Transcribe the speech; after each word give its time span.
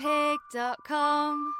Moonpig.com. 0.00 1.54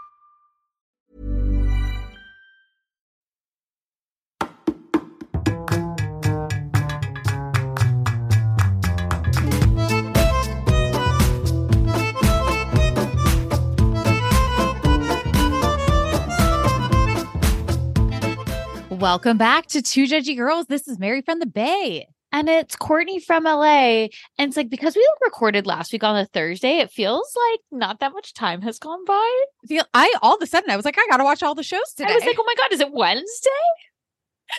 Welcome 18.91 19.36
back 19.36 19.66
to 19.66 19.83
Two 19.83 20.06
Judgey 20.06 20.36
Girls. 20.36 20.66
This 20.66 20.86
is 20.86 20.98
Mary 20.98 21.22
from 21.22 21.41
the 21.41 21.47
Bay. 21.47 22.06
And 22.33 22.48
it's 22.48 22.75
Courtney 22.75 23.20
from 23.20 23.44
LA. 23.44 24.08
And 24.38 24.48
it's 24.48 24.56
like 24.56 24.70
because 24.70 24.97
we 24.97 25.06
recorded 25.22 25.66
last 25.66 25.92
week 25.92 26.02
on 26.02 26.16
a 26.16 26.25
Thursday, 26.25 26.78
it 26.78 26.91
feels 26.91 27.36
like 27.50 27.61
not 27.70 28.00
that 28.00 28.12
much 28.12 28.33
time 28.33 28.62
has 28.62 28.78
gone 28.78 29.05
by. 29.05 29.42
I 29.92 30.14
all 30.22 30.36
of 30.36 30.42
a 30.42 30.47
sudden 30.47 30.70
I 30.70 30.77
was 30.77 30.84
like, 30.84 30.98
I 30.98 31.06
gotta 31.10 31.25
watch 31.25 31.42
all 31.42 31.55
the 31.55 31.62
shows 31.62 31.92
today. 31.94 32.12
I 32.12 32.14
was 32.14 32.25
like, 32.25 32.36
oh 32.38 32.44
my 32.47 32.55
God, 32.56 32.72
is 32.72 32.80
it 32.80 32.92
Wednesday? 32.92 33.50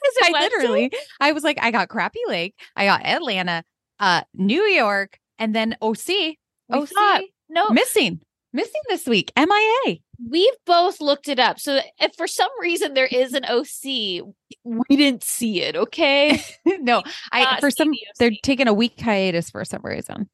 Is 0.07 0.17
it 0.17 0.25
I 0.25 0.31
Wednesday? 0.31 0.57
literally, 0.57 0.91
I 1.19 1.31
was 1.31 1.43
like, 1.43 1.57
I 1.61 1.71
got 1.71 1.89
Crappy 1.89 2.21
Lake, 2.27 2.55
I 2.75 2.85
got 2.85 3.05
Atlanta, 3.05 3.63
uh, 3.99 4.21
New 4.33 4.63
York, 4.63 5.19
and 5.39 5.55
then 5.55 5.75
OC. 5.81 6.37
We 6.69 6.85
thought 6.85 7.21
no. 7.49 7.69
missing, 7.69 8.21
missing 8.53 8.81
this 8.89 9.05
week. 9.05 9.31
MIA. 9.37 9.99
We've 10.29 10.53
both 10.65 11.01
looked 11.01 11.27
it 11.27 11.39
up. 11.39 11.59
So 11.59 11.79
if 11.99 12.15
for 12.15 12.27
some 12.27 12.49
reason 12.59 12.93
there 12.93 13.07
is 13.07 13.33
an 13.33 13.45
OC, 13.45 14.25
we 14.63 14.95
didn't 14.95 15.23
see 15.23 15.61
it. 15.61 15.75
Okay. 15.75 16.41
no, 16.65 17.03
I 17.31 17.59
for 17.59 17.71
some 17.71 17.91
the 17.91 17.99
they're 18.19 18.31
taking 18.43 18.67
a 18.67 18.73
week 18.73 18.99
hiatus 18.99 19.49
for 19.49 19.65
some 19.65 19.81
reason. 19.83 20.29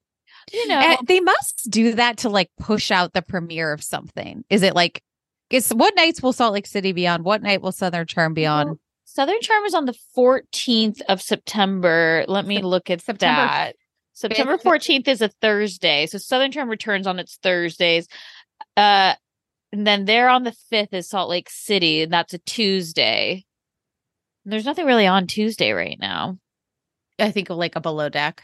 you 0.51 0.67
know, 0.67 0.79
And 0.79 1.07
they 1.07 1.19
must 1.19 1.69
do 1.69 1.93
that 1.93 2.17
to 2.19 2.29
like 2.29 2.49
push 2.59 2.91
out 2.91 3.13
the 3.13 3.21
premiere 3.21 3.71
of 3.71 3.83
something. 3.83 4.43
Is 4.49 4.63
it 4.63 4.75
like 4.75 5.01
is 5.49 5.69
what 5.69 5.95
nights 5.95 6.21
will 6.21 6.33
Salt 6.33 6.53
Lake 6.53 6.67
City 6.67 6.91
be 6.91 7.07
on? 7.07 7.23
What 7.23 7.41
night 7.41 7.61
will 7.61 7.71
Southern 7.71 8.05
Charm 8.05 8.33
be 8.33 8.45
on? 8.45 8.67
Well, 8.67 8.79
Southern 9.05 9.41
Charm 9.41 9.65
is 9.65 9.73
on 9.73 9.85
the 9.85 9.97
14th 10.15 11.01
of 11.09 11.21
September. 11.21 12.25
Let 12.27 12.45
me 12.45 12.61
look 12.61 12.91
at 12.91 13.01
September 13.01 13.41
that. 13.41 13.75
September 14.13 14.57
14th 14.57 15.07
is 15.07 15.21
a 15.21 15.29
Thursday. 15.41 16.05
So 16.05 16.19
Southern 16.19 16.51
Charm 16.51 16.69
returns 16.69 17.07
on 17.07 17.17
its 17.17 17.37
Thursdays. 17.41 18.07
Uh 18.77 19.15
and 19.71 19.85
then 19.85 20.05
there 20.05 20.29
on 20.29 20.43
the 20.43 20.55
5th 20.71 20.93
is 20.93 21.09
Salt 21.09 21.29
Lake 21.29 21.49
City, 21.49 22.03
and 22.03 22.11
that's 22.11 22.33
a 22.33 22.39
Tuesday. 22.39 23.45
There's 24.45 24.65
nothing 24.65 24.85
really 24.85 25.05
on 25.07 25.27
Tuesday 25.27 25.71
right 25.71 25.97
now. 25.99 26.37
I 27.19 27.31
think 27.31 27.49
of 27.49 27.57
like 27.57 27.75
a 27.75 27.81
below 27.81 28.09
deck. 28.09 28.43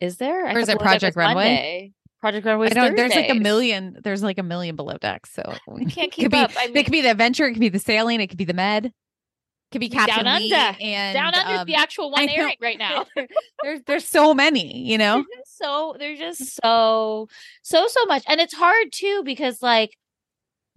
Is 0.00 0.16
there? 0.16 0.46
I 0.46 0.54
Or 0.54 0.58
is 0.60 0.68
it 0.68 0.78
Project 0.78 1.16
Runway? 1.16 1.34
Monday. 1.34 1.92
Project 2.20 2.46
Runway. 2.46 2.70
I 2.70 2.74
know 2.74 2.94
there's 2.94 3.14
like 3.14 3.30
a 3.30 3.34
million. 3.34 3.98
There's 4.02 4.22
like 4.22 4.38
a 4.38 4.42
million 4.42 4.76
below 4.76 4.96
decks. 4.98 5.32
So 5.32 5.42
I 5.46 5.84
can't 5.84 5.98
it 5.98 6.12
keep 6.12 6.24
could 6.24 6.30
be, 6.30 6.38
up. 6.38 6.52
I 6.56 6.70
it 6.74 6.84
could 6.84 6.92
be 6.92 7.02
the 7.02 7.10
adventure. 7.10 7.46
It 7.46 7.52
could 7.52 7.60
be 7.60 7.68
the 7.68 7.78
sailing. 7.78 8.20
It 8.20 8.28
could 8.28 8.38
be 8.38 8.44
the 8.44 8.54
med. 8.54 8.86
It 8.86 8.92
could 9.72 9.80
be 9.80 9.88
Down 9.88 10.06
Captain 10.06 10.26
Lee 10.26 10.52
Under. 10.52 10.78
and 10.80 11.14
Down 11.14 11.34
under 11.34 11.60
um, 11.60 11.66
the 11.66 11.74
actual 11.74 12.10
one 12.10 12.28
airing 12.28 12.56
right 12.60 12.78
now. 12.78 13.06
there's 13.62 13.80
there's 13.86 14.06
so 14.06 14.34
many. 14.34 14.86
You 14.86 14.98
know. 14.98 15.16
They're 15.16 15.42
so 15.44 15.96
they're 15.98 16.16
just 16.16 16.60
so 16.62 17.28
so 17.62 17.86
so 17.88 18.04
much 18.06 18.24
and 18.26 18.40
it's 18.40 18.54
hard 18.54 18.88
too 18.92 19.22
because 19.24 19.62
like 19.62 19.96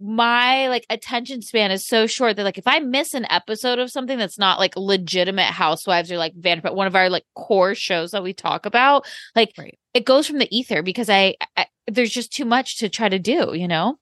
my 0.00 0.68
like 0.68 0.84
attention 0.90 1.40
span 1.40 1.70
is 1.70 1.86
so 1.86 2.06
short 2.06 2.36
that 2.36 2.42
like 2.44 2.58
if 2.58 2.66
i 2.66 2.80
miss 2.80 3.14
an 3.14 3.26
episode 3.30 3.78
of 3.78 3.90
something 3.90 4.18
that's 4.18 4.38
not 4.38 4.58
like 4.58 4.74
legitimate 4.76 5.44
housewives 5.44 6.10
or 6.10 6.18
like 6.18 6.34
Vanderpump, 6.34 6.74
one 6.74 6.86
of 6.88 6.96
our 6.96 7.08
like 7.08 7.24
core 7.36 7.74
shows 7.74 8.10
that 8.10 8.22
we 8.22 8.32
talk 8.32 8.66
about 8.66 9.06
like 9.36 9.52
Right. 9.56 9.78
it 9.94 10.04
goes 10.04 10.26
from 10.26 10.38
the 10.38 10.48
ether 10.56 10.82
because 10.82 11.08
I, 11.08 11.36
I 11.56 11.66
there's 11.86 12.10
just 12.12 12.32
too 12.32 12.44
much 12.44 12.78
to 12.78 12.88
try 12.88 13.08
to 13.08 13.18
do 13.18 13.52
you 13.54 13.68
know 13.68 13.96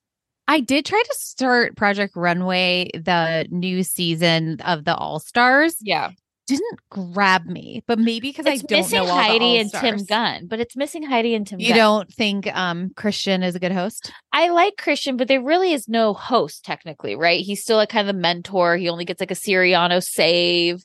I 0.49 0.61
did 0.61 0.85
try 0.85 1.01
to 1.01 1.15
start 1.15 1.77
Project 1.77 2.17
Runway, 2.17 2.91
the 2.95 3.47
new 3.51 3.85
season 3.85 4.61
of 4.63 4.85
the 4.85 4.95
All 4.97 5.21
Stars. 5.21 5.77
yeah 5.81 6.11
Didn't 6.53 6.81
grab 6.91 7.47
me, 7.47 7.83
but 7.87 7.99
maybe 7.99 8.29
because 8.29 8.47
I 8.47 8.57
don't 8.57 8.71
missing 8.71 8.99
know 8.99 9.07
all 9.09 9.17
heidi 9.17 9.57
and 9.59 9.71
tim 9.71 10.05
gunn 10.05 10.47
but 10.47 10.61
it's 10.61 10.77
missing 10.77 11.03
heidi 11.03 11.35
and 11.35 11.47
tim 11.47 11.61
You 11.61 11.69
gunn 11.69 11.77
don't 11.77 12.13
think 12.13 12.55
um 12.55 12.91
Christian 12.97 13.43
is 13.43 13.55
a 13.55 13.59
good 13.61 13.73
host? 13.73 14.13
I 14.33 14.49
like 14.51 14.77
Christian, 14.77 15.17
but 15.17 15.29
there 15.29 15.43
really 15.43 15.73
is 15.73 15.89
no 15.89 16.13
host 16.15 16.65
technically, 16.65 17.17
right? 17.17 17.41
He's 17.41 17.63
still 17.63 17.77
like 17.79 17.89
kind 17.89 18.09
of 18.09 18.15
the 18.15 18.21
mentor. 18.21 18.77
He 18.77 18.89
only 18.89 19.05
gets 19.05 19.21
like 19.21 19.31
a 19.31 19.35
Siriano 19.35 20.03
save. 20.03 20.85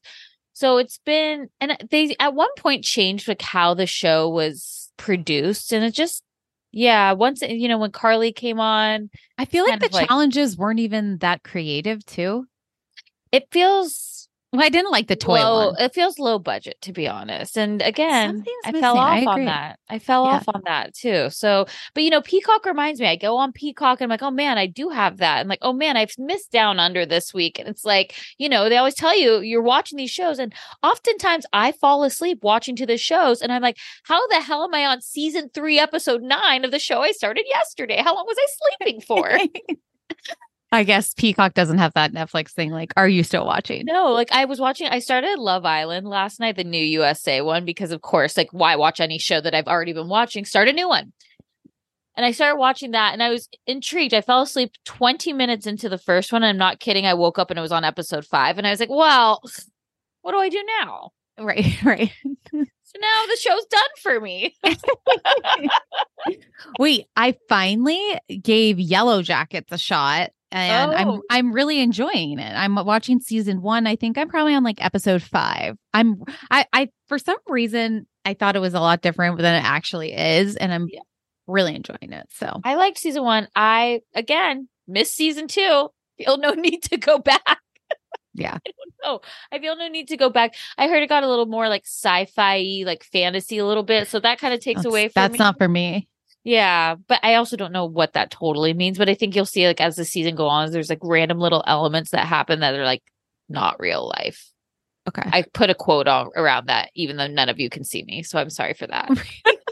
So 0.54 0.78
it's 0.78 1.00
been 1.06 1.50
and 1.62 1.78
they 1.92 2.16
at 2.20 2.34
one 2.34 2.50
point 2.58 2.84
changed 2.84 3.28
like 3.28 3.42
how 3.42 3.74
the 3.74 3.86
show 3.86 4.30
was 4.30 4.92
produced 4.98 5.74
and 5.74 5.84
it 5.86 5.94
just 5.94 6.24
yeah, 6.72 7.14
once 7.14 7.42
you 7.42 7.68
know 7.68 7.78
when 7.78 7.92
Karlie 7.92 8.36
came 8.36 8.60
on, 8.60 9.10
I 9.38 9.46
feel 9.46 9.66
like 9.66 9.80
the 9.80 9.88
of 9.88 9.94
like- 9.94 10.08
challenges 10.08 10.58
weren't 10.58 10.80
even 10.80 11.18
that 11.20 11.44
creative, 11.44 12.06
too. 12.06 12.46
it 13.32 13.48
feels 13.52 14.17
Well, 14.58 14.66
I 14.66 14.70
didn't 14.70 14.90
like 14.92 15.08
the 15.08 15.16
toy 15.16 15.40
low, 15.40 15.68
one. 15.68 15.76
it 15.82 15.94
feels 15.94 16.18
low 16.18 16.40
budget 16.40 16.78
to 16.82 16.92
be 16.92 17.08
honest. 17.08 17.58
And 17.58 17.80
again, 17.82 18.44
I 18.66 18.72
missing. 18.72 18.82
fell 18.82 18.98
I 18.98 19.22
off 19.22 19.28
on 19.28 19.46
that. 19.46 19.78
I 19.88 20.00
fell 20.00 20.26
Yeah. 20.26 20.32
off 20.32 20.46
on 20.48 20.64
that 20.66 20.96
too. 20.96 21.30
So, 21.30 21.68
but 21.94 22.04
you 22.04 22.10
know, 22.10 22.22
Peacock 22.24 22.66
reminds 22.66 23.00
me. 23.00 23.06
I 23.08 23.18
go 23.18 23.38
on 23.38 23.52
Peacock 23.52 24.02
and 24.02 24.06
I'm 24.06 24.10
like, 24.10 24.24
oh 24.24 24.32
man, 24.32 24.58
I 24.58 24.66
do 24.66 24.90
have 24.90 25.18
that. 25.18 25.42
And 25.42 25.48
like, 25.50 25.60
oh 25.62 25.74
man, 25.74 25.96
I've 25.96 26.14
missed 26.18 26.52
Down 26.52 26.80
Under 26.80 27.06
this 27.06 27.36
week. 27.36 27.60
And 27.60 27.70
it's 27.70 27.86
like, 27.86 28.16
you 28.40 28.50
know, 28.50 28.68
they 28.68 28.78
always 28.78 28.96
tell 28.96 29.16
you 29.16 29.42
you're 29.42 29.62
watching 29.62 29.98
these 29.98 30.10
shows, 30.10 30.40
and 30.40 30.52
oftentimes 30.82 31.46
I 31.54 31.72
fall 31.74 32.04
asleep 32.04 32.40
watching 32.42 32.76
to 32.78 32.88
the 32.88 32.98
shows, 32.98 33.44
and 33.44 33.52
I'm 33.52 33.62
like, 33.62 33.78
how 34.06 34.26
the 34.28 34.42
hell 34.42 34.64
am 34.64 34.74
I 34.74 34.88
on 34.88 35.02
season 35.02 35.52
three, 35.54 35.78
episode 35.78 36.24
nine 36.24 36.66
of 36.66 36.72
the 36.72 36.80
show 36.80 37.02
I 37.02 37.12
started 37.12 37.46
yesterday? 37.48 38.02
How 38.04 38.16
long 38.16 38.26
was 38.26 38.38
I 38.40 38.48
sleeping 38.80 39.02
for? 39.02 39.38
I 40.72 40.84
guess 40.84 41.14
Peacock 41.14 41.54
doesn't 41.54 41.78
have 41.78 41.94
that 41.94 42.12
Netflix 42.12 42.52
thing. 42.52 42.72
Like, 42.72 42.92
are 42.98 43.08
you 43.08 43.24
still 43.24 43.46
watching? 43.46 43.86
No, 43.86 44.12
like 44.12 44.32
I 44.34 44.46
was 44.46 44.60
watching, 44.60 44.88
I 44.88 45.00
started 45.00 45.40
Love 45.40 45.66
Island 45.66 46.08
last 46.08 46.40
night, 46.42 46.58
the 46.58 46.66
new 46.66 46.84
USA 46.84 47.40
one, 47.42 47.64
because 47.64 47.92
of 47.92 48.02
course, 48.02 48.36
like 48.36 48.50
why 48.52 48.76
watch 48.76 49.00
any 49.00 49.18
show 49.18 49.40
that 49.40 49.56
I've 49.56 49.68
already 49.68 49.94
been 49.94 50.10
watching? 50.10 50.44
Start 50.44 50.68
a 50.68 50.74
new 50.74 50.90
one. 50.90 51.14
And 52.18 52.26
I 52.26 52.32
started 52.32 52.58
watching 52.58 52.92
that 52.92 53.14
and 53.14 53.24
I 53.24 53.30
was 53.30 53.48
intrigued. 53.66 54.14
I 54.14 54.22
fell 54.22 54.42
asleep 54.42 54.72
20 54.86 55.32
minutes 55.34 55.68
into 55.68 55.88
the 55.88 56.00
first 56.00 56.34
one. 56.34 56.44
I'm 56.44 56.58
not 56.58 56.80
kidding. 56.80 57.06
I 57.06 57.14
woke 57.14 57.38
up 57.40 57.50
and 57.52 57.60
it 57.60 57.62
was 57.62 57.72
on 57.72 57.86
episode 57.86 58.26
five. 58.26 58.58
And 58.58 58.66
I 58.66 58.72
was 58.72 58.80
like, 58.80 58.90
well, 58.90 59.40
what 60.24 60.32
do 60.32 60.40
I 60.40 60.50
do 60.50 60.64
now? 60.82 61.12
Right, 61.40 61.82
right. 61.84 62.12
So 62.52 63.00
now 63.02 63.26
the 63.28 63.38
show's 63.40 63.66
done 63.66 63.82
for 64.02 64.20
me. 64.20 64.56
Wait, 66.80 67.06
I 67.16 67.38
finally 67.48 68.20
gave 68.42 68.78
Yellowjackets 68.78 69.72
a 69.72 69.78
shot. 69.78 70.32
And 70.52 70.92
I'm 70.92 71.08
Oh. 71.10 71.22
I'm 71.30 71.52
really 71.52 71.80
enjoying 71.82 72.40
it. 72.40 72.52
I'm 72.54 72.76
watching 72.76 73.20
season 73.20 73.62
1. 73.62 73.88
I 73.88 73.96
think 73.96 74.18
I'm 74.18 74.30
probably 74.30 74.54
on 74.54 74.64
like 74.64 74.84
episode 74.84 75.22
5. 75.22 75.76
I'm 75.94 76.22
I 76.52 76.66
I 76.74 76.90
for 77.08 77.18
some 77.20 77.38
reason 77.48 78.08
I 78.26 78.34
thought 78.34 78.56
it 78.56 78.60
was 78.60 78.74
a 78.74 78.80
lot 78.80 79.02
different 79.02 79.38
than 79.38 79.56
it 79.56 79.64
actually 79.66 80.14
is 80.14 80.56
and 80.56 80.74
I'm 80.74 80.88
Yeah. 80.92 81.02
really 81.48 81.76
enjoying 81.76 82.12
it. 82.14 82.28
So, 82.32 82.60
I 82.64 82.76
liked 82.76 82.98
season 82.98 83.24
one. 83.24 83.48
I 83.56 84.02
again 84.16 84.68
missed 84.88 85.16
season 85.16 85.48
two. 85.48 85.90
Feel 86.18 86.38
no 86.38 86.52
need 86.54 86.84
to 86.84 86.98
go 86.98 87.20
back. 87.20 87.60
yeah. 88.34 88.58
No, 89.04 89.22
I 89.52 89.60
feel 89.60 89.76
no 89.78 89.88
need 89.88 90.08
to 90.10 90.18
go 90.18 90.30
back. 90.30 90.56
I 90.78 90.88
heard 90.88 91.04
it 91.04 91.08
got 91.08 91.24
a 91.24 91.30
little 91.30 91.46
more 91.46 91.70
like 91.70 91.84
sci-fi, 91.86 92.84
like 92.86 93.04
fantasy, 93.04 93.58
a 93.60 93.66
little 93.66 93.84
bit. 93.84 94.08
So 94.08 94.20
that 94.20 94.40
kind 94.40 94.54
of 94.54 94.60
oh, 94.60 94.62
takes 94.62 94.80
That's, 94.80 94.86
away 94.88 95.08
from 95.10 95.22
That's 95.22 95.34
me. 95.34 95.38
not 95.40 95.58
for 95.58 95.68
me. 95.68 96.08
Yeah, 96.48 96.96
but 97.10 97.20
I 97.24 97.36
also 97.36 97.58
don't 97.58 97.74
know 97.74 97.84
what 97.84 98.14
that 98.14 98.32
totally 98.32 98.74
means. 98.74 98.98
But 98.98 99.10
I 99.10 99.16
think 99.16 99.36
you'll 99.36 99.46
see 99.46 99.68
like 99.68 99.82
as 99.82 99.98
the 99.98 100.06
season 100.06 100.36
goes 100.36 100.50
on, 100.50 100.72
there's 100.72 100.90
like 100.90 101.02
random 101.04 101.40
little 101.40 101.62
elements 101.68 102.12
that 102.12 102.26
happen 102.26 102.62
that 102.62 102.74
are 102.74 102.86
like 102.86 103.04
not 103.50 103.82
real 103.82 104.08
life. 104.08 104.50
Okay. 105.10 105.24
I 105.26 105.44
put 105.54 105.70
a 105.70 105.76
quote 105.76 106.08
all 106.08 106.32
around 106.38 106.68
that, 106.68 106.90
even 106.96 107.18
though 107.18 107.28
none 107.28 107.50
of 107.50 107.60
you 107.60 107.70
can 107.70 107.84
see 107.84 108.02
me. 108.06 108.24
So 108.24 108.40
I'm 108.40 108.50
sorry 108.50 108.76
for 108.76 108.88
that. 108.88 109.10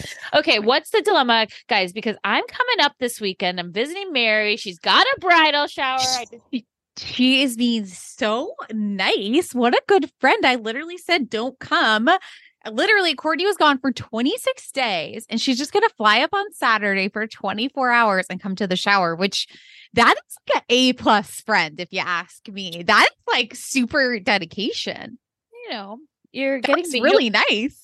okay, 0.34 0.58
what's 0.58 0.90
the 0.90 1.00
dilemma, 1.00 1.46
guys? 1.70 1.94
Because 1.94 2.16
I'm 2.22 2.44
coming 2.46 2.80
up 2.84 2.92
this 3.00 3.18
weekend. 3.18 3.58
I'm 3.58 3.72
visiting 3.72 4.12
Mary. 4.12 4.58
She's 4.58 4.78
got 4.78 5.06
a 5.16 5.20
bridal 5.20 5.68
shower. 5.68 6.00
I 6.00 6.26
just- 6.30 6.66
She 6.98 7.42
is 7.42 7.56
being 7.56 7.86
so 7.86 8.54
nice. 8.70 9.54
What 9.54 9.72
a 9.72 9.82
good 9.88 10.10
friend. 10.20 10.44
I 10.44 10.56
literally 10.56 10.98
said, 10.98 11.30
don't 11.30 11.58
come. 11.58 12.10
Literally, 12.70 13.14
Courtney 13.14 13.46
was 13.46 13.56
gone 13.56 13.78
for 13.78 13.92
26 13.92 14.70
days 14.72 15.26
and 15.30 15.40
she's 15.40 15.58
just 15.58 15.72
going 15.72 15.86
to 15.88 15.94
fly 15.96 16.20
up 16.20 16.30
on 16.32 16.52
Saturday 16.52 17.08
for 17.08 17.26
24 17.26 17.90
hours 17.90 18.26
and 18.30 18.40
come 18.40 18.54
to 18.56 18.66
the 18.66 18.76
shower, 18.76 19.14
which 19.16 19.46
that 19.94 20.14
is 20.16 20.36
like 20.48 20.56
an 20.58 20.62
A 20.68 20.92
plus 20.94 21.40
friend, 21.40 21.78
if 21.80 21.92
you 21.92 22.00
ask 22.00 22.46
me. 22.48 22.82
That's 22.86 23.10
like 23.28 23.54
super 23.54 24.18
dedication. 24.20 25.18
you 25.64 25.70
know, 25.74 25.98
you're 26.32 26.60
getting 26.60 26.90
me- 26.90 27.00
really 27.02 27.30
nice. 27.30 27.78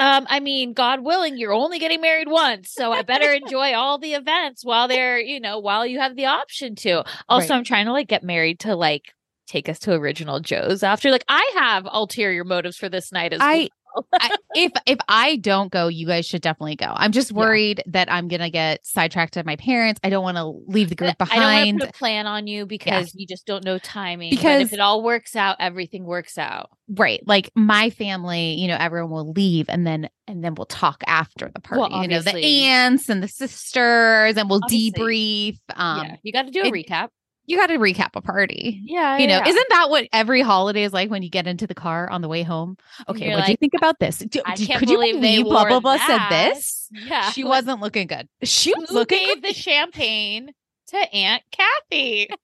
Um, 0.00 0.26
I 0.30 0.40
mean, 0.40 0.72
God 0.72 1.00
willing, 1.04 1.36
you're 1.36 1.52
only 1.52 1.78
getting 1.78 2.00
married 2.00 2.28
once, 2.28 2.72
so 2.72 2.92
I 2.92 3.02
better 3.02 3.30
enjoy 3.44 3.74
all 3.74 3.98
the 3.98 4.14
events 4.14 4.64
while 4.64 4.88
they're, 4.88 5.18
you 5.20 5.38
know, 5.38 5.58
while 5.58 5.84
you 5.86 6.00
have 6.00 6.16
the 6.16 6.24
option 6.26 6.74
to. 6.76 7.04
Also, 7.28 7.50
Right. 7.50 7.58
I'm 7.58 7.64
trying 7.64 7.84
to 7.84 7.92
like 7.92 8.08
get 8.08 8.22
married 8.24 8.60
to 8.60 8.74
like 8.74 9.12
take 9.46 9.68
us 9.68 9.78
to 9.80 9.92
Original 9.92 10.40
Joe's 10.40 10.82
after. 10.82 11.10
Like, 11.10 11.24
I 11.28 11.52
have 11.58 11.86
ulterior 11.92 12.42
motives 12.42 12.78
for 12.78 12.88
this 12.88 13.12
night 13.12 13.34
as 13.34 13.40
I, 13.42 13.54
well. 13.58 13.68
I 14.14 14.36
if 14.54 14.72
if 14.86 14.98
I 15.08 15.36
don't 15.36 15.70
go, 15.72 15.88
you 15.88 16.06
guys 16.06 16.26
should 16.26 16.42
definitely 16.42 16.76
go. 16.76 16.92
I'm 16.94 17.12
just 17.12 17.30
Yeah. 17.30 17.36
worried 17.38 17.82
that 17.86 18.10
I'm 18.10 18.28
gonna 18.28 18.50
get 18.50 18.84
sidetracked 18.86 19.36
at 19.36 19.46
my 19.46 19.56
parents. 19.56 20.00
I 20.04 20.10
don't 20.10 20.22
want 20.22 20.36
to 20.36 20.44
leave 20.66 20.88
the 20.88 20.94
group 20.94 21.18
behind. 21.18 21.42
I 21.42 21.64
don't 21.64 21.78
want 21.80 21.92
to 21.92 21.98
plan 21.98 22.26
on 22.26 22.46
you 22.46 22.66
because 22.66 23.14
you 23.14 23.26
just 23.26 23.46
don't 23.46 23.64
know 23.64 23.78
timing. 23.78 24.30
but 24.30 24.36
Because- 24.38 24.62
if 24.62 24.72
it 24.72 24.80
all 24.80 25.02
works 25.02 25.36
out, 25.36 25.56
everything 25.60 26.04
works 26.04 26.38
out. 26.38 26.70
right 26.88 27.20
like 27.26 27.50
my 27.56 27.90
family 27.90 28.54
you 28.54 28.68
know 28.68 28.76
everyone 28.78 29.10
will 29.10 29.32
leave 29.32 29.68
and 29.68 29.84
then 29.84 30.08
and 30.28 30.44
then 30.44 30.54
we'll 30.54 30.66
talk 30.66 31.02
after 31.08 31.50
the 31.52 31.58
party 31.60 31.80
Well, 31.92 32.00
you 32.02 32.06
know 32.06 32.20
the 32.20 32.36
aunts 32.64 33.08
and 33.08 33.20
the 33.20 33.26
sisters 33.26 34.36
and 34.36 34.48
we'll 34.48 34.60
Obviously. 34.62 34.92
debrief 34.92 35.58
um 35.74 36.06
yeah, 36.06 36.16
you 36.22 36.32
got 36.32 36.42
to 36.46 36.52
do 36.52 36.62
a 36.62 36.66
it- 36.66 36.72
recap. 36.72 37.08
You 37.46 37.56
got 37.56 37.68
to 37.68 37.78
recap 37.78 38.10
a 38.14 38.20
party 38.20 38.80
Yeah, 38.84 39.18
you 39.18 39.26
know 39.26 39.38
yeah. 39.38 39.48
isn't 39.48 39.66
that 39.70 39.88
what 39.90 40.06
every 40.12 40.40
holiday 40.42 40.82
is 40.84 40.92
like 40.92 41.10
when 41.10 41.22
you 41.22 41.30
get 41.30 41.46
into 41.46 41.66
the 41.66 41.74
car 41.74 42.08
on 42.10 42.20
the 42.22 42.28
way 42.28 42.42
home 42.42 42.76
okay 43.08 43.34
what 43.34 43.44
do 43.46 43.50
you 43.52 43.56
think 43.56 43.74
about 43.74 43.98
this 43.98 44.18
Do- 44.18 44.42
I 44.44 44.54
do- 44.56 44.66
can't 44.66 44.80
could 44.80 44.90
you 44.90 44.96
believe 44.96 45.14
they 45.20 45.36
believe 45.38 45.44
blah 45.46 45.64
blah 45.66 45.80
blah 45.80 45.96
said 45.98 46.28
this 46.28 46.88
Yeah, 46.92 47.30
she 47.30 47.44
wasn't 47.44 47.80
looking 47.80 48.06
good 48.06 48.28
she 48.42 48.74
was 48.74 48.90
Who 48.90 48.94
looking 48.96 49.24
gave 49.26 49.42
the 49.42 49.52
champagne 49.54 50.50
to 50.88 51.14
Aunt 51.14 51.42
Kathy? 51.50 52.28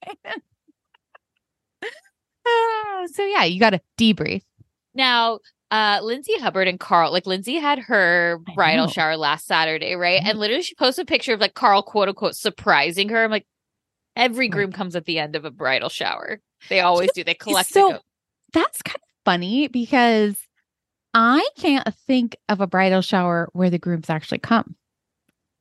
Ah, 2.46 3.05
so 3.12 3.25
yeah 3.25 3.44
you 3.44 3.60
got 3.60 3.70
to 3.70 3.81
debrief 3.98 4.43
Now, 4.94 5.38
uh, 5.70 6.00
Lindsay 6.02 6.37
Hubbard 6.38 6.69
and 6.69 6.78
Carl, 6.78 7.12
like 7.12 7.26
Lindsay 7.26 7.55
had 7.55 7.78
her 7.78 8.38
bridal 8.55 8.88
shower 8.88 9.16
last 9.16 9.46
Saturday, 9.46 9.94
right? 9.94 10.20
Right. 10.20 10.28
And 10.28 10.38
literally 10.38 10.62
she 10.62 10.75
posted 10.75 11.05
a 11.05 11.06
picture 11.06 11.32
of 11.32 11.40
like 11.40 11.55
Carl, 11.55 11.82
quote 11.82 12.08
unquote, 12.08 12.34
surprising 12.37 13.08
her. 13.08 13.25
I'm 13.25 13.31
like, 13.31 13.46
every 14.16 14.48
groom 14.48 14.72
comes 14.72 14.96
at 14.96 15.04
the 15.04 15.18
end 15.18 15.36
of 15.36 15.44
a 15.44 15.50
bridal 15.50 15.88
shower. 15.88 16.40
They 16.68 16.80
always 16.80 17.10
do. 17.12 17.24
They 17.24 17.34
collect 17.34 17.70
so 17.70 17.98
that's 18.52 18.82
kind 18.82 18.96
of 18.96 19.24
funny 19.24 19.68
because 19.68 20.36
I 21.14 21.46
can't 21.56 21.88
think 22.06 22.36
of 22.48 22.60
a 22.60 22.66
bridal 22.66 23.00
shower 23.00 23.48
where 23.52 23.70
the 23.70 23.78
grooms 23.78 24.10
actually 24.10 24.38
come. 24.38 24.76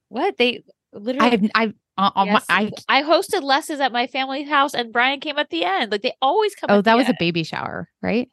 what 0.10 0.38
they 0.38 0.64
literally. 0.94 1.32
I've 1.32 1.52
I've 1.56 1.74
uh, 1.98 2.12
on 2.16 2.32
my, 2.32 2.42
I 2.50 2.72
I 2.88 3.04
hosted 3.04 3.44
lessons 3.44 3.80
at 3.80 3.92
my 3.92 4.08
family's 4.08 4.48
house, 4.48 4.74
and 4.74 4.94
Brian 4.94 5.20
came 5.20 5.38
at 5.38 5.50
the 5.50 5.66
end. 5.66 5.92
Like 5.92 6.02
they 6.02 6.14
always 6.22 6.56
come. 6.56 6.70
oh 6.70 6.80
at 6.80 6.86
that 6.86 6.98
was 6.98 7.10
a 7.10 7.16
baby 7.20 7.44
shower, 7.44 7.90
right? 8.02 8.30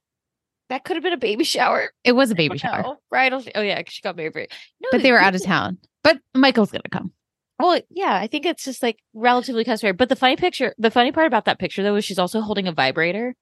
that 0.68 0.84
could 0.84 0.96
have 0.96 1.02
been 1.02 1.12
a 1.12 1.18
baby 1.18 1.44
shower. 1.44 1.92
It 2.04 2.12
was 2.12 2.30
a 2.30 2.34
baby 2.34 2.58
shower, 2.58 2.82
know. 2.82 2.96
Bridal. 3.10 3.42
Oh 3.54 3.62
yeah, 3.62 3.82
she 3.86 4.02
got 4.02 4.16
married. 4.16 4.50
No, 4.80 4.88
but 4.92 5.02
they 5.02 5.12
were 5.12 5.18
out 5.18 5.34
of 5.34 5.42
town. 5.42 5.78
But 6.02 6.18
Michael's 6.34 6.70
gonna 6.70 6.82
come. 6.90 7.12
Well, 7.58 7.80
yeah, 7.90 8.14
I 8.14 8.26
think 8.28 8.46
it's 8.46 8.64
just 8.64 8.82
like 8.82 8.98
relatively 9.14 9.64
customary. 9.64 9.92
But 9.94 10.08
the 10.08 10.16
funny 10.16 10.36
picture, 10.36 10.74
the 10.78 10.90
funny 10.90 11.10
part 11.12 11.26
about 11.26 11.44
that 11.46 11.58
picture 11.58 11.82
though 11.82 11.96
is 11.96 12.04
she's 12.04 12.18
also 12.18 12.40
holding 12.40 12.68
a 12.68 12.72
vibrator. 12.72 13.34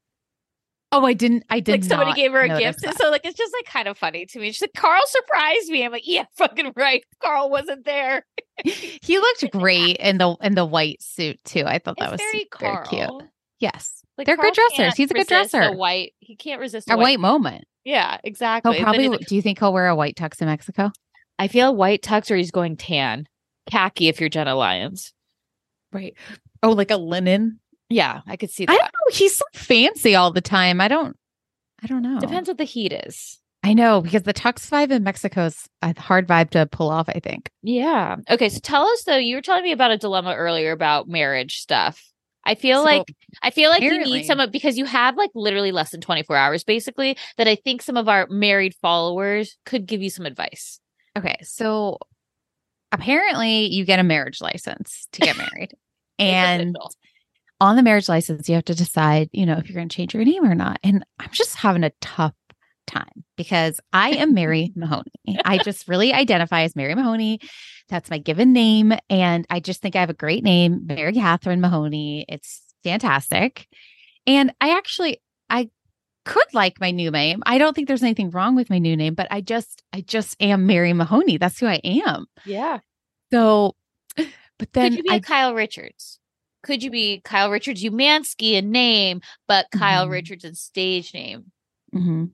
Oh, 0.93 1.05
I 1.05 1.15
didn't. 1.15 1.45
I 1.51 1.61
did. 1.61 1.73
like 1.73 1.85
somebody 1.85 2.13
gave 2.15 2.33
her 2.33 2.41
a 2.43 2.59
gift. 2.59 2.85
And 2.85 2.97
so 2.97 3.11
like 3.11 3.23
it's 3.25 3.37
just 3.37 3.53
like 3.53 3.67
kind 3.67 3.89
of 3.89 3.99
funny 3.99 4.25
to 4.27 4.39
me. 4.39 4.53
She's 4.53 4.63
like, 4.63 4.73
Carl 4.77 5.03
surprised 5.07 5.69
me. 5.69 5.85
I'm 5.85 5.93
like, 5.93 6.07
yeah, 6.07 6.25
fucking 6.39 6.73
right. 6.77 7.03
Carl 7.21 7.51
wasn't 7.51 7.85
there. 7.85 8.25
he 8.65 9.19
looked 9.19 9.51
great 9.53 9.97
in 9.99 10.19
the 10.19 10.37
in 10.41 10.55
the 10.55 10.65
white 10.65 11.03
suit 11.03 11.39
too. 11.45 11.65
I 11.67 11.79
thought 11.79 11.97
that 11.99 12.05
it's 12.05 12.12
was 12.12 12.21
very 12.21 12.41
su- 12.45 12.59
very 12.61 12.87
cute. 12.87 13.23
Yes, 13.59 14.03
Like 14.17 14.27
they're 14.27 14.37
Carl 14.37 14.51
good 14.53 14.55
dressers. 14.77 14.97
He's 14.97 15.11
a 15.11 15.15
good 15.15 15.27
dresser. 15.27 15.73
White. 15.73 16.12
He 16.21 16.37
can't 16.37 16.61
resist 16.61 16.89
a 16.89 16.95
the 16.95 16.99
white 16.99 17.21
moment. 17.21 17.65
Yeah, 17.85 18.12
He'll 18.12 18.21
exactly. 18.25 18.73
But 18.79 18.83
probably. 18.83 19.07
it's- 19.07 19.29
Do 19.29 19.35
you 19.37 19.43
think 19.43 19.59
he'll 19.59 19.73
wear 19.73 19.89
a 19.89 19.97
white 19.97 20.15
tux 20.17 20.41
in 20.41 20.47
Mexico? 20.47 20.91
I 21.39 21.49
feel 21.49 21.75
white 21.75 22.03
tux 22.03 22.31
or 22.31 22.37
he's 22.37 22.51
going 22.51 22.77
tan, 22.77 23.27
khaki 23.71 24.09
if 24.09 24.21
you're 24.21 24.29
Jenna 24.29 24.55
Lyons. 24.55 25.13
Right. 25.93 26.15
Oh, 26.63 26.73
like 26.73 26.91
a 26.91 26.97
linen. 26.97 27.61
Yeah, 27.89 28.21
I 28.27 28.37
could 28.37 28.51
see 28.51 28.67
that. 28.67 28.73
I 28.73 28.77
don't 28.77 28.85
know. 28.85 29.13
He's 29.13 29.37
so 29.37 29.45
fancy 29.55 30.15
all 30.15 30.33
the 30.33 30.41
time. 30.41 30.81
I 30.81 30.89
don't. 30.89 31.17
I 31.83 31.87
don't 31.87 32.03
know. 32.03 32.19
Depends 32.19 32.49
what 32.49 32.59
the 32.59 32.65
heat 32.65 32.93
is. 32.93 33.39
I 33.63 33.75
know 33.75 34.01
because 34.01 34.23
the 34.23 34.35
Tux 34.35 34.61
Five 34.61 34.91
in 34.91 35.03
Mexico 35.03 35.47
is 35.47 35.69
a 35.83 35.99
hard 36.01 36.27
vibe 36.27 36.51
to 36.51 36.67
pull 36.67 36.91
off. 36.91 37.09
I 37.09 37.21
think. 37.21 37.51
Yeah. 37.63 38.17
Okay. 38.31 38.49
So 38.49 38.61
tell 38.61 38.87
us 38.87 39.05
though. 39.05 39.17
You 39.17 39.37
were 39.37 39.43
telling 39.43 39.65
me 39.65 39.73
about 39.73 39.91
a 39.91 39.99
dilemma 39.99 40.35
earlier 40.35 40.73
about 40.73 41.09
marriage 41.09 41.59
stuff. 41.59 42.03
I 42.45 42.55
feel 42.55 42.79
So, 42.79 42.85
like 42.85 43.12
I 43.43 43.51
feel 43.51 43.71
like 43.71 43.83
you 43.83 43.99
need 43.99 44.25
some 44.25 44.38
of 44.38 44.52
because 44.52 44.79
you 44.79 44.85
have 44.85 45.17
like 45.17 45.31
literally 45.35 45.73
less 45.73 45.90
than 45.90 46.00
24 46.00 46.37
hours 46.37 46.62
basically 46.62 47.17
that 47.38 47.49
I 47.49 47.57
think 47.57 47.83
some 47.83 47.97
of 47.97 48.09
our 48.09 48.29
married 48.31 48.75
followers 48.81 49.57
could 49.67 49.85
give 49.87 50.00
you 50.00 50.11
some 50.11 50.26
advice. 50.26 50.79
Okay, 51.19 51.37
so 51.43 51.99
apparently 53.00 53.67
you 53.67 53.85
get 53.85 53.99
a 53.99 54.05
marriage 54.05 54.41
license 54.41 55.07
to 55.12 55.21
get 55.21 55.37
married, 55.37 55.75
and 56.19 56.76
on 57.61 57.76
the 57.76 57.83
marriage 57.83 58.09
license 58.09 58.49
you 58.49 58.55
have 58.55 58.65
to 58.67 58.75
decide, 58.75 59.31
you 59.33 59.47
know, 59.47 59.57
if 59.57 59.69
you're 59.69 59.76
going 59.76 59.88
to 59.88 59.97
change 59.97 60.15
your 60.15 60.25
name 60.25 60.45
or 60.45 60.55
not. 60.55 60.79
And 60.83 61.05
I'm 61.19 61.31
just 61.33 61.57
having 61.57 61.85
a 61.85 61.93
tough 62.00 62.35
time 62.87 63.25
because 63.37 63.81
I 63.93 64.11
am 64.11 64.35
Mary 64.35 64.73
Mahoney. 64.76 65.12
I 65.45 65.59
just 65.59 65.88
really 65.88 66.12
identify 66.12 66.62
as 66.62 66.76
Mary 66.76 66.95
Mahoney. 66.95 67.41
That's 67.88 68.11
my 68.11 68.19
given 68.19 68.53
name. 68.53 68.93
And 69.11 69.47
I 69.50 69.61
just 69.61 69.81
think 69.81 69.97
I 69.97 70.00
have 70.00 70.11
a 70.11 70.15
great 70.15 70.43
name, 70.43 70.87
Mary 70.87 71.12
Catherine 71.12 71.61
Mahoney. 71.61 72.25
It's 72.29 72.62
fantastic. 72.85 73.69
And 74.26 74.53
I 74.61 74.76
actually, 74.76 75.21
I 75.49 75.71
could 76.26 76.52
like 76.52 76.80
my 76.80 76.90
new 76.90 77.11
name. 77.11 77.42
I 77.47 77.56
don't 77.59 77.75
think 77.75 77.88
there's 77.88 78.02
anything 78.02 78.30
wrong 78.30 78.54
with 78.56 78.68
my 78.68 78.78
new 78.78 78.97
name, 78.97 79.14
but 79.14 79.28
I 79.30 79.40
just, 79.40 79.83
I 79.92 80.02
just 80.02 80.37
am 80.42 80.66
Mary 80.66 80.92
Mahoney. 80.92 81.38
That's 81.38 81.59
who 81.59 81.66
I 81.66 81.80
am. 81.85 82.26
yeah. 82.45 82.80
So, 83.33 83.75
but 84.16 84.73
then 84.73 84.90
Could 84.92 84.99
you 84.99 85.02
be 85.04 85.11
I, 85.11 85.21
Kyle 85.21 85.54
Richards? 85.54 86.18
Could 86.62 86.83
you 86.83 86.90
be 86.90 87.21
Kyle 87.25 87.50
Richards 87.50 87.83
Umansky 87.83 88.52
in 88.52 88.71
name, 88.73 89.21
but 89.49 89.66
Kyle 89.73 90.06
Mhm. 90.06 90.11
Richards 90.11 90.45
in 90.45 90.54
stage 90.54 91.14
name? 91.14 91.52
Mhm. 91.95 92.30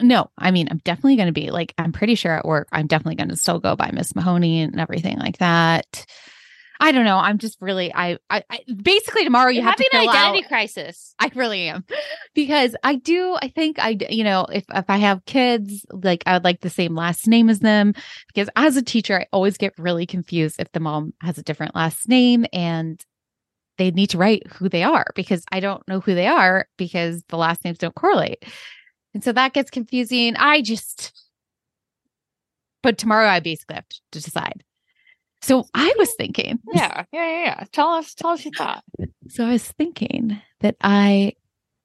No, 0.00 0.30
I 0.38 0.50
mean, 0.50 0.68
I'm 0.70 0.80
definitely 0.84 1.16
going 1.16 1.26
to 1.26 1.32
be 1.32 1.50
like, 1.50 1.74
I'm 1.78 1.92
pretty 1.92 2.14
sure 2.16 2.32
at 2.32 2.44
work, 2.44 2.68
I'm 2.72 2.86
definitely 2.88 3.16
going 3.16 3.28
to 3.28 3.36
still 3.36 3.60
go 3.60 3.76
by 3.76 3.90
Miss 3.92 4.14
Mahoney 4.16 4.62
and 4.62 4.80
everything 4.80 5.18
like 5.18 5.38
that. 5.38 6.06
I 6.82 6.90
don't 6.90 7.04
know. 7.04 7.16
I'm 7.16 7.38
just 7.38 7.58
really, 7.60 7.94
I, 7.94 8.18
I, 8.28 8.42
I 8.50 8.58
basically 8.82 9.22
tomorrow 9.22 9.50
you 9.50 9.60
You're 9.60 9.66
have 9.66 9.76
to 9.76 9.88
an 9.92 10.08
identity 10.08 10.42
out. 10.42 10.48
crisis. 10.48 11.14
I 11.20 11.30
really 11.32 11.68
am 11.68 11.84
because 12.34 12.74
I 12.82 12.96
do. 12.96 13.38
I 13.40 13.48
think 13.48 13.78
I 13.78 13.96
you 14.10 14.24
know, 14.24 14.46
if 14.52 14.64
if 14.74 14.90
I 14.90 14.96
have 14.96 15.24
kids, 15.24 15.86
like 15.92 16.24
I 16.26 16.32
would 16.32 16.42
like 16.42 16.60
the 16.60 16.70
same 16.70 16.96
last 16.96 17.28
name 17.28 17.48
as 17.48 17.60
them 17.60 17.94
because 18.26 18.50
as 18.56 18.76
a 18.76 18.82
teacher, 18.82 19.20
I 19.20 19.26
always 19.32 19.56
get 19.56 19.78
really 19.78 20.06
confused 20.06 20.56
if 20.58 20.72
the 20.72 20.80
mom 20.80 21.14
has 21.22 21.38
a 21.38 21.44
different 21.44 21.76
last 21.76 22.08
name 22.08 22.46
and 22.52 23.00
they 23.78 23.92
need 23.92 24.10
to 24.10 24.18
write 24.18 24.48
who 24.48 24.68
they 24.68 24.82
are 24.82 25.06
because 25.14 25.44
I 25.52 25.60
don't 25.60 25.86
know 25.86 26.00
who 26.00 26.16
they 26.16 26.26
are 26.26 26.66
because 26.78 27.22
the 27.28 27.36
last 27.36 27.64
names 27.64 27.78
don't 27.78 27.94
correlate. 27.94 28.44
And 29.14 29.22
so 29.22 29.32
that 29.32 29.52
gets 29.52 29.70
confusing. 29.70 30.34
I 30.36 30.62
just, 30.62 31.12
but 32.82 32.98
tomorrow 32.98 33.28
I 33.28 33.38
basically 33.38 33.76
have 33.76 33.88
to 33.88 34.00
decide. 34.10 34.64
So 35.42 35.64
I 35.74 35.92
was 35.98 36.12
thinking, 36.14 36.60
Yeah, 36.72 37.04
yeah, 37.12 37.26
yeah, 37.28 37.40
yeah. 37.44 37.64
Tell 37.72 37.88
us, 37.90 38.14
tell 38.14 38.30
us 38.30 38.44
your 38.44 38.54
thought. 38.54 38.84
so 39.28 39.44
I 39.46 39.52
was 39.52 39.64
thinking 39.72 40.40
that 40.60 40.76
I 40.82 41.32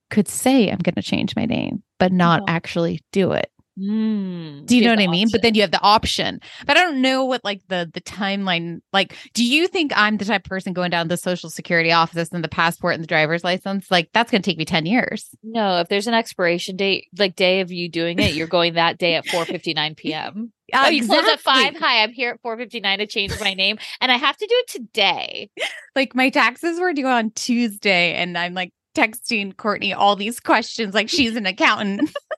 could 0.10 0.28
say 0.28 0.70
I'm 0.70 0.78
going 0.80 0.96
to 0.96 1.02
change 1.02 1.36
my 1.36 1.46
name, 1.46 1.84
but 2.00 2.12
not 2.12 2.42
Uh-huh. 2.42 2.54
actually 2.56 3.02
do 3.12 3.32
it. 3.32 3.52
Mm, 3.78 4.66
Do 4.66 4.76
you 4.76 4.84
know 4.84 4.90
what 4.92 5.00
I 5.00 5.08
mean? 5.08 5.28
But 5.32 5.42
then 5.44 5.54
you 5.54 5.62
have 5.62 5.72
the 5.72 5.82
option. 5.82 6.40
But 6.66 6.78
I 6.78 6.82
don't 6.84 7.02
know 7.02 7.26
what 7.26 7.44
like 7.44 7.62
the 7.68 7.90
the 7.94 8.02
timeline 8.02 8.80
like 8.92 9.16
do 9.34 9.46
you 9.46 9.68
think 9.68 9.92
I'm 9.96 10.18
the 10.18 10.26
type 10.26 10.46
of 10.46 10.50
person 10.50 10.74
going 10.74 10.90
down 10.90 11.08
the 11.10 11.18
social 11.18 11.50
security 11.50 11.92
office 11.92 12.30
and 12.32 12.44
the 12.44 12.50
passport 12.50 12.96
and 12.96 13.04
the 13.04 13.08
driver's 13.08 13.44
license? 13.44 13.92
Like 13.92 14.10
that's 14.14 14.32
going 14.32 14.42
to 14.42 14.50
take 14.50 14.58
me 14.58 14.66
10 14.66 14.86
years. 14.86 15.30
no, 15.44 15.80
if 15.80 15.90
there's 15.90 16.08
an 16.08 16.14
expiration 16.16 16.76
date, 16.76 17.08
like 17.18 17.36
day 17.36 17.60
of 17.62 17.72
you 17.72 17.88
doing 17.90 18.18
it, 18.20 18.34
you're 18.34 18.48
going 18.48 18.74
that 18.74 18.98
day 18.98 19.16
at 19.16 19.26
4:59 19.26 19.96
p.m. 19.96 20.52
Uh, 20.74 20.84
oh, 20.86 20.90
you 20.90 21.06
close 21.06 21.26
at 21.28 21.40
five. 21.40 21.76
Hi, 21.78 22.04
I'm 22.04 22.12
here 22.12 22.32
at 22.32 22.42
4:59 22.42 22.98
to 22.98 23.08
change 23.08 23.40
my 23.40 23.54
name, 23.54 23.78
and 24.02 24.12
I 24.12 24.18
have 24.18 24.36
to 24.38 24.46
do 24.48 24.56
it 24.56 24.68
today. 24.70 25.50
Like 25.96 26.14
my 26.14 26.30
taxes 26.30 26.80
were 26.80 26.94
due 26.94 27.08
on 27.08 27.32
Tuesday 27.32 28.14
and 28.14 28.38
I'm 28.38 28.54
like 28.54 28.72
texting 28.94 29.58
Courtney 29.58 29.94
all 29.96 30.16
these 30.16 30.40
questions 30.40 30.94
like 30.94 31.10
she's 31.10 31.36
an 31.36 31.48
accountant. 31.48 32.12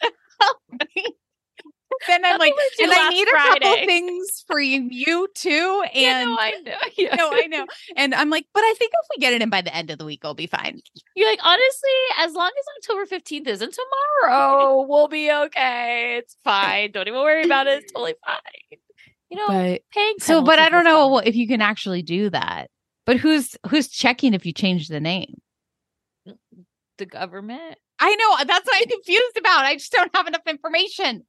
then 2.08 2.24
I'm 2.24 2.38
like, 2.38 2.54
That's 2.56 2.78
what 2.78 2.78
we 2.78 2.84
and 2.84 2.92
I 2.92 3.08
need 3.08 3.28
a 3.28 3.32
couple 3.32 3.86
things 3.86 4.44
for 4.46 4.60
you, 4.60 4.88
you 4.90 5.28
too. 5.34 5.84
And 5.94 5.94
Yeah, 5.94 6.24
no, 6.24 6.36
I 6.38 6.50
know. 6.64 6.76
Yeah. 6.96 7.14
no, 7.16 7.30
I 7.32 7.46
know. 7.46 7.66
And 7.96 8.14
I'm 8.14 8.30
like, 8.30 8.46
but 8.52 8.60
I 8.60 8.74
think 8.78 8.92
if 8.94 9.06
we 9.16 9.20
get 9.20 9.32
it 9.32 9.42
in 9.42 9.50
by 9.50 9.62
the 9.62 9.74
end 9.74 9.90
of 9.90 9.98
the 9.98 10.04
week, 10.04 10.20
we'll 10.22 10.34
be 10.34 10.46
fine. 10.46 10.80
You're 11.14 11.28
like, 11.28 11.40
honestly, 11.42 11.90
as 12.18 12.32
long 12.34 12.50
as 12.58 12.64
October 12.90 13.06
15th 13.06 13.46
isn't 13.48 13.76
tomorrow, 14.22 14.86
we'll 14.88 15.08
be 15.08 15.30
okay. 15.30 16.16
It's 16.18 16.36
fine. 16.44 16.92
Don't 16.92 17.08
even 17.08 17.20
worry 17.20 17.44
about 17.44 17.66
it. 17.66 17.82
It's 17.82 17.92
totally 17.92 18.14
fine. 18.24 18.78
You 19.30 19.38
know, 19.38 19.46
But 19.48 19.82
paying 19.92 20.14
so, 20.20 20.42
but 20.42 20.58
I 20.58 20.68
don't 20.68 20.84
know 20.84 21.16
fine. 21.16 21.26
if 21.26 21.34
you 21.34 21.48
can 21.48 21.60
actually 21.60 22.02
do 22.02 22.30
that. 22.30 22.70
But 23.06 23.16
who's 23.18 23.56
who's 23.68 23.88
checking 23.88 24.34
if 24.34 24.46
you 24.46 24.52
change 24.52 24.88
the 24.88 25.00
name? 25.00 25.40
Mm, 26.28 26.34
the 26.98 27.06
government. 27.06 27.76
I 27.98 28.14
know 28.14 28.34
uh, 28.40 28.44
that's 28.44 28.66
what 28.66 28.76
I'm 28.80 28.88
confused 28.88 29.36
about. 29.36 29.64
I 29.64 29.74
just 29.74 29.92
don't 29.92 30.14
have 30.14 30.26
enough 30.26 30.46
information. 30.46 31.24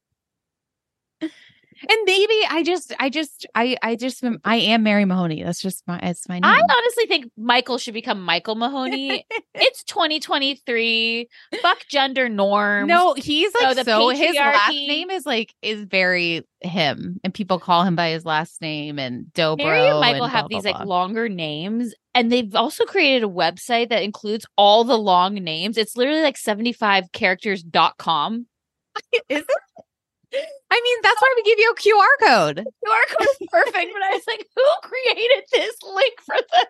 And 1.88 1.98
maybe 2.06 2.34
I 2.50 2.64
just, 2.64 2.92
I 2.98 3.08
just, 3.08 3.46
I, 3.54 3.76
I 3.82 3.94
just, 3.94 4.24
I 4.44 4.56
am 4.56 4.82
Mary 4.82 5.04
Mahoney. 5.04 5.44
That's 5.44 5.60
just 5.60 5.86
my, 5.86 6.00
it's 6.02 6.28
my 6.28 6.36
name. 6.36 6.44
I 6.44 6.60
honestly 6.60 7.06
think 7.06 7.30
Michael 7.36 7.78
should 7.78 7.94
become 7.94 8.20
Michael 8.20 8.56
Mahoney. 8.56 9.24
it's 9.54 9.84
2023. 9.84 11.28
Fuck 11.62 11.86
gender 11.88 12.28
norms. 12.28 12.88
no, 12.88 13.14
he's 13.14 13.52
So 13.52 13.64
like 13.64 13.76
the 13.76 13.84
so. 13.84 14.08
His 14.08 14.34
last 14.34 14.72
name 14.72 15.10
is 15.10 15.24
like 15.24 15.54
is 15.62 15.84
very 15.84 16.44
him, 16.60 17.20
and 17.22 17.32
people 17.32 17.60
call 17.60 17.84
him 17.84 17.94
by 17.94 18.10
his 18.10 18.24
last 18.24 18.60
name 18.60 18.98
and 18.98 19.26
Dobro. 19.26 19.58
Mary 19.58 19.86
and 19.86 20.00
Michael 20.00 20.24
and 20.24 20.32
have 20.32 20.48
blah, 20.48 20.58
these 20.58 20.64
blah, 20.64 20.72
like 20.72 20.84
blah. 20.84 20.96
longer 20.96 21.28
names, 21.28 21.94
and 22.18 22.32
they've 22.32 22.52
also 22.56 22.84
created 22.84 23.22
a 23.22 23.28
website 23.28 23.90
that 23.90 24.02
includes 24.02 24.44
all 24.56 24.82
the 24.82 24.98
long 24.98 25.34
names. 25.34 25.78
It's 25.78 25.96
literally 25.96 26.22
like 26.22 26.36
75 26.36 27.12
characters.com. 27.12 28.46
Is 29.28 29.38
it? 29.38 30.46
I 30.68 30.80
mean, 30.82 30.98
that's 31.04 31.22
why 31.22 31.34
we 31.36 31.42
give 31.44 31.58
you 31.60 31.70
a 31.70 31.76
QR 31.76 32.28
code. 32.28 32.56
QR 32.86 33.16
code 33.16 33.28
is 33.40 33.48
perfect, 33.50 33.92
but 33.92 34.02
I 34.02 34.10
was 34.10 34.24
like, 34.26 34.46
who 34.54 34.62
created 34.82 35.44
this 35.52 35.74
link 35.82 36.20
for 36.20 36.34
the 36.36 36.66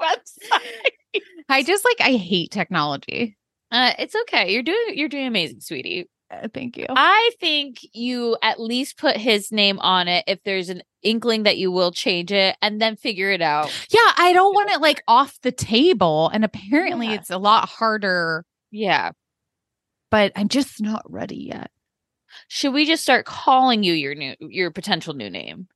website? 0.00 1.22
I 1.48 1.62
just 1.64 1.84
like 1.84 2.08
I 2.08 2.16
hate 2.16 2.52
technology. 2.52 3.36
Uh, 3.70 3.92
it's 3.98 4.14
okay. 4.14 4.52
You're 4.52 4.62
doing 4.62 4.92
you're 4.94 5.10
doing 5.10 5.26
amazing, 5.26 5.60
sweetie. 5.60 6.08
Uh, 6.30 6.48
thank 6.52 6.76
you. 6.76 6.86
I 6.88 7.30
think 7.38 7.78
you 7.92 8.36
at 8.42 8.58
least 8.60 8.96
put 8.96 9.16
his 9.16 9.52
name 9.52 9.78
on 9.78 10.08
it 10.08 10.24
if 10.26 10.42
there's 10.42 10.68
an 10.70 10.82
inkling 11.02 11.42
that 11.44 11.58
you 11.58 11.70
will 11.70 11.92
change 11.92 12.32
it 12.32 12.56
and 12.62 12.80
then 12.80 12.96
figure 12.96 13.30
it 13.30 13.42
out. 13.42 13.70
Yeah, 13.90 14.12
I 14.16 14.32
don't 14.32 14.54
want 14.54 14.70
it 14.70 14.80
like 14.80 15.02
off 15.08 15.38
the 15.42 15.52
table. 15.52 16.28
And 16.32 16.44
apparently 16.44 17.08
Yeah. 17.08 17.14
it's 17.14 17.30
a 17.30 17.38
lot 17.38 17.68
harder, 17.68 18.44
Yeah. 18.70 19.12
but 20.10 20.32
I'm 20.34 20.48
just 20.48 20.80
not 20.80 21.02
ready 21.08 21.36
yet. 21.36 21.70
Should 22.48 22.72
we 22.74 22.86
just 22.86 23.02
start 23.02 23.26
calling 23.26 23.82
you 23.84 23.92
your 23.92 24.14
new 24.14 24.34
your 24.40 24.70
potential 24.72 25.14
new 25.14 25.30
name? 25.30 25.68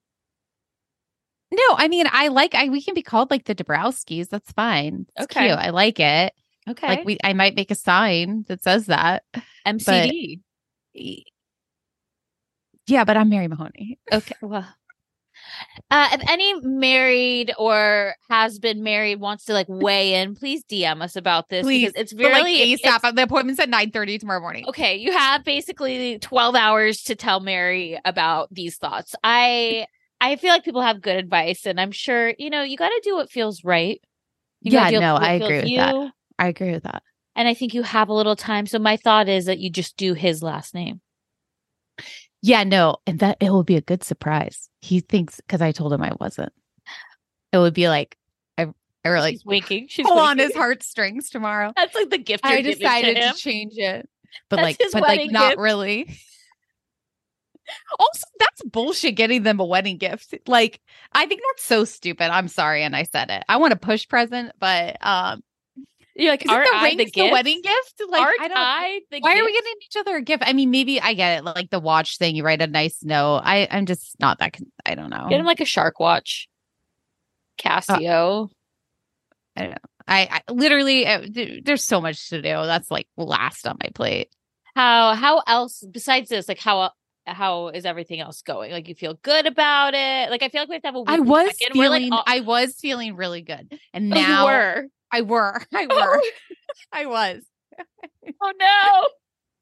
No, 1.53 1.63
I 1.77 1.89
mean, 1.89 2.07
I 2.11 2.29
like 2.29 2.55
I 2.55 2.69
we 2.69 2.83
can 2.83 2.95
be 2.95 3.03
called 3.03 3.31
like 3.31 3.45
the 3.45 3.55
Dabrowskis. 3.55 4.29
That's 4.29 4.51
fine. 4.53 5.07
It's 5.17 5.25
Okay. 5.25 5.47
cute. 5.49 5.59
I 5.59 5.71
like 5.71 6.01
it. 6.01 6.33
Okay. 6.69 6.87
Like 6.89 7.05
we 7.05 7.19
I 7.25 7.33
might 7.33 7.55
make 7.57 7.71
a 7.71 7.75
sign 7.75 8.45
that 8.49 8.63
says 8.63 8.87
that. 8.87 9.23
MCD. 9.67 10.41
Yeah, 12.87 13.05
but 13.05 13.17
I'm 13.17 13.29
Mary 13.29 13.49
Mahoney. 13.49 13.99
Okay. 14.13 14.35
Well, 14.41 14.67
uh, 15.91 16.09
if 16.13 16.29
any 16.29 16.61
married 16.63 17.53
or 17.59 18.15
has 18.31 18.59
been 18.59 18.83
married 18.83 19.21
wants 19.21 19.45
to 19.47 19.53
like 19.53 19.67
weigh 19.69 20.15
in, 20.15 20.35
please 20.35 20.65
DM 20.65 21.03
us 21.03 21.15
about 21.15 21.49
this 21.49 21.65
Please. 21.65 21.89
because 21.93 22.01
it's 22.01 22.13
But 22.13 22.33
like 22.33 22.45
really 22.45 22.59
ASAP. 22.75 22.97
it's- 22.97 23.15
The 23.15 23.23
appointment's 23.23 23.61
at 23.61 23.69
9 23.69 23.91
30 23.91 24.19
tomorrow 24.19 24.41
morning. 24.41 24.65
okay. 24.69 24.97
You 24.97 25.13
have 25.13 25.45
basically 25.45 26.19
twelve 26.19 26.55
hours 26.55 27.03
to 27.05 27.15
tell 27.15 27.41
Mary 27.41 27.99
about 28.05 28.53
these 28.53 28.77
thoughts. 28.79 29.15
I 29.23 29.87
I 30.21 30.37
feel 30.37 30.51
like 30.51 30.65
people 30.65 30.83
have 30.83 31.01
good 31.01 31.17
advice, 31.17 31.65
and 31.67 31.81
I'm 31.81 31.93
sure 31.93 32.35
you 32.39 32.51
know 32.51 32.63
you 32.63 32.77
got 32.77 32.89
to 32.89 33.01
do 33.05 33.15
what 33.15 33.31
feels 33.31 33.63
right. 33.65 34.01
You 34.61 34.73
Yeah, 34.73 34.91
no, 34.91 35.15
I 35.15 35.35
agree 35.35 35.61
with 35.61 35.77
that. 35.77 36.13
I 36.39 36.49
agree 36.49 36.73
with 36.73 36.85
that. 36.85 37.03
And 37.35 37.47
I 37.47 37.55
think 37.55 37.75
you 37.75 37.83
have 37.83 38.09
a 38.09 38.15
little 38.15 38.37
time. 38.37 38.67
So 38.67 38.79
my 38.79 38.97
thought 38.97 39.29
is 39.29 39.47
that 39.47 39.59
you 39.59 39.71
just 39.71 39.97
do 39.97 40.15
his 40.15 40.43
last 40.43 40.75
name. 40.75 41.01
Yeah, 42.43 42.65
no, 42.65 42.99
and 43.07 43.19
that 43.19 43.37
it 43.41 43.51
will 43.51 43.65
be 43.65 43.77
a 43.77 43.81
good 43.81 44.05
surprise. 44.05 44.69
He 44.81 45.01
thinks 45.01 45.37
because 45.37 45.61
I 45.61 45.73
told 45.73 45.93
him 45.93 46.03
I 46.03 46.13
wasn't. 46.21 46.53
It 47.53 47.59
would 47.59 47.75
be 47.75 47.89
like 47.89 48.17
I, 48.57 48.69
I 49.05 49.09
really 49.09 49.33
She's 49.33 49.45
winking. 49.45 49.87
She's 49.89 50.07
pull 50.07 50.19
on 50.19 50.39
his 50.39 50.55
heartstrings 50.55 51.31
tomorrow. 51.31 51.73
That's 51.77 51.95
like 51.95 52.11
the 52.11 52.19
gift 52.19 52.45
I 52.45 52.63
decided 52.63 53.17
to 53.17 53.33
to, 53.33 53.35
change 53.35 53.75
it, 53.77 54.09
but 54.49 54.57
That's 54.57 54.79
like, 54.79 54.79
but 54.93 55.03
like 55.03 55.19
wedding 55.19 55.33
not 55.33 55.59
really. 55.59 56.09
Also, 57.99 58.25
that's 58.39 58.63
bullshit. 58.63 59.15
Getting 59.15 59.43
them 59.43 59.61
a 59.61 59.65
wedding 59.65 59.99
gift, 59.99 60.35
like 60.47 60.81
I 61.13 61.27
think 61.27 61.43
that's 61.51 61.65
so 61.65 61.85
stupid. 61.85 62.31
I'm 62.31 62.49
sorry, 62.49 62.83
and 62.83 62.97
I 62.97 63.03
said 63.03 63.31
it. 63.31 63.45
I 63.49 63.59
want 63.59 63.75
a 63.75 63.77
push 63.77 64.09
present, 64.09 64.53
but 64.59 64.97
um, 65.05 65.43
You're 66.19 66.33
like, 66.33 66.45
is 66.45 66.51
it 66.51 66.55
aren't 66.55 66.69
the 66.69 66.77
I 66.77 66.83
ring 66.83 66.97
the 66.97 67.11
the, 67.15 67.31
wedding 67.31 67.63
gift? 67.63 68.03
Like, 68.09 68.21
aren't 68.21 68.41
I 68.41 68.49
don't. 68.49 68.57
I 68.59 69.01
why 69.21 69.39
are 69.39 69.45
we 69.45 69.53
gift? 69.53 69.65
getting 69.65 69.81
each 69.83 69.97
other 69.97 70.17
a 70.17 70.23
gift? 70.23 70.43
I 70.45 70.53
mean, 70.53 70.71
maybe 70.73 71.01
I 71.01 71.15
get 71.15 71.39
it, 71.39 71.45
like 71.45 71.71
the 71.71 71.79
watch 71.79 72.19
thing. 72.19 72.35
You 72.35 72.45
write 72.45 72.61
a 72.61 72.67
nice 72.67 73.05
note. 73.05 73.43
I, 73.45 73.69
I'm 73.71 73.87
just 73.87 74.19
not 74.19 74.41
that. 74.41 74.55
Con- 74.55 74.73
I 74.85 74.97
don't 74.97 75.11
know. 75.11 75.27
Get 75.31 75.39
him 75.39 75.47
like 75.47 75.61
a 75.61 75.65
shark 75.65 76.01
watch. 76.01 76.49
Casio. 77.57 78.51
I, 79.57 79.63
don't 79.63 79.71
know. 79.71 79.77
I 80.09 80.41
literally, 80.51 81.07
uh, 81.07 81.27
there's 81.65 81.85
so 81.85 82.01
much 82.01 82.31
to 82.31 82.43
do. 82.43 82.49
That's 82.49 82.91
like 82.91 83.07
last 83.17 83.67
on 83.67 83.77
my 83.81 83.91
plate. 83.95 84.29
how 84.75 85.15
how 85.15 85.43
else 85.47 85.85
besides 85.91 86.31
this? 86.31 86.49
Like 86.49 86.59
how 86.61 86.91
how 87.27 87.69
is 87.69 87.85
everything 87.85 88.21
else 88.21 88.43
going? 88.43 88.73
Like 88.73 88.89
you 88.89 88.95
feel 88.95 89.15
good 89.23 89.47
about 89.47 89.95
it? 89.95 90.31
Like 90.31 90.43
I 90.43 90.49
feel 90.49 90.63
like 90.63 90.69
we 90.69 90.75
have 90.77 90.83
to 90.83 90.89
have 90.89 90.97
a. 90.97 91.05
I 91.07 91.19
was 91.21 91.57
check-in. 91.59 91.79
Like, 91.79 92.03
feeling, 92.03 92.11
I 92.27 92.41
was 92.41 92.75
feeling 92.81 93.17
really 93.17 93.43
good, 93.43 93.79
and 93.93 94.13
Oh, 94.13 94.17
you 94.17 94.23
now 94.27 94.47
were. 94.47 94.87
I 95.13 95.23
were, 95.23 95.61
I 95.75 95.87
were, 95.91 96.21
I 96.93 97.07
was. 97.07 97.43
Oh 98.43 98.53
no. 98.59 99.09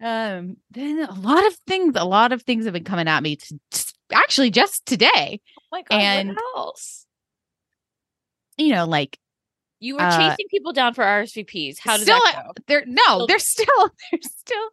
Um, 0.09 0.57
then 0.71 1.03
a 1.09 1.15
lot 1.15 1.47
of 1.47 1.55
things, 1.67 1.95
a 1.97 2.05
lot 2.05 2.33
of 2.33 2.43
things 2.43 2.65
have 2.65 2.75
been 2.75 2.85
coming 2.85 3.09
at 3.09 3.23
me. 3.23 3.37
To, 3.37 3.61
just- 3.71 3.97
actually, 4.13 4.51
just 4.51 4.85
today, 4.87 5.41
Oh 5.59 5.63
my 5.73 5.83
god. 5.83 5.97
And- 5.97 6.29
what 6.31 6.57
else? 6.57 7.07
you 8.59 8.73
know, 8.73 8.87
like 8.87 9.19
You 9.81 9.97
were 9.97 10.03
uh, 10.03 10.17
chasing 10.17 10.47
people 10.51 10.73
down 10.73 10.95
for 10.95 11.05
RSVPs. 11.05 11.79
How 11.79 11.97
did 11.97 12.05
still, 12.05 12.21
that 12.21 12.43
go? 12.47 12.53
they're 12.67 12.85
no, 12.87 13.03
Still- 13.03 13.27
they're 13.27 13.39
still, 13.39 13.91
they're 14.11 14.21
still. 14.23 14.69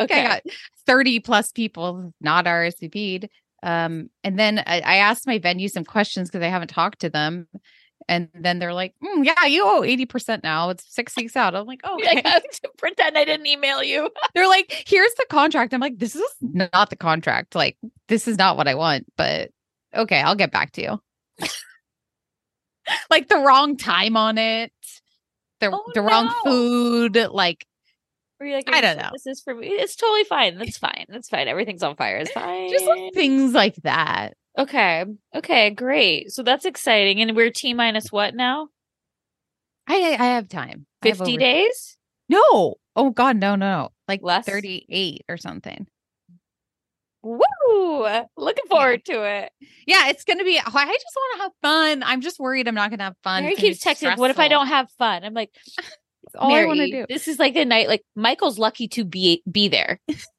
Okay. 0.00 0.24
I 0.24 0.28
got 0.28 0.42
thirty 0.86 1.20
plus 1.20 1.52
people 1.52 2.12
not 2.20 2.44
RSVP'd. 2.46 3.28
Um, 3.62 4.08
and 4.22 4.38
then 4.38 4.60
I, 4.60 4.80
I 4.80 4.96
asked 4.98 5.26
my 5.26 5.38
venue 5.38 5.68
some 5.68 5.84
questions 5.84 6.28
because 6.30 6.44
I 6.44 6.48
haven't 6.48 6.68
talked 6.68 7.00
to 7.00 7.10
them. 7.10 7.48
And 8.08 8.28
then 8.34 8.58
they're 8.58 8.72
like, 8.72 8.94
"Mm, 9.04 9.24
"Yeah, 9.24 9.44
you 9.44 9.64
owe 9.66 9.82
eighty 9.82 10.06
percent 10.06 10.42
now. 10.42 10.70
It's 10.70 10.84
six 10.92 11.14
weeks 11.14 11.36
out." 11.36 11.54
I'm 11.54 11.66
like, 11.66 11.80
"Oh, 11.84 11.98
I 12.02 12.20
to 12.62 12.70
pretend 12.78 13.18
I 13.18 13.24
didn't 13.24 13.46
email 13.46 13.82
you. 13.82 14.10
they're 14.34 14.48
like, 14.48 14.84
here's 14.86 15.14
the 15.14 15.26
contract. 15.28 15.74
I'm 15.74 15.80
like, 15.80 15.98
this 15.98 16.16
is 16.16 16.34
not 16.40 16.90
the 16.90 16.96
contract. 16.96 17.54
Like, 17.54 17.76
this 18.08 18.26
is 18.26 18.38
not 18.38 18.56
what 18.56 18.68
I 18.68 18.74
want, 18.74 19.06
but 19.16 19.50
okay, 19.94 20.20
I'll 20.20 20.34
get 20.34 20.52
back 20.52 20.72
to 20.72 20.82
you. 20.82 21.48
like 23.10 23.28
the 23.28 23.38
wrong 23.38 23.76
time 23.76 24.16
on 24.16 24.38
it, 24.38 24.72
the 25.60 25.70
Oh, 25.72 25.84
the 25.94 26.02
wrong 26.02 26.32
food. 26.44 27.16
Like, 27.30 27.66
like, 28.40 28.68
I 28.72 28.80
don't 28.80 28.98
know. 28.98 29.10
This 29.12 29.26
is 29.26 29.40
for 29.42 29.54
me. 29.54 29.66
It's 29.66 29.96
totally 29.96 30.24
fine. 30.24 30.58
That's 30.58 30.78
fine. 30.78 31.06
That's 31.08 31.28
fine. 31.28 31.48
Everything's 31.48 31.82
on 31.82 31.96
fire. 31.96 32.18
It's 32.18 32.30
fine. 32.30 32.70
just 32.70 32.86
like 32.86 33.12
things 33.12 33.52
like 33.52 33.74
that. 33.82 34.34
Okay. 34.58 35.04
Okay. 35.34 35.70
Great. 35.70 36.32
So 36.32 36.42
that's 36.42 36.64
exciting. 36.64 37.20
And 37.20 37.36
we're 37.36 37.50
T 37.50 37.74
minus 37.74 38.10
what 38.10 38.34
now? 38.34 38.68
I 39.86 40.16
I 40.18 40.24
have 40.34 40.48
time. 40.48 40.86
I 41.02 41.08
have 41.08 41.18
50 41.18 41.32
over- 41.32 41.38
days? 41.38 41.96
No. 42.28 42.74
Oh 42.96 43.10
God, 43.10 43.36
no, 43.36 43.54
no, 43.54 43.68
no. 43.68 43.88
Like 44.08 44.20
Less? 44.22 44.44
thirty 44.44 44.84
eight 44.88 45.24
or 45.28 45.36
something. 45.36 45.86
Woo! 47.22 48.06
Looking 48.36 48.64
forward 48.68 49.04
to 49.06 49.22
it. 49.24 49.52
Yeah, 49.86 50.08
it's 50.08 50.24
gonna 50.24 50.44
be. 50.44 50.58
I 50.58 50.62
just 50.62 50.72
want 50.76 51.36
to 51.36 51.42
have 51.42 51.52
fun. 51.62 52.02
I'm 52.02 52.20
just 52.20 52.38
worried 52.38 52.68
I'm 52.68 52.74
not 52.74 52.90
gonna 52.90 53.04
have 53.04 53.16
fun. 53.22 53.42
Mary 53.42 53.54
It's 53.54 53.60
gonna 53.60 53.70
be 53.70 53.74
keeps 53.74 53.84
texting, 53.84 54.16
"What 54.18 54.30
if 54.30 54.38
I 54.38 54.48
don't 54.48 54.68
have 54.68 54.90
fun?" 54.98 55.24
I'm 55.24 55.34
like, 55.34 55.50
all 56.38 56.54
I 56.54 56.64
want 56.64 56.78
to 56.78 56.90
do. 56.90 57.06
This 57.08 57.28
is 57.28 57.38
like 57.38 57.56
a 57.56 57.64
night. 57.64 57.88
Like 57.88 58.02
Michael's 58.14 58.58
lucky 58.58 58.88
to 58.88 59.04
be 59.04 59.42
be 59.50 59.68
there, 59.68 60.00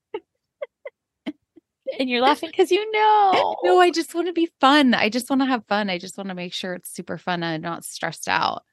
and 1.98 2.10
you're 2.10 2.22
laughing 2.22 2.50
because 2.50 2.72
you 2.72 2.92
know. 2.92 3.56
No, 3.64 3.80
I 3.80 3.92
just 3.92 4.14
want 4.14 4.28
to 4.28 4.34
be 4.34 4.50
fun. 4.60 4.94
I 4.94 5.10
just 5.10 5.30
want 5.30 5.42
to 5.42 5.46
have 5.46 5.66
fun. 5.66 5.90
I 5.90 5.98
just 5.98 6.18
want 6.18 6.30
to 6.30 6.36
make 6.36 6.54
sure 6.54 6.74
it's 6.74 6.92
super 6.92 7.18
fun 7.18 7.44
and 7.44 7.64
not 7.64 7.84
stressed 7.86 8.28
out. 8.28 8.64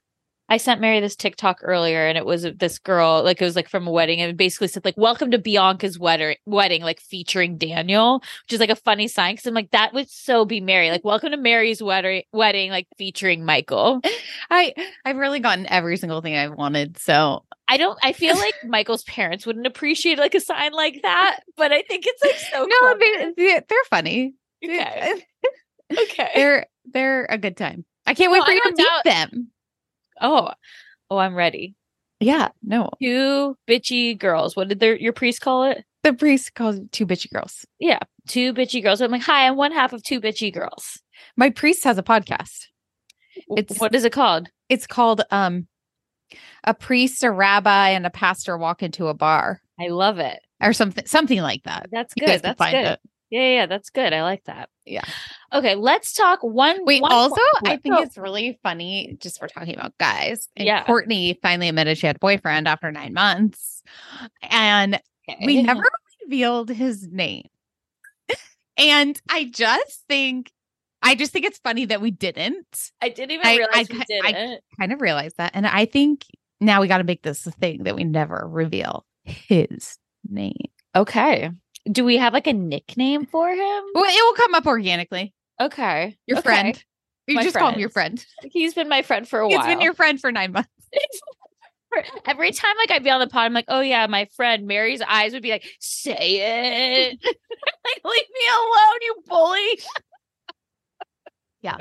I 0.49 0.59
sent 0.59 0.81
Mary 0.81 1.01
this 1.01 1.17
TikTok 1.17 1.59
earlier, 1.63 2.07
and 2.07 2.17
it 2.17 2.25
was 2.25 2.43
this 2.57 2.79
girl, 2.79 3.25
like 3.25 3.41
it 3.43 3.45
was 3.45 3.57
like 3.57 3.69
from 3.69 3.87
a 3.87 3.91
wedding, 3.91 4.21
and 4.21 4.37
basically 4.37 4.69
said 4.69 4.85
like 4.85 4.97
"Welcome 4.97 5.33
to 5.33 5.39
Bianca's 5.39 5.99
wedding," 5.99 6.37
wedding, 6.47 6.83
like 6.83 7.01
featuring 7.01 7.59
Daniel, 7.59 8.21
which 8.45 8.53
is 8.53 8.61
like 8.61 8.71
a 8.71 8.77
funny 8.77 9.09
sign 9.09 9.35
because 9.35 9.47
I'm 9.47 9.55
like 9.55 9.73
that 9.73 9.93
would 9.93 10.09
so 10.09 10.45
be 10.45 10.61
Mary, 10.61 10.91
like 10.91 11.05
"Welcome 11.05 11.33
to 11.33 11.37
Mary's 11.37 11.83
wedding," 11.83 12.23
wedding, 12.33 12.71
like 12.71 12.87
featuring 12.97 13.45
Michael. 13.45 14.01
I 14.51 14.73
I've 15.05 15.17
really 15.17 15.41
gotten 15.41 15.67
every 15.67 15.97
single 15.97 16.21
thing 16.21 16.37
I've 16.37 16.55
wanted. 16.55 16.97
So 16.99 17.45
I 17.67 17.77
don't. 17.77 17.99
I 18.05 18.13
feel 18.13 18.37
like 18.37 18.55
Michael's 18.65 19.03
parents 19.03 19.47
wouldn't 19.47 19.67
appreciate 19.67 20.19
like 20.19 20.37
a 20.37 20.41
sign 20.41 20.73
like 20.73 21.01
that, 21.03 21.41
but 21.57 21.73
I 21.73 21.83
think 21.83 22.05
it's 22.07 22.23
like 22.23 22.39
so. 22.53 22.65
no, 22.71 22.99
they, 22.99 23.33
they 23.37 23.61
they're 23.69 23.79
funny. 23.91 24.35
Okay. 24.65 25.23
okay. 26.03 26.31
They're 26.37 26.67
they're 26.85 27.25
a 27.25 27.37
good 27.37 27.57
time. 27.57 27.85
I 28.07 28.15
can't 28.15 28.31
wait 28.31 28.45
for 28.45 28.51
I 28.51 28.55
you 28.55 28.61
to 28.63 28.69
don't 28.71 28.79
meet 28.79 28.87
doubt- 28.87 29.05
them. 29.33 29.51
Oh, 30.21 30.51
oh, 31.11 31.19
I'm 31.19 31.35
ready. 31.35 31.75
Yeah, 32.21 32.49
no. 32.63 32.91
Two 33.03 33.57
bitchy 33.69 34.19
girls. 34.19 34.57
What 34.57 34.69
did 34.69 34.81
their 34.81 34.97
your 34.97 35.13
priest 35.13 35.41
call 35.41 35.65
it? 35.65 35.85
The 36.03 36.13
priest 36.15 36.55
calls 36.55 36.77
it 36.77 36.93
two 36.93 37.07
bitchy 37.07 37.31
girls. 37.31 37.67
Yeah, 37.79 37.99
two 38.29 38.55
bitchy 38.55 38.83
girls. 38.83 39.01
I'm 39.01 39.11
like, 39.11 39.23
hi, 39.23 39.47
I'm 39.47 39.57
one 39.57 39.73
half 39.73 39.93
of 39.93 40.03
two 40.03 40.21
bitchy 40.21 40.53
girls. 40.53 41.01
My 41.37 41.51
priest 41.51 41.85
has 41.85 41.99
a 41.99 42.03
podcast. 42.03 42.67
It's- 43.57 43.79
what 43.81 43.95
is 43.95 44.05
it 44.05 44.13
called? 44.13 44.49
It's 44.69 44.87
called 44.87 45.23
um 45.31 45.67
a 46.65 46.75
priest, 46.75 47.23
a 47.23 47.31
rabbi, 47.31 47.91
and 47.91 48.07
a 48.07 48.11
pastor 48.11 48.57
walk 48.57 48.83
into 48.83 49.07
a 49.09 49.15
bar 49.15 49.61
I 49.79 49.89
love 49.89 50.19
it. 50.19 50.41
or 50.63 50.73
something 50.73 51.07
something 51.07 51.41
like 51.41 51.65
that. 51.65 51.89
That's 51.93 52.15
good. 52.15 52.41
That's 52.43 52.59
good. 52.59 52.75
it. 52.75 53.01
Yeah, 53.31 53.41
yeah, 53.41 53.55
yeah, 53.55 53.67
that's 53.67 53.91
good. 53.91 54.13
I 54.13 54.23
like 54.23 54.45
that. 54.45 54.69
Yeah. 54.85 55.05
Okay, 55.57 55.75
let's 55.75 56.13
talk 56.13 56.41
one. 56.43 56.85
Wait, 56.85 57.01
one 57.03 57.13
also, 57.13 57.37
more- 57.63 57.73
I 57.73 57.77
think 57.79 57.95
oh, 57.97 58.03
it's 58.03 58.17
really 58.19 58.59
funny 58.63 59.17
just 59.21 59.39
for 59.39 59.49
talking 59.49 59.75
about 59.75 59.97
guys. 59.99 60.49
And 60.57 60.67
Yeah. 60.67 60.85
Courtney 60.85 61.39
finally 61.43 61.69
admitted 61.69 61.97
she 61.99 62.07
had 62.07 62.17
a 62.17 62.19
boyfriend 62.19 62.69
after 62.69 62.91
nine 62.93 63.13
months. 63.15 63.83
And 64.43 64.97
okay. 65.29 65.45
we 65.47 65.63
never 65.63 65.83
revealed 66.25 66.69
his 66.71 67.09
name. 67.09 67.47
and 68.77 69.21
I 69.31 69.45
just 69.45 70.03
think 70.09 70.51
I 71.03 71.15
just 71.15 71.33
think 71.33 71.47
it's 71.47 71.59
funny 71.59 71.85
that 71.87 72.01
we 72.01 72.11
didn't 72.11 72.91
I 73.01 73.09
didn't 73.11 73.31
even 73.33 73.47
I- 73.47 73.57
realize 73.57 73.91
I 73.91 73.93
we 73.93 73.99
ki- 73.99 74.05
did 74.09 74.25
I- 74.25 74.59
kind 74.79 74.93
of 74.93 75.01
realized 75.01 75.37
that. 75.39 75.53
And 75.55 75.67
I 75.67 75.85
think 75.87 76.25
now 76.61 76.81
we 76.81 76.89
got 76.89 76.99
to 76.99 77.05
make 77.05 77.23
this 77.23 77.47
a 77.47 77.51
thing 77.51 77.85
that 77.85 77.95
we 77.97 78.05
never 78.05 78.47
reveal 78.51 79.05
his 79.25 79.99
name. 80.29 80.53
Okay. 80.95 81.51
Do 81.91 82.05
we 82.05 82.17
have 82.17 82.33
like 82.33 82.47
a 82.49 82.53
nickname 82.53 83.27
for 83.27 83.49
him? 83.49 83.59
Well, 83.95 84.05
it 84.05 84.25
will 84.25 84.35
come 84.35 84.55
up 84.55 84.67
organically. 84.67 85.33
Okay. 85.61 86.17
Your 86.27 86.39
okay. 86.39 86.49
friend. 86.49 86.85
You 87.27 87.35
My 87.35 87.43
just 87.43 87.57
call 87.57 87.73
him 87.73 87.81
your 87.81 87.91
friend. 87.91 88.25
He's 88.45 88.75
been 88.75 88.89
my 88.89 89.03
friend 89.03 89.29
for 89.29 89.41
a 89.41 89.49
while. 89.49 89.59
He's 89.59 89.67
been 89.67 89.81
your 89.81 89.95
friend 89.95 90.21
for 90.21 90.31
nine 90.31 90.53
months. 90.53 90.71
Every 92.27 92.53
time 92.53 92.77
like 92.79 92.91
I'd 92.91 93.03
be 93.03 93.11
on 93.11 93.21
the 93.21 93.27
pod, 93.27 93.47
I'm 93.47 93.53
like, 93.53 93.65
oh 93.69 93.81
yeah, 93.81 94.07
my 94.07 94.29
friend 94.37 94.67
Mary's 94.67 95.01
eyes 95.01 95.33
would 95.33 95.43
be 95.43 95.51
like, 95.51 95.65
say 95.81 96.15
it. 96.19 97.19
like, 97.25 98.01
leave 98.05 98.27
me 98.35 98.47
alone, 98.53 98.99
you 99.01 99.15
bully. 99.27 99.81
Yeah. 101.63 101.79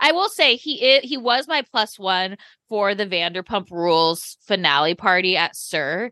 I 0.00 0.12
will 0.12 0.28
say 0.28 0.56
he 0.56 0.84
is, 0.84 1.08
he 1.08 1.16
was 1.16 1.48
my 1.48 1.62
plus 1.70 1.98
one 1.98 2.36
for 2.68 2.94
the 2.94 3.06
Vanderpump 3.06 3.70
Rules 3.70 4.36
finale 4.42 4.94
party 4.94 5.36
at 5.36 5.56
SUR. 5.56 6.10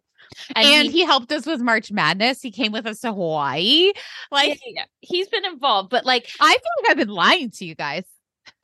And, 0.55 0.90
he, 0.90 1.05
helped 1.05 1.33
us 1.33 1.47
with 1.47 1.61
March 1.61 1.90
Madness. 1.90 2.43
He 2.43 2.51
came 2.51 2.73
with 2.73 2.87
us 2.87 3.01
to 3.01 3.12
Hawaii. 3.12 3.93
Like, 4.31 4.61
yeah. 4.64 4.85
he's 5.01 5.29
been 5.29 5.45
involved, 5.45 5.90
but 5.90 6.05
like 6.05 6.29
I 6.40 6.53
feel 6.53 6.83
like 6.83 6.90
I've 6.90 6.97
been 6.97 7.14
lying 7.14 7.51
to 7.53 7.64
you 7.64 7.75
guys. 7.75 8.05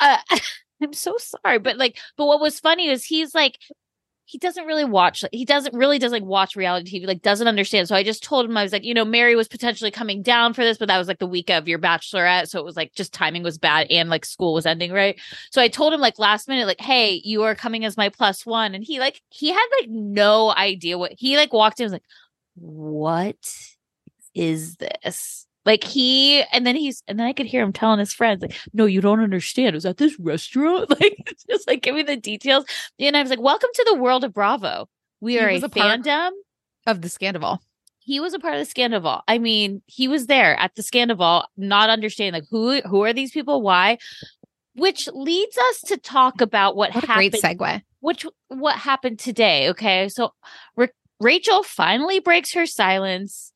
uh, 0.00 0.18
I'm 0.83 0.92
so 0.92 1.16
sorry, 1.18 1.59
but 1.59 1.79
like, 1.79 1.98
but 2.16 2.26
what 2.26 2.40
was 2.40 2.61
funny 2.61 2.88
is 2.88 3.05
he's 3.05 3.35
like, 3.35 3.59
he 4.28 4.38
doesn't 4.38 4.66
really 4.66 4.84
watch. 4.84 5.24
He 5.30 5.44
doesn't 5.44 5.72
really 5.72 6.00
does 6.00 6.10
like 6.10 6.24
watch 6.24 6.56
reality 6.56 7.00
TV. 7.00 7.06
Like 7.06 7.22
doesn't 7.22 7.46
understand. 7.46 7.86
So 7.86 7.94
I 7.94 8.02
just 8.02 8.24
told 8.24 8.44
him 8.44 8.56
I 8.56 8.64
was 8.64 8.72
like, 8.72 8.84
you 8.84 8.92
know, 8.92 9.04
Mary 9.04 9.36
was 9.36 9.46
potentially 9.46 9.92
coming 9.92 10.20
down 10.20 10.52
for 10.52 10.64
this, 10.64 10.78
but 10.78 10.88
that 10.88 10.98
was 10.98 11.06
like 11.06 11.20
the 11.20 11.28
week 11.28 11.48
of 11.48 11.68
your 11.68 11.78
bachelorette, 11.78 12.48
so 12.48 12.58
it 12.58 12.64
was 12.64 12.76
like 12.76 12.92
just 12.94 13.14
timing 13.14 13.44
was 13.44 13.56
bad 13.56 13.86
and 13.88 14.10
like 14.10 14.24
school 14.24 14.52
was 14.52 14.66
ending 14.66 14.92
right. 14.92 15.18
So 15.50 15.62
I 15.62 15.68
told 15.68 15.92
him 15.92 16.00
like 16.00 16.18
last 16.18 16.48
minute, 16.48 16.66
like, 16.66 16.80
hey, 16.80 17.20
you 17.24 17.44
are 17.44 17.54
coming 17.54 17.84
as 17.84 17.96
my 17.96 18.08
plus 18.08 18.44
one, 18.44 18.74
and 18.74 18.82
he 18.82 18.98
like 18.98 19.22
he 19.30 19.50
had 19.50 19.66
like 19.80 19.88
no 19.88 20.52
idea 20.52 20.98
what 20.98 21.12
he 21.16 21.36
like 21.36 21.52
walked 21.52 21.78
in 21.78 21.84
was 21.84 21.92
like, 21.92 22.02
what 22.56 23.36
is 24.34 24.76
this? 24.76 25.45
Like 25.66 25.85
he, 25.85 26.42
and 26.52 26.64
then 26.66 26.76
he's, 26.76 27.02
and 27.09 27.18
then 27.18 27.26
I 27.26 27.33
could 27.33 27.44
hear 27.46 27.62
him 27.62 27.72
telling 27.72 27.98
his 27.98 28.12
friends, 28.14 28.40
like, 28.40 28.57
no, 28.72 28.87
you 28.87 29.00
don't 29.00 29.20
understand. 29.20 29.70
It 29.70 29.74
was 29.74 29.85
at 29.85 29.98
this 29.98 30.18
restaurant. 30.18 30.88
Like, 31.00 31.37
just 31.50 31.68
like, 31.68 31.83
give 31.83 31.94
me 31.94 32.02
the 32.05 32.16
details. 32.16 32.64
And 32.98 33.16
I 33.16 33.20
was 33.20 33.31
like, 33.31 33.40
welcome 33.40 33.70
to 33.74 33.85
the 33.90 33.98
world 33.98 34.24
of 34.24 34.33
Bravo. 34.33 34.88
We 35.20 35.38
are 35.38 35.48
a 35.50 35.55
was 35.55 35.64
a 35.64 35.68
fandom. 35.68 36.31
Of 36.87 37.02
the 37.02 37.09
Scandoval. 37.09 37.59
He 37.98 38.20
was 38.20 38.33
a 38.33 38.38
part 38.38 38.55
of 38.55 38.66
the 38.66 38.72
Scandoval. 38.72 39.22
I 39.26 39.38
mean, 39.38 39.83
he 39.87 40.07
was 40.07 40.29
there 40.29 40.57
at 40.61 40.76
the 40.76 40.83
Scandoval, 40.83 41.44
not 41.57 41.90
understanding 41.90 42.40
like 42.40 42.48
who 42.50 42.81
who 42.83 43.02
are 43.02 43.12
these 43.12 43.33
people, 43.33 43.61
why, 43.61 43.98
which 44.76 45.09
leads 45.12 45.59
us 45.59 45.81
to 45.87 45.96
talk 45.96 46.40
about 46.40 46.76
what, 46.76 46.94
What 46.94 47.05
happened 47.05 47.33
great 47.33 47.42
segue. 47.42 47.83
which 48.00 48.24
what 48.48 48.76
happened 48.76 49.18
today 49.18 49.68
okay 49.70 50.09
so 50.09 50.33
Ra- 50.76 50.87
rachel 51.18 51.62
finally 51.62 52.20
breaks 52.20 52.52
her 52.52 52.66
silence 52.66 53.52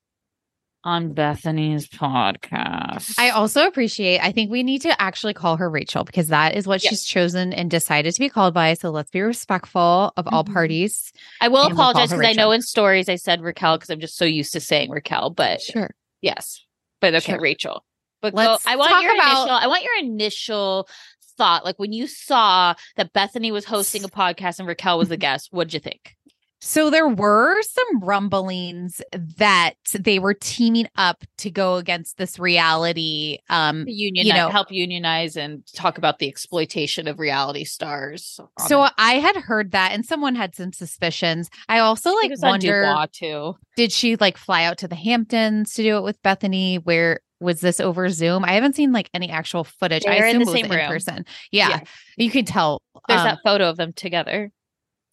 on 0.85 1.14
bethenny's 1.14 1.87
podcast 1.88 3.19
I 3.19 3.31
also 3.31 3.66
appreciate, 3.66 4.21
I 4.21 4.33
think 4.33 4.51
we 4.51 4.62
need 4.62 4.83
to 4.83 5.01
actually 5.01 5.35
call 5.35 5.57
her 5.57 5.69
Rachel 5.69 6.05
because 6.05 6.29
that 6.29 6.57
is 6.57 6.66
what 6.66 6.83
Yes. 6.83 6.90
she's 6.90 7.05
chosen 7.05 7.53
and 7.53 7.71
decided 7.71 8.14
to 8.14 8.21
be 8.21 8.29
called 8.31 8.55
by. 8.55 8.75
So 8.75 8.90
let's 8.90 9.11
be 9.11 9.21
respectful 9.21 10.12
of 10.16 10.27
all 10.29 10.45
Mhm. 10.45 10.53
parties. 10.53 11.12
i 11.40 11.49
will 11.49 11.61
we'll 11.61 11.73
apologize 11.73 12.11
because 12.11 12.25
i 12.27 12.33
know 12.33 12.51
in 12.53 12.62
stories 12.62 13.09
i 13.09 13.16
said 13.16 13.43
raquel 13.43 13.77
because 13.77 13.90
i'm 13.90 14.01
just 14.01 14.16
so 14.16 14.25
used 14.25 14.53
to 14.53 14.61
saying 14.61 14.90
raquel 14.90 15.31
but 15.31 15.61
Sure. 15.61 15.90
yes 16.23 16.64
but 17.01 17.14
okay 17.14 17.33
Sure. 17.33 17.40
rachel 17.40 17.85
but 18.23 18.35
go, 18.35 18.38
Let's 18.38 18.66
i 18.66 18.77
want 18.77 18.90
talk 18.90 19.03
your 19.03 19.14
about- 19.14 19.43
initial 19.43 19.57
i 19.57 19.66
want 19.66 19.83
your 19.85 19.99
initial 19.99 20.88
thought 21.37 21.64
like 21.64 21.79
when 21.79 21.93
you 21.93 22.07
saw 22.07 22.75
that 22.97 23.12
bethenny 23.14 23.51
was 23.51 23.64
hosting 23.64 24.05
a 24.05 24.09
podcast 24.09 24.59
and 24.59 24.69
raquel 24.69 24.99
was 24.99 25.09
the 25.09 25.16
guest 25.16 25.49
what'd 25.51 25.73
you 25.75 25.81
think 25.81 26.14
So 26.62 26.90
there 26.90 27.09
were 27.09 27.61
some 27.62 28.01
rumblings 28.01 29.01
that 29.38 29.75
they 29.99 30.18
were 30.18 30.35
teaming 30.35 30.88
up 30.96 31.25
to 31.38 31.51
go 31.51 31.77
against 31.77 32.18
this 32.18 32.38
reality. 32.38 33.38
Um, 33.49 33.85
union 33.88 34.27
you 34.27 34.35
know- 34.35 34.51
help 34.51 34.70
unionize 34.70 35.37
and 35.37 35.62
talk 35.75 35.96
about 35.99 36.18
the 36.18 36.29
exploitation 36.29 37.09
of 37.09 37.18
reality 37.18 37.64
stars 37.64 38.38
so 38.66 38.85
it. 38.85 38.92
I 38.99 39.14
had 39.14 39.37
heard 39.37 39.70
that, 39.73 39.92
and 39.92 40.05
someone 40.05 40.35
had 40.35 40.55
some 40.55 40.73
suspicions. 40.73 41.49
I 41.68 41.79
also 41.79 42.12
like 42.14 42.31
wonder 42.42 42.94
too. 43.12 43.55
did 43.77 43.90
she 43.92 44.16
like 44.16 44.37
fly 44.37 44.64
out 44.64 44.79
to 44.79 44.88
the 44.88 44.94
Hamptons 44.96 45.73
to 45.75 45.83
do 45.83 45.96
it 45.96 46.03
with 46.03 46.23
Bethenny? 46.23 46.85
Where 46.85 47.20
was 47.40 47.61
this 47.62 47.81
over 47.81 48.11
Zoom? 48.11 48.44
I 48.44 48.53
haven't 48.53 48.75
seen 48.77 48.92
like 48.92 49.09
any 49.14 49.31
actual 49.31 49.64
footage. 49.64 50.05
I 50.07 50.16
They're 50.18 50.27
in 50.27 50.37
assume 50.37 50.38
the 50.40 50.42
it 50.42 50.53
was 50.53 50.61
same 50.61 50.73
in 50.73 50.79
room. 50.79 50.88
person. 50.88 51.25
Yeah, 51.51 51.68
Yeah. 51.70 51.81
you 52.18 52.31
can 52.31 52.44
tell. 52.44 52.83
There's 53.09 53.20
um, 53.20 53.27
that 53.29 53.38
photo 53.42 53.70
of 53.70 53.77
them 53.79 53.94
together. 53.94 54.53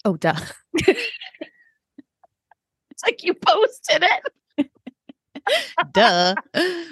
Oh, 0.06 0.16
duh. 0.16 0.40
It's 2.98 3.06
like 3.06 3.24
you 3.24 3.36
posted 3.36 4.04
it. 4.58 4.72
Duh. 5.94 6.34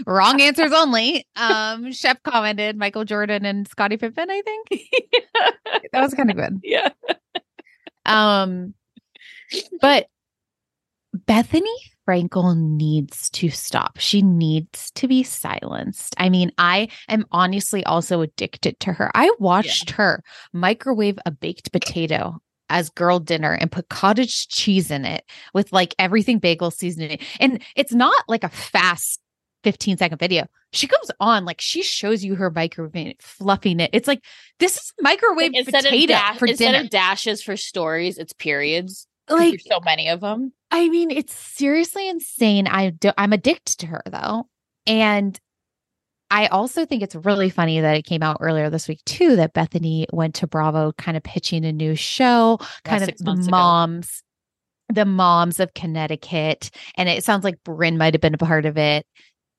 Wrong 0.05 0.39
answers 0.39 0.71
only. 0.71 1.25
Um, 1.35 1.91
Chef 1.91 2.21
commented 2.21 2.77
Michael 2.77 3.05
Jordan 3.05 3.43
and 3.43 3.67
Scottie 3.67 3.97
Pippen, 3.97 4.29
I 4.29 4.41
think. 4.43 4.67
that 5.91 6.01
was 6.01 6.13
kind 6.13 6.29
of 6.29 6.37
good. 6.37 6.59
Yeah. 6.63 6.89
Um, 8.05 8.75
but 9.81 10.07
Bethenny 11.27 11.75
Frankel 12.07 12.55
needs 12.55 13.31
to 13.31 13.49
stop. 13.49 13.97
She 13.97 14.21
needs 14.21 14.91
to 14.91 15.07
be 15.07 15.23
silenced. 15.23 16.13
I 16.19 16.29
mean, 16.29 16.51
I 16.59 16.89
am 17.09 17.25
honestly 17.31 17.83
also 17.83 18.21
addicted 18.21 18.79
to 18.81 18.93
her. 18.93 19.09
I 19.15 19.31
watched 19.39 19.89
her 19.91 20.21
microwave 20.53 21.17
a 21.25 21.31
baked 21.31 21.71
potato 21.71 22.39
as 22.69 22.89
girl 22.89 23.19
dinner 23.19 23.53
and 23.53 23.71
put 23.71 23.89
cottage 23.89 24.47
cheese 24.47 24.91
in 24.91 25.05
it 25.05 25.23
with 25.53 25.71
like 25.71 25.95
everything 25.99 26.39
bagel 26.39 26.71
seasoning. 26.71 27.19
And 27.39 27.61
it's 27.75 27.93
not 27.93 28.23
like 28.27 28.43
a 28.43 28.49
fast 28.49 29.19
15 29.63 29.97
second 29.97 30.19
video. 30.19 30.45
She 30.73 30.87
goes 30.87 31.11
on 31.19 31.45
like 31.45 31.59
she 31.59 31.81
shows 31.81 32.23
you 32.23 32.35
her 32.35 32.51
microwave 32.51 33.15
fluffing 33.19 33.79
it. 33.79 33.89
It's 33.93 34.07
like 34.07 34.23
this 34.59 34.77
is 34.77 34.93
microwave 35.01 35.51
instead 35.53 35.85
of 35.85 35.89
potato 35.91 36.13
dash, 36.13 36.37
for 36.37 36.45
instead 36.45 36.71
dinner. 36.71 36.83
of 36.83 36.89
dashes 36.89 37.41
for 37.41 37.57
stories, 37.57 38.17
it's 38.17 38.33
periods. 38.33 39.07
like 39.29 39.61
so 39.61 39.79
many 39.83 40.07
of 40.09 40.21
them. 40.21 40.53
I 40.71 40.89
mean, 40.89 41.09
it's 41.09 41.33
seriously 41.33 42.07
insane. 42.07 42.67
I 42.67 42.91
do, 42.91 43.11
I'm 43.17 43.33
addicted 43.33 43.79
to 43.79 43.87
her 43.87 44.03
though. 44.05 44.47
And 44.85 45.39
I 46.31 46.47
also 46.47 46.85
think 46.85 47.03
it's 47.03 47.15
really 47.15 47.49
funny 47.49 47.79
that 47.79 47.97
it 47.97 48.05
came 48.05 48.23
out 48.23 48.37
earlier 48.41 48.69
this 48.69 48.87
week 48.87 49.03
too 49.05 49.35
that 49.35 49.53
Bethenny 49.53 50.05
went 50.11 50.35
to 50.35 50.47
Bravo 50.47 50.91
kind 50.93 51.15
of 51.15 51.23
pitching 51.23 51.65
a 51.65 51.71
new 51.71 51.95
show, 51.95 52.59
kind 52.83 53.03
of 53.03 53.15
the 53.17 53.31
ago. 53.31 53.47
moms, 53.49 54.23
the 54.89 55.05
moms 55.05 55.59
of 55.59 55.73
Connecticut. 55.73 56.71
And 56.95 57.07
it 57.09 57.23
sounds 57.23 57.43
like 57.43 57.63
Brynn 57.63 57.97
might 57.97 58.13
have 58.13 58.21
been 58.21 58.33
a 58.33 58.39
part 58.39 58.65
of 58.65 58.77
it, 58.77 59.05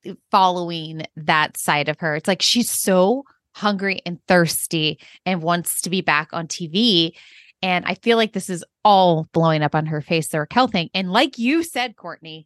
eh, 0.05 0.13
following 0.29 1.03
that 1.15 1.57
side 1.57 1.89
of 1.89 1.99
her. 1.99 2.15
It's 2.15 2.27
like 2.27 2.41
she's 2.41 2.69
so 2.69 3.23
hungry 3.55 4.01
and 4.05 4.19
thirsty 4.27 4.99
and 5.25 5.41
wants 5.41 5.81
to 5.81 5.89
be 5.89 6.01
back 6.01 6.29
on 6.33 6.47
TV. 6.47 7.13
And 7.61 7.85
I 7.85 7.95
feel 7.95 8.17
like 8.17 8.33
this 8.33 8.49
is 8.49 8.63
all 8.83 9.27
blowing 9.31 9.63
up 9.63 9.73
on 9.73 9.87
her 9.87 10.01
face, 10.01 10.27
the 10.27 10.39
Raquel 10.39 10.67
thing. 10.67 10.89
And 10.93 11.11
like 11.11 11.39
you 11.39 11.63
said, 11.63 11.95
Courtney, 11.95 12.45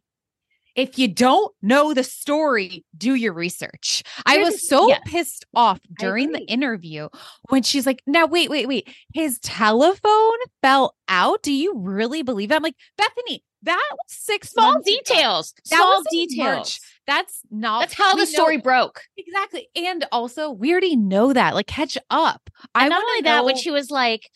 if 0.74 0.98
you 0.98 1.08
don't 1.08 1.52
know 1.62 1.94
the 1.94 2.04
story, 2.04 2.84
do 2.96 3.14
your 3.14 3.32
research. 3.32 4.02
I 4.24 4.38
was 4.38 4.66
so 4.68 4.88
yes. 4.88 5.00
pissed 5.06 5.46
off 5.54 5.80
during 5.98 6.32
the 6.32 6.40
interview 6.46 7.08
when 7.48 7.62
she's 7.62 7.86
like, 7.86 8.02
now, 8.06 8.26
wait, 8.26 8.48
wait, 8.50 8.66
wait. 8.66 8.88
His 9.12 9.38
telephone 9.40 10.38
fell 10.62 10.94
out. 11.08 11.42
Do 11.42 11.52
you 11.52 11.74
really 11.76 12.22
believe 12.22 12.48
that? 12.48 12.56
I'm 12.56 12.62
like, 12.62 12.76
Bethenny, 12.98 13.40
that 13.62 13.88
was 13.92 13.98
six 14.08 14.50
Small 14.50 14.80
details. 14.82 15.54
That 15.70 15.76
Small 15.76 15.98
was 15.98 16.06
details. 16.10 16.80
That's 17.04 17.40
not 17.50 17.80
That's 17.80 17.94
how 17.94 18.14
the 18.14 18.26
story 18.26 18.58
know- 18.58 18.62
broke. 18.62 19.02
Exactly. 19.16 19.68
And 19.74 20.06
also, 20.12 20.50
we 20.52 20.70
already 20.70 20.94
know 20.94 21.32
that. 21.32 21.54
Like, 21.54 21.66
catch 21.66 21.98
up. 22.10 22.48
I 22.76 22.82
And 22.82 22.90
not 22.90 22.98
wanna 22.98 23.06
only 23.08 23.20
that, 23.22 23.44
when 23.44 23.56
she 23.56 23.72
was 23.72 23.90
like, 23.90 24.30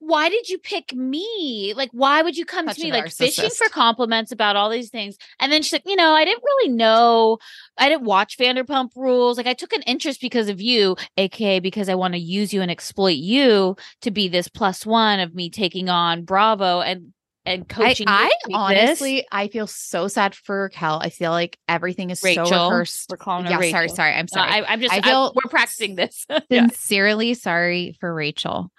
"Why 0.00 0.30
did 0.30 0.48
you 0.48 0.58
pick 0.58 0.94
me? 0.94 1.74
Like, 1.76 1.90
why 1.92 2.22
would 2.22 2.34
you 2.36 2.46
come 2.46 2.66
Such 2.68 2.76
to 2.78 2.84
me 2.84 2.92
like 2.92 3.12
fishing 3.12 3.50
for 3.50 3.68
compliments 3.68 4.32
about 4.32 4.56
all 4.56 4.70
these 4.70 4.88
things?" 4.88 5.16
And 5.38 5.52
then 5.52 5.60
she's 5.62 5.74
like, 5.74 5.82
"You 5.84 5.96
know, 5.96 6.14
I 6.14 6.24
didn't 6.24 6.42
really 6.42 6.70
know. 6.72 7.36
I 7.76 7.90
didn't 7.90 8.04
watch 8.04 8.38
Vanderpump 8.38 8.90
Rules. 8.96 9.36
Like, 9.36 9.46
I 9.46 9.52
took 9.54 9.74
an 9.74 9.82
interest 9.82 10.22
because 10.22 10.48
of 10.48 10.62
you, 10.62 10.96
aka 11.18 11.60
because 11.60 11.90
I 11.90 11.94
want 11.94 12.14
to 12.14 12.20
use 12.20 12.54
you 12.54 12.62
and 12.62 12.70
exploit 12.70 13.16
you 13.18 13.76
to 14.00 14.10
be 14.10 14.28
this 14.28 14.48
plus 14.48 14.86
one 14.86 15.20
of 15.20 15.34
me 15.34 15.50
taking 15.50 15.90
on 15.90 16.24
Bravo 16.24 16.80
and 16.80 17.12
and 17.48 17.62
I, 17.70 17.74
coaching." 17.74 18.06
I 18.08 18.30
this." 18.46 18.54
honestly, 18.54 19.26
I 19.32 19.48
feel 19.48 19.66
so 19.66 20.08
sad 20.08 20.34
for 20.34 20.62
Raquel. 20.64 21.00
I 21.02 21.10
feel 21.10 21.30
like 21.30 21.58
everything 21.68 22.10
is 22.10 22.20
so 22.20 22.26
Rachel. 22.28 22.44
rehearsed. 22.70 23.06
We're 23.10 23.16
calling 23.16 23.44
her 23.46 23.50
yeah, 23.50 23.70
sorry, 23.70 23.82
Rachel. 23.84 23.96
sorry. 23.96 24.12
I'm 24.14 24.26
No, 24.32 24.40
sorry. 24.40 24.50
I, 24.50 24.62
I'm 24.72 24.80
just. 24.80 24.92
I 24.94 24.98
I 24.98 25.00
feel 25.02 25.32
we're 25.34 25.50
practicing 25.50 25.94
this. 25.94 26.26
Sincerely 26.52 27.34
sorry 27.34 27.96
for 28.00 28.12
Rachel. 28.14 28.70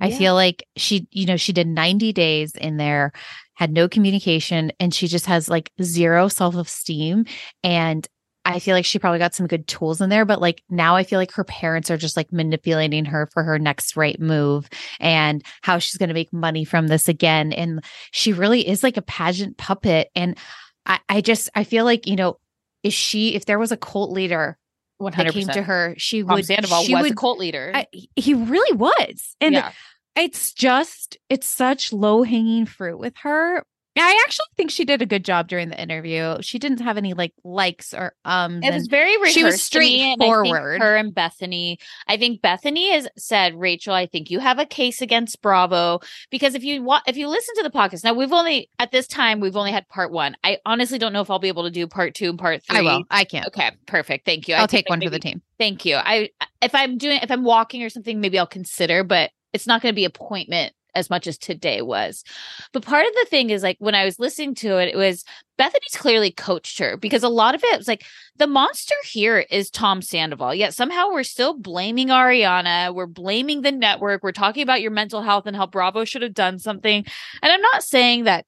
I 0.00 0.08
Yeah. 0.08 0.18
feel 0.18 0.34
like 0.34 0.66
she, 0.76 1.06
you 1.10 1.26
know, 1.26 1.36
she 1.36 1.52
did 1.52 1.66
90 1.66 2.12
days 2.12 2.54
in 2.54 2.76
there, 2.76 3.12
had 3.54 3.72
no 3.72 3.88
communication, 3.88 4.72
and 4.78 4.94
she 4.94 5.08
just 5.08 5.26
has 5.26 5.48
like 5.48 5.70
zero 5.82 6.28
self 6.28 6.54
esteem. 6.54 7.24
And 7.64 8.06
I 8.48 8.60
feel 8.60 8.74
like 8.74 8.86
she 8.86 8.98
probably 8.98 9.18
got 9.18 9.34
some 9.34 9.46
good 9.46 9.68
tools 9.68 10.00
in 10.00 10.08
there, 10.08 10.24
but 10.24 10.40
like 10.40 10.62
now 10.70 10.96
I 10.96 11.04
feel 11.04 11.18
like 11.18 11.32
her 11.32 11.44
parents 11.44 11.90
are 11.90 11.98
just 11.98 12.16
like 12.16 12.32
manipulating 12.32 13.04
her 13.04 13.28
for 13.32 13.42
her 13.42 13.58
next 13.58 13.94
right 13.94 14.18
move 14.18 14.70
and 14.98 15.44
how 15.60 15.78
she's 15.78 15.98
going 15.98 16.08
to 16.08 16.14
make 16.14 16.32
money 16.32 16.64
from 16.64 16.88
this 16.88 17.08
again. 17.08 17.52
And 17.52 17.84
she 18.10 18.32
really 18.32 18.66
is 18.66 18.82
like 18.82 18.96
a 18.96 19.02
pageant 19.02 19.58
puppet. 19.58 20.08
And 20.16 20.38
I, 20.86 20.98
I 21.10 21.20
just, 21.20 21.50
I 21.54 21.64
feel 21.64 21.84
like, 21.84 22.06
you 22.06 22.16
know, 22.16 22.38
is 22.82 22.94
she, 22.94 23.34
if 23.34 23.44
there 23.44 23.58
was 23.58 23.70
a 23.70 23.76
cult 23.76 24.12
leader 24.12 24.56
One 24.96 25.12
that 25.12 25.16
hundred 25.16 25.34
came 25.34 25.48
to 25.48 25.62
her, 25.62 25.94
she 25.98 26.22
Tom 26.22 26.36
would, 26.36 26.46
Sandoval 26.46 26.84
she 26.84 26.94
was 26.94 27.02
would 27.02 27.12
a 27.12 27.16
cult 27.16 27.38
leader. 27.38 27.70
I, 27.74 27.86
he 28.16 28.32
really 28.32 28.76
was. 28.78 29.36
And 29.42 29.56
yeah. 29.56 29.72
it's 30.16 30.54
just, 30.54 31.18
it's 31.28 31.46
such 31.46 31.92
low 31.92 32.22
hanging 32.22 32.64
fruit 32.64 32.98
with 32.98 33.18
her. 33.18 33.62
I 34.04 34.22
actually 34.26 34.46
think 34.56 34.70
she 34.70 34.84
did 34.84 35.02
a 35.02 35.06
good 35.06 35.24
job 35.24 35.48
during 35.48 35.70
the 35.70 35.80
interview. 35.80 36.36
She 36.40 36.58
didn't 36.58 36.80
have 36.80 36.96
any 36.96 37.14
like 37.14 37.32
likes 37.44 37.94
or 37.94 38.14
ums. 38.24 38.64
It 38.64 38.72
was 38.72 38.86
very 38.86 39.16
rehearsed 39.16 39.34
she 39.34 39.44
was 39.44 39.74
me, 39.74 40.12
and 40.12 40.22
I 40.22 40.26
think 40.26 40.36
straightforward. 40.36 40.80
her 40.80 40.96
and 40.96 41.14
Bethenny. 41.14 41.78
I 42.06 42.16
think 42.16 42.42
Bethenny 42.42 42.92
has 42.92 43.08
said, 43.16 43.58
Rachel, 43.58 43.94
I 43.94 44.06
think 44.06 44.30
you 44.30 44.40
have 44.40 44.58
a 44.58 44.66
case 44.66 45.00
against 45.00 45.40
Bravo 45.42 46.00
because 46.30 46.54
if 46.54 46.64
you 46.64 46.86
if 47.06 47.16
you 47.16 47.28
listen 47.28 47.54
to 47.56 47.62
the 47.62 47.70
podcast 47.70 48.04
now, 48.04 48.14
we've 48.14 48.32
only 48.32 48.70
at 48.78 48.92
this 48.92 49.06
time 49.06 49.40
we've 49.40 49.56
only 49.56 49.72
had 49.72 49.88
part 49.88 50.10
one. 50.12 50.36
I 50.44 50.58
honestly 50.66 50.98
don't 50.98 51.12
know 51.12 51.20
if 51.20 51.30
I'll 51.30 51.38
be 51.38 51.48
able 51.48 51.64
to 51.64 51.70
do 51.70 51.86
part 51.86 52.14
two 52.14 52.30
and 52.30 52.38
part 52.38 52.62
three. 52.64 52.78
I 52.78 52.82
will. 52.82 53.04
I 53.10 53.24
can't. 53.24 53.46
Okay, 53.46 53.70
perfect. 53.86 54.24
Thank 54.24 54.48
you. 54.48 54.54
I 54.54 54.58
I'll 54.58 54.66
think, 54.66 54.86
take 54.86 54.90
one 54.90 55.00
for 55.00 55.10
the 55.10 55.18
team. 55.18 55.42
Thank 55.58 55.84
you. 55.84 55.96
I 55.96 56.30
if 56.62 56.74
I'm 56.74 56.98
doing 56.98 57.20
if 57.22 57.30
I'm 57.30 57.44
walking 57.44 57.82
or 57.82 57.90
something, 57.90 58.20
maybe 58.20 58.38
I'll 58.38 58.46
consider, 58.46 59.04
but 59.04 59.30
it's 59.52 59.66
not 59.66 59.82
going 59.82 59.92
to 59.92 59.96
be 59.96 60.04
appointment 60.04 60.74
as 60.94 61.10
much 61.10 61.26
as 61.26 61.38
today 61.38 61.82
was. 61.82 62.24
But 62.72 62.84
part 62.84 63.06
of 63.06 63.12
the 63.14 63.26
thing 63.28 63.50
is 63.50 63.62
like 63.62 63.76
when 63.78 63.94
I 63.94 64.04
was 64.04 64.18
listening 64.18 64.54
to 64.56 64.78
it, 64.78 64.88
it 64.88 64.96
was 64.96 65.24
Bethenny's 65.58 65.96
clearly 65.96 66.30
coached 66.30 66.78
her 66.78 66.96
because 66.96 67.22
a 67.22 67.28
lot 67.28 67.54
of 67.54 67.62
it 67.64 67.78
was 67.78 67.88
like 67.88 68.04
the 68.36 68.46
monster 68.46 68.94
here 69.04 69.44
is 69.50 69.70
Tom 69.70 70.02
Sandoval. 70.02 70.54
Yet 70.54 70.74
somehow 70.74 71.10
we're 71.10 71.24
still 71.24 71.54
blaming 71.54 72.08
Ariana. 72.08 72.94
We're 72.94 73.06
blaming 73.06 73.62
the 73.62 73.72
network. 73.72 74.22
We're 74.22 74.32
talking 74.32 74.62
about 74.62 74.82
your 74.82 74.92
mental 74.92 75.22
health 75.22 75.46
and 75.46 75.56
how 75.56 75.66
Bravo 75.66 76.04
should 76.04 76.22
have 76.22 76.34
done 76.34 76.58
something. 76.58 77.04
And 77.42 77.52
I'm 77.52 77.60
not 77.60 77.82
saying 77.82 78.24
that 78.24 78.46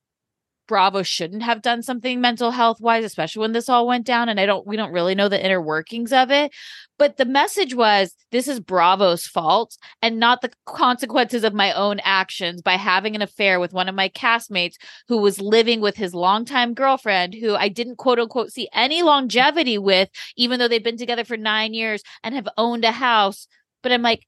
Bravo 0.70 1.02
shouldn't 1.02 1.42
have 1.42 1.62
done 1.62 1.82
something 1.82 2.20
mental 2.20 2.52
health 2.52 2.80
wise, 2.80 3.04
especially 3.04 3.40
when 3.40 3.50
this 3.50 3.68
all 3.68 3.88
went 3.88 4.06
down. 4.06 4.28
And 4.28 4.38
I 4.38 4.46
don't, 4.46 4.64
we 4.64 4.76
don't 4.76 4.92
really 4.92 5.16
know 5.16 5.28
the 5.28 5.44
inner 5.44 5.60
workings 5.60 6.12
of 6.12 6.30
it. 6.30 6.52
But 6.96 7.16
the 7.16 7.24
message 7.24 7.74
was 7.74 8.14
this 8.30 8.46
is 8.46 8.60
Bravo's 8.60 9.26
fault 9.26 9.76
and 10.00 10.20
not 10.20 10.42
the 10.42 10.52
consequences 10.66 11.42
of 11.42 11.54
my 11.54 11.72
own 11.72 11.98
actions 12.04 12.62
by 12.62 12.74
having 12.74 13.16
an 13.16 13.20
affair 13.20 13.58
with 13.58 13.72
one 13.72 13.88
of 13.88 13.96
my 13.96 14.10
castmates 14.10 14.76
who 15.08 15.18
was 15.18 15.40
living 15.40 15.80
with 15.80 15.96
his 15.96 16.14
longtime 16.14 16.74
girlfriend, 16.74 17.34
who 17.34 17.56
I 17.56 17.68
didn't 17.68 17.96
quote 17.96 18.20
unquote 18.20 18.52
see 18.52 18.68
any 18.72 19.02
longevity 19.02 19.76
with, 19.76 20.08
even 20.36 20.60
though 20.60 20.68
they've 20.68 20.84
been 20.84 20.96
together 20.96 21.24
for 21.24 21.36
nine 21.36 21.74
years 21.74 22.04
and 22.22 22.32
have 22.36 22.48
owned 22.56 22.84
a 22.84 22.92
house. 22.92 23.48
But 23.82 23.90
I'm 23.90 24.02
like, 24.02 24.24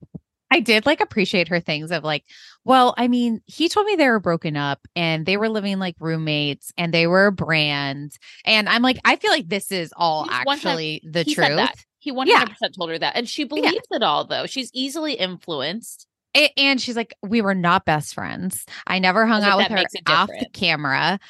I 0.52 0.60
did 0.60 0.86
like 0.86 1.00
appreciate 1.00 1.48
her 1.48 1.60
things 1.60 1.90
of 1.90 2.04
like, 2.04 2.24
well, 2.64 2.94
I 2.96 3.08
mean, 3.08 3.40
he 3.46 3.68
told 3.68 3.86
me 3.86 3.96
they 3.96 4.08
were 4.08 4.20
broken 4.20 4.56
up 4.56 4.86
and 4.94 5.26
they 5.26 5.36
were 5.36 5.48
living 5.48 5.78
like 5.78 5.96
roommates 5.98 6.72
and 6.76 6.92
they 6.92 7.06
were 7.06 7.26
a 7.26 7.32
brand. 7.32 8.16
And 8.44 8.68
I'm 8.68 8.82
like, 8.82 8.98
I 9.04 9.16
feel 9.16 9.30
like 9.30 9.48
this 9.48 9.72
is 9.72 9.92
all 9.96 10.24
He's 10.24 10.32
time- 10.32 10.44
actually 10.48 11.02
the 11.04 11.22
he 11.22 11.34
truth. 11.34 11.70
He 11.98 12.12
100% 12.12 12.56
told 12.76 12.90
her 12.90 12.98
that. 12.98 13.16
And 13.16 13.28
she 13.28 13.44
believes 13.44 13.86
it 13.90 14.02
all, 14.02 14.24
though. 14.24 14.46
She's 14.46 14.70
easily 14.74 15.14
influenced. 15.14 16.06
A- 16.36 16.52
and 16.58 16.80
she's 16.80 16.96
like, 16.96 17.14
we 17.22 17.40
were 17.40 17.54
not 17.54 17.84
best 17.84 18.14
friends. 18.14 18.64
I 18.86 18.98
never 18.98 19.26
hung 19.26 19.42
out 19.42 19.58
with 19.58 19.68
her 19.68 19.84
off 20.08 20.28
the 20.28 20.48
camera. 20.52 21.20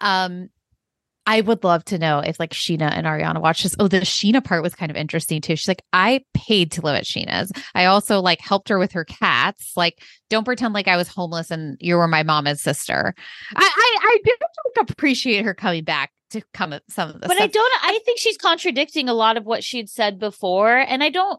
Um, 0.00 0.48
I 1.24 1.40
would 1.40 1.62
love 1.62 1.84
to 1.86 1.98
know 1.98 2.18
if 2.18 2.40
like 2.40 2.50
Scheana 2.50 2.90
and 2.92 3.06
Ariana 3.06 3.40
watched 3.40 3.62
this. 3.62 3.76
Oh, 3.78 3.88
the 3.88 4.00
Scheana 4.00 4.42
part 4.42 4.62
was 4.62 4.74
kind 4.74 4.90
of 4.90 4.96
interesting 4.96 5.40
too. 5.40 5.54
She's 5.54 5.68
like, 5.68 5.84
I 5.92 6.24
paid 6.34 6.72
to 6.72 6.80
live 6.80 6.96
at 6.96 7.04
Scheana's. 7.04 7.52
I 7.74 7.84
also 7.84 8.20
like 8.20 8.40
helped 8.40 8.68
her 8.70 8.78
with 8.78 8.92
her 8.92 9.04
cats. 9.04 9.72
Like, 9.76 10.02
don't 10.30 10.44
pretend 10.44 10.74
like 10.74 10.88
I 10.88 10.96
was 10.96 11.08
homeless 11.08 11.50
and 11.50 11.76
you 11.80 11.96
were 11.96 12.08
my 12.08 12.22
mom 12.22 12.46
and 12.46 12.58
sister. 12.58 13.14
I 13.54 13.62
I, 13.62 13.98
I 14.02 14.18
did 14.24 14.36
like, 14.76 14.90
appreciate 14.90 15.44
her 15.44 15.54
coming 15.54 15.84
back 15.84 16.10
to 16.30 16.42
come 16.54 16.72
at 16.72 16.82
some 16.88 17.10
of 17.10 17.20
the 17.20 17.28
but 17.28 17.40
I 17.40 17.46
don't, 17.46 17.72
I 17.82 18.00
think 18.04 18.18
she's 18.18 18.38
contradicting 18.38 19.08
a 19.08 19.14
lot 19.14 19.36
of 19.36 19.44
what 19.44 19.62
she'd 19.62 19.90
said 19.90 20.18
before. 20.18 20.78
And 20.78 21.04
I 21.04 21.10
don't, 21.10 21.38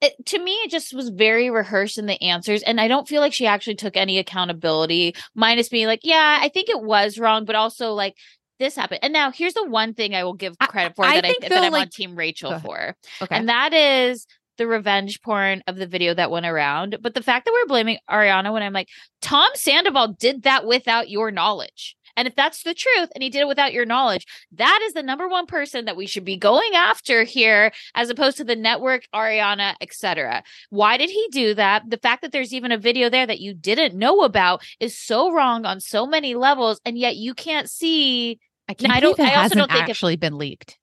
it, 0.00 0.14
to 0.26 0.42
me, 0.42 0.52
it 0.52 0.70
just 0.70 0.94
was 0.94 1.10
very 1.10 1.50
rehearsed 1.50 1.98
in 1.98 2.06
the 2.06 2.20
answers. 2.22 2.62
And 2.62 2.80
I 2.80 2.88
don't 2.88 3.06
feel 3.06 3.20
like 3.20 3.34
she 3.34 3.46
actually 3.46 3.74
took 3.74 3.98
any 3.98 4.18
accountability, 4.18 5.14
minus 5.34 5.68
being 5.68 5.86
like, 5.86 6.00
yeah, 6.04 6.38
I 6.40 6.48
think 6.48 6.70
it 6.70 6.82
was 6.82 7.18
wrong, 7.18 7.44
but 7.44 7.54
also 7.54 7.92
like, 7.92 8.16
this 8.60 8.76
happened. 8.76 9.00
And 9.02 9.12
now 9.12 9.32
here's 9.32 9.54
the 9.54 9.66
one 9.66 9.94
thing 9.94 10.14
I 10.14 10.22
will 10.22 10.34
give 10.34 10.56
credit 10.58 10.94
for 10.94 11.04
I 11.04 11.16
that 11.16 11.24
I 11.24 11.28
think 11.28 11.40
that 11.42 11.50
though, 11.50 11.62
I'm 11.62 11.74
on 11.74 11.88
Team 11.88 12.14
Rachel 12.14 12.60
for. 12.60 12.94
Okay. 13.20 13.36
And 13.36 13.48
that 13.48 13.72
is 13.72 14.26
the 14.58 14.68
revenge 14.68 15.22
porn 15.22 15.62
of 15.66 15.76
the 15.76 15.86
video 15.86 16.14
that 16.14 16.30
went 16.30 16.46
around. 16.46 16.98
But 17.00 17.14
the 17.14 17.22
fact 17.22 17.46
that 17.46 17.52
we're 17.52 17.66
blaming 17.66 17.98
Ariana 18.08 18.52
when 18.52 18.62
I'm 18.62 18.74
like, 18.74 18.88
Tom 19.22 19.48
Sandoval 19.54 20.08
did 20.18 20.42
that 20.42 20.66
without 20.66 21.08
your 21.08 21.30
knowledge. 21.30 21.96
And 22.16 22.28
if 22.28 22.34
that's 22.34 22.62
the 22.62 22.74
truth 22.74 23.08
and 23.14 23.22
he 23.22 23.30
did 23.30 23.40
it 23.40 23.48
without 23.48 23.72
your 23.72 23.86
knowledge, 23.86 24.26
that 24.52 24.80
is 24.82 24.92
the 24.92 25.02
number 25.02 25.28
one 25.28 25.46
person 25.46 25.86
that 25.86 25.96
we 25.96 26.06
should 26.06 26.24
be 26.24 26.36
going 26.36 26.74
after 26.74 27.22
here, 27.22 27.72
as 27.94 28.10
opposed 28.10 28.36
to 28.36 28.44
the 28.44 28.56
network, 28.56 29.04
Ariana, 29.14 29.74
etc. 29.80 30.42
Why 30.68 30.98
did 30.98 31.08
he 31.08 31.26
do 31.32 31.54
that? 31.54 31.88
The 31.88 31.96
fact 31.96 32.20
that 32.20 32.32
there's 32.32 32.52
even 32.52 32.72
a 32.72 32.76
video 32.76 33.08
there 33.08 33.26
that 33.26 33.40
you 33.40 33.54
didn't 33.54 33.98
know 33.98 34.22
about 34.22 34.62
is 34.80 34.98
so 34.98 35.32
wrong 35.32 35.64
on 35.64 35.80
so 35.80 36.06
many 36.06 36.34
levels, 36.34 36.80
and 36.84 36.98
yet 36.98 37.16
you 37.16 37.32
can't 37.32 37.70
see. 37.70 38.38
I 38.70 38.74
can't 38.74 38.92
I 38.92 39.00
don't- 39.00 39.18
it 39.18 39.22
I 39.22 39.42
also 39.42 39.56
don't 39.56 39.70
think 39.70 39.88
actually 39.88 40.16
been 40.16 40.38
leaked. 40.38 40.78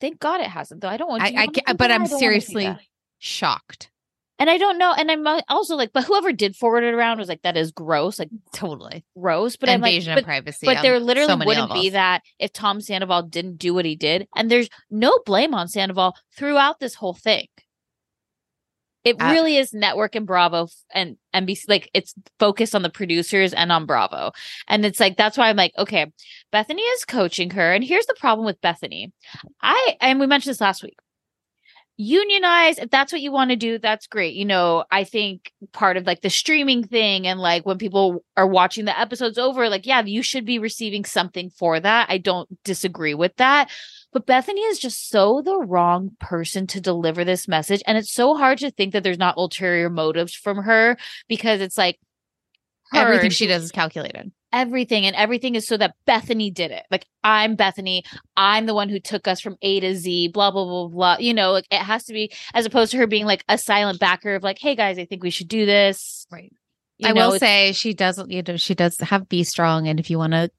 Thank 0.00 0.20
God 0.20 0.40
it 0.40 0.46
hasn't, 0.48 0.80
though. 0.80 0.88
I 0.88 0.96
don't 0.96 1.08
want. 1.08 1.22
I, 1.22 1.28
I 1.28 1.46
wanna 1.46 1.50
but? 1.52 1.66
I'm 1.68 1.76
I 1.80 1.88
don't 1.88 2.00
wanna 2.02 2.08
see 2.08 2.18
seriously 2.18 2.76
shocked. 3.18 3.90
And 4.40 4.48
I 4.48 4.56
don't 4.56 4.78
know. 4.78 4.94
And 4.96 5.10
I'm 5.10 5.26
uh, 5.26 5.40
also 5.48 5.74
like, 5.74 5.92
but 5.92 6.04
whoever 6.04 6.32
did 6.32 6.54
forward 6.54 6.84
it 6.84 6.94
around 6.94 7.18
was 7.18 7.28
like, 7.28 7.42
that 7.42 7.56
is 7.56 7.72
gross, 7.72 8.20
like 8.20 8.28
Totally. 8.54 9.04
gross. 9.18 9.56
But 9.56 9.68
I'm 9.68 9.80
like, 9.80 9.94
Invasion 9.94 10.14
but, 10.14 10.20
of 10.20 10.26
privacy. 10.26 10.64
but 10.64 10.80
there 10.82 11.00
literally 11.00 11.26
so 11.26 11.44
wouldn't 11.44 11.72
be 11.72 11.90
that 11.90 12.22
if 12.38 12.52
Tom 12.52 12.80
Sandoval 12.80 13.22
didn't 13.22 13.56
do 13.56 13.74
what 13.74 13.84
he 13.84 13.96
did. 13.96 14.28
And 14.36 14.48
there's 14.48 14.68
no 14.90 15.18
blame 15.26 15.54
on 15.54 15.66
Sandoval 15.66 16.14
throughout 16.36 16.78
this 16.78 16.94
whole 16.94 17.14
thing. 17.14 17.48
It 19.04 19.16
Uh, 19.20 19.30
really 19.30 19.56
is 19.56 19.72
network 19.72 20.14
and 20.14 20.26
Bravo 20.26 20.68
and 20.92 21.16
NBC. 21.34 21.64
Like 21.68 21.90
it's 21.94 22.14
focused 22.38 22.74
on 22.74 22.82
the 22.82 22.90
producers 22.90 23.52
and 23.52 23.70
on 23.72 23.86
Bravo. 23.86 24.32
And 24.66 24.84
it's 24.84 25.00
like, 25.00 25.16
that's 25.16 25.38
why 25.38 25.48
I'm 25.48 25.56
like, 25.56 25.72
okay, 25.78 26.06
Bethenny 26.52 26.82
is 26.94 27.04
coaching 27.04 27.50
her. 27.50 27.72
And 27.72 27.84
here's 27.84 28.06
the 28.06 28.16
problem 28.18 28.44
with 28.44 28.60
Bethenny. 28.60 29.12
I, 29.62 29.96
and 30.00 30.20
we 30.20 30.26
mentioned 30.26 30.50
this 30.50 30.60
last 30.60 30.82
week. 30.82 30.98
Unionize, 32.00 32.78
if 32.78 32.90
that's 32.90 33.12
what 33.12 33.20
you 33.20 33.32
want 33.32 33.50
to 33.50 33.56
do, 33.56 33.76
that's 33.76 34.06
great. 34.06 34.34
You 34.34 34.44
know, 34.44 34.84
I 34.88 35.02
think 35.02 35.52
part 35.72 35.96
of 35.96 36.06
like 36.06 36.22
the 36.22 36.30
streaming 36.30 36.84
thing 36.84 37.26
and 37.26 37.40
like 37.40 37.66
when 37.66 37.76
people 37.76 38.24
are 38.36 38.46
watching 38.46 38.84
the 38.84 38.98
episodes 38.98 39.36
over, 39.36 39.68
like, 39.68 39.84
yeah, 39.84 40.02
you 40.02 40.22
should 40.22 40.44
be 40.44 40.60
receiving 40.60 41.04
something 41.04 41.50
for 41.50 41.80
that. 41.80 42.06
I 42.08 42.18
don't 42.18 42.48
disagree 42.62 43.14
with 43.14 43.34
that. 43.36 43.68
But 44.12 44.26
Bethenny 44.26 44.70
is 44.70 44.78
just 44.78 45.10
so 45.10 45.42
the 45.42 45.58
wrong 45.58 46.12
person 46.20 46.68
to 46.68 46.80
deliver 46.80 47.24
this 47.24 47.48
message. 47.48 47.82
And 47.84 47.98
it's 47.98 48.12
so 48.12 48.36
hard 48.36 48.58
to 48.58 48.70
think 48.70 48.92
that 48.92 49.02
there's 49.02 49.18
not 49.18 49.36
ulterior 49.36 49.90
motives 49.90 50.34
from 50.34 50.58
her 50.58 50.96
because 51.28 51.60
it's 51.60 51.76
like 51.76 51.98
her, 52.92 53.00
Everything 53.00 53.30
she 53.30 53.48
does 53.48 53.64
is 53.64 53.72
calculated. 53.72 54.30
Everything 54.52 55.04
and 55.04 55.14
everything 55.14 55.54
is 55.56 55.66
so 55.66 55.76
that 55.76 55.94
Bethenny 56.06 56.52
did 56.52 56.70
it. 56.70 56.84
Like 56.90 57.06
I'm 57.22 57.56
Bethenny, 57.56 58.02
I'm 58.36 58.64
the 58.66 58.74
one 58.74 58.88
who 58.88 58.98
took 58.98 59.28
us 59.28 59.40
from 59.40 59.56
A 59.62 59.80
to 59.80 59.94
Z, 59.94 60.28
blah 60.28 60.50
blah 60.50 60.64
blah 60.64 60.88
blah. 60.88 61.16
You 61.18 61.34
know, 61.34 61.52
like 61.52 61.66
it 61.70 61.82
has 61.82 62.04
to 62.04 62.12
be 62.14 62.32
as 62.54 62.64
opposed 62.64 62.92
to 62.92 62.96
her 62.98 63.06
being 63.06 63.26
like 63.26 63.44
a 63.48 63.58
silent 63.58 64.00
backer 64.00 64.34
of 64.34 64.42
like, 64.42 64.58
"Hey 64.58 64.74
guys, 64.74 64.98
I 64.98 65.04
think 65.04 65.22
we 65.22 65.30
should 65.30 65.48
do 65.48 65.66
this." 65.66 66.26
Right. 66.32 66.52
You 66.96 67.08
I 67.10 67.12
know, 67.12 67.30
will 67.30 67.38
say 67.38 67.72
she 67.72 67.92
doesn't. 67.94 68.30
you 68.30 68.42
know 68.42 68.56
she 68.56 68.74
does 68.74 68.98
have 68.98 69.28
be 69.28 69.44
strong 69.44 69.86
and 69.86 70.00
if 70.00 70.10
you 70.10 70.18
want 70.18 70.32
to 70.32 70.50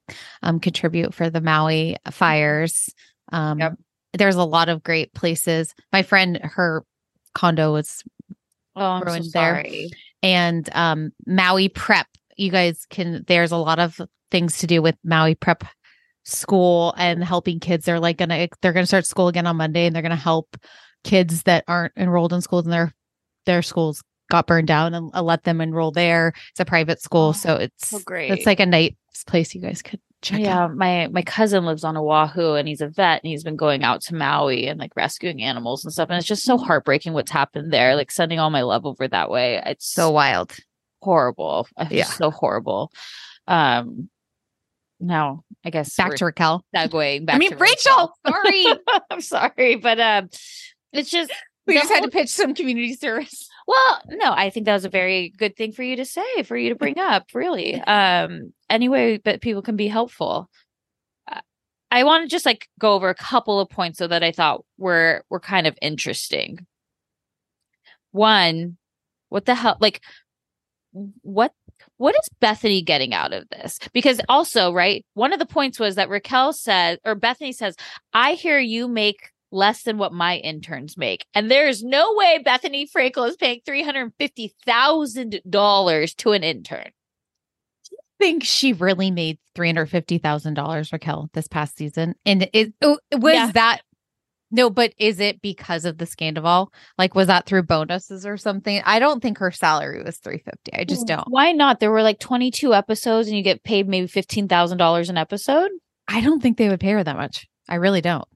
um 0.44 0.60
contribute 0.60 1.14
for 1.14 1.30
the 1.30 1.42
Maui 1.42 1.98
fires 2.12 2.90
um 3.34 3.60
Yep. 3.60 3.78
there's 4.14 4.36
a 4.38 4.44
lot 4.46 4.70
of 4.70 4.82
great 4.84 5.14
places. 5.14 5.74
My 5.92 6.04
friend 6.04 6.40
her 6.42 6.86
condo 7.34 7.74
was 7.74 8.04
oh, 8.76 8.82
I'm 8.86 9.02
so 9.02 9.08
ruined 9.12 9.26
there. 9.34 9.66
and 10.24 10.70
um 10.74 11.12
Maui 11.28 11.68
prep 11.70 12.08
you 12.40 12.50
guys 12.52 12.86
can 12.90 13.24
there's 13.28 13.52
a 13.52 13.58
lot 13.58 13.80
of 13.80 14.00
things 14.32 14.60
to 14.60 14.68
do 14.68 14.82
with 14.82 14.96
Maui 15.04 15.36
prep 15.36 15.64
school 16.24 16.94
and 16.98 17.24
helping 17.24 17.60
kids 17.60 17.86
they're 17.86 18.00
like 18.00 18.18
gonna 18.18 18.48
they're 18.62 18.74
gonna 18.74 18.86
start 18.86 19.06
school 19.06 19.28
again 19.28 19.48
on 19.48 19.56
Monday 19.58 19.86
and 19.86 19.96
they're 19.96 20.02
gonna 20.04 20.16
help 20.16 20.56
kids 21.04 21.44
that 21.44 21.64
aren't 21.68 21.94
enrolled 21.98 22.34
in 22.34 22.42
schools 22.42 22.66
and 22.66 22.74
their 22.74 22.94
their 23.46 23.62
schools 23.62 24.04
got 24.30 24.46
burned 24.46 24.68
down 24.68 24.94
and 24.94 25.10
uh, 25.16 25.22
let 25.24 25.44
them 25.44 25.60
enroll 25.62 25.92
there 25.92 26.34
it's 26.52 26.60
a 26.60 26.66
private 26.66 27.02
school 27.02 27.30
Oh, 27.30 27.32
so 27.32 27.56
it's 27.56 28.04
great. 28.04 28.30
it's 28.32 28.46
like 28.46 28.60
a 28.60 28.66
nice 28.66 28.94
place 29.26 29.56
you 29.56 29.62
guys 29.62 29.82
could 29.82 30.00
check 30.22 30.42
yeah, 30.42 30.66
out 30.66 30.76
my 30.76 31.08
my 31.08 31.22
cousin 31.22 31.66
lives 31.66 31.84
on 31.86 31.96
Oahu 31.98 32.54
and 32.56 32.68
he's 32.68 32.82
a 32.82 32.90
vet 32.90 33.24
and 33.24 33.30
he's 33.32 33.44
been 33.44 33.56
going 33.56 33.84
out 33.84 34.02
to 34.02 34.16
Maui 34.16 34.68
and 34.68 34.78
like 34.80 34.92
rescuing 34.96 35.42
animals 35.42 35.84
and 35.86 35.94
stuff. 35.94 36.10
And 36.10 36.18
it's 36.18 36.28
just 36.28 36.44
so 36.44 36.58
heartbreaking 36.58 37.14
what's 37.14 37.32
happened 37.32 37.72
there. 37.72 37.96
Like 37.96 38.12
sending 38.12 38.38
all 38.38 38.50
my 38.50 38.64
love 38.64 38.86
over 38.86 39.08
that 39.08 39.30
way. 39.32 39.64
It's 39.66 39.90
so 39.90 40.12
wild 40.12 40.56
horrible. 41.02 41.68
Yeah. 41.90 42.06
so 42.06 42.32
horrible. 42.32 42.92
Um 43.48 44.10
now 45.00 45.44
I 45.64 45.70
guess 45.70 45.96
back 45.96 46.16
to 46.16 46.26
Raquel 46.26 46.64
segueing 46.76 47.26
back 47.26 47.36
I 47.36 47.40
mean 47.40 47.58
Rachel 47.58 48.14
sorry 48.28 48.66
I'm 49.10 49.22
sorry, 49.22 49.76
but 49.76 50.00
um 50.00 50.30
it's 50.92 51.10
just 51.10 51.32
we 51.66 51.76
just 51.76 51.92
had 51.92 52.04
to 52.04 52.10
pitch 52.10 52.30
some 52.30 52.54
community 52.54 52.96
service 52.96 53.50
well, 53.70 54.02
no, 54.08 54.34
I 54.34 54.50
think 54.50 54.66
that 54.66 54.74
was 54.74 54.86
a 54.86 54.90
very 54.90 55.30
good 55.30 55.56
thing 55.56 55.74
for 55.74 55.84
you 55.84 55.98
to 55.98 56.06
say, 56.06 56.42
for 56.42 56.58
you 56.58 56.70
to 56.70 56.76
bring 56.76 56.98
up, 56.98 57.28
really. 57.36 57.80
Um, 57.88 58.52
anyway, 58.68 59.20
but 59.24 59.42
people 59.42 59.62
can 59.62 59.76
be 59.76 59.88
helpful. 59.88 60.50
I 61.92 62.04
want 62.04 62.24
to 62.24 62.30
just 62.30 62.48
like 62.48 62.68
go 62.80 62.94
over 62.94 63.10
a 63.10 63.16
couple 63.16 63.60
of 63.60 63.70
points 63.70 64.00
so 64.00 64.08
that 64.08 64.24
I 64.24 64.32
thought 64.32 64.66
were 64.80 65.24
were 65.30 65.40
kind 65.40 65.68
of 65.68 65.78
interesting. 65.82 66.66
One, 68.12 68.78
what 69.30 69.46
the 69.46 69.56
hell 69.56 69.78
like 69.80 70.02
what 70.92 71.54
what 71.98 72.16
is 72.16 72.30
Bethenny 72.42 72.84
getting 72.84 73.14
out 73.14 73.32
of 73.34 73.48
this? 73.50 73.78
Because 73.94 74.20
also, 74.28 74.74
right, 74.74 75.06
one 75.14 75.32
of 75.34 75.40
the 75.40 75.46
points 75.46 75.80
was 75.80 75.96
that 75.96 76.10
Raquel 76.10 76.52
says 76.54 76.98
or 77.06 77.16
Bethenny 77.16 77.54
says, 77.54 77.76
I 78.14 78.34
hear 78.34 78.58
you 78.60 78.88
make 78.88 79.30
less 79.52 79.84
than 79.84 79.98
what 79.98 80.14
my 80.14 80.38
interns 80.38 80.96
make. 80.98 81.26
And 81.34 81.50
there 81.50 81.68
is 81.68 81.84
no 81.84 82.14
way 82.16 82.44
Bethenny 82.46 82.88
Frankel 82.92 83.28
is 83.28 83.36
paying 83.36 83.62
$350,000 83.68 86.16
to 86.18 86.32
an 86.32 86.44
intern. 86.44 86.86
Do 86.86 86.92
you 87.92 87.98
think 88.20 88.44
she 88.44 88.74
really 88.74 89.10
made 89.12 89.38
three 89.56 89.68
hundred 89.70 89.88
fifty 89.88 90.18
thousand 90.20 90.54
dollars, 90.56 90.92
Raquel, 90.94 91.30
this 91.34 91.48
past 91.48 91.78
season, 91.78 92.16
and 92.26 92.50
it, 92.54 92.74
oh, 92.82 93.00
was 93.14 93.34
Yeah. 93.34 93.52
that 93.54 93.82
no? 94.52 94.70
But 94.70 94.94
is 94.98 95.20
it 95.20 95.42
because 95.42 95.86
of 95.86 95.98
the 95.98 96.06
scandal? 96.06 96.72
Like, 96.98 97.16
was 97.16 97.28
that 97.28 97.46
through 97.46 97.64
bonuses 97.64 98.26
or 98.26 98.38
something? 98.38 98.82
I 98.86 99.00
don't 99.00 99.22
think 99.22 99.38
her 99.40 99.52
salary 99.52 100.04
was 100.04 100.18
three 100.18 100.40
fifty. 100.40 100.74
I 100.74 100.84
just 100.84 101.08
don't. 101.08 101.28
Why 101.28 101.52
not? 101.52 101.80
There 101.80 101.92
were 101.92 102.04
like 102.04 102.20
22 102.20 102.74
episodes 102.74 103.28
and 103.28 103.38
you 103.38 103.44
get 103.44 103.64
paid 103.64 103.88
maybe 103.88 104.08
$15,000 104.08 105.10
an 105.10 105.18
episode. 105.18 105.72
I 106.08 106.22
don't 106.22 106.42
think 106.42 106.58
they 106.58 106.70
would 106.70 106.80
pay 106.80 106.92
her 106.92 107.04
that 107.04 107.16
much. 107.18 107.48
I 107.68 107.76
really 107.76 108.02
don't. 108.02 108.28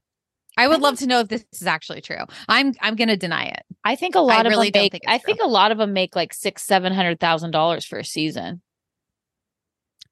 I 0.56 0.68
would 0.68 0.80
love 0.80 0.98
to 1.00 1.06
know 1.06 1.20
if 1.20 1.28
this 1.28 1.44
is 1.52 1.66
actually 1.66 2.00
true. 2.00 2.24
I'm 2.48 2.74
I'm 2.80 2.94
going 2.94 3.08
to 3.08 3.16
deny 3.16 3.46
it. 3.46 3.62
I 3.84 3.96
think 3.96 4.14
a 4.14 4.20
lot 4.20 4.46
of 4.46 4.50
really 4.50 4.70
them 4.70 4.82
make, 4.82 4.92
think 4.92 5.04
I 5.08 5.18
think 5.18 5.40
a 5.42 5.48
lot 5.48 5.72
of 5.72 5.78
them 5.78 5.92
make 5.92 6.14
like 6.14 6.32
six, 6.32 6.62
seven 6.62 6.92
hundred 6.92 7.18
thousand 7.18 7.50
dollars 7.50 7.84
for 7.84 7.98
a 7.98 8.04
season. 8.04 8.62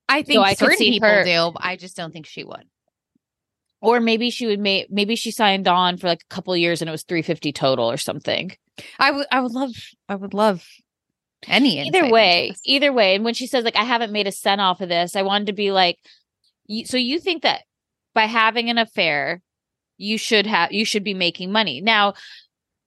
I 0.08 0.22
think 0.22 0.40
I 0.40 0.50
could 0.50 0.58
certain 0.58 0.76
see 0.78 0.90
people 0.90 1.08
her- 1.08 1.24
do. 1.24 1.52
I 1.56 1.76
just 1.76 1.96
don't 1.96 2.12
think 2.12 2.26
she 2.26 2.42
would. 2.42 2.64
Or 3.82 4.00
maybe 4.00 4.30
she 4.30 4.46
would 4.46 4.60
make 4.60 4.90
maybe 4.90 5.16
she 5.16 5.30
signed 5.30 5.68
on 5.68 5.98
for 5.98 6.06
like 6.06 6.22
a 6.22 6.34
couple 6.34 6.54
of 6.54 6.58
years 6.58 6.80
and 6.80 6.88
it 6.88 6.92
was 6.92 7.02
350 7.02 7.52
total 7.52 7.90
or 7.90 7.98
something. 7.98 8.56
I 8.98 9.10
would. 9.10 9.26
I 9.30 9.40
would 9.40 9.52
love. 9.52 9.74
I 10.08 10.14
would 10.14 10.32
love 10.32 10.64
any. 11.48 11.80
either 11.80 12.08
way 12.10 12.54
either 12.64 12.92
way 12.92 13.14
and 13.14 13.24
when 13.24 13.34
she 13.34 13.46
says 13.46 13.64
like 13.64 13.76
i 13.76 13.84
haven't 13.84 14.12
made 14.12 14.26
a 14.26 14.32
cent 14.32 14.60
off 14.60 14.80
of 14.80 14.88
this 14.88 15.16
i 15.16 15.22
wanted 15.22 15.46
to 15.46 15.52
be 15.52 15.72
like 15.72 15.98
you, 16.66 16.84
so 16.86 16.96
you 16.96 17.18
think 17.18 17.42
that 17.42 17.62
by 18.14 18.26
having 18.26 18.70
an 18.70 18.78
affair 18.78 19.42
you 19.96 20.18
should 20.18 20.46
have 20.46 20.72
you 20.72 20.84
should 20.84 21.04
be 21.04 21.14
making 21.14 21.50
money 21.50 21.80
now 21.80 22.14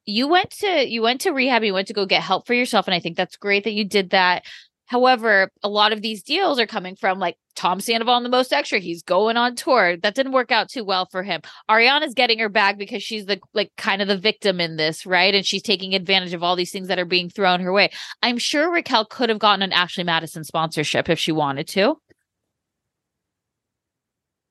you 0.05 0.27
went 0.27 0.51
to 0.51 0.87
you 0.87 1.01
went 1.01 1.21
to 1.21 1.31
rehab 1.31 1.63
you 1.63 1.73
went 1.73 1.87
to 1.87 1.93
go 1.93 2.05
get 2.05 2.21
help 2.21 2.47
for 2.47 2.53
yourself 2.53 2.87
and 2.87 2.95
i 2.95 2.99
think 2.99 3.17
that's 3.17 3.37
great 3.37 3.63
that 3.63 3.73
you 3.73 3.83
did 3.83 4.11
that 4.11 4.43
however 4.85 5.51
a 5.63 5.69
lot 5.69 5.93
of 5.93 6.01
these 6.01 6.23
deals 6.23 6.59
are 6.59 6.67
coming 6.67 6.95
from 6.95 7.19
like 7.19 7.37
tom 7.55 7.79
sandoval 7.79 8.17
in 8.17 8.23
the 8.23 8.29
most 8.29 8.51
extra 8.51 8.79
he's 8.79 9.01
going 9.01 9.37
on 9.37 9.55
tour 9.55 9.95
that 9.97 10.13
didn't 10.13 10.33
work 10.33 10.51
out 10.51 10.69
too 10.69 10.83
well 10.83 11.05
for 11.05 11.23
him 11.23 11.41
ariana's 11.69 12.13
getting 12.13 12.39
her 12.39 12.49
bag 12.49 12.77
because 12.77 13.01
she's 13.01 13.25
the 13.25 13.39
like 13.53 13.71
kind 13.77 14.01
of 14.01 14.07
the 14.07 14.17
victim 14.17 14.59
in 14.59 14.75
this 14.75 15.05
right 15.05 15.33
and 15.33 15.45
she's 15.45 15.61
taking 15.61 15.95
advantage 15.95 16.33
of 16.33 16.43
all 16.43 16.55
these 16.55 16.71
things 16.71 16.87
that 16.89 16.99
are 16.99 17.05
being 17.05 17.29
thrown 17.29 17.61
her 17.61 17.71
way 17.71 17.89
I'm 18.21 18.37
sure 18.37 18.71
Raquel 18.71 19.05
could 19.05 19.29
have 19.29 19.39
gotten 19.39 19.61
an 19.61 19.71
Ashley 19.71 20.03
Madison 20.03 20.43
sponsorship 20.43 21.09
if 21.09 21.19
she 21.19 21.31
wanted 21.31 21.67
to. 21.69 21.97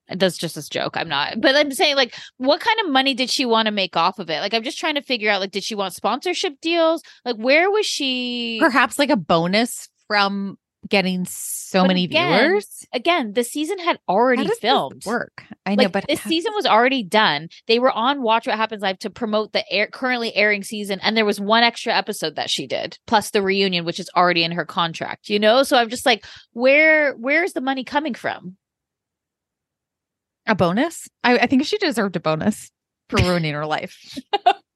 That's 0.09 0.37
just 0.37 0.57
a 0.57 0.69
joke. 0.69 0.99
I'm 0.99 1.09
not, 1.09 1.41
but 1.41 1.57
I'm 1.57 1.73
saying, 1.73 1.97
like, 1.97 2.15
what 2.37 2.61
kind 2.61 2.79
of 2.81 2.91
money 2.91 3.15
did 3.15 3.31
she 3.31 3.47
want 3.47 3.67
to 3.67 3.73
make 3.73 3.97
off 3.97 4.19
of 4.19 4.29
it? 4.29 4.41
Like, 4.41 4.53
I'm 4.53 4.63
just 4.63 4.79
trying 4.79 4.97
to 4.97 5.03
figure 5.03 5.31
out, 5.31 5.41
like, 5.41 5.51
did 5.51 5.65
she 5.65 5.75
want 5.75 5.95
sponsorship 5.95 6.61
deals? 6.61 7.03
Like, 7.25 7.37
where 7.37 7.71
was 7.71 7.87
she? 7.87 8.59
perhaps 8.61 8.99
like 8.99 9.09
a 9.09 9.17
bonus 9.17 9.89
from 10.09 10.59
getting 10.89 11.25
so 11.25 11.83
But 11.83 11.89
many 11.89 12.05
again, 12.05 12.49
viewers. 12.51 12.85
Again, 12.93 13.33
the 13.33 13.43
season 13.43 13.79
had 13.79 13.99
already 14.09 14.47
filmed. 14.61 15.05
work. 15.07 15.45
I 15.65 15.75
know, 15.77 15.85
like, 15.85 15.93
but 15.93 16.05
this 16.07 16.21
season 16.23 16.53
was 16.55 16.67
already 16.67 17.03
done. 17.03 17.49
They 17.67 17.79
were 17.79 17.91
on 17.91 18.21
Watch 18.21 18.47
What 18.47 18.57
Happens 18.57 18.83
Live 18.83 18.99
to 19.01 19.11
promote 19.11 19.53
the 19.53 19.65
air, 19.73 19.87
currently 19.87 20.35
airing 20.37 20.63
season, 20.63 21.01
and 21.03 21.17
there 21.17 21.25
was 21.25 21.41
one 21.41 21.63
extra 21.63 21.95
episode 21.95 22.37
that 22.37 22.51
she 22.51 22.67
did, 22.67 22.99
plus 23.07 23.31
the 23.31 23.41
reunion, 23.43 23.85
which 23.87 23.99
is 23.99 24.11
already 24.15 24.45
in 24.45 24.53
her 24.53 24.67
contract. 24.67 25.31
You 25.31 25.39
know, 25.39 25.63
so 25.63 25.77
I'm 25.79 25.89
just 25.89 26.05
like, 26.05 26.25
where 26.53 27.15
where's 27.15 27.55
the 27.55 27.61
money 27.63 27.85
coming 27.85 28.15
from? 28.15 28.57
a 30.47 30.55
bonus. 30.55 31.09
I, 31.23 31.39
I 31.39 31.47
think 31.47 31.65
she 31.65 31.79
deserved 31.79 32.17
a 32.17 32.21
bonus 32.21 32.71
for 33.09 33.17
ruining 33.17 33.55
her 33.55 33.65
life. 33.65 34.19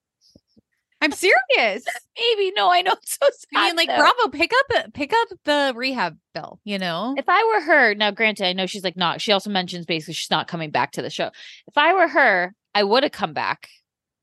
I'm 1.01 1.13
serious. 1.13 1.85
Maybe 2.19 2.53
no, 2.57 2.71
I 2.71 2.83
know 2.83 2.93
it's 3.03 3.19
so 3.21 3.29
sad. 3.31 3.47
I 3.55 3.67
mean, 3.67 3.77
like, 3.77 3.89
though. 3.89 3.97
bravo, 3.97 4.29
pick 4.31 4.53
up 4.53 4.85
uh, 4.85 4.89
pick 4.93 5.13
up 5.13 5.29
the 5.45 5.73
rehab 5.77 6.19
bill. 6.35 6.61
You 6.65 6.79
know, 6.79 7.15
If 7.17 7.29
I 7.29 7.45
were 7.55 7.61
her, 7.61 7.95
now 7.95 8.11
granted, 8.11 8.47
I 8.47 8.53
know 8.53 8.67
she's 8.67 8.85
like 8.85 8.97
not. 8.97 9.21
She 9.21 9.33
also 9.33 9.51
mentions 9.51 9.87
basically 9.87 10.15
she's 10.15 10.31
not 10.31 10.49
coming 10.49 10.71
back 10.71 10.93
to 10.93 11.03
the 11.03 11.11
show. 11.11 11.31
If 11.67 11.77
I 11.77 11.95
were 11.95 12.09
her, 12.09 12.55
I 12.75 12.83
would 12.83 13.03
have 13.03 13.13
come 13.13 13.33
back. 13.33 13.69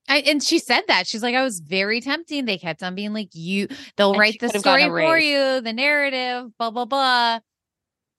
I, 0.08 0.18
and 0.20 0.44
she 0.44 0.60
said 0.60 0.84
that 0.88 1.08
she's 1.08 1.24
like, 1.24 1.34
I 1.34 1.44
was 1.44 1.60
very 1.60 2.00
tempting. 2.00 2.46
They 2.46 2.60
kept 2.60 2.84
on 2.84 2.94
being 2.94 3.12
like, 3.12 3.30
you, 3.34 3.68
they'll 3.98 4.12
And 4.12 4.20
write 4.20 4.34
the 4.40 4.48
could 4.48 4.56
have 4.56 4.64
gotten 4.64 4.86
story 4.86 5.04
for 5.04 5.18
you, 5.18 5.62
the 5.62 5.74
narrative, 5.74 6.52
blah 6.60 6.72
blah 6.72 6.86
blah. 6.86 7.40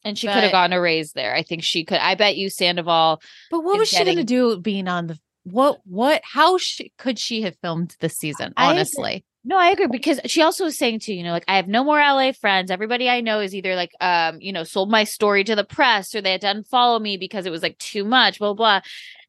And 0.03 0.17
she 0.17 0.29
could 0.29 0.37
have 0.37 0.53
gotten 0.53 0.73
a 0.73 0.81
raise 0.81 1.13
there. 1.13 1.35
I 1.35 1.43
think 1.43 1.65
she 1.65 1.85
could. 1.85 1.99
I 1.99 2.15
bet 2.15 2.37
you 2.37 2.49
Sandoval. 2.49 3.21
But 3.51 3.65
what 3.65 3.77
was 3.77 3.89
she 3.89 4.05
going 4.05 4.17
to 4.19 4.25
do 4.25 4.61
being 4.61 4.87
on 4.87 5.09
the 5.09 5.19
what 5.47 5.81
what 5.85 6.23
how 6.25 6.59
sh- 6.59 6.83
could 6.99 7.19
she 7.19 7.43
have 7.43 7.57
filmed 7.63 7.97
this 8.01 8.17
season? 8.17 8.53
Honestly, 8.57 9.25
No, 9.45 9.57
I 9.57 9.69
agree 9.69 9.87
because 9.87 10.21
she 10.27 10.43
also 10.43 10.65
was 10.65 10.77
saying 10.77 11.01
too, 11.01 11.15
you 11.15 11.23
know, 11.23 11.31
like 11.31 11.45
I 11.47 11.55
have 11.55 11.69
no 11.69 11.85
more 11.85 11.99
LA 11.99 12.33
friends. 12.33 12.69
Everybody 12.69 13.09
I 13.09 13.21
know 13.21 13.39
is 13.39 13.55
either 13.55 13.77
like, 13.77 13.93
um, 14.01 14.41
you 14.41 14.53
know, 14.53 14.65
sold 14.65 14.91
my 14.91 15.05
story 15.05 15.45
to 15.45 15.55
the 15.55 15.63
press 15.63 16.17
or 16.17 16.21
they 16.21 16.33
had 16.33 16.41
to 16.41 16.53
unfollow 16.53 17.01
me 17.01 17.17
because 17.17 17.47
it 17.47 17.51
was 17.53 17.63
like 17.63 17.79
too 17.79 18.05
much, 18.05 18.41
blah, 18.41 18.55
blah. 18.55 18.81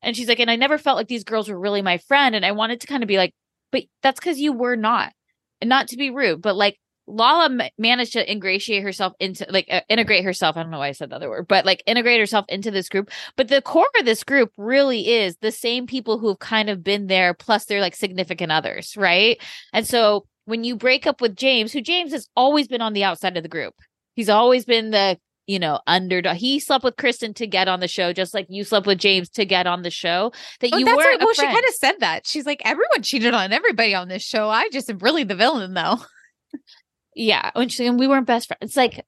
And 0.02 0.18
she's 0.18 0.28
like, 0.28 0.40
and 0.40 0.50
I 0.50 0.56
never 0.56 0.80
felt 0.80 0.98
like 0.98 1.08
these 1.08 1.24
girls 1.24 1.50
were 1.50 1.60
really 1.60 1.84
my 1.84 2.00
friend. 2.00 2.36
And 2.36 2.44
I 2.44 2.52
wanted 2.52 2.82
to 2.82 2.88
kind 2.88 3.04
of 3.04 3.08
be 3.08 3.18
like, 3.18 3.34
but 3.72 3.84
that's 4.02 4.20
because 4.20 4.40
you 4.40 4.54
were 4.54 4.76
not. 4.76 5.14
And 5.62 5.70
not 5.70 5.90
to 5.90 5.98
be 5.98 6.10
rude, 6.10 6.42
but 6.42 6.56
like 6.56 6.80
Lala 7.08 7.70
managed 7.78 8.14
to 8.14 8.32
ingratiate 8.32 8.84
herself 8.84 9.14
into 9.20 9.46
like 9.50 9.68
uh, 9.72 9.82
integrate 9.88 10.26
herself. 10.26 10.58
I 10.58 10.64
don't 10.64 10.72
know 10.72 10.80
why 10.80 10.90
I 10.90 10.92
said 10.92 11.10
the 11.10 11.16
other 11.16 11.30
word, 11.30 11.48
but 11.48 11.66
like 11.66 11.82
integrate 11.86 12.20
herself 12.20 12.46
into 12.50 12.70
this 12.70 12.90
group. 12.90 13.10
But 13.38 13.48
the 13.48 13.62
core 13.62 13.88
of 13.98 14.06
this 14.06 14.24
group 14.24 14.52
really 14.58 15.10
is 15.10 15.38
the 15.38 15.52
same 15.52 15.88
people 15.88 16.20
who've 16.20 16.40
kind 16.40 16.70
of 16.70 16.84
been 16.84 17.08
there, 17.08 17.34
plus 17.34 17.66
they're 17.66 17.82
like 17.82 17.96
significant 17.96 18.52
others, 18.52 18.96
right? 18.98 19.42
And 19.72 19.88
so 19.88 20.28
when 20.46 20.64
you 20.64 20.76
break 20.76 21.08
up 21.08 21.22
with 21.22 21.36
James, 21.36 21.72
who 21.72 21.82
James 21.82 22.12
has 22.12 22.30
always 22.36 22.68
been 22.68 22.82
on 22.82 22.94
the 22.94 23.06
outside 23.06 23.38
of 23.38 23.44
the 23.44 23.50
group, 23.50 23.76
he's 24.16 24.30
always 24.30 24.66
been 24.66 24.92
the 24.92 25.18
you 25.46 25.60
know 25.60 25.80
underdog. 25.88 26.36
He 26.36 26.60
slept 26.60 26.84
with 26.84 26.98
Kristen 26.98 27.34
to 27.36 27.48
get 27.48 27.70
on 27.70 27.80
the 27.80 27.88
show, 27.88 28.12
just 28.12 28.34
like 28.34 28.48
you 28.50 28.66
slept 28.66 28.86
with 28.86 29.00
James 29.00 29.30
to 29.30 29.46
get 29.46 29.66
on 29.66 29.82
the 29.82 29.92
show. 29.92 30.34
That 30.60 30.72
Oh, 30.74 30.78
you 30.78 30.86
were 30.86 30.96
right. 30.96 31.20
Well, 31.20 31.34
she 31.34 31.44
kind 31.44 31.58
of 31.58 31.74
said 31.76 31.96
that. 32.00 32.28
She's 32.28 32.46
like, 32.46 32.62
everyone 32.66 33.02
cheated 33.02 33.34
on 33.34 33.54
everybody 33.54 33.96
on 33.96 34.10
this 34.10 34.24
show. 34.24 34.50
I 34.50 34.68
just 34.70 34.90
am 34.90 34.98
really 34.98 35.24
the 35.24 35.36
villain, 35.36 35.74
though. 35.74 36.00
Yeah, 37.18 37.50
she, 37.68 37.88
and 37.88 38.00
we 38.00 38.08
weren't 38.08 38.28
best 38.28 38.48
friends. 38.48 38.60
It's 38.62 38.78
like 38.78 39.04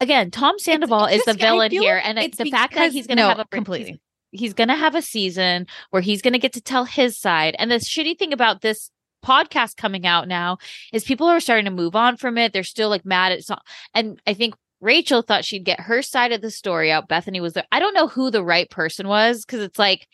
again, 0.00 0.30
Tom 0.30 0.58
Sandoval 0.58 1.06
is 1.06 1.22
just- 1.24 1.26
the 1.26 1.34
villain 1.34 1.70
here, 1.70 1.96
like 1.96 2.06
and 2.06 2.18
it's 2.18 2.38
the 2.38 2.50
fact 2.50 2.74
that 2.74 2.92
he's 2.92 3.06
going 3.06 3.18
to 3.18 3.24
no, 3.24 3.28
have 3.28 3.38
a 3.38 3.44
completely. 3.44 4.00
he's, 4.30 4.40
he's 4.40 4.54
going 4.54 4.68
to 4.68 4.74
have 4.74 4.94
a 4.94 5.02
season 5.02 5.66
where 5.90 6.02
he's 6.02 6.22
going 6.22 6.32
to 6.32 6.38
get 6.38 6.54
to 6.54 6.60
tell 6.60 6.84
his 6.84 7.18
side. 7.18 7.54
And 7.58 7.70
the 7.70 7.76
shitty 7.76 8.18
thing 8.18 8.32
about 8.32 8.62
this 8.62 8.90
podcast 9.24 9.76
coming 9.76 10.06
out 10.06 10.28
now 10.28 10.58
is 10.92 11.04
people 11.04 11.26
are 11.26 11.40
starting 11.40 11.66
to 11.66 11.70
move 11.70 11.94
on 11.94 12.16
from 12.16 12.38
it. 12.38 12.52
They're 12.52 12.62
still 12.62 12.88
like 12.88 13.04
mad 13.04 13.32
at 13.32 13.44
some, 13.44 13.60
and 13.94 14.20
I 14.26 14.34
think. 14.34 14.54
Rachel 14.82 15.22
thought 15.22 15.46
she'd 15.46 15.64
get 15.64 15.80
her 15.80 16.02
side 16.02 16.32
of 16.32 16.42
the 16.42 16.50
story 16.50 16.92
out. 16.92 17.08
Bethenny 17.08 17.40
was 17.40 17.54
there. 17.54 17.64
I 17.72 17.80
don't 17.80 17.94
know 17.94 18.08
who 18.08 18.30
the 18.30 18.44
right 18.44 18.68
person 18.68 19.08
was 19.08 19.42
because 19.42 19.62
it's 19.62 19.78
like 19.78 20.06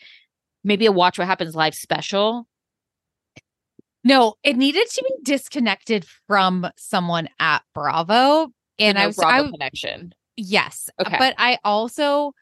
maybe 0.63 0.87
a 0.87 0.93
Watch 0.93 1.19
What 1.19 1.27
Happens 1.27 1.57
live 1.57 1.75
special. 1.75 2.47
No, 4.05 4.35
it 4.43 4.57
needed 4.57 4.89
to 4.91 5.03
be 5.03 5.15
disconnected 5.33 6.05
from 6.27 6.69
someone 6.77 7.29
at 7.39 7.63
Bravo. 7.75 8.53
And 8.79 8.99
I 8.99 9.03
No 9.03 9.07
was, 9.09 9.17
Bravo 9.17 9.49
I, 9.49 9.51
connection. 9.51 10.15
yes. 10.37 10.89
Okay. 11.01 11.17
But 11.19 11.35
I 11.39 11.59
also, 11.65 12.33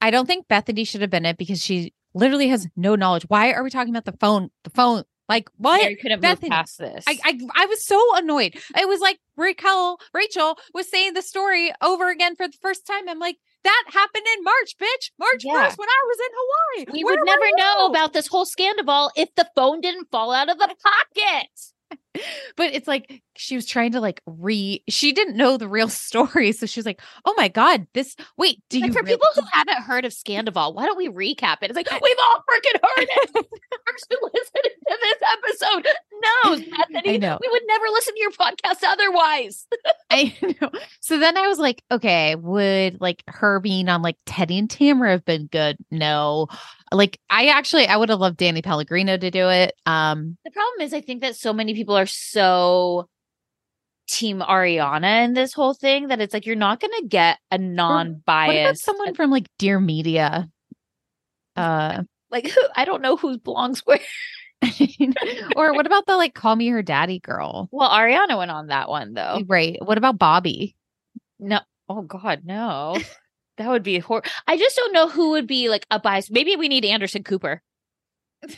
I 0.00 0.10
don't 0.10 0.26
think 0.26 0.46
Bethenny 0.48 0.86
should 0.86 1.00
have 1.00 1.10
been 1.10 1.24
it 1.24 1.38
because 1.38 1.62
she 1.62 1.94
literally 2.14 2.48
has 2.48 2.66
no 2.76 2.96
knowledge. 2.96 3.24
Why 3.28 3.52
are 3.52 3.62
we 3.62 3.70
talking 3.70 3.94
about 3.94 4.04
the 4.04 4.16
phone? 4.18 4.50
The 4.64 4.70
phone, 4.70 5.04
like 5.28 5.48
what? 5.56 5.80
Mary 5.80 5.96
couldn't 5.96 6.20
Bethenny, 6.22 6.42
move 6.42 6.50
past 6.50 6.78
this. 6.78 7.04
I, 7.06 7.18
I 7.24 7.38
I 7.54 7.66
was 7.66 7.84
so 7.84 8.00
annoyed. 8.16 8.54
It 8.76 8.88
was 8.88 9.00
like 9.00 9.18
Raquel, 9.36 9.98
Rachel 10.12 10.58
was 10.74 10.90
saying 10.90 11.14
the 11.14 11.22
story 11.22 11.72
over 11.82 12.10
again 12.10 12.36
for 12.36 12.46
the 12.46 12.56
first 12.60 12.86
time. 12.86 13.08
I'm 13.08 13.18
like, 13.18 13.36
that 13.66 13.84
happened 13.92 14.26
in 14.36 14.44
March, 14.44 14.76
bitch. 14.80 15.10
March 15.18 15.44
Yeah. 15.44 15.68
1st 15.68 15.78
when 15.78 15.88
I 15.88 16.02
was 16.06 16.18
in 16.26 16.32
Hawaii. 16.40 16.92
we 16.92 17.04
Where 17.04 17.16
would 17.16 17.26
never 17.26 17.46
know 17.56 17.86
about 17.86 18.12
this 18.12 18.28
whole 18.28 18.46
scandal 18.46 19.10
if 19.16 19.34
the 19.34 19.48
phone 19.54 19.80
didn't 19.80 20.10
fall 20.10 20.32
out 20.32 20.48
of 20.48 20.58
the 20.58 20.74
pocket. 20.82 21.50
But 22.56 22.72
it's 22.72 22.88
like 22.88 23.22
she 23.36 23.56
was 23.56 23.66
trying 23.66 23.92
to 23.92 24.00
like 24.00 24.22
re 24.24 24.82
she 24.88 25.12
didn't 25.12 25.36
know 25.36 25.58
the 25.58 25.68
real 25.68 25.88
story. 25.90 26.52
So 26.52 26.64
she 26.64 26.80
was 26.80 26.86
like, 26.86 27.02
Oh 27.26 27.34
my 27.36 27.48
God, 27.48 27.86
this 27.92 28.16
wait, 28.38 28.62
do 28.70 28.80
Like 28.80 28.86
you 28.88 28.92
for 28.94 29.02
really- 29.02 29.12
people 29.16 29.28
who 29.34 29.42
haven't 29.52 29.82
heard 29.82 30.06
of 30.06 30.12
Scandoval, 30.12 30.74
why 30.74 30.86
don't 30.86 30.96
we 30.96 31.08
recap 31.10 31.58
it? 31.60 31.70
It's 31.70 31.76
like 31.76 31.90
we've 31.90 32.16
all 32.24 32.42
freaking 32.50 32.80
heard 32.82 33.06
it. 33.10 33.32
Person 33.34 34.16
listening 34.32 34.76
to 34.88 34.98
this 35.02 35.22
episode 35.34 35.86
knows, 36.22 36.60
Bethenny. 36.60 37.14
I 37.14 37.16
know. 37.18 37.38
We 37.40 37.48
would 37.50 37.62
never 37.66 37.84
listen 37.92 38.14
to 38.14 38.20
your 38.20 38.30
podcast 38.32 38.82
otherwise. 38.82 39.66
I 40.10 40.34
know. 40.62 40.70
So 41.00 41.18
then 41.18 41.36
I 41.36 41.46
was 41.48 41.58
like, 41.58 41.82
okay, 41.90 42.34
would 42.34 42.98
like 43.02 43.22
her 43.26 43.60
being 43.60 43.90
on 43.90 44.00
like 44.00 44.16
Teddy 44.24 44.58
and 44.58 44.70
Tamara 44.70 45.10
have 45.10 45.24
been 45.26 45.48
good? 45.48 45.76
No. 45.90 46.46
Like 46.92 47.18
I 47.30 47.46
actually 47.46 47.86
I 47.86 47.96
would 47.96 48.08
have 48.08 48.20
loved 48.20 48.36
Danny 48.36 48.62
Pellegrino 48.62 49.16
to 49.16 49.30
do 49.30 49.48
it. 49.48 49.74
Um 49.86 50.36
The 50.44 50.50
problem 50.50 50.80
is, 50.86 50.94
I 50.94 51.00
think 51.00 51.22
that 51.22 51.36
so 51.36 51.52
many 51.52 51.74
people 51.74 51.96
are 51.96 52.06
so 52.06 53.08
team 54.08 54.40
Ariana 54.40 55.24
in 55.24 55.34
this 55.34 55.52
whole 55.52 55.74
thing 55.74 56.08
that 56.08 56.20
it's 56.20 56.32
like 56.32 56.46
you're 56.46 56.54
not 56.54 56.78
going 56.78 56.92
to 57.00 57.08
get 57.08 57.38
a 57.50 57.56
what 57.56 57.60
about 57.60 57.74
non-biased. 57.74 58.84
someone 58.84 59.14
from 59.14 59.30
like 59.30 59.48
Dear 59.58 59.80
Media? 59.80 60.48
Uh 61.56 62.04
like 62.30 62.48
who 62.48 62.60
I 62.76 62.84
don't 62.84 63.02
know 63.02 63.16
who 63.16 63.38
belongs 63.38 63.80
where. 63.80 63.98
or 65.56 65.74
what 65.74 65.86
about 65.86 66.06
the 66.06 66.16
like 66.16 66.34
call 66.34 66.56
me 66.56 66.68
her 66.68 66.82
daddy 66.82 67.18
girl? 67.18 67.68
Well, 67.72 67.90
Ariana 67.90 68.38
went 68.38 68.50
on 68.50 68.68
that 68.68 68.88
one 68.88 69.12
though. 69.14 69.42
Right. 69.46 69.76
What 69.84 69.98
about 69.98 70.18
Bobby? 70.18 70.76
No. 71.38 71.60
Oh 71.88 72.02
God, 72.02 72.42
no. 72.44 72.96
that 73.58 73.68
would 73.68 73.82
be 73.82 73.98
hor. 73.98 74.22
I 74.46 74.56
just 74.56 74.76
don't 74.76 74.92
know 74.92 75.08
who 75.08 75.30
would 75.30 75.46
be 75.46 75.68
like 75.68 75.86
a 75.90 75.98
bias. 75.98 76.30
Maybe 76.30 76.56
we 76.56 76.68
need 76.68 76.84
Anderson 76.84 77.22
Cooper. 77.22 77.62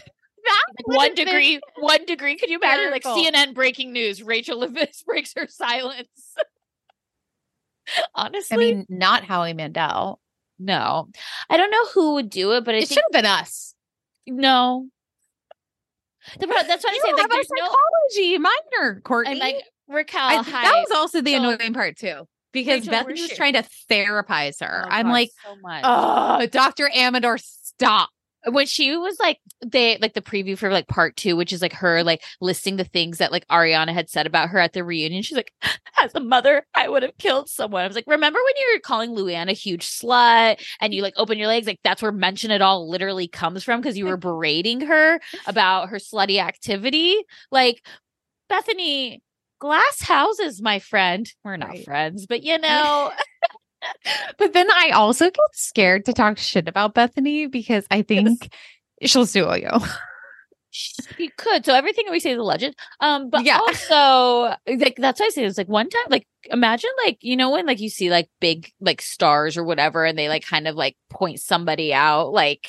That 0.44 0.64
one 0.84 1.14
degree. 1.14 1.60
One 1.78 2.06
degree. 2.06 2.36
Could 2.36 2.48
you 2.48 2.58
imagine 2.58 2.90
like. 2.90 3.02
CNN 3.02 3.52
breaking 3.54 3.92
news? 3.92 4.22
Rachel 4.22 4.60
Leviss 4.60 5.02
breaks 5.04 5.34
her 5.36 5.46
silence. 5.46 6.08
Honestly, 8.14 8.54
I 8.54 8.58
mean, 8.58 8.86
not 8.88 9.24
Howie 9.24 9.52
Mandel. 9.52 10.20
no. 10.58 11.08
I 11.50 11.56
don't 11.58 11.70
know 11.70 11.86
who 11.88 12.14
would 12.14 12.30
do 12.30 12.52
it, 12.52 12.64
but 12.64 12.74
I 12.74 12.78
It 12.78 12.88
should 12.88 12.98
have 12.98 13.12
been 13.12 13.26
us. 13.26 13.74
no. 14.26 14.86
The, 16.38 16.46
pro- 16.46 16.62
that's 16.62 16.84
what 16.84 16.94
I 16.94 16.98
say. 16.98 17.12
Like, 17.14 17.30
there's 17.30 17.48
no. 17.56 17.66
psychology 17.66 18.38
minor, 18.38 19.00
Courtney. 19.02 19.32
And 19.32 19.40
like 19.40 19.56
Raquel, 19.88 20.20
I- 20.22 20.42
that 20.42 20.84
was 20.88 20.96
also 20.96 21.20
the 21.20 21.32
So- 21.32 21.38
annoying 21.50 21.74
part 21.74 21.96
too, 21.98 22.26
because 22.52 22.88
Rachel, 22.88 23.04
Bethenny 23.04 23.22
was 23.22 23.30
trying 23.30 23.54
to 23.54 23.64
therapize 23.90 24.60
her. 24.60 24.84
Oh, 24.86 24.88
I'm 24.90 25.06
God, 25.06 25.12
like, 25.12 25.30
so 25.44 25.56
much. 25.62 25.82
oh, 25.84 26.46
Dr. 26.46 26.90
Amador, 26.94 27.38
stop. 27.38 28.10
when 28.46 28.66
she 28.66 28.96
was 28.96 29.18
like 29.18 29.38
they 29.66 29.98
like 29.98 30.14
the 30.14 30.22
preview 30.22 30.56
for 30.56 30.70
like 30.70 30.86
part 30.86 31.16
two, 31.16 31.36
which 31.36 31.52
is 31.52 31.60
like 31.60 31.72
her 31.72 32.02
like 32.04 32.22
listing 32.40 32.76
the 32.76 32.84
things 32.84 33.18
that 33.18 33.32
like 33.32 33.46
Ariana 33.48 33.92
had 33.92 34.08
said 34.08 34.26
about 34.26 34.50
her 34.50 34.58
at 34.58 34.72
the 34.72 34.84
reunion. 34.84 35.22
She's 35.22 35.36
like, 35.36 35.52
as 35.98 36.14
a 36.14 36.20
mother, 36.20 36.64
I 36.74 36.88
would 36.88 37.02
have 37.02 37.18
killed 37.18 37.48
someone. 37.48 37.82
I 37.82 37.86
was 37.86 37.96
like, 37.96 38.04
remember 38.06 38.38
when 38.38 38.54
you 38.56 38.74
were 38.74 38.80
calling 38.80 39.10
Luann 39.10 39.50
a 39.50 39.52
huge 39.54 39.84
slut 39.86 40.62
and 40.80 40.94
you 40.94 41.02
like 41.02 41.14
open 41.16 41.36
your 41.38 41.48
legs? 41.48 41.66
Like 41.66 41.80
that's 41.82 42.00
where 42.00 42.12
mention 42.12 42.50
it 42.50 42.62
all 42.62 42.88
literally 42.88 43.28
comes 43.28 43.64
from 43.64 43.80
because 43.80 43.98
you 43.98 44.06
were 44.06 44.16
berating 44.28 44.82
her 44.82 45.20
about 45.46 45.88
her 45.90 45.98
slutty 45.98 46.40
activity. 46.40 47.16
Like 47.50 47.84
Bethenny, 48.50 49.20
glass 49.58 50.00
houses, 50.02 50.60
my 50.62 50.78
friend. 50.78 51.30
We're 51.44 51.56
not 51.56 51.70
Right. 51.70 51.84
friends, 51.84 52.26
but 52.26 52.42
you 52.42 52.58
know, 52.62 53.12
But 54.38 54.52
then 54.52 54.70
I 54.70 54.90
also 54.90 55.26
get 55.26 55.40
scared 55.52 56.04
to 56.06 56.12
talk 56.12 56.38
shit 56.38 56.68
about 56.68 56.94
Bethenny 56.94 57.50
because 57.50 57.86
I 57.90 58.02
think 58.02 58.52
she'll 59.02 59.26
sue 59.26 59.48
you. 59.56 59.70
She 60.70 61.28
could. 61.36 61.64
So 61.64 61.74
everything 61.74 62.04
we 62.10 62.20
say 62.20 62.32
is 62.32 62.38
a 62.38 62.42
legend. 62.42 62.76
Um, 63.00 63.30
but 63.30 63.44
Yeah. 63.44 63.58
also 63.58 64.54
like 64.66 64.96
that's 64.98 65.18
why 65.18 65.26
I 65.26 65.30
say 65.30 65.44
it's 65.44 65.58
like 65.58 65.68
one 65.68 65.88
time, 65.88 66.04
like 66.10 66.26
imagine 66.44 66.90
like 67.04 67.18
you 67.22 67.36
know 67.36 67.50
when 67.50 67.66
like 67.66 67.80
you 67.80 67.88
see 67.88 68.10
like 68.10 68.28
big 68.38 68.70
like 68.80 69.00
stars 69.00 69.56
or 69.56 69.64
whatever, 69.64 70.04
and 70.04 70.18
they 70.18 70.28
like 70.28 70.44
kind 70.44 70.68
of 70.68 70.76
like 70.76 70.96
point 71.10 71.40
somebody 71.40 71.92
out, 71.94 72.32
like 72.32 72.68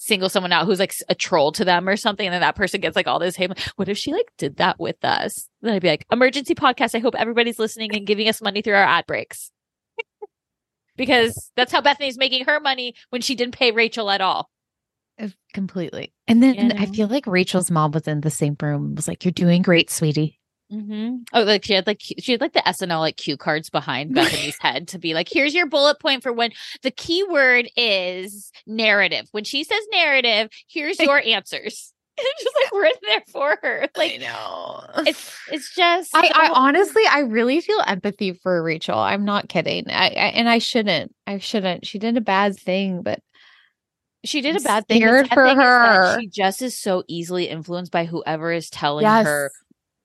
single 0.00 0.30
someone 0.30 0.50
out 0.50 0.64
who's 0.64 0.78
like 0.78 0.94
a 1.08 1.14
troll 1.14 1.52
to 1.52 1.64
them 1.64 1.88
or 1.88 1.96
something, 1.96 2.26
and 2.26 2.32
then 2.32 2.40
that 2.40 2.56
person 2.56 2.80
gets 2.80 2.96
like 2.96 3.06
all 3.06 3.18
this 3.18 3.36
hate. 3.36 3.52
What 3.76 3.88
if 3.88 3.98
she 3.98 4.12
like 4.12 4.32
did 4.38 4.56
that 4.56 4.80
with 4.80 5.04
us? 5.04 5.48
Then 5.60 5.74
I'd 5.74 5.82
be 5.82 5.88
like, 5.88 6.06
emergency 6.10 6.54
podcast. 6.54 6.94
I 6.94 6.98
hope 6.98 7.14
everybody's 7.16 7.58
listening 7.58 7.94
and 7.94 8.06
giving 8.06 8.28
us 8.28 8.42
money 8.42 8.62
through 8.62 8.74
our 8.74 8.82
ad 8.82 9.06
breaks. 9.06 9.52
Because 10.96 11.50
that's 11.56 11.72
how 11.72 11.80
Bethenny's 11.80 12.18
making 12.18 12.44
her 12.44 12.60
money 12.60 12.94
when 13.08 13.22
she 13.22 13.34
didn't 13.34 13.56
pay 13.56 13.70
Rachel 13.70 14.10
at 14.10 14.20
all. 14.20 14.50
Uh, 15.18 15.28
Completely. 15.54 16.12
And 16.28 16.42
then 16.42 16.54
You 16.54 16.70
I 16.76 16.84
feel 16.86 17.08
like 17.08 17.26
Rachel's 17.26 17.70
mom 17.70 17.92
was 17.92 18.06
in 18.06 18.20
the 18.20 18.30
same 18.30 18.54
room, 18.60 18.96
was 18.96 19.08
like, 19.08 19.24
You're 19.24 19.32
doing 19.32 19.62
great, 19.62 19.88
sweetie. 19.88 20.39
Mm-hmm. 20.72 21.16
Oh, 21.32 21.42
like 21.42 21.64
she 21.64 21.72
had 21.72 21.86
like 21.86 22.00
she 22.00 22.32
had 22.32 22.40
like 22.40 22.52
the 22.52 22.60
SNL 22.60 23.00
like 23.00 23.16
cue 23.16 23.36
cards 23.36 23.70
behind 23.70 24.10
Bethenny's 24.14 24.58
head 24.60 24.88
to 24.88 24.98
be 24.98 25.14
like, 25.14 25.28
here's 25.30 25.54
your 25.54 25.66
bullet 25.66 25.98
point 26.00 26.22
for 26.22 26.32
when 26.32 26.52
the 26.82 26.90
key 26.90 27.24
word 27.24 27.68
is 27.76 28.52
narrative. 28.66 29.26
When 29.32 29.44
she 29.44 29.64
says 29.64 29.82
narrative, 29.90 30.50
here's 30.68 30.98
your 30.98 31.20
answers. 31.20 31.92
It's 32.22 32.44
just 32.44 32.56
like 32.56 32.82
written 32.82 33.00
there 33.06 33.22
for 33.32 33.58
her. 33.62 33.88
Like 33.96 34.12
I 34.12 34.16
know. 34.18 34.84
it's 35.06 35.38
it's 35.50 35.74
just 35.74 36.14
I, 36.14 36.30
I 36.34 36.50
honestly, 36.52 37.02
I 37.08 37.20
really 37.20 37.62
feel 37.62 37.82
empathy 37.86 38.34
for 38.34 38.62
Rachel. 38.62 38.98
I'm 38.98 39.24
not 39.24 39.48
kidding. 39.48 39.88
I, 39.88 40.08
I 40.08 40.26
and 40.34 40.46
I 40.46 40.58
shouldn't. 40.58 41.14
I 41.26 41.38
shouldn't. 41.38 41.86
She 41.86 41.98
did 41.98 42.18
a 42.18 42.20
bad 42.20 42.58
thing, 42.58 43.00
but 43.00 43.20
she 44.22 44.42
did 44.42 44.54
a 44.54 44.60
bad 44.60 44.86
thing. 44.86 45.00
Scared 45.00 45.28
for 45.30 45.46
thing 45.46 45.56
her. 45.56 46.20
She 46.20 46.26
just 46.26 46.60
is 46.60 46.76
so 46.78 47.04
easily 47.08 47.48
influenced 47.48 47.90
by 47.90 48.04
whoever 48.04 48.52
is 48.52 48.68
telling 48.68 49.04
yes, 49.04 49.24
her 49.24 49.50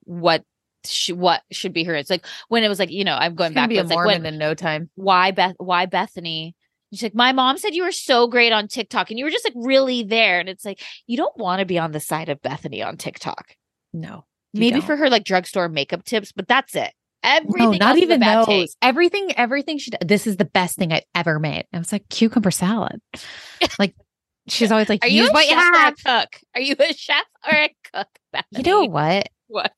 what 0.04 0.42
she, 0.90 1.12
what 1.12 1.42
should 1.50 1.72
be 1.72 1.84
her. 1.84 1.94
It's 1.94 2.10
like 2.10 2.26
when 2.48 2.64
it 2.64 2.68
was 2.68 2.78
like 2.78 2.90
you 2.90 3.04
know 3.04 3.14
I'm 3.14 3.34
going 3.34 3.52
back. 3.52 3.68
be 3.68 3.78
a 3.78 3.82
It's 3.82 3.90
like 3.90 4.06
when, 4.06 4.26
in 4.26 4.38
no 4.38 4.54
time. 4.54 4.90
why 4.94 5.30
Beth 5.30 5.54
why 5.58 5.86
Bethenny? 5.86 6.54
She's 6.92 7.02
like, 7.02 7.14
my 7.14 7.32
mom 7.32 7.58
said 7.58 7.74
you 7.74 7.82
were 7.82 7.92
so 7.92 8.28
great 8.28 8.52
on 8.52 8.68
TikTok 8.68 9.10
and 9.10 9.18
you 9.18 9.24
were 9.24 9.30
just 9.30 9.44
like 9.44 9.54
really 9.56 10.04
there. 10.04 10.38
And 10.38 10.48
it's 10.48 10.64
like, 10.64 10.80
you 11.08 11.16
don't 11.16 11.36
want 11.36 11.58
to 11.58 11.66
be 11.66 11.80
on 11.80 11.90
the 11.90 11.98
side 11.98 12.28
of 12.28 12.40
Bethenny 12.40 12.86
on 12.86 12.96
TikTok. 12.96 13.56
No, 13.92 14.24
Maybe 14.54 14.78
don't. 14.78 14.82
for 14.82 14.96
her 14.96 15.10
like 15.10 15.24
drugstore 15.24 15.68
makeup 15.68 16.04
tips, 16.04 16.32
but 16.32 16.48
that's 16.48 16.74
it. 16.74 16.92
Everything 17.22 17.72
no, 17.72 17.76
not 17.78 17.98
even 17.98 18.20
those. 18.20 18.46
take. 18.46 18.70
Everything, 18.80 19.32
everything 19.36 19.78
she. 19.78 19.90
This 20.00 20.26
is 20.26 20.36
the 20.36 20.44
best 20.44 20.76
thing 20.76 20.92
I've 20.92 21.02
ever 21.14 21.40
made. 21.40 21.66
I 21.72 21.78
was 21.78 21.90
like 21.90 22.08
cucumber 22.08 22.52
salad. 22.52 23.00
like 23.78 23.94
she's 24.48 24.70
always 24.70 24.88
like, 24.88 25.04
Are 25.04 25.08
you 25.08 25.28
a 25.28 25.42
chef 25.42 25.58
or 25.58 25.88
a 25.88 25.92
cook? 25.92 26.40
Are 26.54 26.60
you 26.60 26.76
a 26.78 26.92
chef 26.92 27.24
or 27.50 27.52
a 27.52 27.74
cook? 27.92 28.08
You 28.52 28.62
know 28.62 28.84
what? 28.84 29.28
what? 29.48 29.72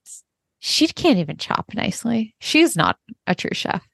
She 0.60 0.88
can't 0.88 1.18
even 1.18 1.36
chop 1.36 1.66
nicely. 1.74 2.34
She's 2.40 2.76
not 2.76 2.96
a 3.26 3.34
true 3.34 3.50
chef. 3.52 3.86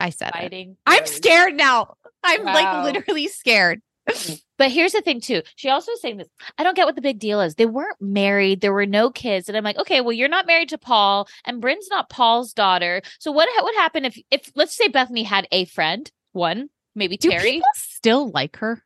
I 0.00 0.10
said 0.10 0.32
it. 0.34 0.76
I'm 0.86 1.06
scared 1.06 1.54
now. 1.54 1.94
I'm 2.24 2.44
Wow. 2.44 2.52
like 2.54 2.84
literally 2.94 3.28
scared. 3.28 3.80
But 4.58 4.70
here's 4.70 4.92
the 4.92 5.00
thing 5.00 5.20
too. 5.20 5.42
She 5.56 5.70
also 5.70 5.90
was 5.90 6.00
saying 6.00 6.18
this. 6.18 6.28
I 6.56 6.62
don't 6.62 6.76
get 6.76 6.86
what 6.86 6.94
the 6.94 7.00
big 7.02 7.18
deal 7.18 7.40
is. 7.40 7.56
They 7.56 7.66
weren't 7.66 8.00
married. 8.00 8.60
There 8.60 8.72
were 8.72 8.86
no 8.86 9.10
kids. 9.10 9.48
And 9.48 9.58
I'm 9.58 9.64
like, 9.64 9.76
okay, 9.78 10.00
well, 10.00 10.12
you're 10.12 10.28
not 10.28 10.46
married 10.46 10.68
to 10.68 10.78
Paul, 10.78 11.26
and 11.44 11.60
Brynn's 11.60 11.88
not 11.90 12.08
Paul's 12.10 12.52
daughter. 12.52 13.02
So 13.18 13.32
what 13.32 13.48
would 13.60 13.74
happen 13.74 14.04
if 14.04 14.16
if 14.30 14.52
let's 14.54 14.76
say 14.76 14.86
Bethenny 14.88 15.24
had 15.24 15.48
a 15.50 15.64
friend, 15.64 16.08
one, 16.30 16.68
maybe 16.94 17.16
Do 17.16 17.30
Terry? 17.30 17.60
still 17.74 18.30
like 18.30 18.56
her? 18.58 18.84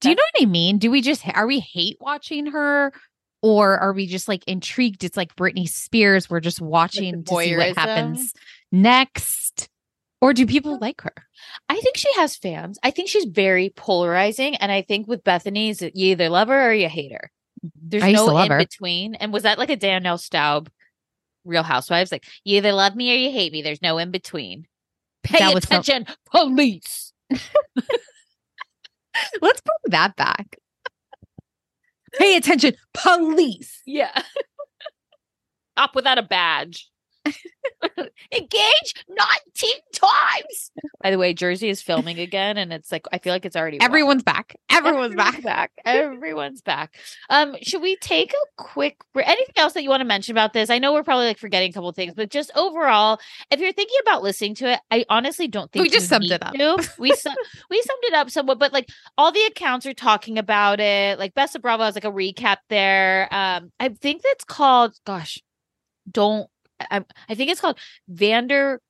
Do 0.00 0.08
you 0.08 0.14
know 0.14 0.22
what 0.34 0.42
I 0.44 0.46
mean? 0.46 0.78
Do 0.78 0.90
we 0.90 1.02
just 1.02 1.28
are 1.28 1.46
we 1.46 1.60
hate 1.60 1.98
watching 2.00 2.46
her? 2.46 2.94
Or 3.42 3.76
are 3.78 3.92
we 3.92 4.06
just 4.06 4.28
like 4.28 4.44
intrigued? 4.46 5.02
It's 5.04 5.16
like 5.16 5.34
Britney 5.34 5.68
Spears. 5.68 6.30
We're 6.30 6.40
just 6.40 6.60
watching 6.60 7.24
to 7.24 7.36
see 7.42 7.56
what 7.56 7.76
happens 7.76 8.32
next. 8.70 9.68
Or 10.20 10.32
do 10.32 10.46
people 10.46 10.78
like 10.78 11.00
her? 11.00 11.14
I 11.68 11.80
think 11.80 11.96
she 11.96 12.08
has 12.14 12.36
fans. 12.36 12.78
I 12.84 12.92
think 12.92 13.08
she's 13.08 13.24
very 13.24 13.70
polarizing. 13.70 14.54
And 14.56 14.70
I 14.70 14.82
think 14.82 15.08
with 15.08 15.24
Bethenny, 15.24 15.70
is 15.70 15.78
that 15.78 15.96
you 15.96 16.12
either 16.12 16.28
love 16.28 16.46
her 16.46 16.70
or 16.70 16.72
you 16.72 16.88
hate 16.88 17.10
her. 17.10 17.32
There's 17.82 18.04
no 18.04 18.38
in 18.38 18.50
her. 18.52 18.58
between. 18.58 19.16
And 19.16 19.32
was 19.32 19.42
that 19.42 19.58
like 19.58 19.70
a 19.70 19.76
Danielle 19.76 20.18
Staub 20.18 20.70
Real 21.44 21.64
Housewives? 21.64 22.12
Like, 22.12 22.24
you 22.44 22.58
either 22.58 22.72
love 22.72 22.94
me 22.94 23.12
or 23.12 23.16
you 23.16 23.32
hate 23.32 23.52
me. 23.52 23.62
There's 23.62 23.82
no 23.82 23.98
in 23.98 24.12
between. 24.12 24.68
Pay 25.24 25.38
That 25.38 25.56
attention, 25.56 26.06
police. 26.30 27.12
Let's 29.40 29.60
bring 29.60 29.76
that 29.86 30.14
back. 30.16 30.56
Pay 32.18 32.36
attention, 32.36 32.74
police. 32.94 33.80
Yeah. 33.86 34.22
Up 35.76 35.94
without 35.94 36.18
a 36.18 36.22
badge. 36.22 36.90
Engage 38.32 38.94
19 39.08 39.70
times. 39.94 40.70
By 41.02 41.10
the 41.10 41.18
way, 41.18 41.34
Jersey 41.34 41.68
is 41.68 41.82
filming 41.82 42.18
again, 42.18 42.56
and 42.56 42.72
it's 42.72 42.90
like 42.90 43.06
I 43.12 43.18
feel 43.18 43.32
like 43.32 43.44
it's 43.44 43.56
already. 43.56 43.80
Everyone's 43.80 44.22
back. 44.22 44.56
Everyone's 44.70 45.14
back. 45.14 45.42
back. 45.42 45.72
Everyone's 45.84 46.62
back. 46.62 46.96
Um, 47.28 47.56
should 47.62 47.82
we 47.82 47.96
take 47.96 48.32
a 48.32 48.62
quick 48.62 48.96
anything 49.16 49.54
else 49.56 49.74
that 49.74 49.82
you 49.82 49.90
want 49.90 50.00
to 50.00 50.06
mention 50.06 50.32
about 50.32 50.52
this? 50.52 50.70
I 50.70 50.78
know 50.78 50.92
we're 50.92 51.02
probably 51.02 51.26
like 51.26 51.38
forgetting 51.38 51.70
a 51.70 51.72
couple 51.72 51.88
of 51.88 51.96
things, 51.96 52.14
but 52.14 52.30
just 52.30 52.50
overall, 52.56 53.18
if 53.50 53.60
you're 53.60 53.72
thinking 53.72 53.98
about 54.02 54.22
listening 54.22 54.54
to 54.56 54.72
it, 54.72 54.80
I 54.90 55.04
honestly 55.08 55.48
don't 55.48 55.70
think 55.70 55.82
We 55.82 55.88
just 55.90 56.08
summed 56.08 56.30
it 56.30 56.42
up. 56.42 56.54
to. 56.54 56.90
We 56.98 57.14
sum- 57.14 57.34
we 57.70 57.82
summed 57.82 58.04
it 58.04 58.14
up 58.14 58.30
somewhat, 58.30 58.58
but 58.58 58.72
like 58.72 58.88
all 59.18 59.32
the 59.32 59.44
accounts 59.46 59.86
are 59.86 59.94
talking 59.94 60.38
about 60.38 60.80
it. 60.80 61.18
Like 61.18 61.34
Best 61.34 61.56
of 61.56 61.62
Bravo 61.62 61.84
has 61.84 61.94
like 61.94 62.04
a 62.04 62.12
recap 62.12 62.58
there. 62.68 63.28
Um, 63.32 63.70
I 63.78 63.88
think 63.90 64.22
that's 64.22 64.44
called 64.44 64.94
gosh, 65.04 65.38
don't 66.10 66.48
I, 66.90 67.04
I 67.28 67.34
think 67.34 67.50
it's 67.50 67.60
called 67.60 67.78
Vander 68.08 68.80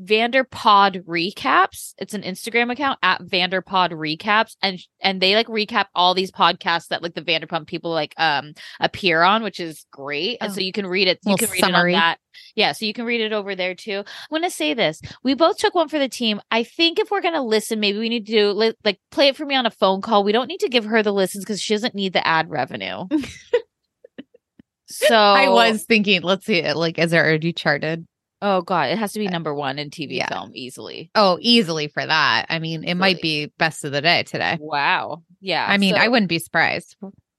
Vanderpod 0.00 1.04
recaps. 1.04 1.92
It's 1.98 2.14
an 2.14 2.22
Instagram 2.22 2.72
account 2.72 2.98
at 3.02 3.20
Vanderpod 3.22 3.90
recaps, 3.90 4.56
and 4.62 4.80
and 5.00 5.20
they 5.20 5.34
like 5.34 5.46
recap 5.48 5.86
all 5.94 6.14
these 6.14 6.30
podcasts 6.32 6.88
that 6.88 7.02
like 7.02 7.14
the 7.14 7.20
Vanderpump 7.22 7.66
people 7.66 7.90
like 7.90 8.14
um 8.16 8.54
appear 8.80 9.22
on, 9.22 9.42
which 9.42 9.60
is 9.60 9.84
great. 9.92 10.38
And 10.40 10.50
Oh. 10.50 10.54
so 10.54 10.60
you 10.60 10.72
can 10.72 10.86
read 10.86 11.08
it. 11.08 11.18
You 11.26 11.36
can 11.36 11.50
read 11.50 11.60
summary. 11.60 11.92
it 11.92 11.96
on 11.96 12.00
that. 12.00 12.18
Yeah, 12.56 12.72
so 12.72 12.86
you 12.86 12.94
can 12.94 13.04
read 13.04 13.20
it 13.20 13.32
over 13.34 13.54
there 13.54 13.74
too. 13.74 13.98
I'm 13.98 14.04
gonna 14.30 14.48
say 14.50 14.72
this: 14.74 15.00
we 15.22 15.34
both 15.34 15.58
took 15.58 15.74
one 15.74 15.88
for 15.88 15.98
the 15.98 16.08
team. 16.08 16.40
I 16.50 16.64
think 16.64 16.98
if 16.98 17.10
we're 17.10 17.20
gonna 17.20 17.44
listen, 17.44 17.78
maybe 17.78 17.98
we 17.98 18.08
need 18.08 18.26
to 18.26 18.32
do 18.32 18.50
li- 18.52 18.74
like 18.84 18.98
play 19.10 19.28
it 19.28 19.36
for 19.36 19.44
me 19.44 19.54
on 19.54 19.66
a 19.66 19.70
phone 19.70 20.00
call. 20.00 20.24
We 20.24 20.32
don't 20.32 20.48
need 20.48 20.60
to 20.60 20.68
give 20.70 20.86
her 20.86 21.02
the 21.02 21.12
listens 21.12 21.44
because 21.44 21.60
she 21.60 21.74
doesn't 21.74 21.94
need 21.94 22.14
the 22.14 22.26
ad 22.26 22.48
revenue. 22.50 23.04
so 25.08 25.16
I 25.16 25.48
was 25.48 25.84
thinking, 25.84 26.22
let's 26.22 26.46
see, 26.46 26.62
uh, 26.62 26.76
like, 26.76 26.98
is 26.98 27.12
it 27.12 27.16
already 27.16 27.52
charted? 27.52 28.06
Oh 28.40 28.60
god, 28.62 28.90
it 28.90 28.98
has 28.98 29.12
to 29.12 29.20
be 29.20 29.28
uh, 29.28 29.30
number 29.30 29.54
one 29.54 29.78
in 29.78 29.90
TV 29.90 30.16
yeah. 30.16 30.28
film 30.28 30.50
easily. 30.54 31.10
Oh, 31.14 31.38
easily 31.40 31.86
for 31.86 32.04
that. 32.04 32.46
I 32.48 32.58
mean, 32.58 32.82
it 32.82 32.94
might 32.94 33.22
be 33.22 33.52
best 33.58 33.84
of 33.84 33.92
the 33.92 34.00
day 34.00 34.24
today. 34.24 34.58
Wow. 34.60 35.22
Yeah. 35.40 35.64
I 35.68 35.78
mean, 35.78 35.94
I 35.94 36.08
wouldn't 36.08 36.28
be 36.28 36.40
surprised. 36.40 36.96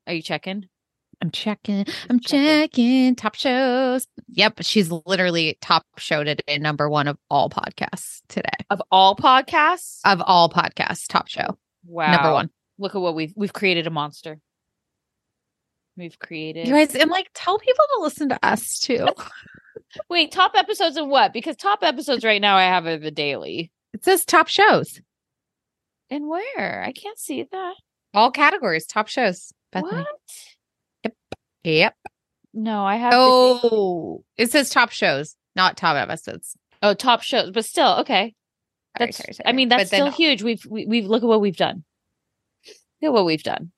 Are 0.07 0.13
you 0.13 0.21
checking? 0.21 0.67
I'm 1.21 1.31
checking. 1.31 1.85
I'm 2.09 2.19
Checking. 2.19 2.47
checking 2.47 3.15
top 3.15 3.35
shows. 3.35 4.07
Yep, 4.29 4.59
she's 4.61 4.91
literally 5.05 5.57
top 5.61 5.85
show 5.97 6.23
today, 6.23 6.57
number 6.57 6.89
one 6.89 7.07
of 7.07 7.17
all 7.29 7.49
podcasts 7.49 8.21
today. 8.27 8.49
Of 8.69 8.81
all 8.91 9.15
podcasts? 9.15 9.99
Of 10.03 10.21
all 10.25 10.49
podcasts, 10.49 11.07
top 11.07 11.29
show, 11.29 11.57
wow. 11.85 12.11
number 12.11 12.33
one. 12.33 12.49
Look 12.77 12.95
at 12.95 12.99
what 12.99 13.15
we've 13.15 13.33
we've 13.37 13.53
created 13.53 13.87
a 13.87 13.89
monster. 13.89 14.39
We've 15.97 16.17
created 16.17 16.67
You 16.67 16.73
guys, 16.73 16.95
and 16.95 17.09
like, 17.11 17.29
tell 17.33 17.59
people 17.59 17.85
to 17.97 18.01
listen 18.03 18.29
to 18.29 18.39
us 18.43 18.79
too. 18.79 19.07
Wait, 20.09 20.31
top 20.31 20.53
episodes 20.55 20.97
of 20.97 21.07
what? 21.07 21.33
Because 21.33 21.55
top 21.55 21.79
episodes 21.83 22.23
right 22.23 22.41
now 22.41 22.57
I 22.57 22.63
have 22.63 22.85
are 22.87 22.97
the 22.97 23.11
daily. 23.11 23.71
it 23.93 24.03
says 24.03 24.25
top 24.25 24.47
shows, 24.47 24.99
And 26.09 26.27
where? 26.27 26.83
I 26.85 26.91
can't 26.93 27.19
see 27.19 27.43
that. 27.51 27.75
all 28.13 28.31
categories, 28.31 28.85
top 28.87 29.07
shows. 29.07 29.51
Bethenny. 29.73 29.91
What? 29.91 30.07
Yep. 31.03 31.15
Yep. 31.63 31.95
No, 32.55 32.83
I 32.85 32.95
have 32.97 33.13
Oh, 33.15 34.23
it 34.37 34.51
says 34.51 34.69
top 34.69 34.91
shows, 34.91 35.35
not 35.55 35.77
top 35.77 35.95
episodes. 35.95 36.55
oh 36.81 36.93
top 36.95 37.21
shows, 37.21 37.51
but 37.51 37.65
still 37.65 37.97
okay. 37.99 38.33
Sorry, 38.97 39.07
That's 39.07 39.17
sorry, 39.17 39.33
I 39.45 39.51
mean 39.53 39.69
that's 39.69 39.87
still 39.87 40.11
huge. 40.11 40.43
We've 40.43 40.63
we, 40.69 40.85
we've 40.85 41.05
look 41.05 41.23
at 41.23 41.29
what 41.29 41.41
we've 41.41 41.57
done. 41.57 41.83
Look 43.01 43.09
at 43.09 43.13
what 43.13 43.25
we've 43.25 43.41
done. 43.43 43.71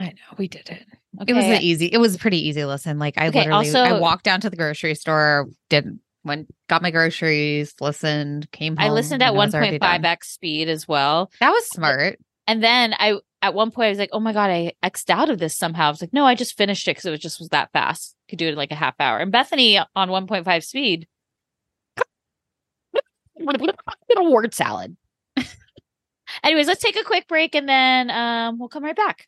I 0.00 0.06
know 0.06 0.36
we 0.36 0.48
did 0.48 0.68
it. 0.68 0.86
Okay. 1.20 1.32
It 1.32 1.34
was 1.34 1.44
an 1.44 1.62
easy. 1.62 1.86
It 1.86 1.98
was 1.98 2.14
a 2.14 2.18
pretty 2.18 2.48
easy 2.48 2.64
listen. 2.64 2.98
Like 2.98 3.18
I 3.18 3.28
Okay, 3.28 3.40
literally, 3.40 3.74
I 3.74 3.98
walked 3.98 4.24
down 4.24 4.40
to 4.42 4.50
the 4.50 4.56
grocery 4.56 4.94
store, 4.94 5.48
did 5.68 5.98
went, 6.24 6.48
got 6.68 6.82
my 6.82 6.90
groceries, 6.90 7.74
listened, 7.80 8.50
came 8.52 8.76
home. 8.76 8.90
I 8.90 8.92
listened 8.92 9.22
at 9.22 9.34
was 9.34 9.54
already 9.54 9.78
done. 9.78 10.02
1.5x 10.02 10.24
speed 10.24 10.68
as 10.68 10.86
well. 10.86 11.30
That 11.40 11.50
was 11.50 11.66
smart. 11.68 12.18
And 12.46 12.62
then 12.62 12.94
I 12.98 13.18
at 13.42 13.54
one 13.54 13.70
point 13.70 13.86
I 13.86 13.90
was 13.90 13.98
like, 13.98 14.10
oh 14.12 14.20
my 14.20 14.32
god, 14.32 14.50
I 14.50 14.72
xed 14.84 15.10
out 15.10 15.30
of 15.30 15.38
this 15.38 15.56
somehow. 15.56 15.88
I 15.88 15.90
was 15.90 16.00
like, 16.00 16.12
no, 16.12 16.24
I 16.24 16.34
just 16.34 16.56
finished 16.56 16.86
it 16.88 16.92
because 16.92 17.04
it 17.04 17.10
was 17.10 17.20
just 17.20 17.38
was 17.38 17.48
that 17.50 17.72
fast. 17.72 18.14
Could 18.28 18.38
do 18.38 18.46
it 18.46 18.50
in 18.50 18.56
like 18.56 18.72
a 18.72 18.76
half 18.76 18.94
hour. 19.00 19.18
And 19.18 19.32
Bethenny 19.32 19.84
on 19.94 20.08
1.5 20.08 20.64
speed. 20.64 21.06
Little 23.38 24.32
word 24.32 24.54
salad. 24.54 24.96
Anyways, 26.42 26.66
let's 26.66 26.82
take 26.82 26.96
a 26.96 27.04
quick 27.04 27.28
break 27.28 27.54
and 27.54 27.68
then 27.68 28.10
um, 28.10 28.58
we'll 28.58 28.68
come 28.68 28.84
right 28.84 28.96
back. 28.96 29.27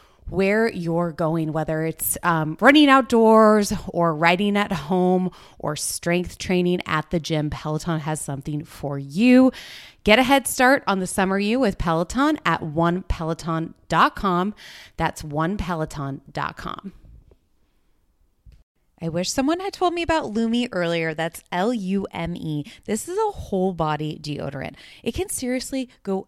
where 0.29 0.69
you're 0.69 1.11
going, 1.11 1.51
whether 1.51 1.83
it's 1.85 2.17
um, 2.23 2.57
running 2.61 2.89
outdoors 2.89 3.73
or 3.87 4.15
riding 4.15 4.55
at 4.55 4.71
home 4.71 5.29
or 5.59 5.75
strength 5.75 6.37
training 6.37 6.79
at 6.85 7.09
the 7.11 7.19
gym. 7.19 7.49
Peloton 7.49 7.99
has 7.99 8.21
something 8.21 8.63
for 8.63 8.97
you. 8.97 9.51
Get 10.03 10.19
a 10.19 10.23
head 10.23 10.47
start 10.47 10.83
on 10.87 10.99
the 10.99 11.07
summer 11.07 11.37
you 11.37 11.59
with 11.59 11.77
Peloton 11.77 12.39
at 12.45 12.61
onepeloton.com. 12.61 14.55
That's 14.97 15.21
onepeloton.com. 15.21 16.93
I 19.03 19.09
wish 19.09 19.31
someone 19.31 19.59
had 19.59 19.73
told 19.73 19.95
me 19.95 20.03
about 20.03 20.29
Lume 20.29 20.67
earlier. 20.71 21.15
That's 21.15 21.43
L 21.51 21.73
U 21.73 22.05
M 22.11 22.35
E. 22.35 22.65
This 22.85 23.09
is 23.09 23.17
a 23.17 23.31
whole 23.31 23.73
body 23.73 24.19
deodorant. 24.21 24.75
It 25.01 25.15
can 25.15 25.27
seriously 25.27 25.89
go 26.03 26.27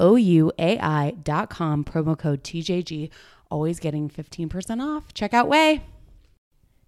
O-U-A-I.com, 0.00 1.84
promo 1.84 2.18
code 2.18 2.42
TJG, 2.42 3.10
always 3.50 3.78
getting 3.78 4.08
15% 4.08 4.82
off. 4.82 5.14
Check 5.14 5.34
out 5.34 5.48
Ouai. 5.48 5.82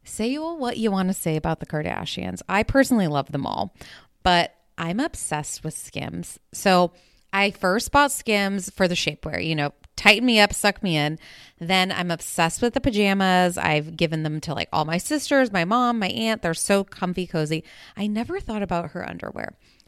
Say 0.02 0.36
what 0.36 0.78
you 0.78 0.90
want 0.90 1.08
to 1.08 1.14
say 1.14 1.36
about 1.36 1.60
the 1.60 1.66
Kardashians. 1.66 2.42
I 2.48 2.64
personally 2.64 3.06
love 3.06 3.30
them 3.30 3.46
all, 3.46 3.76
but 4.24 4.54
I'm 4.76 4.98
obsessed 4.98 5.62
with 5.62 5.74
Skims. 5.74 6.40
So 6.52 6.92
I 7.32 7.50
first 7.50 7.92
bought 7.92 8.10
Skims 8.10 8.70
for 8.70 8.88
the 8.88 8.94
shapewear, 8.94 9.44
you 9.44 9.54
know, 9.54 9.72
tighten 9.94 10.26
me 10.26 10.40
up, 10.40 10.52
suck 10.52 10.82
me 10.82 10.96
in. 10.96 11.18
Then 11.60 11.92
I'm 11.92 12.10
obsessed 12.10 12.62
with 12.62 12.74
the 12.74 12.80
pajamas. 12.80 13.56
I've 13.56 13.96
given 13.96 14.22
them 14.22 14.40
to 14.40 14.54
like 14.54 14.68
all 14.72 14.84
my 14.84 14.98
sisters, 14.98 15.52
my 15.52 15.64
mom, 15.64 15.98
my 15.98 16.08
aunt. 16.08 16.42
They're 16.42 16.54
so 16.54 16.82
comfy, 16.82 17.26
cozy. 17.26 17.62
I 17.96 18.06
never 18.06 18.40
thought 18.40 18.62
about 18.62 18.90
her 18.92 19.08
underwear. 19.08 19.56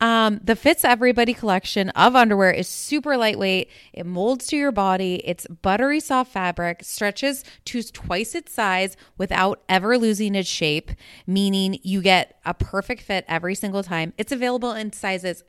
Um, 0.00 0.40
the 0.42 0.56
Fits 0.56 0.84
Everybody 0.84 1.34
collection 1.34 1.90
of 1.90 2.16
underwear 2.16 2.50
is 2.50 2.68
super 2.68 3.18
lightweight. 3.18 3.68
It 3.92 4.06
molds 4.06 4.46
to 4.46 4.56
your 4.56 4.72
body. 4.72 5.20
It's 5.24 5.46
buttery 5.46 6.00
soft 6.00 6.32
fabric, 6.32 6.82
stretches 6.84 7.44
to 7.66 7.82
twice 7.82 8.34
its 8.34 8.52
size 8.52 8.96
without 9.18 9.62
ever 9.68 9.98
losing 9.98 10.34
its 10.34 10.48
shape, 10.48 10.90
meaning 11.26 11.78
you 11.82 12.00
get 12.00 12.40
a 12.46 12.54
perfect 12.54 13.02
fit 13.02 13.26
every 13.28 13.54
single 13.54 13.82
time. 13.82 14.14
It's 14.16 14.32
available 14.32 14.72
in 14.72 14.92
sizes 14.92 15.44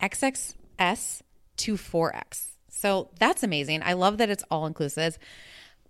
XX 0.00 0.54
S 0.78 1.22
to 1.56 1.74
4X. 1.74 2.48
So 2.68 3.10
that's 3.18 3.42
amazing. 3.42 3.82
I 3.82 3.94
love 3.94 4.18
that 4.18 4.30
it's 4.30 4.44
all 4.50 4.66
inclusive. 4.66 5.18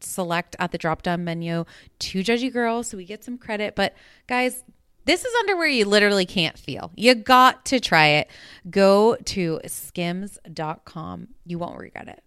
select 0.00 0.56
at 0.58 0.72
the 0.72 0.78
drop 0.78 1.02
down 1.02 1.24
menu 1.24 1.64
to 1.98 2.20
Judgy 2.20 2.52
Girl 2.52 2.82
so 2.82 2.96
we 2.96 3.04
get 3.04 3.24
some 3.24 3.38
credit. 3.38 3.74
But 3.74 3.94
guys, 4.26 4.64
this 5.06 5.24
is 5.24 5.32
underwear 5.40 5.68
you 5.68 5.84
literally 5.84 6.26
can't 6.26 6.58
feel. 6.58 6.90
You 6.96 7.14
got 7.14 7.64
to 7.66 7.78
try 7.78 8.08
it. 8.08 8.28
Go 8.68 9.16
to 9.16 9.60
skims.com. 9.64 11.28
You 11.44 11.58
won't 11.58 11.78
regret 11.78 12.08
it. 12.08 12.22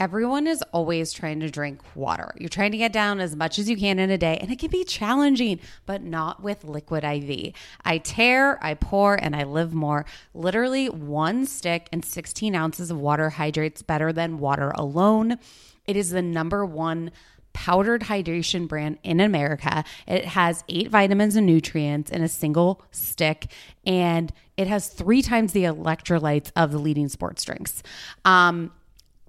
Everyone 0.00 0.46
is 0.46 0.62
always 0.72 1.12
trying 1.12 1.40
to 1.40 1.50
drink 1.50 1.82
water. 1.94 2.34
You're 2.38 2.48
trying 2.48 2.72
to 2.72 2.78
get 2.78 2.90
down 2.90 3.20
as 3.20 3.36
much 3.36 3.58
as 3.58 3.68
you 3.68 3.76
can 3.76 3.98
in 3.98 4.10
a 4.10 4.16
day, 4.16 4.38
and 4.40 4.50
it 4.50 4.58
can 4.58 4.70
be 4.70 4.82
challenging, 4.82 5.60
but 5.84 6.02
not 6.02 6.42
with 6.42 6.64
Liquid 6.64 7.04
IV. 7.04 7.52
I 7.84 7.98
tear, 7.98 8.58
I 8.64 8.72
pour, 8.74 9.14
and 9.14 9.36
I 9.36 9.44
live 9.44 9.74
more. 9.74 10.06
Literally, 10.32 10.88
one 10.88 11.44
stick 11.44 11.86
and 11.92 12.02
16 12.02 12.54
ounces 12.54 12.90
of 12.90 12.98
water 12.98 13.28
hydrates 13.28 13.82
better 13.82 14.10
than 14.10 14.38
water 14.38 14.70
alone. 14.74 15.38
It 15.90 15.96
is 15.96 16.10
the 16.10 16.22
number 16.22 16.64
one 16.64 17.10
powdered 17.52 18.02
hydration 18.02 18.68
brand 18.68 18.98
in 19.02 19.18
America. 19.18 19.82
It 20.06 20.24
has 20.24 20.62
eight 20.68 20.88
vitamins 20.88 21.34
and 21.34 21.46
nutrients 21.46 22.12
in 22.12 22.22
a 22.22 22.28
single 22.28 22.80
stick, 22.92 23.48
and 23.84 24.32
it 24.56 24.68
has 24.68 24.86
three 24.86 25.20
times 25.20 25.52
the 25.52 25.64
electrolytes 25.64 26.52
of 26.54 26.70
the 26.70 26.78
leading 26.78 27.08
sports 27.08 27.42
drinks. 27.42 27.82
Um, 28.24 28.70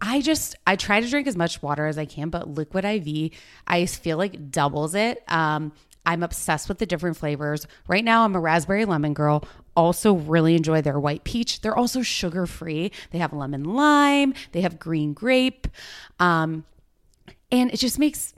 I 0.04 0.22
just 0.22 0.56
I 0.68 0.76
try 0.76 1.02
to 1.02 1.10
drink 1.10 1.26
as 1.26 1.36
much 1.36 1.64
water 1.64 1.88
as 1.88 1.98
I 1.98 2.06
can, 2.06 2.30
but 2.30 2.48
liquid 2.48 2.86
IV 2.86 3.32
I 3.66 3.88
feel 3.88 4.20
like 4.20 4.52
doubles 4.52 4.94
it. 4.94 5.24
Um, 5.28 5.72
I'm 6.06 6.22
obsessed 6.22 6.70
with 6.70 6.78
the 6.78 6.86
different 6.86 7.18
flavors. 7.18 7.66
Right 7.88 8.04
now, 8.04 8.24
I'm 8.24 8.36
a 8.36 8.40
raspberry 8.40 8.86
lemon 8.86 9.16
girl. 9.16 9.46
Also, 9.76 10.14
really 10.14 10.56
enjoy 10.56 10.82
their 10.82 11.00
white 11.00 11.24
peach. 11.24 11.62
They're 11.62 11.78
also 11.78 12.02
sugar 12.02 12.46
free. 12.46 12.92
They 13.12 13.20
have 13.20 13.34
lemon 13.34 13.64
lime, 13.64 14.34
they 14.52 14.62
have 14.62 14.80
green 14.80 15.14
grape. 15.14 15.68
Um, 16.20 16.66
and 17.52 17.72
it 17.74 17.78
just 17.78 18.00
makes 18.00 18.34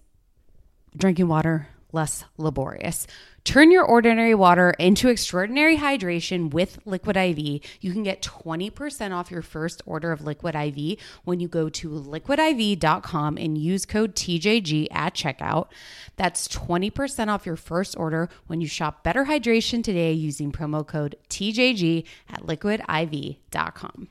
drinking 0.96 1.28
water 1.28 1.68
less 1.92 2.26
laborious. 2.38 3.08
Turn 3.44 3.72
your 3.72 3.84
ordinary 3.84 4.34
water 4.34 4.70
into 4.80 5.10
extraordinary 5.10 5.78
hydration 5.78 6.52
with 6.52 6.80
Liquid 6.86 7.18
IV. 7.18 7.38
You 7.82 7.92
can 7.92 8.02
get 8.02 8.22
20% 8.22 9.12
off 9.12 9.32
your 9.32 9.42
first 9.42 9.82
order 9.86 10.14
of 10.14 10.22
Liquid 10.22 10.56
IV 10.56 10.98
when 11.26 11.42
you 11.42 11.50
go 11.50 11.68
to 11.68 11.90
liquidiv.com 11.90 13.38
and 13.38 13.58
use 13.58 13.86
code 13.86 14.16
TJG 14.16 14.88
at 14.92 15.14
checkout. 15.14 15.68
That's 16.16 16.48
20% 16.48 17.28
off 17.28 17.46
your 17.46 17.58
first 17.58 17.98
order 17.98 18.30
when 18.48 18.62
you 18.62 18.68
shop 18.68 19.04
Better 19.04 19.26
Hydration 19.26 19.84
today 19.84 20.14
using 20.14 20.54
promo 20.54 20.88
code 20.88 21.18
TJG 21.30 22.06
at 22.30 22.44
liquidiv.com. 22.44 24.08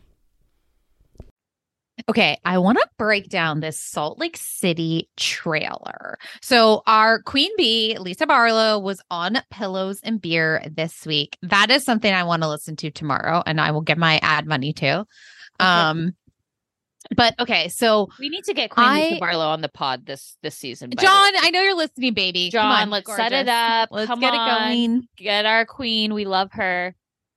Okay, 2.09 2.39
I 2.45 2.59
want 2.59 2.79
to 2.79 2.89
break 2.99 3.29
down 3.29 3.61
this 3.61 3.79
Salt 3.79 4.19
Lake 4.19 4.37
City 4.37 5.09
trailer. 5.17 6.19
So, 6.41 6.83
our 6.87 7.21
Queen 7.23 7.51
Bee, 7.57 7.97
Lisa 7.99 8.27
Barlow, 8.27 8.79
was 8.79 9.01
on 9.11 9.39
Pillows 9.51 10.01
and 10.03 10.21
Beer 10.21 10.63
this 10.71 11.07
week. 11.07 11.39
That 11.43 11.71
is 11.71 11.85
something 11.85 12.13
I 12.13 12.25
want 12.25 12.43
to 12.43 12.49
listen 12.49 12.77
to 12.77 12.91
tomorrow, 12.91 13.43
and 13.47 13.61
I 13.61 13.71
will 13.71 13.81
get 13.81 13.99
my 13.99 14.19
ad 14.23 14.47
money 14.47 14.73
to. 14.75 15.07
Okay. 15.61 15.69
Um, 15.69 16.15
but 17.15 17.35
okay, 17.39 17.69
so 17.69 18.09
we 18.19 18.29
need 18.29 18.45
to 18.45 18.55
get 18.55 18.71
Queen 18.71 18.87
I, 18.87 19.01
Lisa 19.03 19.21
Barlow 19.21 19.47
on 19.49 19.61
the 19.61 19.69
pod 19.69 20.07
this 20.07 20.37
this 20.43 20.57
season. 20.57 20.91
John, 20.99 21.33
I 21.41 21.51
know 21.51 21.61
you're 21.61 21.77
listening, 21.77 22.15
baby. 22.15 22.49
John, 22.51 22.83
on, 22.83 22.91
let's 22.91 23.07
gorgeous. 23.07 23.25
set 23.25 23.33
it 23.33 23.49
up. 23.49 23.91
Let's 23.93 24.07
Come 24.07 24.21
get 24.21 24.33
on. 24.33 24.49
it 24.49 24.75
going. 24.75 25.09
Get 25.17 25.45
our 25.47 25.67
queen. 25.67 26.15
We 26.15 26.25
love 26.25 26.51
her. 26.53 26.95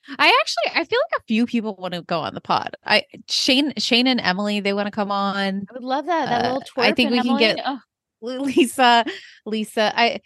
I 0.09 0.39
actually 0.41 0.81
I 0.81 0.85
feel 0.85 0.99
like 0.99 1.21
a 1.21 1.23
few 1.27 1.45
people 1.45 1.75
want 1.75 1.93
to 1.93 2.01
go 2.01 2.19
on 2.19 2.33
the 2.33 2.41
pod. 2.41 2.75
I 2.85 3.03
Shane 3.27 3.73
Shane 3.77 4.07
and 4.07 4.21
Emily 4.21 4.59
they 4.59 4.73
want 4.73 4.87
to 4.87 4.91
come 4.91 5.11
on. 5.11 5.65
I 5.69 5.73
would 5.73 5.83
love 5.83 6.05
that. 6.05 6.29
That 6.29 6.45
uh, 6.45 6.53
little 6.53 6.61
twerp. 6.61 6.83
I 6.83 6.91
think 6.91 7.11
we 7.11 7.19
Emily. 7.19 7.43
can 7.43 7.55
get 7.55 7.65
oh. 7.65 7.79
Lisa 8.21 9.05
Lisa. 9.45 9.93
I 9.95 10.21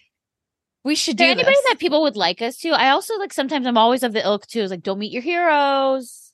we 0.84 0.96
should 0.96 1.18
do 1.18 1.26
anybody 1.26 1.56
this. 1.56 1.66
that 1.70 1.80
people 1.80 2.02
would 2.04 2.16
like 2.16 2.42
us 2.42 2.58
to. 2.58 2.70
I 2.70 2.90
also 2.90 3.18
like 3.18 3.34
sometimes 3.34 3.68
I'm 3.68 3.78
always 3.78 4.04
of 4.04 4.14
the 4.14 4.26
ilk 4.26 4.48
too. 4.48 4.62
Is 4.62 4.72
like 4.72 4.84
don't 4.84 5.00
meet 5.00 5.12
your 5.12 5.22
heroes. 5.22 6.32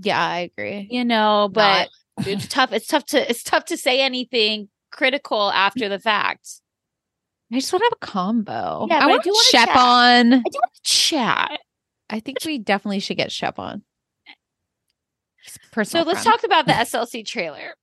Yeah, 0.00 0.20
I 0.20 0.38
agree. 0.40 0.88
You 0.90 1.04
know, 1.04 1.50
but 1.52 1.88
Not. 2.18 2.28
it's 2.28 2.48
tough. 2.48 2.72
It's 2.72 2.86
tough 2.86 3.06
to 3.06 3.30
it's 3.30 3.42
tough 3.42 3.66
to 3.66 3.76
say 3.76 4.00
anything 4.00 4.68
critical 4.90 5.50
after 5.50 5.88
the 5.88 5.98
fact. 5.98 6.60
I 7.52 7.56
just 7.56 7.72
want 7.72 7.80
to 7.82 7.86
have 7.86 7.98
a 8.00 8.06
combo. 8.06 8.86
Yeah, 8.88 8.98
I 8.98 9.06
want 9.06 9.24
to 9.24 9.34
Shep 9.50 9.68
on. 9.70 10.34
I 10.34 10.38
do 10.38 10.42
want 10.42 10.74
to 10.74 10.82
chat. 10.82 11.60
I 12.10 12.20
think 12.20 12.38
we 12.44 12.58
definitely 12.58 13.00
should 13.00 13.16
get 13.16 13.32
Shep 13.32 13.58
on. 13.58 13.82
so 15.84 16.02
let's 16.02 16.24
talk 16.24 16.44
about 16.44 16.66
the 16.66 16.72
SLC 16.72 17.24
trailer. 17.24 17.74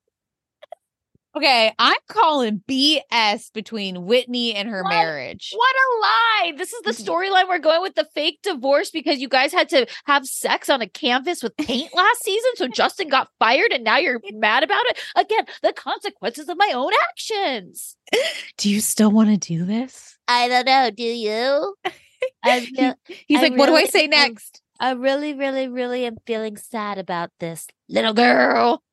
Okay, 1.38 1.71
I'm 1.78 1.97
calling 2.09 2.63
BS 2.67 3.53
between 3.53 4.07
Whitney 4.07 4.55
and 4.55 4.67
her 4.69 4.82
what? 4.82 4.89
marriage. 4.89 5.51
What 5.55 5.75
a 5.75 5.88
lie. 6.01 6.53
This 6.57 6.73
is 6.73 6.82
the 6.82 7.03
storyline 7.03 7.47
we're 7.47 7.59
going 7.59 7.84
with 7.84 7.93
the 7.93 8.07
fake 8.15 8.39
divorce 8.41 8.89
because 8.89 9.19
you 9.19 9.30
guys 9.30 9.53
had 9.53 9.69
to 9.69 9.86
have 10.05 10.25
sex 10.25 10.67
on 10.67 10.82
a 10.82 10.89
canvas 10.89 11.43
with 11.43 11.55
paint 11.57 11.93
last 11.93 12.23
season. 12.23 12.51
So 12.55 12.67
Justin 12.67 13.07
got 13.07 13.30
fired 13.38 13.71
and 13.71 13.84
now 13.84 13.97
you're 13.97 14.19
mad 14.34 14.63
about 14.63 14.84
it. 14.88 14.99
Again, 15.15 15.45
the 15.61 15.73
consequences 15.73 16.49
of 16.49 16.57
my 16.57 16.71
own 16.73 16.91
actions. 17.07 17.95
Do 18.57 18.71
you 18.71 18.82
still 18.82 19.11
want 19.11 19.30
to 19.30 19.38
do 19.38 19.63
this? 19.63 20.17
I 20.28 20.47
don't 20.47 20.65
know. 20.65 20.89
Do 20.89 21.03
you? 21.03 21.75
Feel, 22.45 22.95
He's 23.28 23.39
I 23.39 23.41
like, 23.41 23.51
really, 23.51 23.57
what 23.57 23.65
do 23.68 23.76
I 23.76 23.86
say 23.86 24.07
next? 24.07 24.61
I 24.80 24.91
really, 24.91 25.34
really, 25.34 25.68
really 25.68 26.05
am 26.05 26.18
feeling 26.26 26.57
sad 26.57 26.97
about 26.97 27.32
this 27.39 27.68
little 27.89 28.13
girl. 28.13 28.84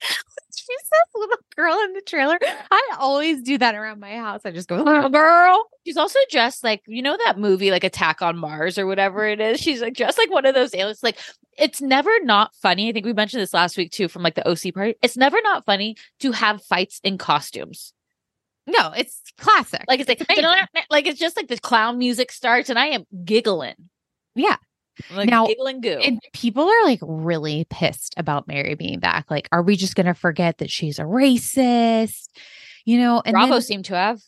she 0.00 0.74
says 0.78 1.14
little 1.14 1.36
girl 1.56 1.78
in 1.84 1.92
the 1.92 2.00
trailer. 2.02 2.38
I 2.70 2.96
always 2.98 3.42
do 3.42 3.58
that 3.58 3.74
around 3.74 4.00
my 4.00 4.16
house. 4.16 4.42
I 4.44 4.50
just 4.50 4.68
go, 4.68 4.76
little 4.76 5.10
girl. 5.10 5.64
She's 5.86 5.96
also 5.96 6.18
dressed 6.30 6.64
like, 6.64 6.82
you 6.86 7.02
know, 7.02 7.16
that 7.24 7.38
movie, 7.38 7.70
like 7.70 7.84
Attack 7.84 8.22
on 8.22 8.36
Mars 8.36 8.78
or 8.78 8.86
whatever 8.86 9.26
it 9.26 9.40
is. 9.40 9.60
She's 9.60 9.82
like 9.82 9.94
dressed 9.94 10.18
like 10.18 10.30
one 10.30 10.46
of 10.46 10.54
those 10.54 10.74
aliens. 10.74 11.02
Like, 11.02 11.18
it's 11.58 11.80
never 11.80 12.10
not 12.22 12.54
funny. 12.56 12.88
I 12.88 12.92
think 12.92 13.06
we 13.06 13.12
mentioned 13.12 13.42
this 13.42 13.54
last 13.54 13.76
week 13.76 13.92
too 13.92 14.08
from 14.08 14.22
like 14.22 14.34
the 14.34 14.48
OC 14.48 14.74
party. 14.74 14.94
It's 15.02 15.16
never 15.16 15.40
not 15.42 15.64
funny 15.64 15.96
to 16.20 16.32
have 16.32 16.62
fights 16.62 17.00
in 17.04 17.18
costumes. 17.18 17.92
No, 18.66 18.92
it's 18.96 19.20
classic. 19.38 19.84
Like 19.88 20.00
it's 20.00 20.08
like 20.08 20.20
it's 20.20 20.90
like 20.90 21.06
it's 21.06 21.18
just 21.18 21.36
like 21.36 21.48
the 21.48 21.58
clown 21.58 21.98
music 21.98 22.32
starts 22.32 22.70
and 22.70 22.78
I 22.78 22.86
am 22.86 23.04
giggling. 23.24 23.74
Yeah. 24.34 24.56
Like 25.12 25.28
now, 25.28 25.46
giggling 25.46 25.80
goo. 25.80 25.98
And 26.02 26.20
people 26.32 26.68
are 26.68 26.84
like 26.84 27.00
really 27.02 27.66
pissed 27.68 28.14
about 28.16 28.46
Mary 28.46 28.74
being 28.74 29.00
back. 29.00 29.30
Like, 29.30 29.48
are 29.50 29.62
we 29.62 29.76
just 29.76 29.96
gonna 29.96 30.14
forget 30.14 30.58
that 30.58 30.70
she's 30.70 30.98
a 30.98 31.02
racist? 31.02 32.28
You 32.84 32.98
know, 32.98 33.22
and 33.24 33.34
Bravo 33.34 33.54
then, 33.54 33.62
seemed 33.62 33.84
to 33.86 33.96
have 33.96 34.22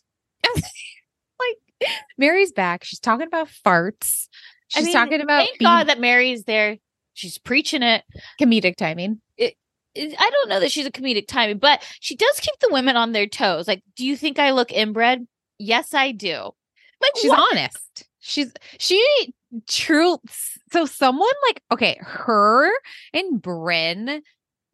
like 0.55 1.91
Mary's 2.19 2.53
back. 2.53 2.85
She's 2.85 2.99
talking 2.99 3.27
about 3.27 3.49
farts. 3.49 4.29
She's 4.69 4.83
I 4.83 4.87
mean, 4.87 4.93
talking 4.93 5.21
about 5.21 5.39
thank 5.47 5.59
being, 5.59 5.69
God 5.69 5.89
that 5.89 6.01
Mary's 6.01 6.45
there. 6.45 6.79
She's 7.15 7.39
preaching 7.39 7.83
it. 7.83 8.03
Comedic 8.41 8.77
timing. 8.77 9.21
It, 9.37 9.55
I 9.97 10.31
don't 10.31 10.49
know 10.49 10.61
that 10.61 10.71
she's 10.71 10.87
a 10.87 10.91
comedic 10.91 11.27
timing, 11.27 11.59
but 11.59 11.85
she 12.01 12.17
does 12.17 12.41
keep 12.41 12.55
the 12.61 12.69
women 12.71 12.97
on 12.97 13.13
their 13.13 13.27
toes. 13.27 13.67
Like, 13.67 13.83
do 13.97 14.05
you 14.05 14.17
think 14.17 14.39
I 14.39 14.51
look 14.51 14.73
inbred? 14.73 15.27
Yes, 15.59 15.95
I 15.95 16.13
do. 16.13 16.51
Like, 17.01 17.13
she's 17.17 17.31
what? 17.31 17.53
honest. 17.53 18.05
She's 18.21 18.53
she 18.79 19.05
true. 19.69 20.19
So 20.73 20.85
someone 20.85 21.29
like 21.47 21.63
okay, 21.73 21.99
her 22.01 22.71
and 23.13 23.41
Brynn, 23.41 24.21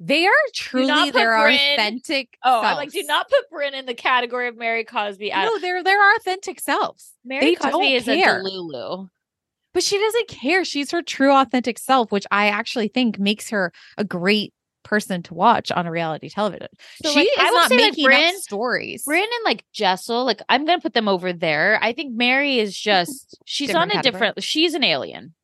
they 0.01 0.27
are 0.27 0.33
truly 0.55 1.11
their 1.11 1.33
Brynn, 1.33 1.75
authentic. 1.75 2.39
Oh, 2.43 2.63
selves. 2.63 2.67
I 2.67 2.75
like 2.75 2.93
do 2.93 3.03
not 3.05 3.29
put 3.29 3.51
Brynn 3.53 3.75
in 3.75 3.87
the 3.87 3.95
category 3.95 4.49
of 4.49 4.57
Mary 4.57 4.85
Cosby. 4.85 5.31
No, 5.31 5.59
they're 5.59 5.85
their 5.85 6.17
authentic 6.17 6.61
selves. 6.61 7.13
Mary 7.25 7.45
they 7.45 7.55
Cosby 7.55 7.95
is 7.95 8.05
care. 8.05 8.41
a 8.41 8.43
Delulu. 8.43 9.09
But 9.75 9.83
she 9.83 9.99
doesn't 9.99 10.29
care. 10.29 10.65
She's 10.65 10.91
her 10.91 11.03
true 11.03 11.33
authentic 11.33 11.79
self, 11.79 12.13
which 12.13 12.27
I 12.31 12.49
actually 12.49 12.89
think 12.89 13.19
makes 13.19 13.51
her 13.51 13.73
a 13.97 14.05
great 14.05 14.53
person 14.83 15.23
to 15.25 15.35
watch 15.35 15.71
on 15.71 15.87
a 15.87 15.91
reality 15.91 16.29
television. 16.29 16.69
So, 17.03 17.11
she 17.11 17.19
like, 17.19 17.27
is 17.27 17.35
I 17.39 17.51
not 17.51 17.69
say, 17.69 17.77
making 17.77 18.05
like, 18.05 18.35
stories. 18.37 19.05
Brynn 19.07 19.23
and 19.23 19.45
like 19.45 19.65
Jessel, 19.73 20.25
like 20.25 20.41
I'm 20.49 20.65
gonna 20.65 20.81
put 20.81 20.95
them 20.95 21.09
over 21.09 21.33
there. 21.33 21.79
I 21.83 21.93
think 21.93 22.15
Mary 22.15 22.59
is 22.59 22.77
just 22.79 23.37
she's 23.45 23.69
different 23.69 23.83
on 23.83 23.99
a 23.99 24.03
category. 24.03 24.13
different. 24.13 24.43
She's 24.43 24.75
an 24.75 24.85
alien. 24.85 25.35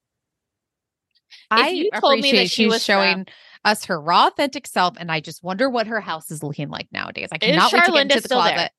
I 1.51 1.69
you 1.71 1.91
told 2.01 2.21
me 2.21 2.33
that 2.33 2.51
she 2.51 2.67
was 2.67 2.85
showing. 2.85 3.25
From, 3.25 3.35
us 3.65 3.85
her 3.87 4.01
raw, 4.01 4.29
authentic 4.29 4.67
self. 4.67 4.97
And 4.99 5.11
I 5.11 5.21
just 5.21 5.43
wonder 5.43 5.69
what 5.69 5.87
her 5.89 6.01
house 6.01 6.31
is 6.31 6.43
looking 6.43 6.69
like 6.69 6.89
nowadays. 6.93 7.29
I 7.33 7.39
cannot 7.39 7.73
wait 7.73 7.85
to 7.85 7.93
get 7.93 8.03
into 8.03 8.21
the 8.21 8.29
closet. 8.29 8.71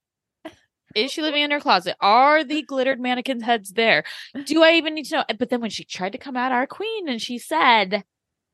Is 0.95 1.12
she 1.12 1.22
living 1.22 1.43
in 1.43 1.51
her 1.51 1.60
closet? 1.60 1.95
Are 2.01 2.43
the 2.43 2.64
glittered 2.64 2.99
mannequin 2.99 3.41
heads 3.41 3.72
there? 3.72 4.03
Do 4.45 4.64
I 4.64 4.74
even 4.74 4.95
need 4.95 5.05
to 5.05 5.18
know? 5.18 5.24
But 5.38 5.49
then 5.49 5.62
when 5.62 5.70
she 5.70 5.84
tried 5.84 6.14
to 6.14 6.18
come 6.18 6.36
at 6.36 6.51
our 6.51 6.66
queen 6.66 7.07
and 7.07 7.22
she 7.22 7.38
said, 7.38 8.03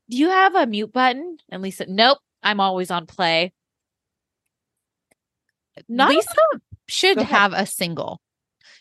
Do 0.10 0.18
you 0.18 0.30
have 0.30 0.56
a 0.56 0.66
mute 0.68 0.94
button? 0.94 1.38
And 1.50 1.62
Lisa, 1.62 1.86
Nope, 1.88 2.20
I'm 2.44 2.60
always 2.60 2.92
on 2.92 3.06
play. 3.08 3.54
Not 5.90 6.10
Lisa 6.10 6.30
should 6.88 7.18
have 7.22 7.54
a 7.54 7.66
single. 7.66 8.22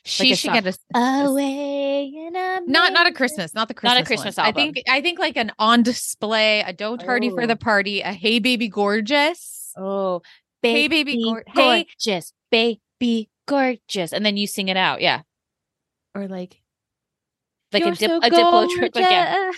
She 0.05 0.33
a 0.33 0.37
should 0.37 0.51
song. 0.53 0.61
get 0.63 0.77
a 0.95 0.99
away 1.27 2.05
in 2.15 2.37
a 2.37 2.61
not 2.67 2.93
not 2.93 3.07
a. 3.07 3.13
Christmas, 3.13 3.55
not 3.55 3.69
the 3.69 3.75
Christmas, 3.75 3.95
Not 3.95 4.03
a 4.03 4.07
Christmas 4.07 4.37
one. 4.37 4.47
album. 4.47 4.61
I 4.61 4.65
think 4.65 4.77
I 4.89 5.01
think 5.01 5.19
like 5.19 5.37
an 5.39 5.51
on 5.59 5.83
display, 5.83 6.61
a 6.61 6.75
don't 6.75 6.99
tardy 7.01 7.31
for 7.31 7.43
Oh. 7.45 7.47
the 7.47 7.57
party, 7.57 8.03
a 8.03 8.13
hey 8.13 8.39
baby 8.39 8.69
gorgeous. 8.69 9.73
Oh, 9.77 10.21
Hey, 10.63 10.89
baby, 10.89 11.23
gor- 11.23 11.43
hey, 11.47 11.53
hey. 11.55 11.85
gorgeous, 11.85 12.33
baby, 12.51 13.29
gorgeous, 13.47 14.13
and 14.13 14.25
then 14.25 14.37
you 14.37 14.47
sing 14.47 14.69
it 14.69 14.77
out, 14.79 15.01
yeah, 15.03 15.23
Or 16.15 16.27
like 16.29 16.61
like 17.73 17.83
a, 17.83 17.87
"You're 17.87 17.95
dip, 17.95 18.11
so 18.11 18.17
a 18.19 18.31
Diplo 18.31 18.69
trick 18.71 18.95
again. 18.95 19.53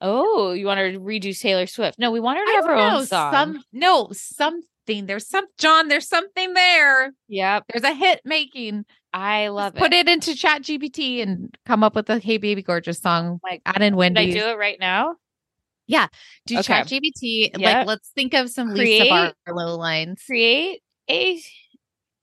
Gorgeous." 0.00 0.24
Oh, 0.40 0.52
you 0.52 0.66
want 0.66 0.78
her 0.80 0.92
to 0.92 0.98
redo 1.00 1.38
Taylor 1.38 1.66
Swift? 1.66 1.98
No, 1.98 2.10
we 2.10 2.20
want 2.20 2.38
her 2.38 2.44
to 2.44 2.50
I 2.50 2.54
have 2.54 2.64
her 2.66 2.76
know, 2.76 2.96
own 2.98 3.06
song. 3.06 3.32
Some 3.32 3.64
no, 3.72 4.08
something. 4.12 4.66
There's 5.06 5.28
some 5.28 5.46
John, 5.58 5.88
there's 5.88 6.08
something 6.08 6.52
there. 6.54 7.12
Yep, 7.28 7.64
There's 7.72 7.84
a 7.84 7.94
hit 7.94 8.20
making. 8.24 8.84
I 9.12 9.48
love 9.48 9.74
Put 9.74 9.82
it. 9.86 9.90
Put 9.90 9.92
it 9.94 10.08
into 10.08 10.34
Chat 10.34 10.62
GBT 10.62 11.22
and 11.22 11.54
come 11.66 11.84
up 11.84 11.94
with 11.94 12.08
a 12.10 12.18
Hey 12.18 12.38
Baby 12.38 12.62
Gorgeous 12.62 12.98
song. 13.00 13.38
Like, 13.42 13.62
Add 13.66 13.76
in 13.82 13.92
Can 13.92 13.94
I 13.94 13.96
Wendy. 13.96 14.32
do 14.32 14.46
it 14.48 14.58
right 14.58 14.78
now? 14.80 15.16
Yeah. 15.86 16.06
Do 16.46 16.54
Okay. 16.54 16.62
Chat 16.62 16.86
GBT. 16.88 17.50
Yep. 17.58 17.60
Like, 17.60 17.86
let's 17.86 18.08
think 18.10 18.34
of 18.34 18.50
some 18.50 18.70
Create- 18.74 19.02
Lisa 19.02 19.34
Barlow 19.46 19.76
lines. 19.76 20.22
Create 20.26 20.82
a 21.08 21.40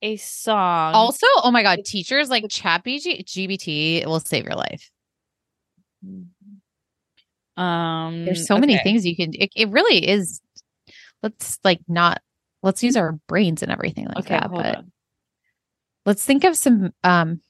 a 0.02 0.16
song. 0.18 0.94
Also, 0.94 1.26
oh 1.44 1.52
my 1.52 1.64
God, 1.64 1.80
teachers 1.86 2.30
like 2.30 2.46
Chat 2.50 2.84
GBT 2.86 4.06
will 4.06 4.20
save 4.20 4.44
your 4.46 4.56
life. 4.56 4.90
Mm. 6.06 6.28
Um, 7.58 8.26
There's 8.26 8.48
so 8.48 8.58
many 8.58 8.78
things 8.78 9.06
you 9.06 9.16
can. 9.16 9.34
It, 9.34 9.52
it 9.56 9.70
really 9.70 10.08
is. 10.08 10.42
Let's 11.24 11.60
like 11.64 11.82
not. 11.88 12.22
Let's 12.64 12.84
use 12.84 12.98
our 12.98 13.14
brains 13.28 13.64
and 13.64 13.72
everything 13.72 14.06
like 14.08 14.18
Okay, 14.20 14.30
that. 14.30 14.48
hold 14.50 14.64
But 14.64 14.76
on. 14.78 14.92
let's 16.06 16.26
think 16.26 16.44
of 16.44 16.56
some. 16.56 16.94
Um, 17.04 17.42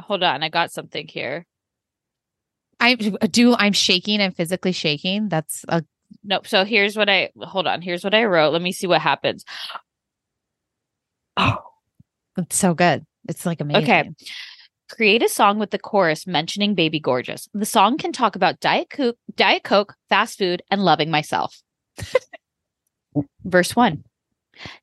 Hold 0.00 0.22
on, 0.22 0.42
I 0.42 0.48
got 0.48 0.72
something 0.72 1.06
here. 1.06 1.46
I 2.80 2.94
do. 2.96 3.54
I'm 3.54 3.72
shaking. 3.72 4.20
I'm 4.20 4.32
physically 4.32 4.72
shaking. 4.72 5.28
That's 5.28 5.64
a 5.68 5.84
Nope. 6.24 6.46
So 6.46 6.64
here's 6.64 6.96
what 6.96 7.08
I 7.08 7.30
hold 7.36 7.66
on. 7.66 7.82
Here's 7.82 8.04
what 8.04 8.14
I 8.14 8.24
wrote. 8.24 8.52
Let 8.52 8.62
me 8.62 8.72
see 8.72 8.86
what 8.86 9.00
happens. 9.00 9.44
Oh, 11.36 11.58
It's 12.38 12.56
so 12.56 12.74
good. 12.74 13.04
It's 13.28 13.46
like 13.46 13.60
amazing. 13.60 13.82
Okay. 13.84 14.10
Create 14.92 15.22
a 15.22 15.28
song 15.28 15.58
with 15.58 15.70
the 15.70 15.78
chorus 15.78 16.26
mentioning 16.26 16.74
Baby 16.74 17.00
Gorgeous. 17.00 17.48
The 17.54 17.64
song 17.64 17.96
can 17.96 18.12
talk 18.12 18.36
about 18.36 18.60
Diet 18.60 18.90
Coke, 18.90 19.16
Diet 19.34 19.64
Coke, 19.64 19.94
fast 20.10 20.36
food, 20.36 20.62
and 20.70 20.84
loving 20.84 21.10
myself. 21.10 21.62
Verse 23.44 23.74
one. 23.74 24.04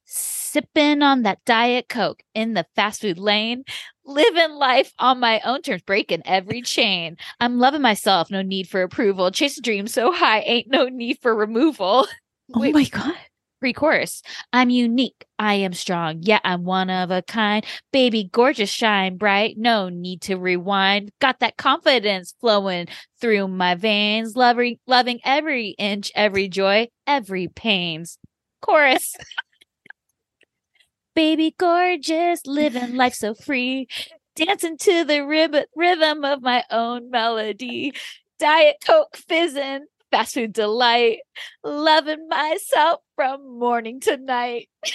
Sipping 0.05 1.03
on 1.03 1.21
that 1.21 1.45
Diet 1.45 1.89
Coke 1.89 2.23
in 2.33 2.55
the 2.55 2.65
fast 2.75 3.01
food 3.01 3.19
lane, 3.19 3.65
living 4.03 4.53
life 4.53 4.91
on 4.97 5.19
my 5.19 5.41
own 5.45 5.61
terms, 5.61 5.83
breaking 5.83 6.23
every 6.25 6.63
chain. 6.63 7.15
I'm 7.39 7.59
loving 7.59 7.83
myself, 7.83 8.31
no 8.31 8.41
need 8.41 8.67
for 8.67 8.81
approval. 8.81 9.29
Chase 9.29 9.59
a 9.59 9.61
dream 9.61 9.85
so 9.85 10.11
high, 10.11 10.39
ain't 10.39 10.71
no 10.71 10.85
need 10.85 11.19
for 11.21 11.35
removal. 11.35 12.07
Oh 12.55 12.59
Wait. 12.61 12.73
my 12.73 12.85
god. 12.85 13.13
Pre 13.59 13.73
chorus. 13.73 14.21
I'm 14.53 14.69
unique. 14.69 15.25
I 15.37 15.55
am 15.55 15.73
strong. 15.73 16.19
Yeah, 16.21 16.39
I'm 16.45 16.63
one 16.63 16.89
of 16.89 17.11
a 17.11 17.21
kind. 17.21 17.65
Baby, 17.91 18.29
gorgeous, 18.31 18.69
shine 18.69 19.17
bright. 19.17 19.57
No 19.57 19.89
need 19.89 20.21
to 20.23 20.37
rewind. 20.37 21.11
Got 21.19 21.39
that 21.39 21.57
confidence 21.57 22.33
flowing 22.39 22.87
through 23.19 23.49
my 23.49 23.75
veins. 23.75 24.37
Loving, 24.37 24.77
loving 24.87 25.19
every 25.25 25.69
inch, 25.77 26.09
every 26.15 26.47
joy, 26.47 26.87
every 27.05 27.49
pains. 27.49 28.17
Chorus. 28.61 29.15
Baby, 31.15 31.53
gorgeous, 31.57 32.45
living 32.45 32.95
life 32.95 33.13
so 33.13 33.33
free. 33.33 33.87
Dancing 34.35 34.77
to 34.77 35.03
the 35.03 35.19
rib- 35.25 35.65
rhythm 35.75 36.23
of 36.23 36.41
my 36.41 36.63
own 36.71 37.09
melody. 37.09 37.91
Diet 38.39 38.77
Coke 38.85 39.17
fizzing, 39.17 39.85
fast 40.11 40.33
food 40.33 40.53
delight 40.53 41.19
loving 41.63 42.27
myself 42.27 43.01
from 43.15 43.59
morning 43.59 43.99
to 44.01 44.17
night. 44.17 44.69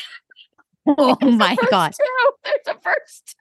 Oh 0.86 1.16
my 1.22 1.56
god. 1.70 1.92
two. 1.96 2.32
There's 2.44 2.76
a 2.76 2.80
first. 2.80 3.36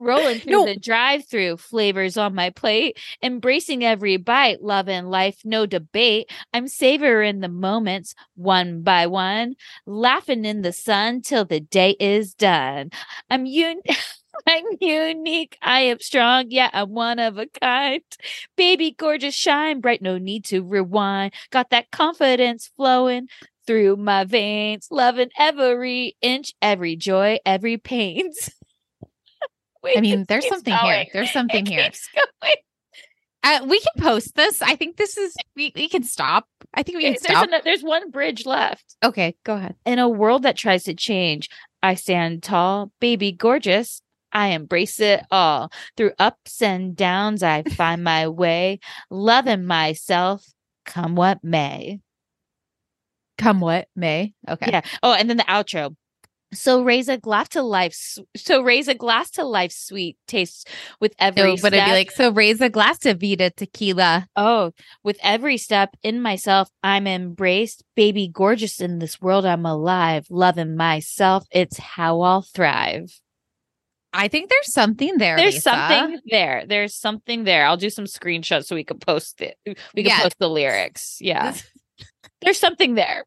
Rolling 0.00 0.40
through 0.40 0.50
No. 0.52 0.64
the 0.66 0.76
drive-through, 0.76 1.56
flavors 1.58 2.16
on 2.16 2.34
my 2.34 2.50
plate, 2.50 2.98
embracing 3.22 3.84
every 3.84 4.16
bite, 4.16 4.60
loving 4.60 5.04
life, 5.06 5.38
no 5.44 5.66
debate. 5.66 6.28
I'm 6.52 6.66
savoring 6.66 7.38
the 7.40 7.48
moments 7.48 8.16
one 8.34 8.82
by 8.82 9.06
one, 9.06 9.54
laughing 9.86 10.44
in 10.44 10.62
the 10.62 10.72
sun 10.72 11.22
till 11.22 11.44
the 11.44 11.60
day 11.60 11.94
is 12.00 12.34
done. 12.34 12.90
I'm 13.30 13.46
un- 13.46 13.82
I'm 14.46 14.64
unique. 14.80 15.56
I 15.62 15.80
am 15.82 16.00
strong. 16.00 16.46
Yeah, 16.50 16.70
I'm 16.72 16.90
one 16.90 17.18
of 17.18 17.38
a 17.38 17.46
kind. 17.60 18.02
Baby, 18.56 18.92
gorgeous, 18.92 19.34
shine 19.34 19.80
bright. 19.80 20.02
No 20.02 20.18
need 20.18 20.44
to 20.46 20.62
rewind. 20.62 21.32
Got 21.50 21.70
that 21.70 21.90
confidence 21.90 22.70
flowing 22.76 23.28
through 23.66 23.96
my 23.96 24.24
veins, 24.24 24.88
loving 24.90 25.30
every 25.38 26.16
inch, 26.20 26.52
every 26.60 26.96
joy, 26.96 27.38
every 27.46 27.76
pain. 27.78 28.30
I 29.96 30.00
mean, 30.00 30.24
there's 30.28 30.48
something 30.48 30.74
here. 30.74 31.06
There's 31.12 31.30
something 31.32 31.66
It 31.66 31.70
here. 31.70 31.90
going. 32.42 32.54
Uh, 33.42 33.60
we 33.66 33.78
can 33.78 34.02
post 34.02 34.34
this. 34.36 34.62
I 34.62 34.74
think 34.74 34.96
this 34.96 35.18
is 35.18 35.34
we, 35.54 35.70
we 35.76 35.86
can 35.90 36.02
stop. 36.02 36.46
I 36.72 36.82
think 36.82 36.96
we 36.96 37.04
can 37.04 37.12
There's, 37.12 37.22
stop. 37.22 37.46
ano- 37.48 37.60
there's 37.62 37.82
one 37.82 38.10
bridge 38.10 38.46
left. 38.46 38.96
okay, 39.04 39.36
go 39.44 39.56
ahead. 39.56 39.74
In 39.84 39.98
a 39.98 40.08
world 40.08 40.44
that 40.44 40.56
tries 40.56 40.84
to 40.84 40.94
change, 40.94 41.50
I 41.82 41.94
stand 41.94 42.42
tall, 42.42 42.90
baby, 43.00 43.30
gorgeous. 43.32 44.00
I 44.34 44.48
embrace 44.48 45.00
it 45.00 45.24
all. 45.30 45.70
Through 45.96 46.12
ups 46.18 46.60
and 46.60 46.96
downs, 46.96 47.42
I 47.42 47.62
find 47.62 48.02
my 48.04 48.28
way, 48.28 48.80
loving 49.08 49.64
myself, 49.64 50.44
come 50.84 51.14
what 51.14 51.42
may. 51.42 52.00
Come 53.38 53.60
what 53.60 53.88
may. 53.96 54.34
Okay. 54.48 54.70
Yeah. 54.72 54.80
Oh, 55.02 55.12
and 55.12 55.30
then 55.30 55.36
the 55.36 55.44
outro. 55.44 55.96
So 56.52 56.82
raise 56.82 57.08
a 57.08 57.18
glass 57.18 57.48
to 57.50 57.62
life. 57.62 57.96
So 58.36 58.62
raise 58.62 58.86
a 58.86 58.94
glass 58.94 59.30
to 59.32 59.44
life. 59.44 59.72
Sweet 59.72 60.16
tastes 60.28 60.64
with 61.00 61.12
every 61.18 61.56
So, 61.56 61.62
but 61.62 61.74
it'd 61.74 61.84
be 61.84 61.90
like, 61.90 62.12
so 62.12 62.30
raise 62.30 62.60
a 62.60 62.68
glass 62.68 62.98
to 63.00 63.14
Vida 63.14 63.50
tequila. 63.50 64.28
Oh, 64.36 64.70
with 65.02 65.18
every 65.22 65.56
step 65.56 65.96
in 66.02 66.22
myself, 66.22 66.68
I'm 66.82 67.08
embraced. 67.08 67.82
Baby, 67.96 68.28
gorgeous 68.32 68.80
in 68.80 69.00
this 69.00 69.20
world, 69.20 69.44
I'm 69.44 69.66
alive. 69.66 70.26
Loving 70.30 70.76
myself, 70.76 71.44
it's 71.50 71.78
how 71.78 72.20
I'll 72.20 72.42
thrive. 72.42 73.20
I 74.16 74.28
think 74.28 74.48
there's 74.48 74.72
something 74.72 75.18
there. 75.18 75.36
There's 75.36 75.54
Lisa. 75.54 75.70
something 75.70 76.20
there. 76.30 76.64
There's 76.66 76.94
something 76.94 77.44
there. 77.44 77.66
I'll 77.66 77.76
do 77.76 77.90
some 77.90 78.04
screenshots 78.04 78.66
so 78.66 78.74
we 78.76 78.84
can 78.84 78.98
post 78.98 79.40
it. 79.42 79.56
We 79.66 79.74
can 80.02 80.06
Yeah. 80.06 80.22
post 80.22 80.36
the 80.38 80.48
lyrics. 80.48 81.18
Yeah. 81.20 81.54
There's 82.40 82.58
something 82.58 82.94
there. 82.94 83.24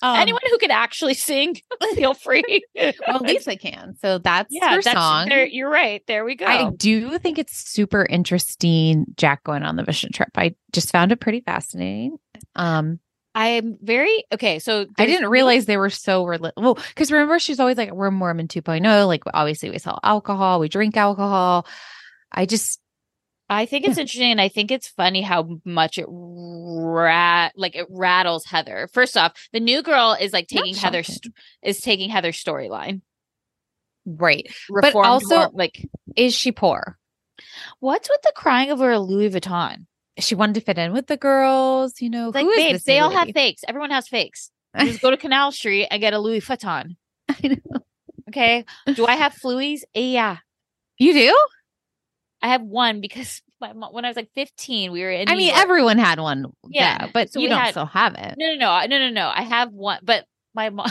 Um, 0.00 0.16
Anyone 0.20 0.42
who 0.48 0.58
can 0.58 0.70
actually 0.70 1.14
sing, 1.14 1.56
feel 1.94 2.14
free. 2.14 2.62
well, 2.76 3.20
Lisa 3.20 3.56
can. 3.56 3.96
So 4.00 4.18
that's 4.18 4.48
yeah, 4.50 4.74
her 4.76 4.82
that's 4.82 4.92
song. 4.96 5.28
there. 5.28 5.44
You're 5.46 5.68
right. 5.70 6.02
There 6.06 6.24
we 6.24 6.36
go. 6.36 6.46
I 6.46 6.70
do 6.70 7.18
think 7.18 7.36
it's 7.38 7.56
super 7.56 8.06
interesting, 8.06 9.06
Jack 9.16 9.42
going 9.42 9.64
on 9.64 9.74
the 9.76 9.84
mission 9.84 10.12
trip. 10.12 10.28
I 10.36 10.54
just 10.72 10.92
found 10.92 11.10
it 11.10 11.20
pretty 11.20 11.40
fascinating. 11.40 12.18
Um, 12.54 13.00
I'm 13.34 13.78
very 13.80 14.24
okay. 14.32 14.58
So 14.58 14.86
I 14.98 15.06
didn't 15.06 15.28
realize 15.28 15.66
they 15.66 15.76
were 15.76 15.90
so 15.90 16.24
rel- 16.26 16.52
well 16.56 16.74
because 16.74 17.12
remember 17.12 17.38
she's 17.38 17.60
always 17.60 17.76
like 17.76 17.92
we're 17.92 18.10
Mormon 18.10 18.48
2.0 18.48 19.06
like 19.06 19.22
obviously 19.32 19.70
we 19.70 19.78
sell 19.78 20.00
alcohol 20.02 20.58
we 20.60 20.68
drink 20.68 20.96
alcohol 20.96 21.66
I 22.32 22.46
just 22.46 22.80
I 23.50 23.64
think 23.64 23.86
it's 23.86 23.96
interesting, 23.96 24.30
and 24.32 24.40
I 24.42 24.48
think 24.48 24.70
it's 24.70 24.88
funny 24.88 25.22
how 25.22 25.60
much 25.64 25.96
it 25.96 26.04
rat 26.08 27.52
like 27.56 27.76
it 27.76 27.86
rattles 27.88 28.44
Heather. 28.44 28.90
First 28.92 29.16
off, 29.16 29.32
the 29.54 29.60
new 29.60 29.82
girl 29.82 30.14
is 30.20 30.34
like 30.34 30.48
taking 30.48 30.74
Heather's 30.74 31.06
shocking. 31.06 31.32
is 31.62 31.80
taking 31.80 32.10
Heather's 32.10 32.42
storyline. 32.42 33.00
right 34.04 34.46
Reformed 34.68 35.06
also- 35.06 35.36
whore- 35.36 35.50
like 35.54 35.86
is 36.16 36.34
she 36.34 36.52
poor 36.52 36.98
what's 37.80 38.08
with 38.10 38.20
the 38.22 38.32
crying 38.34 38.70
over 38.70 38.90
a 38.90 38.98
Louis 38.98 39.30
Vuitton? 39.30 39.86
She 40.18 40.34
wanted 40.34 40.54
to 40.56 40.60
fit 40.60 40.78
in 40.78 40.92
with 40.92 41.06
the 41.06 41.16
girls 41.16 42.00
you 42.00 42.10
know 42.10 42.30
Like, 42.34 42.46
babes, 42.56 42.84
they 42.84 42.98
new 42.98 43.04
all 43.04 43.10
have 43.10 43.30
fakes. 43.30 43.62
Everyone 43.68 43.90
has 43.90 44.08
fakes. 44.08 44.50
You 44.78 44.86
Just 44.88 45.00
go 45.00 45.10
to 45.10 45.16
Canal 45.16 45.52
Street 45.52 45.86
and 45.90 46.00
get 46.00 46.12
a 46.12 46.18
Louis 46.18 46.40
Vuitton. 46.40 46.96
I 47.28 47.48
know. 47.48 47.80
Okay. 48.28 48.64
Do 48.94 49.06
I 49.06 49.14
have 49.16 49.32
fluies? 49.34 49.84
Yeah. 49.94 50.38
you 50.98 51.12
do 51.14 51.38
I 52.42 52.48
have 52.48 52.62
one 52.62 53.00
because 53.00 53.42
my 53.60 53.72
mom 53.72 53.92
when 53.92 54.04
I 54.04 54.08
was 54.08 54.16
like 54.16 54.30
15. 54.34 54.92
We 54.92 55.02
were 55.02 55.10
in. 55.10 55.28
I 55.28 55.34
mean, 55.36 55.52
everyone 55.54 55.98
had 55.98 56.20
one. 56.20 56.46
Yeah, 56.68 56.98
Yeah, 57.00 57.10
but 57.12 57.32
so 57.32 57.40
you 57.40 57.48
don't 57.48 57.58
had- 57.58 57.70
still 57.70 57.86
have 57.86 58.14
it. 58.14 58.34
No, 58.38 58.54
no, 58.54 58.56
no, 58.56 58.86
no, 58.86 58.98
no, 58.98 59.10
no. 59.10 59.32
I 59.34 59.42
have 59.42 59.72
one, 59.72 59.98
but 60.02 60.24
my 60.54 60.70
mom, 60.70 60.90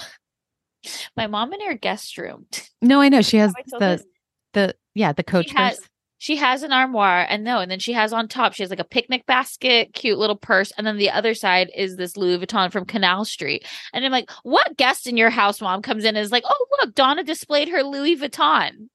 my 1.15 1.27
mom 1.27 1.53
in 1.53 1.61
her 1.61 1.75
guest 1.75 2.17
room. 2.17 2.45
No, 2.81 2.99
I 3.01 3.09
know 3.09 3.21
she 3.21 3.37
has 3.37 3.53
Have 3.55 3.65
I 3.65 3.69
told 3.69 3.81
the 3.81 4.05
the 4.53 4.75
yeah 4.95 5.13
the 5.13 5.23
coach 5.23 5.51
has, 5.51 5.77
purse. 5.77 5.89
She 6.19 6.35
has 6.37 6.63
an 6.63 6.71
armoire, 6.71 7.25
and 7.29 7.43
no, 7.43 7.59
and 7.59 7.69
then 7.69 7.79
she 7.79 7.93
has 7.93 8.11
on 8.13 8.27
top. 8.27 8.53
She 8.53 8.63
has 8.63 8.69
like 8.69 8.79
a 8.79 8.83
picnic 8.83 9.25
basket, 9.25 9.93
cute 9.93 10.17
little 10.17 10.35
purse, 10.35 10.71
and 10.77 10.85
then 10.87 10.97
the 10.97 11.11
other 11.11 11.33
side 11.33 11.69
is 11.75 11.95
this 11.95 12.17
Louis 12.17 12.37
Vuitton 12.39 12.71
from 12.71 12.85
Canal 12.85 13.23
Street. 13.25 13.65
And 13.93 14.03
I'm 14.05 14.11
like, 14.11 14.29
what 14.43 14.77
guest 14.77 15.07
in 15.07 15.17
your 15.17 15.29
house, 15.29 15.61
mom, 15.61 15.81
comes 15.81 16.03
in 16.03 16.15
and 16.15 16.23
is 16.25 16.31
like, 16.31 16.43
oh 16.45 16.65
look, 16.81 16.95
Donna 16.95 17.23
displayed 17.23 17.69
her 17.69 17.83
Louis 17.83 18.15
Vuitton. 18.17 18.87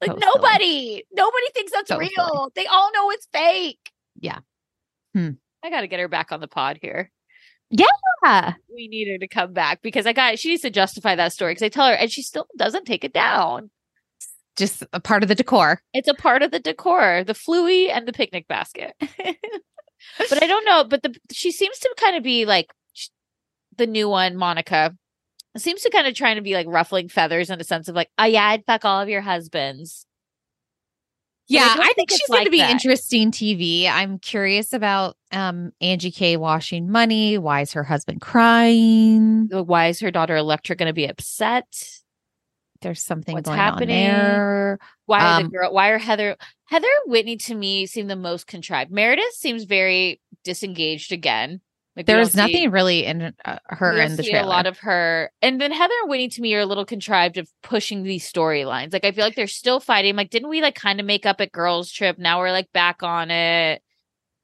Like 0.00 0.12
So 0.12 0.18
silly. 0.18 0.32
nobody, 0.34 1.04
nobody 1.12 1.46
thinks 1.54 1.72
that's 1.72 1.88
So 1.88 1.98
real. 1.98 2.10
silly. 2.16 2.48
They 2.54 2.66
all 2.66 2.90
know 2.92 3.10
it's 3.10 3.26
fake. 3.32 3.90
Yeah. 4.18 4.38
Hmm. 5.14 5.30
I 5.62 5.70
got 5.70 5.82
to 5.82 5.88
get 5.88 6.00
her 6.00 6.08
back 6.08 6.32
on 6.32 6.40
the 6.40 6.48
pod 6.48 6.78
here. 6.80 7.10
Yeah, 7.72 8.52
we 8.74 8.88
need 8.88 9.08
her 9.10 9.18
to 9.18 9.28
come 9.28 9.52
back 9.52 9.80
because 9.82 10.04
I 10.06 10.12
got 10.12 10.38
she 10.38 10.48
needs 10.48 10.62
to 10.62 10.70
justify 10.70 11.14
that 11.14 11.32
story 11.32 11.52
because 11.52 11.62
I 11.62 11.68
tell 11.68 11.86
her 11.86 11.92
and 11.94 12.10
she 12.10 12.22
still 12.22 12.46
doesn't 12.56 12.84
take 12.84 13.04
it 13.04 13.12
down. 13.12 13.70
Just 14.56 14.84
a 14.92 15.00
part 15.00 15.22
of 15.22 15.28
the 15.28 15.34
decor. 15.34 15.80
It's 15.94 16.08
a 16.08 16.14
part 16.14 16.42
of 16.42 16.50
the 16.50 16.58
decor, 16.60 17.24
the 17.24 17.34
fluey 17.34 17.90
and 17.90 18.06
the 18.06 18.12
picnic 18.12 18.48
basket. 18.48 18.94
but 19.00 20.42
I 20.42 20.46
don't 20.46 20.64
know. 20.64 20.84
But 20.84 21.02
the 21.02 21.14
she 21.32 21.52
seems 21.52 21.78
to 21.78 21.94
kind 21.98 22.16
of 22.16 22.22
be 22.22 22.44
like 22.44 22.70
the 23.76 23.86
new 23.86 24.08
one, 24.08 24.36
Monica. 24.36 24.96
Seems 25.56 25.82
to 25.82 25.90
kind 25.90 26.06
of 26.06 26.14
trying 26.14 26.36
to 26.36 26.42
be 26.42 26.54
like 26.54 26.66
ruffling 26.68 27.08
feathers 27.08 27.50
in 27.50 27.60
a 27.60 27.64
sense 27.64 27.88
of 27.88 27.94
like, 27.96 28.10
oh 28.18 28.24
yeah, 28.24 28.46
I'd 28.46 28.64
fuck 28.66 28.84
all 28.84 29.00
of 29.00 29.08
your 29.08 29.20
husbands. 29.22 30.06
But 31.52 31.66
I 31.66 31.66
Yeah, 31.66 31.76
I, 31.78 31.92
think 31.94 32.08
think 32.08 32.10
she's 32.10 32.28
going 32.30 32.42
like 32.42 32.44
to 32.44 32.50
be 32.50 32.58
that. 32.58 32.70
interesting 32.70 33.32
TV. 33.32 33.88
I'm 33.88 34.18
curious 34.20 34.72
about 34.72 35.16
um 35.32 35.72
Angie 35.80 36.12
K 36.12 36.36
washing 36.36 36.90
money. 36.90 37.38
Why 37.38 37.62
is 37.62 37.72
her 37.72 37.84
husband 37.84 38.20
crying? 38.20 39.48
Why 39.50 39.88
is 39.88 40.00
her 40.00 40.10
daughter 40.12 40.36
Electra 40.36 40.76
going 40.76 40.88
to 40.88 40.92
be 40.94 41.06
upset? 41.06 41.66
There's 42.82 43.02
something 43.02 43.34
What's 43.34 43.46
going 43.48 43.58
happening? 43.58 44.06
on 44.10 44.14
there. 44.14 44.78
Why 45.06 45.18
are 45.20 45.38
the 45.40 45.44
Um, 45.46 45.50
girl? 45.50 45.72
Why 45.72 45.88
are 45.90 45.98
Heather 45.98 46.36
Heather 46.64 46.86
Whitney 47.06 47.36
to 47.36 47.54
me 47.54 47.86
seem 47.86 48.06
the 48.06 48.16
most 48.16 48.46
contrived? 48.46 48.90
Meredith 48.90 49.34
seems 49.34 49.64
very 49.64 50.20
disengaged 50.44 51.12
again. 51.12 51.60
Like 51.96 52.06
There's 52.06 52.32
don't 52.32 52.46
see- 52.48 52.52
nothing 52.54 52.70
really 52.70 53.04
in 53.04 53.34
uh, 53.44 53.58
her 53.68 53.92
in 54.00 54.16
the 54.16 54.22
see 54.22 54.30
trailer. 54.30 54.46
a 54.46 54.48
lot 54.48 54.66
of 54.66 54.78
her, 54.78 55.30
and 55.42 55.60
then 55.60 55.72
Heather 55.72 55.92
and 56.02 56.08
Whitney 56.08 56.28
to 56.28 56.40
me 56.40 56.54
are 56.54 56.60
a 56.60 56.66
little 56.66 56.86
contrived 56.86 57.36
of 57.36 57.50
pushing 57.62 58.02
these 58.04 58.30
storylines. 58.30 58.92
Like 58.92 59.04
I 59.04 59.10
feel 59.12 59.24
like 59.24 59.34
they're 59.34 59.46
still 59.48 59.80
fighting. 59.80 60.16
Like 60.16 60.30
didn't 60.30 60.48
we 60.48 60.62
like 60.62 60.76
kind 60.76 61.00
of 61.00 61.06
make 61.06 61.26
up 61.26 61.40
at 61.40 61.52
Girls 61.52 61.90
Trip? 61.90 62.16
Now 62.18 62.38
we're 62.38 62.52
like 62.52 62.72
back 62.72 63.02
on 63.02 63.30
it. 63.30 63.82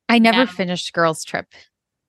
I 0.08 0.18
never 0.18 0.44
now- 0.44 0.52
finished 0.52 0.92
Girls 0.92 1.24
Trip, 1.24 1.46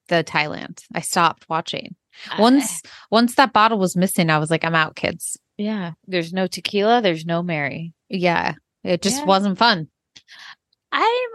the 0.09 0.23
Thailand. 0.23 0.83
I 0.93 1.01
stopped 1.01 1.45
watching. 1.47 1.95
Uh, 2.31 2.37
Once 2.39 2.81
once 3.11 3.35
that 3.35 3.53
bottle 3.53 3.77
was 3.77 3.95
missing, 3.95 4.31
I 4.31 4.39
was 4.39 4.49
like, 4.49 4.65
I'm 4.65 4.75
out, 4.75 4.95
kids. 4.95 5.37
Yeah, 5.57 5.93
there's 6.07 6.33
no 6.33 6.47
tequila. 6.47 7.01
There's 7.01 7.25
no 7.25 7.41
Mary. 7.43 7.93
Yeah. 8.09 8.53
It 8.83 9.01
just 9.01 9.19
Yeah. 9.19 9.25
wasn't 9.25 9.57
fun. 9.57 9.89
I'm 10.91 11.29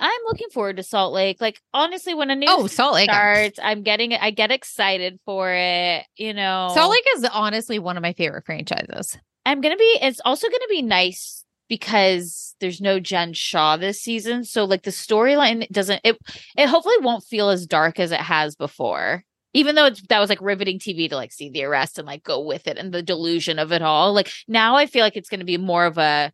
I'm 0.00 0.20
looking 0.26 0.48
forward 0.50 0.76
to 0.76 0.82
Salt 0.82 1.12
Lake. 1.12 1.40
Like 1.40 1.60
honestly, 1.72 2.14
when 2.14 2.30
a 2.30 2.36
new 2.36 2.46
Oh, 2.48 2.66
Salt 2.66 2.94
Lake. 2.94 3.10
starts, 3.10 3.58
I'm 3.62 3.82
getting 3.82 4.12
I 4.14 4.30
get 4.30 4.50
excited 4.50 5.18
for 5.24 5.52
it. 5.52 6.04
You 6.16 6.34
know, 6.34 6.70
Salt 6.74 6.90
Lake 6.90 7.04
is 7.16 7.24
honestly 7.32 7.78
one 7.78 7.96
of 7.96 8.02
my 8.02 8.12
favorite 8.12 8.44
franchises. 8.44 9.18
I'm 9.46 9.60
gonna 9.60 9.76
be. 9.76 9.98
It's 10.02 10.20
also 10.24 10.48
gonna 10.48 10.60
be 10.68 10.82
nice 10.82 11.44
because 11.68 12.54
there's 12.60 12.80
no 12.80 12.98
Jen 13.00 13.32
Shah 13.32 13.76
this 13.76 14.00
season, 14.00 14.44
so 14.44 14.64
like 14.64 14.82
the 14.82 14.90
storyline 14.90 15.68
doesn't. 15.70 16.00
It 16.04 16.18
it 16.56 16.66
hopefully 16.66 16.96
won't 17.00 17.24
feel 17.24 17.48
as 17.50 17.66
dark 17.66 17.98
as 18.00 18.12
it 18.12 18.20
has 18.20 18.56
before. 18.56 19.24
Even 19.54 19.74
though 19.74 19.86
it's, 19.86 20.02
that 20.08 20.20
was 20.20 20.28
like 20.28 20.40
riveting 20.40 20.78
TV 20.78 21.08
to 21.08 21.16
like 21.16 21.32
see 21.32 21.50
the 21.50 21.64
arrest 21.64 21.98
and 21.98 22.06
like 22.06 22.22
go 22.22 22.40
with 22.40 22.66
it 22.66 22.76
and 22.76 22.92
the 22.92 23.02
delusion 23.02 23.58
of 23.58 23.72
it 23.72 23.82
all. 23.82 24.12
Like 24.12 24.30
now, 24.46 24.76
I 24.76 24.86
feel 24.86 25.02
like 25.02 25.16
it's 25.16 25.30
going 25.30 25.40
to 25.40 25.46
be 25.46 25.56
more 25.56 25.86
of 25.86 25.98
a 25.98 26.32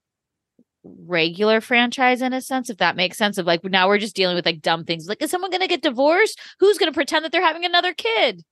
regular 0.85 1.61
franchise 1.61 2.23
in 2.23 2.33
a 2.33 2.41
sense, 2.41 2.71
if 2.71 2.79
that 2.79 2.97
makes 2.97 3.17
sense. 3.17 3.39
Of 3.39 3.47
like 3.47 3.65
now 3.65 3.89
we're 3.89 3.99
just 3.99 4.17
dealing 4.17 4.37
with 4.37 4.47
like 4.47 4.61
dumb 4.61 4.85
things. 4.85 5.09
Like, 5.09 5.23
is 5.23 5.31
someone 5.31 5.51
going 5.51 5.61
to 5.61 5.69
get 5.69 5.83
divorced? 5.83 6.41
Who's 6.59 6.79
going 6.79 6.93
to 6.93 6.97
pretend 6.97 7.25
that 7.25 7.33
they're 7.33 7.41
having 7.41 7.65
another 7.65 7.95
kid? 7.95 8.45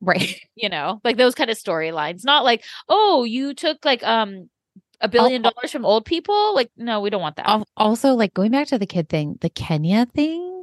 Right. 0.00 0.40
you 0.56 0.68
know 0.68 1.00
like 1.04 1.16
those 1.16 1.34
kind 1.34 1.50
of 1.50 1.56
storylines 1.56 2.24
not 2.24 2.42
like 2.42 2.64
oh 2.88 3.24
you 3.24 3.54
took 3.54 3.84
like 3.84 4.02
um 4.02 4.48
a 5.00 5.08
billion 5.08 5.42
dollars 5.42 5.70
from 5.70 5.84
old 5.84 6.04
people 6.04 6.54
like 6.54 6.70
no 6.76 7.00
we 7.00 7.10
don't 7.10 7.20
want 7.20 7.36
that 7.36 7.46
Also, 7.76 8.14
like 8.14 8.32
going 8.34 8.50
back 8.50 8.66
to 8.68 8.78
the 8.78 8.86
kid 8.86 9.08
thing, 9.08 9.36
the 9.42 9.50
Kenya 9.50 10.06
thing 10.06 10.55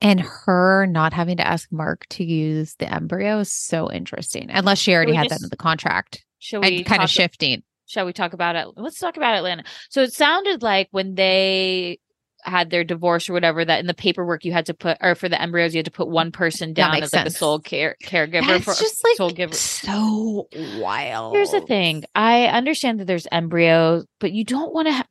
and 0.00 0.20
her 0.20 0.86
not 0.86 1.12
having 1.12 1.36
to 1.38 1.46
ask 1.46 1.70
Mark 1.72 2.06
to 2.10 2.24
use 2.24 2.74
the 2.78 2.92
embryo 2.92 3.40
is 3.40 3.52
so 3.52 3.90
interesting. 3.90 4.48
Unless 4.50 4.78
she 4.78 4.94
already 4.94 5.14
had 5.14 5.28
just- 5.28 5.40
that 5.40 5.46
in 5.46 5.50
the 5.50 5.56
contract. 5.56 6.24
shall 6.38 6.60
we 6.60 6.78
And 6.78 6.86
kind 6.86 7.02
of 7.02 7.10
shifting. 7.10 7.62
shall 7.86 8.06
we 8.06 8.12
talk 8.12 8.32
about 8.32 8.54
it 8.54 8.66
let's 8.76 8.98
talk 8.98 9.16
about 9.16 9.34
atlanta 9.36 9.64
so 9.88 10.02
it 10.02 10.12
sounded 10.12 10.62
like 10.62 10.86
when 10.92 11.14
they 11.16 11.98
had 12.44 12.70
their 12.70 12.84
divorce 12.84 13.28
or 13.28 13.32
whatever 13.32 13.64
that 13.64 13.80
in 13.80 13.86
the 13.86 13.94
paperwork 13.94 14.44
you 14.44 14.52
had 14.52 14.66
to 14.66 14.74
put 14.74 14.96
or 15.00 15.14
for 15.16 15.28
the 15.28 15.40
embryos 15.42 15.74
you 15.74 15.78
had 15.78 15.84
to 15.86 15.90
put 15.90 16.06
one 16.08 16.30
person 16.30 16.72
down 16.72 16.94
as 16.94 17.00
like 17.00 17.24
the 17.24 17.30
sense. 17.30 17.38
sole 17.38 17.58
care 17.58 17.96
caregiver 18.04 18.58
for 18.62 18.74
just 18.74 19.02
like 19.02 19.16
sole 19.16 19.30
giver 19.30 19.52
so 19.54 20.46
wild. 20.78 21.34
here's 21.34 21.50
the 21.50 21.60
thing 21.62 22.04
i 22.14 22.44
understand 22.46 23.00
that 23.00 23.06
there's 23.06 23.26
embryos 23.32 24.04
but 24.20 24.30
you 24.32 24.44
don't 24.44 24.72
want 24.72 24.86
to 24.86 24.92
ha- 24.92 25.06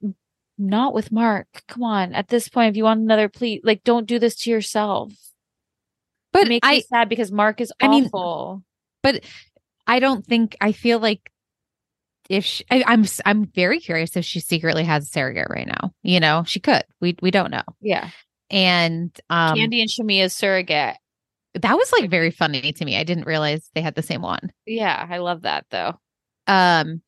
not 0.57 0.93
with 0.93 1.11
mark 1.11 1.47
come 1.67 1.83
on 1.83 2.13
at 2.13 2.27
this 2.29 2.49
point 2.49 2.69
if 2.71 2.75
you 2.77 2.83
want 2.83 2.99
another 3.01 3.29
please 3.29 3.61
like 3.63 3.83
don't 3.83 4.07
do 4.07 4.17
this 4.19 4.35
to 4.35 4.49
yourself 4.49 5.11
But 6.33 6.43
it 6.43 6.49
makes 6.49 6.67
I 6.67 6.75
me 6.77 6.81
sad 6.81 7.09
because 7.09 7.31
Mark 7.31 7.61
is 7.61 7.71
I 7.79 7.87
mean, 7.87 8.05
awful. 8.05 8.63
I 9.85 9.99
don't 9.99 10.25
think 10.25 10.57
I 10.59 10.71
feel 10.73 10.99
like 10.99 11.21
if 12.29 12.43
she, 12.43 12.65
I, 12.69 12.83
I'm 12.85 13.03
s- 13.03 13.21
I'm 13.25 13.45
very 13.45 13.79
curious 13.79 14.17
if 14.17 14.25
she 14.25 14.41
secretly 14.41 14.83
has 14.83 15.03
a 15.03 15.07
surrogate 15.07 15.47
right 15.49 15.65
now. 15.67 15.93
You 16.03 16.19
know, 16.19 16.43
she 16.45 16.59
could. 16.59 16.83
We 16.99 17.15
we 17.21 17.31
don't 17.31 17.51
know. 17.51 17.63
yeah, 17.79 18.09
And 18.49 19.17
um 19.29 19.57
Kandi 19.57 19.79
and 19.81 19.89
Shamea's 19.89 20.33
surrogate. 20.35 20.97
that 21.53 21.77
was 21.77 21.91
like 21.97 22.09
very 22.09 22.31
funny 22.31 22.73
to 22.73 22.85
me. 22.85 22.97
I 22.97 23.03
didn't 23.03 23.25
realize 23.27 23.69
they 23.73 23.81
had 23.81 23.95
the 23.95 24.03
same 24.03 24.21
one. 24.21 24.51
Yeah, 24.65 25.07
I 25.09 25.19
love 25.19 25.43
that 25.43 25.65
though. 25.71 25.93
Um 26.47 27.01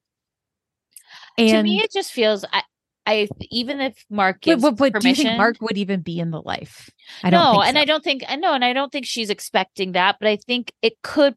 and 1.37 1.49
to 1.49 1.63
me, 1.63 1.81
it 1.83 1.91
just 1.91 2.11
feels. 2.13 2.45
I, 2.51 2.63
I 3.10 3.28
even 3.49 3.82
if 3.82 4.05
Mark 4.10 4.38
but, 4.38 4.41
gives 4.41 4.62
but, 4.62 4.78
but 4.78 5.01
do 5.01 5.10
you 5.10 5.16
think 5.16 5.38
Mark 5.38 5.57
would 5.62 5.78
even 5.78 6.01
be 6.01 6.20
in 6.20 6.32
the 6.32 6.41
life? 6.41 6.89
I 7.24 7.30
don't 7.30 7.41
no, 7.41 7.51
think 7.53 7.66
and 7.68 7.76
so. 7.76 7.82
I 7.82 7.86
don't 7.86 8.03
think 8.03 8.24
I 8.28 8.36
know, 8.36 8.53
and 8.53 8.64
I 8.64 8.74
don't 8.74 8.91
think 8.91 9.05
she's 9.05 9.30
expecting 9.30 9.93
that. 9.93 10.18
But 10.20 10.28
I 10.28 10.36
think 10.36 10.74
it 10.82 11.01
could 11.01 11.36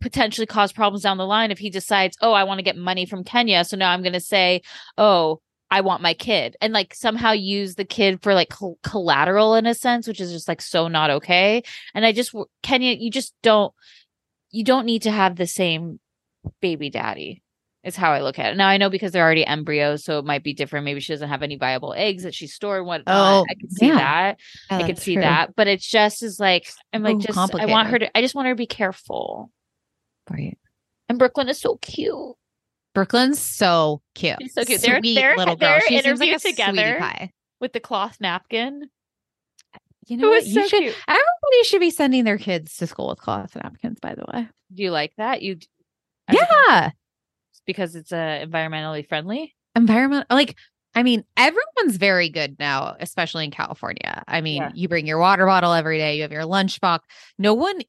potentially 0.00 0.46
cause 0.46 0.72
problems 0.72 1.02
down 1.02 1.16
the 1.16 1.26
line 1.26 1.50
if 1.50 1.58
he 1.58 1.70
decides, 1.70 2.16
oh, 2.20 2.32
I 2.32 2.44
want 2.44 2.58
to 2.58 2.64
get 2.64 2.76
money 2.76 3.06
from 3.06 3.24
Kenya, 3.24 3.64
so 3.64 3.76
now 3.76 3.90
I'm 3.90 4.02
going 4.02 4.12
to 4.12 4.20
say, 4.20 4.62
oh. 4.98 5.40
I 5.72 5.82
want 5.82 6.02
my 6.02 6.14
kid 6.14 6.56
and 6.60 6.72
like 6.72 6.96
somehow 6.96 7.30
use 7.30 7.76
the 7.76 7.84
kid 7.84 8.24
for 8.24 8.34
like 8.34 8.48
col- 8.48 8.80
collateral 8.82 9.54
in 9.54 9.66
a 9.66 9.74
sense, 9.74 10.08
which 10.08 10.20
is 10.20 10.32
just 10.32 10.48
like 10.48 10.60
so 10.60 10.88
not 10.88 11.10
okay. 11.10 11.62
And 11.94 12.04
I 12.04 12.10
just, 12.10 12.34
Kenya, 12.64 12.96
you 12.98 13.08
just 13.08 13.34
don't, 13.44 13.72
you 14.50 14.64
don't 14.64 14.84
need 14.84 15.02
to 15.02 15.12
have 15.12 15.36
the 15.36 15.46
same 15.46 16.00
baby 16.60 16.90
daddy 16.90 17.44
is 17.84 17.96
how 17.96 18.12
I 18.12 18.20
look 18.20 18.38
at 18.38 18.52
it. 18.52 18.56
Now 18.56 18.68
I 18.68 18.76
know 18.76 18.90
because 18.90 19.12
they're 19.12 19.24
already 19.24 19.46
embryos, 19.46 20.04
so 20.04 20.18
it 20.18 20.24
might 20.24 20.42
be 20.44 20.52
different. 20.52 20.84
Maybe 20.84 21.00
she 21.00 21.12
doesn't 21.12 21.28
have 21.28 21.42
any 21.42 21.56
viable 21.56 21.94
eggs 21.96 22.22
that 22.24 22.34
she's 22.34 22.52
stored. 22.52 22.84
What? 22.84 23.02
Oh, 23.06 23.44
I 23.48 23.54
can 23.54 23.70
see 23.70 23.86
yeah. 23.86 23.94
that. 23.96 24.38
Yeah, 24.70 24.76
I 24.76 24.80
could 24.82 24.96
that's 24.96 25.02
see 25.02 25.14
true. 25.14 25.22
that, 25.22 25.56
but 25.56 25.66
it's 25.66 25.86
just 25.88 26.22
as 26.22 26.38
like 26.38 26.70
I'm 26.92 27.02
like 27.02 27.16
Ooh, 27.16 27.20
just 27.20 27.38
I 27.54 27.66
want 27.66 27.88
her 27.88 27.98
to. 27.98 28.16
I 28.16 28.20
just 28.20 28.34
want 28.34 28.46
her 28.46 28.52
to 28.52 28.58
be 28.58 28.66
careful. 28.66 29.50
Right. 30.30 30.58
And 31.08 31.18
Brooklyn 31.18 31.48
is 31.48 31.58
so 31.60 31.76
cute. 31.82 32.36
Brooklyn's 32.94 33.38
so 33.40 34.02
cute. 34.14 34.36
She's 34.40 34.54
so 34.54 34.64
cute. 34.64 34.80
They're- 34.82 35.00
they're- 35.02 35.36
little 35.36 35.56
girl. 35.56 35.70
they're 35.70 35.80
She 35.82 36.00
seems 36.02 36.20
like 36.20 36.28
a 36.28 36.32
interviewed 36.34 36.56
together. 36.56 37.30
with 37.60 37.72
the 37.72 37.80
cloth 37.80 38.18
napkin. 38.20 38.90
You 40.06 40.16
know 40.16 40.28
what? 40.28 40.42
was 40.44 40.48
You 40.48 40.62
so 40.62 40.68
should 40.68 40.82
cute. 40.82 40.96
everybody 41.06 41.64
should 41.64 41.80
be 41.80 41.90
sending 41.90 42.24
their 42.24 42.38
kids 42.38 42.76
to 42.78 42.86
school 42.88 43.08
with 43.08 43.18
cloth 43.20 43.54
napkins, 43.54 43.98
by 44.00 44.14
the 44.16 44.24
way. 44.32 44.48
Do 44.74 44.82
you 44.82 44.90
like 44.90 45.14
that? 45.18 45.40
You 45.42 45.58
Yeah. 46.32 46.90
Because 47.70 47.94
it's 47.94 48.12
uh, 48.12 48.44
environmentally 48.46 49.06
friendly. 49.08 49.54
environment 49.76 50.26
like 50.30 50.56
i 50.96 51.02
mean 51.02 51.24
everyone's 51.36 51.96
very 51.96 52.28
good 52.28 52.56
now 52.58 52.96
especially 53.00 53.44
in 53.44 53.50
california 53.52 54.24
i 54.26 54.40
mean 54.40 54.62
Yeah. 54.62 54.70
you 54.74 54.88
bring 54.88 55.06
your 55.06 55.18
water 55.18 55.46
bottle 55.46 55.72
every 55.72 55.98
day 55.98 56.16
you 56.16 56.22
have 56.22 56.32
your 56.32 56.44
lunch 56.44 56.80
box 56.80 57.06
no 57.38 57.54
one 57.54 57.80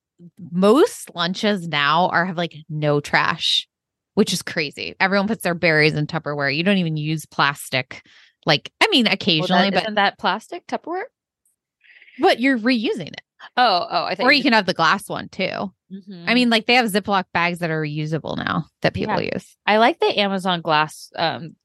most 0.51 1.09
lunches 1.15 1.67
now 1.67 2.07
are 2.09 2.25
have 2.25 2.37
like 2.37 2.53
no 2.69 2.99
trash 2.99 3.67
which 4.13 4.31
is 4.33 4.43
crazy 4.43 4.95
everyone 4.99 5.27
puts 5.27 5.41
their 5.43 5.55
berries 5.55 5.95
in 5.95 6.05
tupperware 6.05 6.55
you 6.55 6.63
don't 6.63 6.77
even 6.77 6.95
use 6.97 7.25
plastic 7.25 8.03
like 8.45 8.71
i 8.81 8.87
mean 8.91 9.05
Well, 9.05 9.13
occasionally 9.15 9.63
that, 9.71 9.73
but 9.73 9.83
isn't 9.83 9.95
that 9.95 10.19
plastic 10.19 10.67
Tupperware? 10.67 11.05
but 12.19 12.39
you're 12.39 12.59
reusing 12.59 13.07
it 13.13 13.21
Oh, 13.57 13.87
oh, 13.89 14.03
I 14.05 14.15
think. 14.15 14.27
or 14.27 14.31
you 14.31 14.43
can 14.43 14.53
have 14.53 14.65
the 14.65 14.73
glass 14.73 15.07
one 15.09 15.29
too 15.29 15.71
Mm-hmm. 15.91 16.23
i 16.25 16.33
mean 16.33 16.49
like 16.49 16.67
they 16.67 16.75
have 16.75 16.85
ziploc 16.89 17.25
bags 17.33 17.59
that 17.59 17.69
are 17.69 17.81
reusable 17.81 18.37
now 18.37 18.67
that 18.81 18.93
people 18.93 19.21
use 19.21 19.57
I 19.65 19.75
like 19.75 19.99
the 19.99 20.17
Amazon 20.19 20.61
glass. 20.61 21.11
Um, 21.17 21.57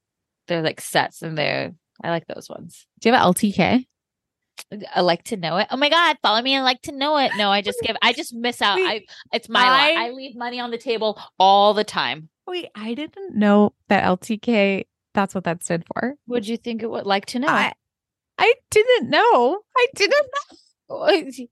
they're 0.48 0.62
like 0.62 0.80
sets 0.80 1.22
and 1.22 1.38
they're 1.38 1.72
I 2.02 2.10
like 2.10 2.26
those 2.26 2.48
ones. 2.50 2.86
Do 3.00 3.08
you 3.08 3.14
have 3.14 3.34
LTK? 3.34 3.86
I 4.94 5.00
like 5.02 5.22
to 5.24 5.36
know 5.36 5.58
it. 5.58 5.68
Oh 5.70 5.76
my 5.76 5.88
god, 5.88 6.16
follow 6.22 6.42
me 6.42 6.54
and 6.54 6.64
like 6.64 6.82
to 6.82 6.92
know 6.92 7.18
it. 7.18 7.32
No, 7.36 7.50
I 7.50 7.62
just 7.62 7.78
give. 7.82 7.94
I 8.02 8.12
just 8.12 8.34
miss 8.34 8.60
out. 8.60 8.78
I 8.80 9.02
it's 9.32 9.48
my 9.48 9.60
I- 9.62 9.92
lot. 9.94 10.02
I 10.06 10.10
leave 10.10 10.34
money 10.34 10.58
on 10.58 10.70
the 10.72 10.78
table 10.78 11.20
all 11.38 11.72
the 11.74 11.84
time. 11.84 12.28
Wait, 12.48 12.66
I 12.74 12.94
didn't 12.94 13.36
know 13.36 13.74
that 13.88 14.02
LTK. 14.04 14.86
That's 15.14 15.34
what 15.36 15.44
that 15.44 15.62
stood 15.62 15.84
for. 15.94 16.14
Would 16.26 16.48
you 16.48 16.56
think 16.56 16.82
it 16.82 16.90
would 16.90 17.06
like 17.06 17.26
to 17.26 17.38
know? 17.38 17.48
I, 17.48 17.72
I 18.38 18.54
didn't 18.70 19.08
know. 19.08 19.60
I 19.76 19.86
didn't 19.94 20.26
know. 20.26 20.56
IDK, 20.90 21.48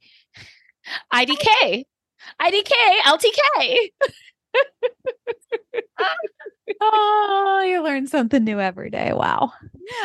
IDK, 2.41 2.73
LTK. 3.05 3.91
Oh, 6.81 7.65
you 7.67 7.83
learn 7.83 8.07
something 8.07 8.43
new 8.43 8.59
every 8.59 8.91
day. 8.91 9.13
Wow. 9.13 9.53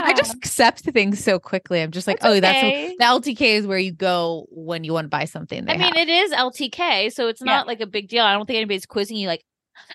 I 0.02 0.14
just 0.14 0.36
accept 0.36 0.82
things 0.82 1.24
so 1.24 1.40
quickly. 1.40 1.82
I'm 1.82 1.92
just 1.92 2.06
like, 2.06 2.20
That's 2.20 2.36
oh, 2.36 2.40
that's 2.40 2.58
okay. 2.58 2.96
the 3.00 3.06
LTK 3.06 3.42
is 3.42 3.68
where 3.68 3.78
you 3.78 3.94
go 3.94 4.46
when 4.50 4.84
you 4.84 4.92
want 4.92 5.06
to 5.06 5.10
buy 5.10 5.26
something. 5.26 5.70
I 5.70 5.78
mean, 5.78 5.94
have. 5.94 5.96
it 5.96 6.10
is 6.10 6.32
LTK, 6.32 7.14
so 7.14 7.28
it's 7.30 7.42
Yeah. 7.42 7.54
not 7.54 7.68
like 7.68 7.80
a 7.80 7.88
big 7.88 8.10
deal. 8.10 8.26
I 8.26 8.34
don't 8.34 8.46
think 8.46 8.58
anybody's 8.58 8.86
quizzing 8.86 9.16
you 9.16 9.28
like, 9.28 9.46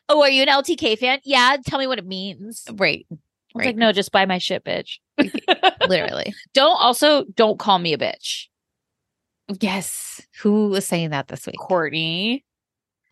"Oh, 0.08 0.22
are 0.22 0.30
you 0.30 0.42
an 0.42 0.48
LTK 0.48 0.98
fan?" 0.98 1.20
Yeah, 1.24 1.56
tell 1.66 1.78
me 1.78 1.86
what 1.86 1.98
it 1.98 2.06
means. 2.06 2.64
It's 2.66 2.80
right, 2.80 3.06
like, 3.54 3.66
right. 3.66 3.76
no, 3.76 3.92
just 3.92 4.10
buy 4.10 4.24
my 4.24 4.38
shit, 4.38 4.64
bitch. 4.64 5.00
literally. 5.86 6.34
don't 6.54 6.80
also 6.80 7.24
don't 7.36 7.58
call 7.58 7.78
me 7.78 7.92
a 7.92 7.98
bitch, 7.98 8.46
Yes. 9.60 10.20
Who 10.40 10.68
was 10.68 10.86
saying 10.86 11.10
that 11.10 11.28
this 11.28 11.46
week? 11.46 11.56
Courtney. 11.58 12.44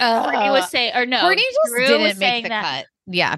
Uh, 0.00 0.24
Courtney 0.24 0.50
was 0.50 0.70
saying, 0.70 0.92
or 0.96 1.06
no, 1.06 1.20
Courtney 1.20 1.42
just 1.42 1.74
Drew 1.74 1.86
didn't 1.86 2.18
make 2.18 2.44
the 2.44 2.48
that. 2.48 2.62
cut. 2.64 2.86
Yeah, 3.06 3.36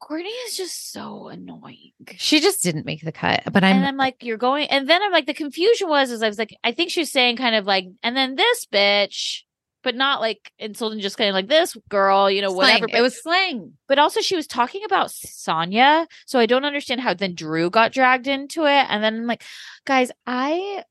Courtney 0.00 0.30
is 0.30 0.56
just 0.56 0.92
so 0.92 1.28
annoying. 1.28 1.92
she 2.16 2.40
just 2.40 2.62
didn't 2.62 2.86
make 2.86 3.02
the 3.02 3.12
cut. 3.12 3.42
But 3.52 3.64
I'm 3.64 3.76
and 3.76 3.86
I'm 3.86 3.96
like, 3.96 4.22
you're 4.22 4.36
going, 4.36 4.68
and 4.68 4.88
then 4.88 5.02
I'm 5.02 5.12
like, 5.12 5.26
the 5.26 5.34
confusion 5.34 5.88
was, 5.88 6.10
is 6.10 6.22
I 6.22 6.28
was 6.28 6.38
like, 6.38 6.56
I 6.64 6.72
think 6.72 6.90
she 6.90 7.00
was 7.00 7.10
saying 7.10 7.36
kind 7.36 7.54
of 7.54 7.66
like, 7.66 7.86
and 8.02 8.16
then 8.16 8.36
this 8.36 8.66
bitch, 8.66 9.42
but 9.82 9.94
not 9.94 10.20
like 10.20 10.52
insulting, 10.58 11.00
just 11.00 11.18
kind 11.18 11.28
of 11.28 11.34
like 11.34 11.48
this 11.48 11.76
girl, 11.88 12.30
you 12.30 12.42
know, 12.42 12.52
whatever. 12.52 12.86
But, 12.86 12.98
It 12.98 13.02
was 13.02 13.20
slang. 13.20 13.72
but 13.88 13.98
also 13.98 14.20
she 14.20 14.36
was 14.36 14.46
talking 14.46 14.84
about 14.84 15.08
Sanya, 15.08 16.06
so 16.26 16.38
I 16.38 16.46
don't 16.46 16.64
understand 16.64 17.00
how 17.00 17.12
then 17.14 17.34
Drew 17.34 17.68
got 17.68 17.92
dragged 17.92 18.28
into 18.28 18.64
it, 18.64 18.86
and 18.88 19.02
then 19.02 19.16
I'm 19.16 19.26
like, 19.26 19.42
guys, 19.84 20.10
I 20.26 20.84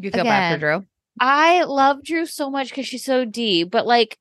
You 0.00 0.10
feel 0.10 0.24
bad 0.24 0.54
for 0.54 0.58
Drew. 0.60 0.86
I 1.20 1.64
love 1.64 2.02
Drew 2.02 2.26
so 2.26 2.50
much 2.50 2.70
because 2.70 2.86
she's 2.86 3.04
so 3.04 3.24
deep, 3.24 3.70
but 3.70 3.86
like, 3.86 4.18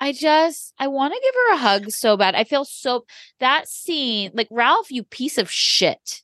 I 0.00 0.12
just 0.12 0.74
I 0.78 0.88
want 0.88 1.14
to 1.14 1.20
give 1.22 1.34
her 1.34 1.54
a 1.54 1.58
hug 1.58 1.90
so 1.90 2.16
bad. 2.16 2.34
I 2.34 2.44
feel 2.44 2.64
so 2.64 3.04
that 3.40 3.68
scene, 3.68 4.30
like 4.34 4.48
Ralph, 4.50 4.90
you 4.90 5.02
piece 5.04 5.38
of 5.38 5.50
shit. 5.50 6.22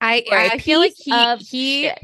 I 0.00 0.22
You're 0.26 0.38
a 0.38 0.46
I 0.52 0.58
feel 0.58 0.80
like 0.80 0.94
he 0.96 1.36
he 1.36 1.82
shit. 1.84 1.98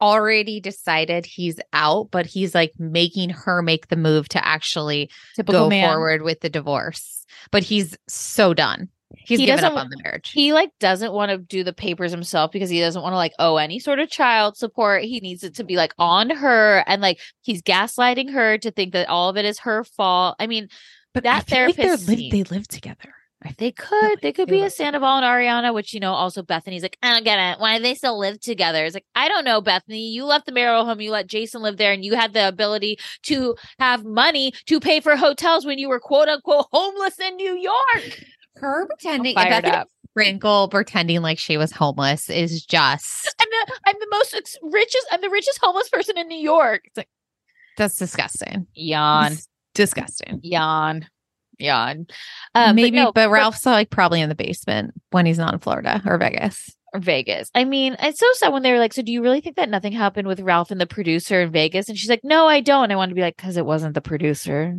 already 0.00 0.60
decided 0.60 1.26
he's 1.26 1.58
out, 1.72 2.10
but 2.10 2.26
he's 2.26 2.54
like 2.54 2.72
making 2.78 3.30
her 3.30 3.62
make 3.62 3.88
the 3.88 3.96
move 3.96 4.28
to 4.30 4.46
actually 4.46 5.10
Typical 5.34 5.62
go 5.64 5.68
man. 5.68 5.88
forward 5.88 6.22
with 6.22 6.40
the 6.40 6.50
divorce. 6.50 7.24
But 7.50 7.62
he's 7.64 7.96
so 8.08 8.54
done. 8.54 8.88
He's 9.16 9.40
He 9.40 9.46
given 9.46 9.64
up 9.64 9.72
doesn't- 9.72 9.78
on 9.86 9.90
the 9.90 10.00
marriage. 10.04 10.30
he 10.30 10.52
like 10.52 10.70
doesn't 10.78 11.12
want 11.12 11.30
to 11.30 11.38
do 11.38 11.64
the 11.64 11.72
papers 11.72 12.10
himself 12.10 12.50
because 12.52 12.70
he 12.70 12.80
doesn't 12.80 13.02
want 13.02 13.12
to 13.12 13.16
like 13.16 13.32
owe 13.38 13.56
any 13.56 13.78
sort 13.78 13.98
of 13.98 14.08
child 14.08 14.56
support. 14.56 15.02
He 15.04 15.20
needs 15.20 15.42
it 15.44 15.54
to 15.56 15.64
be 15.64 15.76
like 15.76 15.92
on 15.98 16.30
her 16.30 16.84
and 16.86 17.02
like 17.02 17.18
he's 17.42 17.62
gaslighting 17.62 18.30
her 18.32 18.56
to 18.58 18.70
think 18.70 18.92
that 18.92 19.08
all 19.08 19.28
of 19.28 19.36
it 19.36 19.44
is 19.44 19.58
her 19.60 19.84
fault. 19.84 20.36
I 20.38 20.46
mean, 20.46 20.68
but 21.12 21.24
that 21.24 21.36
I 21.36 21.40
feel 21.40 21.66
like 21.66 21.76
they're 21.76 21.86
therapist 21.86 22.08
live- 22.08 22.18
scene- 22.18 22.30
they 22.30 22.42
live 22.44 22.68
together. 22.68 23.14
They 23.56 23.72
could 23.72 24.02
like 24.02 24.20
they 24.20 24.32
could 24.34 24.48
they 24.48 24.56
be 24.56 24.62
a 24.64 24.68
Sandoval 24.68 25.16
and 25.16 25.24
Ariana, 25.24 25.72
which 25.72 25.94
you 25.94 25.98
know 26.00 26.12
also 26.12 26.42
Bethenny's 26.42 26.82
like, 26.82 26.98
I 27.02 27.14
don't 27.14 27.24
get 27.24 27.38
it. 27.38 27.58
Why 27.58 27.78
do 27.78 27.82
they 27.82 27.94
still 27.94 28.18
live 28.18 28.38
together? 28.38 28.84
It's 28.84 28.92
like, 28.92 29.06
I 29.14 29.28
don't 29.28 29.44
know, 29.46 29.62
Bethenny. 29.62 30.12
You 30.12 30.26
left 30.26 30.44
the 30.44 30.52
marital 30.52 30.84
home, 30.84 31.00
you 31.00 31.10
let 31.10 31.26
Jason 31.26 31.62
live 31.62 31.78
there, 31.78 31.90
and 31.90 32.04
you 32.04 32.14
had 32.16 32.34
the 32.34 32.46
ability 32.46 32.98
to 33.22 33.56
have 33.78 34.04
money 34.04 34.52
to 34.66 34.78
pay 34.78 35.00
for 35.00 35.16
hotels 35.16 35.64
when 35.64 35.78
you 35.78 35.88
were 35.88 36.00
quote 36.00 36.28
unquote 36.28 36.66
homeless 36.70 37.18
in 37.18 37.34
New 37.36 37.54
York. 37.56 38.24
Her 38.60 38.86
pretending 38.86 39.34
fired 39.34 39.64
up. 39.64 39.88
Sprinkle 40.10 40.68
pretending 40.68 41.22
like 41.22 41.38
she 41.38 41.56
was 41.56 41.70
homeless 41.70 42.28
is 42.28 42.64
just 42.64 43.34
I'm 43.40 43.48
the 43.48 43.72
I'm 43.86 43.94
the 44.00 44.08
most 44.10 44.58
richest 44.62 45.06
I'm 45.12 45.20
the 45.20 45.30
richest 45.30 45.60
homeless 45.62 45.88
person 45.88 46.18
in 46.18 46.26
New 46.28 46.38
York. 46.38 46.82
It's 46.86 46.96
like 46.96 47.08
that's 47.76 47.96
disgusting. 47.96 48.66
yawn. 48.74 49.32
It's 49.32 49.48
disgusting. 49.74 50.40
yawn 50.42 51.06
yawn 51.58 52.06
um 52.54 52.74
Maybe, 52.74 52.98
but, 52.98 53.14
but, 53.14 53.26
no, 53.26 53.30
Ralph's 53.30 53.64
like 53.66 53.90
probably 53.90 54.20
in 54.20 54.28
the 54.28 54.34
basement 54.34 54.94
when 55.10 55.26
he's 55.26 55.38
not 55.38 55.52
in 55.54 55.60
Florida 55.60 56.02
or 56.06 56.18
Vegas. 56.18 56.74
or 56.92 57.00
vegas 57.00 57.50
i 57.54 57.64
mean 57.64 57.94
it's 58.00 58.18
so 58.18 58.26
sad 58.34 58.52
when 58.52 58.62
they 58.62 58.72
were 58.72 58.78
like 58.78 58.92
so 58.92 59.02
do 59.02 59.12
you 59.12 59.22
really 59.22 59.40
think 59.40 59.56
that 59.56 59.68
nothing 59.68 59.92
happened 59.92 60.26
with 60.26 60.40
ralph 60.40 60.70
and 60.72 60.80
the 60.80 60.86
producer 60.86 61.42
in 61.42 61.52
vegas 61.52 61.88
and 61.88 61.96
she's 61.96 62.10
like 62.10 62.24
no 62.24 62.48
i 62.48 62.60
don't 62.60 62.90
i 62.90 62.96
want 62.96 63.10
to 63.10 63.14
be 63.14 63.20
like 63.20 63.36
because 63.36 63.56
it 63.56 63.64
wasn't 63.64 63.94
the 63.94 64.00
producer 64.00 64.76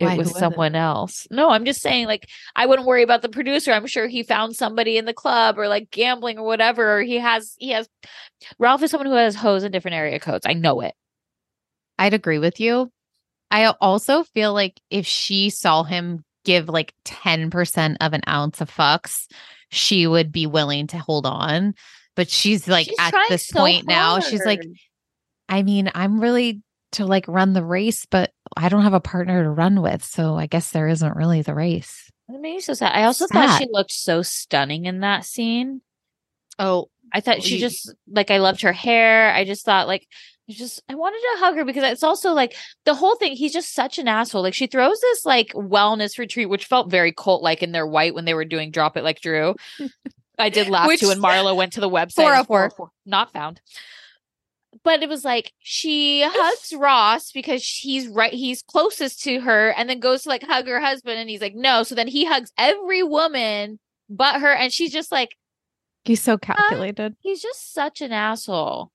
it 0.00 0.06
Why, 0.06 0.16
was 0.16 0.28
was 0.28 0.36
it? 0.36 0.38
someone 0.40 0.74
else 0.74 1.26
no 1.30 1.50
i'm 1.50 1.64
just 1.64 1.80
saying 1.80 2.06
like 2.06 2.28
i 2.56 2.66
wouldn't 2.66 2.86
worry 2.88 3.02
about 3.02 3.22
the 3.22 3.28
producer 3.28 3.72
i'm 3.72 3.86
sure 3.86 4.08
he 4.08 4.22
found 4.22 4.56
somebody 4.56 4.96
in 4.96 5.04
the 5.04 5.14
club 5.14 5.58
or 5.58 5.68
like 5.68 5.90
gambling 5.90 6.38
or 6.38 6.44
whatever 6.44 6.98
or 6.98 7.02
he 7.02 7.18
has 7.18 7.54
he 7.58 7.70
has 7.70 7.88
ralph 8.58 8.82
is 8.82 8.90
someone 8.90 9.06
who 9.06 9.14
has 9.14 9.36
hoes 9.36 9.62
in 9.62 9.70
different 9.70 9.94
area 9.94 10.18
codes 10.18 10.46
i 10.46 10.52
know 10.52 10.80
it 10.80 10.94
I'd 11.98 12.14
agree 12.14 12.38
with 12.38 12.60
you. 12.60 12.90
I 13.50 13.66
also 13.80 14.24
feel 14.24 14.52
like 14.52 14.80
if 14.90 15.06
she 15.06 15.50
saw 15.50 15.84
him 15.84 16.24
give 16.44 16.68
like 16.68 16.92
10% 17.04 17.96
of 18.00 18.12
an 18.12 18.22
ounce 18.28 18.60
of 18.60 18.70
fucks, 18.70 19.26
she 19.70 20.06
would 20.06 20.32
be 20.32 20.46
willing 20.46 20.88
to 20.88 20.98
hold 20.98 21.26
on. 21.26 21.74
But 22.16 22.30
she's 22.30 22.68
like 22.68 22.86
She's 22.86 22.96
at 22.98 23.14
this 23.28 23.46
so 23.46 23.60
point 23.60 23.86
now, 23.86 24.20
she's 24.20 24.44
like. 24.44 24.62
I 25.46 25.62
mean, 25.62 25.90
I'm 25.94 26.20
really 26.20 26.62
to 26.94 27.06
like 27.06 27.26
run 27.28 27.52
the 27.52 27.64
race, 27.64 28.06
but 28.06 28.32
I 28.56 28.68
don't 28.68 28.82
have 28.82 28.94
a 28.94 29.00
partner 29.00 29.42
to 29.44 29.50
run 29.50 29.82
with. 29.82 30.04
So 30.04 30.36
I 30.36 30.46
guess 30.46 30.70
there 30.70 30.88
isn't 30.88 31.16
really 31.16 31.42
the 31.42 31.54
race. 31.54 32.10
It 32.28 32.32
made 32.40 32.54
me 32.54 32.60
so 32.60 32.74
sad. 32.74 32.92
I 32.94 33.04
also 33.04 33.26
thought 33.26 33.58
she 33.58 33.68
looked 33.70 33.92
so 33.92 34.22
stunning 34.22 34.86
in 34.86 35.00
that 35.00 35.24
scene. 35.24 35.82
Oh, 36.58 36.88
I 37.12 37.20
thought 37.20 37.38
oh, 37.38 37.40
she 37.40 37.58
just 37.58 37.94
like 38.08 38.30
I 38.30 38.38
loved 38.38 38.62
her 38.62 38.72
hair. 38.72 39.32
I 39.32 39.44
just 39.44 39.64
thought 39.64 39.86
like 39.86 40.06
it's 40.48 40.58
just 40.58 40.82
I 40.88 40.94
wanted 40.94 41.18
to 41.20 41.40
hug 41.40 41.56
her 41.56 41.64
because 41.64 41.84
it's 41.84 42.02
also 42.02 42.32
like 42.32 42.54
the 42.84 42.94
whole 42.94 43.16
thing. 43.16 43.32
He's 43.34 43.52
just 43.52 43.74
such 43.74 43.98
an 43.98 44.08
asshole. 44.08 44.42
Like 44.42 44.54
she 44.54 44.66
throws 44.66 45.00
this 45.00 45.24
like 45.26 45.48
wellness 45.54 46.18
retreat, 46.18 46.48
which 46.48 46.64
felt 46.66 46.90
very 46.90 47.12
cult 47.12 47.42
like 47.42 47.62
in 47.62 47.72
their 47.72 47.86
white 47.86 48.14
when 48.14 48.24
they 48.24 48.34
were 48.34 48.44
doing 48.44 48.70
Drop 48.70 48.96
It 48.96 49.04
Like 49.04 49.20
Drew. 49.20 49.54
I 50.38 50.48
did 50.48 50.68
laugh 50.68 50.88
Which- 50.88 51.00
too 51.00 51.08
when 51.08 51.20
Marlo 51.20 51.54
went 51.54 51.74
to 51.74 51.80
the 51.80 51.88
website. 51.90 52.18
and 52.18 52.46
404. 52.46 52.46
404 52.70 52.90
not 53.06 53.32
found. 53.32 53.60
But 54.82 55.02
it 55.02 55.08
was 55.08 55.24
like 55.24 55.52
she 55.58 56.22
hugs 56.26 56.72
Ross 56.76 57.32
because 57.32 57.66
he's 57.66 58.08
right, 58.08 58.32
he's 58.32 58.62
closest 58.62 59.22
to 59.24 59.40
her, 59.40 59.70
and 59.70 59.88
then 59.88 60.00
goes 60.00 60.22
to 60.22 60.28
like 60.28 60.42
hug 60.42 60.66
her 60.66 60.80
husband, 60.80 61.18
and 61.18 61.30
he's 61.30 61.40
like, 61.40 61.54
no. 61.54 61.82
So 61.82 61.94
then 61.94 62.08
he 62.08 62.24
hugs 62.24 62.52
every 62.58 63.02
woman 63.02 63.78
but 64.08 64.40
her, 64.40 64.52
and 64.52 64.72
she's 64.72 64.92
just 64.92 65.12
like, 65.12 65.36
he's 66.04 66.22
so 66.22 66.36
calculated. 66.38 67.16
he's 67.20 67.42
just 67.42 67.72
such 67.72 68.00
an 68.00 68.12
asshole. 68.12 68.90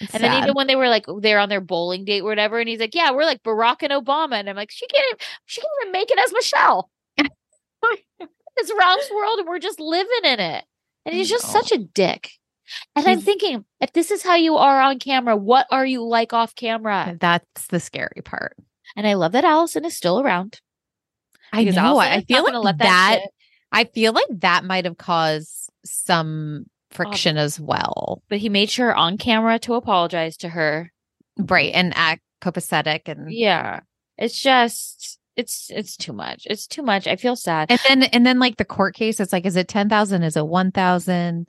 It's 0.00 0.12
And 0.12 0.24
then 0.24 0.42
even 0.42 0.54
when 0.54 0.66
they 0.66 0.74
were 0.74 0.88
like 0.88 1.06
they're 1.20 1.38
on 1.38 1.48
their 1.48 1.60
bowling 1.60 2.04
date 2.04 2.22
or 2.22 2.24
whatever, 2.24 2.58
and 2.58 2.68
he's 2.68 2.80
like, 2.80 2.94
"Yeah, 2.94 3.12
we're 3.12 3.24
like 3.24 3.42
Barack 3.42 3.82
and 3.82 3.92
Obama," 3.92 4.34
and 4.34 4.50
I'm 4.50 4.56
like, 4.56 4.72
"She 4.72 4.86
can't, 4.88 5.06
even, 5.08 5.18
she 5.46 5.60
can't 5.60 5.70
even 5.82 5.92
make 5.92 6.10
it 6.10 6.18
as 6.18 6.32
Michelle." 6.32 6.90
it's 7.18 8.72
Ralph's 8.76 9.10
world, 9.10 9.38
and 9.38 9.48
we're 9.48 9.60
just 9.60 9.78
living 9.78 10.24
in 10.24 10.40
it. 10.40 10.64
And 11.06 11.14
he's 11.14 11.28
mm, 11.28 11.30
just 11.30 11.46
know. 11.46 11.60
such 11.60 11.72
a 11.72 11.78
dick. 11.78 12.30
And 12.96 13.06
I'm 13.06 13.20
thinking, 13.20 13.64
if 13.80 13.92
this 13.92 14.10
is 14.10 14.22
how 14.22 14.36
you 14.36 14.56
are 14.56 14.80
on 14.80 14.98
camera, 14.98 15.36
what 15.36 15.66
are 15.70 15.84
you 15.84 16.02
like 16.02 16.32
off 16.32 16.54
camera? 16.54 17.16
That's 17.20 17.66
the 17.68 17.80
scary 17.80 18.22
part. 18.24 18.56
And 18.96 19.06
I 19.06 19.14
love 19.14 19.32
that 19.32 19.44
Allison 19.44 19.84
is 19.84 19.96
still 19.96 20.20
around. 20.20 20.60
I 21.52 21.64
know. 21.64 22.00
Allison 22.00 22.12
I 22.12 22.20
feel 22.22 22.44
like 22.44 22.54
let 22.54 22.78
that. 22.78 23.18
shit- 23.22 23.30
I 23.72 23.84
feel 23.84 24.12
like 24.12 24.26
that 24.40 24.64
might 24.64 24.84
have 24.84 24.98
caused 24.98 25.68
some 25.84 26.66
friction 26.90 27.36
as 27.36 27.58
well. 27.58 28.22
But 28.28 28.38
he 28.38 28.48
made 28.48 28.70
sure 28.70 28.94
on 28.94 29.18
camera 29.18 29.58
to 29.60 29.74
apologize 29.74 30.36
to 30.38 30.48
her. 30.48 30.92
Right. 31.36 31.72
And 31.74 31.92
act 31.96 32.22
copacetic 32.40 33.02
and 33.08 33.32
Yeah, 33.32 33.80
it's 34.16 34.40
just 34.40 35.18
it's 35.36 35.70
it's 35.70 35.96
too 35.96 36.12
much. 36.12 36.46
It's 36.48 36.68
too 36.68 36.82
much. 36.82 37.08
I 37.08 37.16
feel 37.16 37.34
sad. 37.34 37.70
and 37.70 37.80
then 37.88 38.02
and 38.04 38.24
then 38.24 38.38
like 38.38 38.56
the 38.56 38.64
court 38.64 38.94
case, 38.94 39.18
it's 39.18 39.32
like, 39.32 39.44
is 39.44 39.56
it 39.56 39.66
ten 39.66 39.88
thousand? 39.88 40.22
Is 40.22 40.36
it 40.36 40.46
one 40.46 40.70
thousand? 40.70 41.48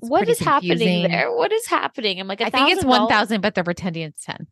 What 0.00 0.28
is 0.28 0.38
happening 0.38 1.08
there? 1.08 1.32
What 1.32 1.52
is 1.52 1.66
happening? 1.66 2.20
I'm 2.20 2.28
like, 2.28 2.40
I 2.40 2.50
think 2.50 2.70
it's 2.70 2.84
$1,000? 2.84 3.40
but 3.40 3.54
they're 3.54 3.64
pretending 3.64 4.02
it's 4.04 4.24
ten. 4.24 4.46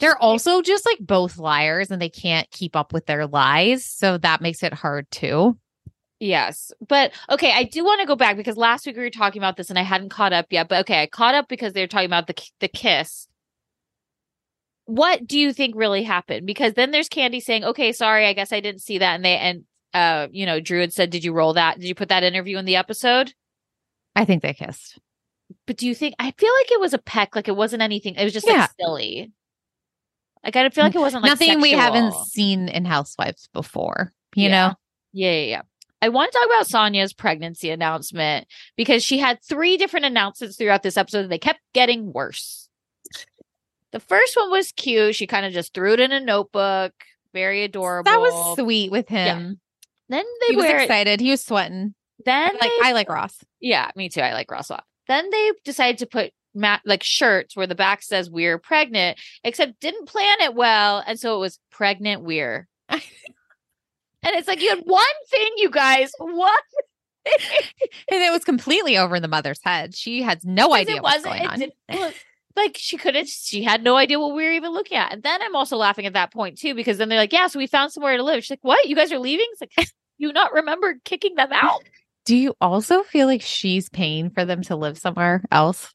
They're 0.00 0.20
also 0.20 0.62
just 0.62 0.84
like 0.84 0.98
both 1.00 1.38
liars 1.38 1.90
and 1.90 2.00
they 2.02 2.08
can't 2.08 2.50
keep 2.50 2.76
up 2.76 2.92
with 2.92 3.06
their 3.06 3.26
lies. 3.26 3.84
So 3.84 4.18
that 4.18 4.40
makes 4.40 4.62
it 4.62 4.72
hard 4.72 5.10
too. 5.10 5.58
Yes. 6.20 6.72
But 6.86 7.12
okay, 7.30 7.52
I 7.52 7.64
do 7.64 7.84
want 7.84 8.00
to 8.00 8.06
go 8.06 8.16
back 8.16 8.36
because 8.36 8.56
last 8.56 8.86
week 8.86 8.96
we 8.96 9.02
were 9.02 9.10
talking 9.10 9.40
about 9.40 9.56
this 9.56 9.70
and 9.70 9.78
I 9.78 9.82
hadn't 9.82 10.08
caught 10.08 10.32
up 10.32 10.46
yet. 10.50 10.68
But 10.68 10.80
okay, 10.80 11.02
I 11.02 11.06
caught 11.06 11.34
up 11.34 11.48
because 11.48 11.72
they 11.72 11.80
were 11.80 11.86
talking 11.86 12.06
about 12.06 12.26
the 12.26 12.34
the 12.60 12.68
kiss. 12.68 13.28
What 14.86 15.26
do 15.26 15.38
you 15.38 15.52
think 15.52 15.74
really 15.76 16.02
happened? 16.02 16.46
Because 16.46 16.72
then 16.72 16.90
there's 16.90 17.08
Kandi 17.08 17.40
saying, 17.40 17.64
"Okay, 17.64 17.92
sorry, 17.92 18.26
I 18.26 18.32
guess 18.32 18.52
I 18.52 18.60
didn't 18.60 18.80
see 18.80 18.98
that." 18.98 19.14
And 19.14 19.24
they 19.24 19.36
and 19.36 19.64
uh, 19.94 20.28
you 20.32 20.44
know, 20.44 20.60
Drew 20.60 20.80
had 20.80 20.92
said, 20.92 21.10
"Did 21.10 21.24
you 21.24 21.32
roll 21.32 21.52
that? 21.52 21.78
Did 21.78 21.86
you 21.86 21.94
put 21.94 22.08
that 22.08 22.24
interview 22.24 22.58
in 22.58 22.64
the 22.64 22.76
episode?" 22.76 23.32
I 24.18 24.24
think 24.24 24.42
they 24.42 24.52
kissed. 24.52 24.98
But 25.66 25.76
do 25.76 25.86
you 25.86 25.94
think 25.94 26.14
I 26.18 26.32
feel 26.32 26.52
like 26.60 26.72
it 26.72 26.80
was 26.80 26.92
a 26.92 26.98
peck, 26.98 27.36
like 27.36 27.46
it 27.46 27.56
wasn't 27.56 27.82
anything. 27.82 28.16
It 28.16 28.24
was 28.24 28.32
just 28.32 28.46
Yeah. 28.46 28.62
like 28.62 28.70
silly. 28.78 29.32
Like 30.42 30.56
I 30.56 30.58
kind 30.58 30.66
of 30.66 30.74
feel 30.74 30.82
mm. 30.82 30.88
like 30.88 30.94
it 30.96 31.00
wasn't 31.00 31.22
like 31.22 31.30
Nothing 31.30 31.60
we 31.60 31.72
haven't 31.72 32.14
seen 32.26 32.68
in 32.68 32.84
Housewives 32.84 33.48
before, 33.52 34.12
you 34.34 34.44
Yeah. 34.44 34.50
know? 34.50 34.74
Yeah, 35.12 35.32
yeah, 35.32 35.46
yeah. 35.46 35.62
I 36.02 36.08
want 36.10 36.32
to 36.32 36.38
talk 36.38 36.46
about 36.46 36.66
Sanya's 36.66 37.12
pregnancy 37.12 37.70
announcement 37.70 38.46
because 38.76 39.04
she 39.04 39.18
had 39.18 39.42
three 39.42 39.76
different 39.76 40.06
announcements 40.06 40.56
throughout 40.56 40.82
this 40.82 40.96
episode 40.96 41.20
and 41.20 41.32
they 41.32 41.38
kept 41.38 41.60
getting 41.72 42.12
worse. 42.12 42.68
The 43.92 44.00
first 44.00 44.36
one 44.36 44.50
was 44.50 44.72
cute. 44.72 45.14
She 45.14 45.26
kind 45.26 45.46
of 45.46 45.52
just 45.52 45.72
threw 45.74 45.94
it 45.94 46.00
in 46.00 46.12
a 46.12 46.20
notebook. 46.20 46.92
Very 47.32 47.64
adorable. 47.64 48.10
That 48.10 48.20
was 48.20 48.56
sweet 48.56 48.90
with 48.90 49.10
Yeah. 49.10 49.36
him. 49.36 49.60
Then 50.08 50.24
they 50.40 50.54
He 50.54 50.60
it. 50.60 50.82
excited. 50.82 51.20
He 51.20 51.30
was 51.30 51.42
sweating. 51.42 51.94
Then 52.28 52.50
Like 52.60 52.70
they 52.70 52.88
I 52.88 52.92
like 52.92 53.08
Ross. 53.08 53.38
Yeah, 53.60 53.90
me 53.96 54.08
too. 54.08 54.20
I 54.20 54.34
like 54.34 54.50
Ross 54.50 54.68
a 54.68 54.74
lot. 54.74 54.84
Then 55.06 55.30
they 55.30 55.52
decided 55.64 55.98
to 55.98 56.06
put 56.06 56.32
mat 56.54 56.82
like 56.84 57.02
shirts 57.02 57.56
where 57.56 57.66
the 57.66 57.74
back 57.74 58.02
says 58.02 58.30
"We're 58.30 58.58
pregnant," 58.58 59.18
except 59.42 59.80
didn't 59.80 60.06
plan 60.06 60.40
it 60.40 60.54
well, 60.54 61.02
and 61.06 61.18
so 61.18 61.36
it 61.36 61.38
was 61.38 61.58
"Pregnant 61.70 62.22
We're." 62.22 62.68
and 62.88 63.00
it's 64.22 64.46
like 64.46 64.60
you 64.60 64.68
had 64.68 64.82
one 64.84 65.04
thing, 65.30 65.52
you 65.56 65.70
guys, 65.70 66.12
one. 66.18 66.50
And 68.10 68.22
it 68.22 68.32
was 68.32 68.44
completely 68.44 68.96
over 68.96 69.20
the 69.20 69.28
mother's 69.28 69.60
head. 69.62 69.94
She 69.94 70.22
has 70.22 70.44
no 70.44 70.74
idea 70.74 70.96
it 70.96 71.02
what's 71.02 71.24
going 71.24 71.46
on. 71.46 71.62
look- 71.90 72.14
like 72.56 72.76
she 72.76 72.96
couldn't. 72.96 73.28
She 73.28 73.62
had 73.62 73.82
no 73.82 73.96
idea 73.96 74.18
what 74.18 74.34
we 74.34 74.44
were 74.44 74.50
even 74.50 74.72
looking 74.72 74.98
at. 74.98 75.12
And 75.12 75.22
then 75.22 75.40
I'm 75.40 75.54
also 75.54 75.76
laughing 75.76 76.06
at 76.06 76.14
that 76.14 76.32
point 76.32 76.58
too 76.58 76.74
because 76.74 76.98
then 76.98 77.08
they're 77.08 77.18
like, 77.18 77.32
"Yeah, 77.32 77.46
so 77.46 77.58
we 77.58 77.66
found 77.66 77.92
somewhere 77.92 78.16
to 78.16 78.22
live." 78.22 78.42
She's 78.42 78.50
like, 78.50 78.58
"What? 78.62 78.86
You 78.88 78.96
guys 78.96 79.12
are 79.12 79.18
leaving?" 79.18 79.46
It's 79.52 79.60
like, 79.60 79.88
"You 80.18 80.32
not 80.32 80.52
remember 80.52 80.96
kicking 81.04 81.36
them 81.36 81.52
out?" 81.52 81.82
Do 82.28 82.36
you 82.36 82.54
also 82.60 83.04
feel 83.04 83.26
like 83.26 83.40
she's 83.40 83.88
paying 83.88 84.28
for 84.28 84.44
them 84.44 84.60
to 84.64 84.76
live 84.76 84.98
somewhere 84.98 85.42
else? 85.50 85.94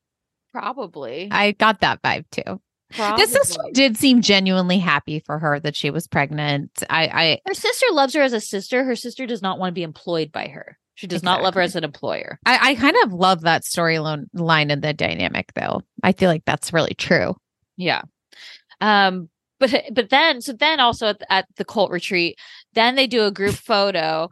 Probably. 0.52 1.28
I 1.30 1.52
got 1.52 1.82
that 1.82 2.02
vibe 2.02 2.26
too. 2.32 2.60
The 2.98 3.28
sister 3.28 3.62
did 3.72 3.98
seem 3.98 4.24
genuinely 4.24 4.80
happy 4.80 5.20
for 5.28 5.38
her 5.38 5.60
that 5.60 5.76
she 5.76 5.92
was 5.92 6.08
pregnant. 6.08 6.72
I, 6.90 7.04
I 7.06 7.40
Her 7.46 7.54
sister 7.54 7.86
loves 7.92 8.16
her 8.16 8.24
as 8.24 8.34
a 8.34 8.40
sister. 8.40 8.84
Her 8.84 8.96
sister 8.96 9.28
does 9.28 9.44
not 9.44 9.60
want 9.60 9.70
to 9.70 9.76
be 9.76 9.84
employed 9.84 10.32
by 10.32 10.48
her. 10.48 10.80
She 10.96 11.06
does 11.06 11.22
not 11.22 11.44
love 11.44 11.54
her 11.54 11.62
as 11.62 11.76
an 11.76 11.84
employer. 11.84 12.40
I, 12.48 12.72
I 12.72 12.76
kind 12.78 12.98
of 13.04 13.14
love 13.14 13.42
that 13.42 13.62
storyline 13.62 14.26
line 14.34 14.72
in 14.72 14.82
the 14.82 14.92
dynamic 14.92 15.54
though. 15.54 15.84
I 16.02 16.14
feel 16.14 16.32
like 16.32 16.46
that's 16.46 16.74
really 16.74 16.96
true. 16.96 17.36
Yeah. 17.78 18.02
Um 18.82 19.30
but 19.60 19.84
but 19.92 20.10
then 20.10 20.42
so 20.42 20.54
then 20.54 20.80
also 20.80 21.10
at, 21.10 21.22
at 21.30 21.46
the 21.58 21.66
cult 21.66 21.92
retreat, 21.92 22.40
then 22.74 22.96
they 22.96 23.06
do 23.06 23.24
a 23.26 23.32
group 23.32 23.54
photo 23.54 24.30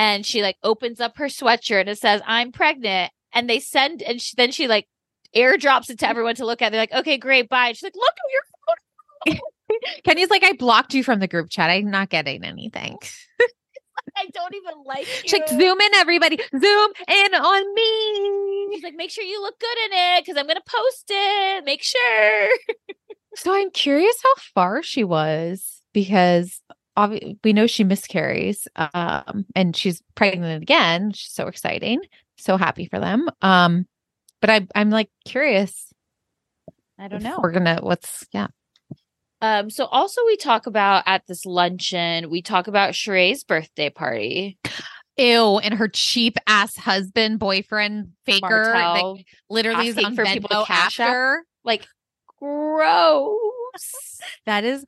and 0.00 0.24
she 0.24 0.40
like 0.40 0.56
opens 0.62 0.98
up 0.98 1.18
her 1.18 1.26
sweatshirt 1.26 1.80
and 1.80 1.90
it 1.90 1.98
says 1.98 2.22
I'm 2.26 2.52
pregnant 2.52 3.12
and 3.34 3.50
they 3.50 3.60
send 3.60 4.00
and 4.00 4.18
she, 4.20 4.34
then 4.34 4.50
she 4.50 4.66
like 4.66 4.88
airdrops 5.36 5.90
it 5.90 5.98
to 5.98 6.08
everyone 6.08 6.36
to 6.36 6.46
look 6.46 6.62
at. 6.62 6.72
They're 6.72 6.80
like, 6.80 6.92
"Okay, 6.92 7.18
great, 7.18 7.50
bye." 7.50 7.68
And 7.68 7.76
she's 7.76 7.82
like, 7.82 7.94
"Look 7.94 8.14
at 8.14 8.32
your 8.32 9.36
photo." 9.36 9.46
Kenny's 10.04 10.30
like, 10.30 10.42
I 10.42 10.54
blocked 10.54 10.94
you 10.94 11.04
from 11.04 11.20
the 11.20 11.28
group 11.28 11.50
chat. 11.50 11.68
I'm 11.68 11.90
not 11.90 12.08
getting 12.08 12.44
anything. 12.44 12.98
I 14.16 14.26
don't 14.32 14.54
even 14.54 14.82
like 14.84 15.06
you. 15.06 15.28
She's 15.28 15.32
like, 15.34 15.48
zoom 15.48 15.80
in, 15.80 15.94
everybody. 15.94 16.40
Zoom 16.50 16.92
in 17.06 17.34
on 17.34 17.74
me. 17.74 18.74
She's 18.74 18.82
like, 18.82 18.94
"Make 18.96 19.10
sure 19.10 19.22
you 19.22 19.40
look 19.42 19.60
good 19.60 19.78
in 19.84 19.90
it 19.92 20.26
cuz 20.26 20.36
I'm 20.36 20.46
going 20.46 20.56
to 20.56 20.62
post 20.66 21.04
it. 21.10 21.64
Make 21.64 21.82
sure." 21.82 22.48
So 23.36 23.54
I'm 23.54 23.70
curious 23.70 24.16
how 24.24 24.34
far 24.54 24.82
she 24.82 25.04
was 25.04 25.82
because 25.92 26.60
obvi- 27.08 27.38
we 27.44 27.52
know 27.52 27.66
she 27.66 27.84
miscarries 27.84 28.68
um, 28.76 29.46
and 29.54 29.74
she's 29.76 30.02
pregnant 30.14 30.62
again. 30.62 31.12
She's 31.12 31.32
so 31.32 31.46
exciting. 31.46 32.00
So 32.36 32.56
happy 32.56 32.86
for 32.86 32.98
them. 32.98 33.28
Um, 33.42 33.86
but 34.40 34.50
I, 34.50 34.66
I'm 34.74 34.90
like 34.90 35.10
curious. 35.24 35.92
I 36.98 37.08
don't 37.08 37.22
know. 37.22 37.38
We're 37.42 37.52
gonna 37.52 37.78
what's 37.82 38.26
yeah. 38.32 38.48
Um, 39.42 39.70
so 39.70 39.86
also 39.86 40.24
we 40.26 40.36
talk 40.36 40.66
about 40.66 41.04
at 41.06 41.26
this 41.26 41.46
luncheon, 41.46 42.28
we 42.28 42.42
talk 42.42 42.66
about 42.66 42.92
Sheree's 42.92 43.42
birthday 43.42 43.88
party. 43.88 44.58
Ew, 45.16 45.58
and 45.58 45.74
her 45.74 45.88
cheap 45.88 46.36
ass 46.46 46.76
husband, 46.76 47.38
boyfriend, 47.38 48.12
faker, 48.24 48.72
Martell, 48.72 49.18
literally 49.48 49.88
is 49.88 49.98
on 49.98 50.14
for 50.14 50.24
people 50.24 50.48
to 50.48 50.64
cash 50.66 51.00
after. 51.00 51.44
like 51.64 51.86
gross. 52.38 53.36
That 54.46 54.64
is 54.64 54.84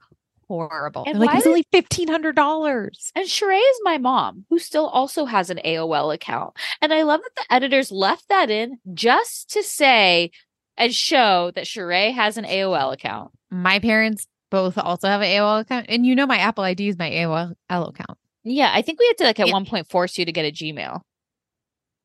horrible. 0.69 1.05
And 1.07 1.21
They're 1.21 1.27
like 1.27 1.39
it's 1.39 1.47
only 1.47 1.65
fifteen 1.73 2.09
hundred 2.09 2.37
dollars. 2.37 3.11
And 3.15 3.27
Sheree 3.27 3.59
is 3.61 3.81
my 3.83 3.99
mom, 3.99 4.45
who 4.51 4.59
still 4.59 4.87
also 4.87 5.25
has 5.25 5.51
an 5.51 5.61
AOL 5.65 6.15
account. 6.15 6.55
And 6.81 6.93
I 6.93 7.03
love 7.03 7.21
that 7.23 7.35
the 7.37 7.55
editors 7.55 7.91
left 7.91 8.29
that 8.29 8.51
in 8.51 8.79
just 8.95 9.51
to 9.51 9.63
say 9.63 10.31
and 10.77 10.95
show 10.95 11.51
that 11.55 11.65
Sheree 11.65 12.13
has 12.15 12.37
an 12.37 12.45
AOL 12.45 12.93
account. 12.93 13.31
My 13.51 13.79
parents 13.79 14.27
both 14.51 14.77
also 14.79 15.09
have 15.09 15.21
an 15.23 15.29
AOL 15.29 15.61
account, 15.61 15.87
and 15.89 16.05
you 16.07 16.15
know 16.15 16.27
my 16.27 16.37
Apple 16.39 16.65
ID 16.65 16.89
is 16.89 16.99
my 16.99 17.11
AOL 17.11 17.55
account. 17.71 18.19
Yeah, 18.45 18.71
I 18.75 18.83
think 18.83 18.99
we 19.01 19.07
had 19.07 19.19
to 19.19 19.25
like 19.25 19.41
at 19.41 19.47
Yeah. 19.49 19.53
one 19.53 19.65
point 19.67 19.89
force 19.89 20.19
you 20.19 20.25
to 20.25 20.33
get 20.33 20.45
a 20.45 20.53
Gmail. 20.53 21.01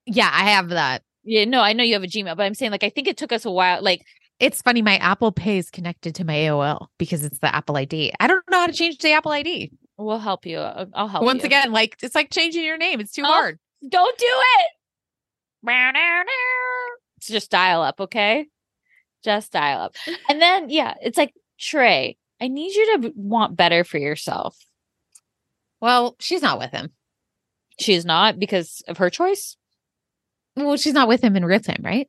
Yeah, 0.05 0.29
I 0.31 0.51
have 0.51 0.69
that. 0.69 1.01
Yeah, 1.23 1.43
no, 1.45 1.61
I 1.61 1.73
know 1.73 1.83
you 1.83 1.93
have 1.95 2.03
a 2.03 2.07
Gmail, 2.07 2.37
but 2.37 2.43
I'm 2.43 2.53
saying 2.53 2.71
like 2.71 2.83
I 2.83 2.89
think 2.89 3.07
it 3.07 3.17
took 3.17 3.31
us 3.31 3.43
a 3.45 3.51
while. 3.51 3.81
Like 3.81 4.05
It's 4.39 4.61
funny. 4.61 4.81
My 4.81 4.97
Apple 4.97 5.31
Pay 5.31 5.57
is 5.57 5.71
connected 5.71 6.15
to 6.15 6.23
my 6.23 6.33
AOL 6.35 6.87
because 6.99 7.23
it's 7.23 7.39
the 7.39 7.53
Apple 7.53 7.75
ID. 7.77 8.13
I 8.19 8.27
don't 8.27 8.43
know 8.49 8.59
how 8.59 8.67
to 8.67 8.73
change 8.73 8.99
the 8.99 9.11
Apple 9.13 9.31
ID. 9.31 9.71
we'll 9.97 10.19
help 10.19 10.45
you. 10.45 10.59
uh, 10.59 10.85
I'll 10.93 11.07
help 11.07 11.23
Once 11.23 11.41
you. 11.41 11.47
again, 11.47 11.71
like 11.71 11.97
it's 12.03 12.13
like 12.13 12.29
changing 12.29 12.63
your 12.63 12.77
name. 12.77 12.99
It's 12.99 13.11
too 13.13 13.23
Oh. 13.23 13.31
hard. 13.31 13.59
Don't 13.87 14.17
do 14.17 14.25
it. 14.27 14.67
Bow, 15.63 15.91
dow, 15.91 16.23
dow. 16.23 16.95
It's 17.17 17.27
just 17.27 17.49
dial 17.49 17.81
up, 17.81 17.99
okay? 17.99 18.45
Just 19.23 19.51
dial 19.51 19.81
up. 19.81 19.95
And 20.29 20.39
then, 20.41 20.69
yeah, 20.69 20.93
it's 21.01 21.17
like, 21.17 21.33
Trey, 21.59 22.17
I 22.39 22.47
need 22.47 22.75
you 22.75 23.01
to 23.01 23.13
want 23.15 23.57
better 23.57 23.83
for 23.83 23.97
yourself. 23.97 24.55
Well, 25.81 26.15
she's 26.19 26.43
not 26.43 26.59
with 26.59 26.71
him. 26.71 26.91
She's 27.79 28.05
not 28.05 28.37
because 28.39 28.83
of 28.87 28.97
her 28.99 29.09
choice. 29.09 29.57
Well, 30.55 30.77
she's 30.77 30.93
not 30.93 31.07
with 31.07 31.21
him 31.23 31.35
and 31.35 31.45
with 31.45 31.65
him, 31.65 31.81
right? 31.83 32.07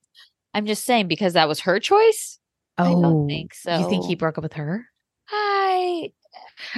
I'm 0.55 0.67
just 0.67 0.85
saying 0.85 1.09
because 1.09 1.35
that 1.35 1.49
was 1.49 1.61
her 1.61 1.79
choice. 1.79 2.39
I 2.77 2.85
don't 2.95 3.27
think 3.29 3.55
so. 3.55 3.73
Oh, 3.73 3.79
You 3.79 3.89
think 3.89 4.05
he 4.05 4.15
broke 4.15 4.39
up 4.39 4.45
with 4.45 4.55
her? 4.55 4.87
I 5.31 6.13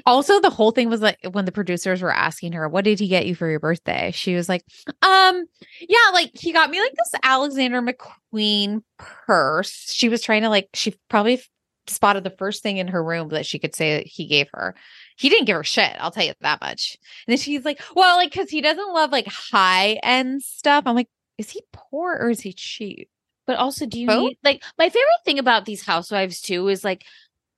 Also, 0.07 0.41
the 0.41 0.51
whole 0.51 0.71
thing 0.71 0.89
was 0.89 1.01
like 1.01 1.19
when 1.33 1.45
the 1.45 1.53
producers 1.53 2.03
were 2.03 2.13
asking 2.13 2.53
her, 2.53 2.69
"What 2.69 2.85
did 2.85 2.99
he 2.99 3.09
get 3.09 3.27
you 3.27 3.35
for 3.35 3.49
your 3.49 3.61
birthday?" 3.61 4.11
She 4.15 4.35
was 4.35 4.49
like, 4.49 4.65
"Um, 5.03 5.47
yeah, 5.81 6.11
like 6.13 6.31
he 6.35 6.53
got 6.53 6.71
me 6.71 6.81
like 6.81 6.93
this 6.93 7.13
Alexander 7.23 7.83
McQueen 7.83 8.83
purse." 8.99 9.93
She 9.93 10.09
was 10.09 10.23
trying 10.23 10.43
to 10.43 10.49
like 10.49 10.69
she 10.75 10.95
probably 11.09 11.43
spotted 11.87 12.25
the 12.25 12.31
first 12.31 12.63
thing 12.63 12.77
in 12.77 12.89
her 12.89 13.03
room 13.03 13.29
that 13.31 13.47
she 13.47 13.59
could 13.59 13.75
say 13.75 13.97
that 13.97 14.07
he 14.07 14.27
gave 14.27 14.49
her. 14.55 14.75
He 15.17 15.29
didn't 15.29 15.47
give 15.47 15.57
her 15.57 15.65
shit, 15.65 15.97
I'll 15.99 16.11
tell 16.13 16.25
you 16.25 16.35
that 16.41 16.61
much. 16.61 16.97
And 17.27 17.33
then 17.33 17.39
she's 17.39 17.65
like, 17.65 17.81
"Well, 17.95 18.17
like 18.17 18.33
cuz 18.33 18.51
he 18.51 18.61
doesn't 18.61 18.93
love 18.95 19.11
like 19.13 19.27
high 19.27 19.95
end 20.03 20.43
stuff." 20.43 20.85
I'm 20.87 20.95
like, 20.97 21.09
"Is 21.39 21.51
he 21.51 21.63
poor 21.73 22.15
or 22.15 22.31
is 22.31 22.41
he 22.41 22.53
cheap?" 22.53 23.09
But 23.47 23.57
also, 23.57 23.87
do 23.87 23.99
you 24.01 24.07
Both? 24.07 24.23
need 24.29 24.39
like 24.45 24.63
my 24.79 24.89
favorite 24.89 25.25
thing 25.25 25.39
about 25.39 25.65
these 25.65 25.83
housewives 25.85 26.41
too 26.41 26.69
is 26.69 26.85
like 26.85 27.05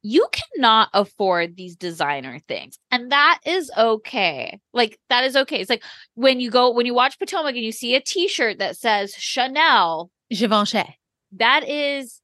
you 0.04 0.26
cannot 0.32 0.88
afford 0.94 1.56
these 1.56 1.76
designer 1.76 2.40
things, 2.48 2.78
and 2.90 3.12
that 3.12 3.38
is 3.44 3.70
okay. 3.76 4.58
Like 4.72 4.98
that 5.10 5.24
is 5.24 5.36
okay. 5.36 5.60
It's 5.60 5.70
like 5.70 5.84
when 6.14 6.40
you 6.40 6.50
go 6.50 6.70
when 6.72 6.86
you 6.86 6.94
watch 6.94 7.18
Potomac 7.18 7.54
and 7.54 7.64
you 7.64 7.72
see 7.72 7.94
a 7.94 8.00
T-shirt 8.00 8.58
that 8.58 8.76
says 8.76 9.14
Chanel, 9.14 10.10
Givenchy. 10.30 10.98
that 11.32 11.68
is. 11.68 12.20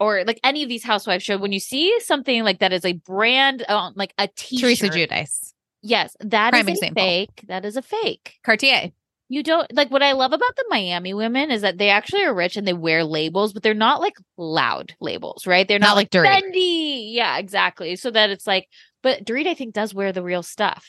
Or 0.00 0.24
like 0.24 0.40
any 0.42 0.62
of 0.64 0.68
these 0.68 0.82
housewives 0.82 1.22
show, 1.22 1.38
when 1.38 1.52
you 1.52 1.60
see 1.60 1.98
something 2.00 2.42
like 2.42 2.58
that 2.58 2.72
is 2.72 2.84
a 2.84 2.94
brand, 2.94 3.64
uh, 3.68 3.92
like 3.94 4.12
a 4.18 4.28
T-shirt, 4.34 4.76
Teresa 4.78 4.88
Giudice. 4.88 5.52
yes, 5.82 6.16
that 6.20 6.52
is 6.52 6.64
Prime 6.64 6.68
a 6.68 6.72
example. 6.72 7.02
fake. 7.02 7.44
That 7.46 7.64
is 7.64 7.76
a 7.76 7.82
fake. 7.82 8.34
Cartier. 8.42 8.90
You 9.34 9.42
don't 9.42 9.66
like 9.74 9.90
what 9.90 10.00
I 10.02 10.12
love 10.12 10.32
about 10.32 10.54
the 10.54 10.64
Miami 10.68 11.12
women 11.12 11.50
is 11.50 11.62
that 11.62 11.76
they 11.76 11.88
actually 11.90 12.22
are 12.24 12.32
rich 12.32 12.56
and 12.56 12.64
they 12.68 12.72
wear 12.72 13.02
labels, 13.02 13.52
but 13.52 13.64
they're 13.64 13.74
not 13.74 14.00
like 14.00 14.14
loud 14.36 14.94
labels, 15.00 15.44
right? 15.44 15.66
They're 15.66 15.80
not, 15.80 15.88
Not 15.88 15.96
like 15.96 16.10
Dorit. 16.10 16.26
Fendi. 16.40 17.12
Yeah, 17.12 17.38
exactly. 17.38 17.96
So 17.96 18.12
that 18.12 18.30
it's 18.30 18.46
like, 18.46 18.68
but 19.02 19.24
Dorit, 19.24 19.48
I 19.48 19.54
think, 19.54 19.74
does 19.74 19.92
wear 19.92 20.12
the 20.12 20.22
real 20.22 20.44
stuff. 20.44 20.88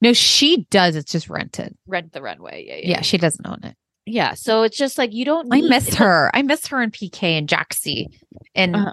No, 0.00 0.12
she 0.12 0.66
does. 0.70 0.96
It's 0.96 1.12
just 1.12 1.30
rented. 1.30 1.76
Rent 1.86 2.12
the 2.12 2.20
runway. 2.20 2.64
Yeah, 2.66 2.74
yeah. 2.78 2.88
Yeah, 2.96 3.00
she 3.02 3.16
doesn't 3.16 3.46
own 3.46 3.60
it. 3.62 3.76
Yeah. 4.06 4.34
So 4.34 4.64
it's 4.64 4.76
just 4.76 4.98
like 4.98 5.12
you 5.12 5.24
don't 5.24 5.46
I 5.52 5.60
need 5.60 5.68
miss 5.70 5.94
her. 5.94 6.32
I 6.34 6.42
miss 6.42 6.66
her 6.66 6.82
and 6.82 6.92
PK 6.92 7.22
and 7.38 7.48
Jaxie 7.48 8.06
and 8.56 8.74
Uh-huh. 8.74 8.92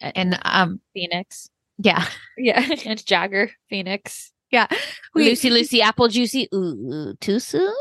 and 0.00 0.36
um 0.44 0.80
Phoenix. 0.92 1.48
yeah 1.78 2.04
Yeah. 2.36 2.68
and 2.84 3.06
Jagger, 3.06 3.52
Phoenix. 3.70 4.32
yeah 4.50 4.66
Lucy, 5.14 5.50
Lucy, 5.50 5.82
Apple 5.82 6.08
Juicy. 6.08 6.48
Ooh, 6.52 7.14
too 7.20 7.38
soon? 7.38 7.72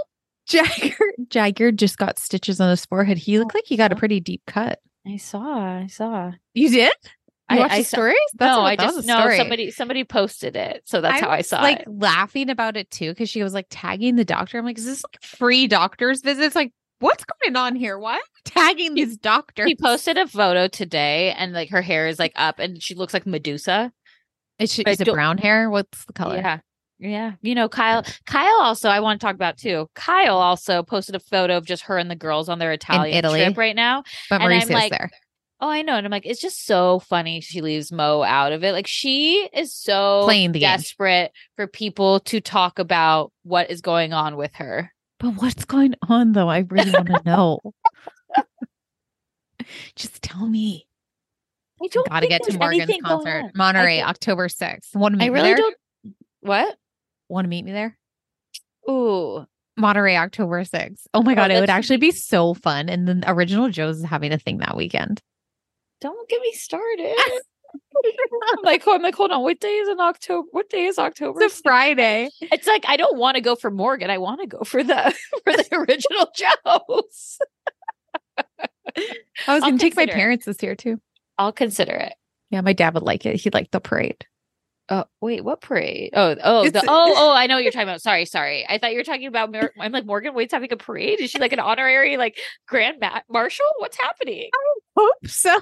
Jagger 0.47 0.95
Jagger 1.29 1.71
just 1.71 1.97
got 1.97 2.19
stitches 2.19 2.59
on 2.59 2.69
his 2.69 2.85
forehead. 2.85 3.17
He 3.17 3.39
looked 3.39 3.51
oh, 3.53 3.57
like 3.57 3.65
he 3.65 3.77
got 3.77 3.91
a 3.91 3.95
pretty 3.95 4.19
deep 4.19 4.41
cut. 4.47 4.79
I 5.05 5.17
saw. 5.17 5.55
I 5.55 5.87
saw. 5.87 6.31
You 6.53 6.69
did? 6.69 6.93
You 7.49 7.57
I- 7.57 7.59
watched 7.59 7.73
I 7.73 7.77
the 7.79 7.83
saw- 7.83 7.97
stories? 7.97 8.17
no, 8.39 8.61
what- 8.61 8.65
I 8.65 8.75
just 8.75 9.07
no. 9.07 9.35
Somebody 9.35 9.71
somebody 9.71 10.03
posted 10.03 10.55
it, 10.55 10.83
so 10.85 11.01
that's 11.01 11.21
how 11.21 11.29
I 11.29 11.41
saw 11.41 11.61
like 11.61 11.81
it. 11.81 11.87
laughing 11.87 12.49
about 12.49 12.77
it 12.77 12.89
too 12.91 13.11
because 13.11 13.29
she 13.29 13.43
was 13.43 13.53
like 13.53 13.67
tagging 13.69 14.15
the 14.15 14.25
doctor. 14.25 14.57
I'm 14.57 14.65
like, 14.65 14.77
is 14.77 14.85
this 14.85 15.03
like 15.03 15.21
free 15.21 15.67
doctor's 15.67 16.21
visits? 16.21 16.55
Like, 16.55 16.73
what's 16.99 17.23
going 17.23 17.55
on 17.55 17.75
here? 17.75 17.97
Why 17.97 18.15
am 18.15 18.21
I 18.21 18.39
tagging 18.43 18.95
these 18.95 19.17
doctors? 19.17 19.67
He 19.67 19.75
posted 19.75 20.17
a 20.17 20.27
photo 20.27 20.67
today 20.67 21.33
and 21.37 21.53
like 21.53 21.69
her 21.69 21.81
hair 21.81 22.07
is 22.07 22.19
like 22.19 22.33
up 22.35 22.59
and 22.59 22.81
she 22.81 22.95
looks 22.95 23.13
like 23.13 23.25
Medusa. 23.25 23.91
Is, 24.59 24.73
she, 24.73 24.81
is 24.81 24.99
it 24.99 25.07
brown 25.07 25.37
hair? 25.37 25.69
What's 25.69 26.05
the 26.05 26.13
color? 26.13 26.37
Yeah. 26.37 26.59
Yeah. 26.99 27.33
You 27.41 27.53
know, 27.55 27.69
Kyle, 27.69 28.03
Kyle 28.25 28.59
also, 28.61 28.89
I 28.89 28.99
want 29.01 29.19
to 29.21 29.25
talk 29.25 29.35
about 29.35 29.57
too. 29.57 29.87
Kyle 29.93 30.37
also 30.37 30.81
posted 30.83 31.15
a 31.15 31.19
photo 31.19 31.57
of 31.57 31.65
just 31.65 31.83
her 31.83 31.97
and 31.97 32.09
the 32.09 32.15
girls 32.15 32.49
on 32.49 32.57
their 32.59 32.71
Italian 32.71 33.23
trip 33.23 33.57
right 33.57 33.75
now. 33.75 34.03
But 34.29 34.41
And 34.41 34.43
I'm 34.45 34.49
Mauricio's 34.49 34.69
like, 34.71 34.91
there. 34.91 35.11
Oh, 35.59 35.69
I 35.69 35.81
know. 35.81 35.95
And 35.95 36.05
I'm 36.05 36.11
like, 36.11 36.25
it's 36.25 36.41
just 36.41 36.65
so 36.65 36.99
funny 36.99 37.41
she 37.41 37.61
leaves 37.61 37.91
Mo 37.91 38.21
out 38.23 38.51
of 38.51 38.63
it. 38.63 38.73
Like 38.73 38.87
she 38.87 39.47
is 39.53 39.73
so 39.73 40.21
Playing 40.23 40.51
the 40.51 40.59
game. 40.59 40.69
desperate 40.69 41.31
for 41.55 41.67
people 41.67 42.19
to 42.21 42.39
talk 42.41 42.77
about 42.79 43.31
what 43.43 43.69
is 43.71 43.81
going 43.81 44.13
on 44.13 44.35
with 44.37 44.53
her. 44.55 44.91
But 45.19 45.31
what's 45.41 45.65
going 45.65 45.95
on 46.09 46.33
though? 46.33 46.47
I 46.49 46.59
really 46.69 46.91
want 46.91 47.07
to 47.07 47.21
know. 47.25 47.59
Just 49.95 50.21
tell 50.21 50.47
me. 50.47 50.87
I 51.81 51.87
don't 51.87 52.07
Gotta 52.09 52.27
get 52.27 52.43
to 52.43 52.57
Morgan's 52.57 52.91
concert. 53.03 53.51
Monterey, 53.55 54.01
I, 54.01 54.09
October 54.09 54.47
6th. 54.47 54.95
Want 54.95 55.13
to 55.13 55.17
meet 55.19 55.25
I 55.25 55.27
really 55.27 55.49
there? 55.49 55.57
don't. 55.57 55.75
What? 56.41 56.77
Want 57.29 57.45
to 57.45 57.49
meet 57.49 57.65
me 57.65 57.71
there? 57.71 57.97
Ooh. 58.89 59.45
Monterey, 59.75 60.17
October 60.17 60.63
6th. 60.63 61.03
Oh 61.13 61.21
my 61.21 61.33
Oh, 61.33 61.35
God, 61.35 61.51
it 61.51 61.59
would 61.59 61.69
actually 61.69 61.97
be 61.97 62.11
so 62.11 62.53
fun. 62.55 62.89
And 62.89 63.07
then 63.07 63.23
Original 63.27 63.69
Joe's 63.69 63.99
is 63.99 64.05
having 64.05 64.31
a 64.33 64.39
thing 64.39 64.57
that 64.57 64.75
weekend. 64.75 65.21
Don't 66.01 66.27
get 66.29 66.41
me 66.41 66.51
started. 66.53 67.15
I'm 67.73 68.63
like, 68.63 68.83
I'm 68.87 69.01
like, 69.01 69.15
hold 69.15 69.31
on. 69.31 69.43
What 69.43 69.59
day 69.59 69.67
is 69.75 69.89
in 69.89 69.99
October? 69.99 70.47
What 70.51 70.69
day 70.69 70.85
is 70.85 70.97
October? 70.97 71.41
It's 71.43 71.59
a 71.59 71.61
Friday. 71.61 72.29
It's 72.41 72.65
like 72.65 72.85
I 72.87 72.97
don't 72.97 73.17
want 73.17 73.35
to 73.35 73.41
go 73.41 73.55
for 73.55 73.69
Morgan. 73.69 74.09
I 74.09 74.17
want 74.17 74.41
to 74.41 74.47
go 74.47 74.63
for 74.63 74.83
the 74.83 75.13
for 75.43 75.53
the 75.53 75.67
original 75.75 76.31
Joes. 76.35 77.37
I 79.47 79.53
was 79.53 79.61
going 79.61 79.77
to 79.77 79.81
take 79.81 79.95
my 79.95 80.05
parents 80.05 80.45
this 80.45 80.61
year 80.63 80.75
too. 80.75 80.99
I'll 81.37 81.51
consider 81.51 81.93
it. 81.93 82.13
Yeah, 82.49 82.61
my 82.61 82.73
dad 82.73 82.93
would 82.93 83.03
like 83.03 83.25
it. 83.25 83.35
He'd 83.35 83.53
like 83.53 83.71
the 83.71 83.81
parade. 83.81 84.25
Oh 84.89 85.03
wait, 85.21 85.43
what 85.43 85.59
parade? 85.59 86.11
Oh, 86.13 86.35
oh, 86.41 86.69
the, 86.69 86.81
oh, 86.87 87.13
oh! 87.17 87.33
I 87.35 87.47
know 87.47 87.55
what 87.55 87.63
you're 87.63 87.73
talking 87.73 87.89
about. 87.89 88.01
Sorry, 88.01 88.25
sorry. 88.25 88.65
I 88.69 88.77
thought 88.77 88.91
you 88.91 88.97
were 88.97 89.03
talking 89.03 89.27
about. 89.27 89.51
Mor- 89.51 89.73
I'm 89.79 89.91
like 89.91 90.05
Morgan 90.05 90.33
Wade's 90.33 90.53
having 90.53 90.71
a 90.71 90.77
parade. 90.77 91.19
Is 91.19 91.31
she 91.31 91.39
like 91.39 91.51
an 91.51 91.59
honorary 91.59 92.15
like 92.15 92.37
grand 92.67 92.99
ma- 93.01 93.19
marshal? 93.29 93.65
What's 93.79 93.97
happening? 93.97 94.49
I 94.53 94.57
Hope 94.97 95.27
so. 95.27 95.59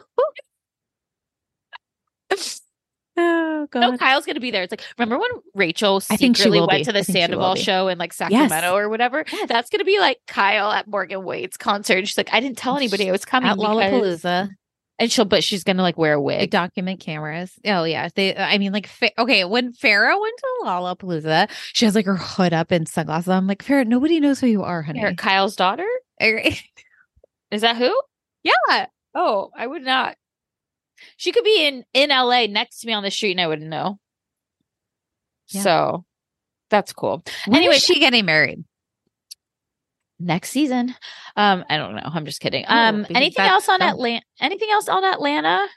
oh 3.17 3.67
God. 3.71 3.79
No, 3.79 3.97
Kyle's 3.97 4.25
gonna 4.25 4.39
be 4.39 4.51
there. 4.51 4.61
It's 4.61 4.71
like 4.71 4.83
remember 4.97 5.17
when 5.19 5.31
Rachel 5.55 6.01
I 6.09 6.17
think 6.17 6.37
she 6.37 6.43
secretly 6.43 6.59
went 6.59 6.71
be. 6.71 6.83
to 6.83 6.91
the 6.91 6.99
I 6.99 7.03
think 7.03 7.15
she 7.15 7.21
will 7.21 7.21
Sandoval 7.21 7.55
show 7.55 7.87
in 7.87 7.97
like 7.97 8.13
Sacramento 8.13 8.75
or 8.75 8.89
whatever? 8.89 9.25
That's 9.47 9.71
gonna 9.71 9.85
be 9.85 9.99
like 9.99 10.19
Kyle 10.27 10.71
at 10.71 10.87
Morgan 10.87 11.23
Wade's 11.23 11.57
concert. 11.57 12.07
She's 12.07 12.17
like, 12.17 12.31
I 12.31 12.39
didn't 12.41 12.57
tell 12.57 12.77
anybody 12.77 13.09
I 13.09 13.11
was 13.11 13.25
coming 13.25 13.49
At 13.49 13.57
because-" 13.57 13.75
Lollapalooza. 13.75 14.49
And 14.97 15.11
she'll, 15.11 15.25
but 15.25 15.43
she's 15.43 15.63
gonna 15.63 15.81
like 15.81 15.97
wear 15.97 16.13
a 16.13 16.21
wig. 16.21 16.51
document 16.51 16.99
cameras. 16.99 17.51
Oh 17.65 17.83
yeah, 17.83 18.09
they. 18.15 18.35
I 18.35 18.57
mean, 18.57 18.71
like, 18.71 18.87
Fa- 18.87 19.19
okay, 19.19 19.43
when 19.45 19.73
Farrah 19.73 20.19
went 20.19 20.37
to 20.37 20.47
Lollapalooza, 20.63 21.49
she 21.73 21.85
has 21.85 21.95
like 21.95 22.05
her 22.05 22.15
hood 22.15 22.53
up 22.53 22.71
and 22.71 22.87
sunglasses. 22.87 23.29
I'm 23.29 23.47
like, 23.47 23.63
Farrah, 23.63 23.85
nobody 23.85 24.19
knows 24.19 24.39
who 24.39 24.47
you 24.47 24.63
are, 24.63 24.81
honey. 24.81 25.15
Kyle's 25.15 25.55
daughter 25.55 25.87
er, 26.21 26.41
is 27.51 27.61
that 27.61 27.77
who? 27.77 27.99
Yeah. 28.43 28.87
Oh, 29.13 29.49
I 29.55 29.65
would 29.67 29.83
not. 29.83 30.17
She 31.17 31.31
could 31.31 31.43
be 31.43 31.65
in 31.67 31.83
in 31.93 32.09
LA 32.09 32.47
next 32.47 32.79
to 32.81 32.87
me 32.87 32.93
on 32.93 33.03
the 33.03 33.11
street, 33.11 33.31
and 33.31 33.41
I 33.41 33.47
wouldn't 33.47 33.69
know. 33.69 33.99
Yeah. 35.49 35.61
So 35.61 36.05
that's 36.69 36.93
cool. 36.93 37.23
When 37.47 37.57
Anyway, 37.57 37.77
she 37.77 37.99
getting 37.99 38.25
married? 38.25 38.63
Next 40.17 40.51
season, 40.51 40.95
um, 41.35 41.65
I 41.69 41.75
don't 41.75 41.95
know. 41.95 42.01
I'm 42.05 42.25
just 42.25 42.39
kidding. 42.39 42.63
Um, 42.67 43.05
anything 43.13 43.45
else 43.45 43.67
on. 43.67 43.81
Atlanta? 43.81 44.23
Anything 44.39 44.69
else 44.71 44.87
on 44.87 45.03
Atlanta? 45.03 45.67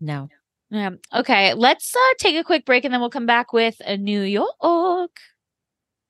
No. 0.00 0.28
Yeah. 0.70 0.90
Okay, 1.14 1.54
let's 1.54 1.94
uh, 1.94 2.14
take 2.18 2.36
a 2.36 2.44
quick 2.44 2.64
break, 2.64 2.84
and 2.84 2.92
then 2.92 3.00
we'll 3.00 3.10
come 3.10 3.26
back 3.26 3.52
with 3.52 3.80
a 3.84 3.96
New 3.96 4.22
York. 4.22 5.16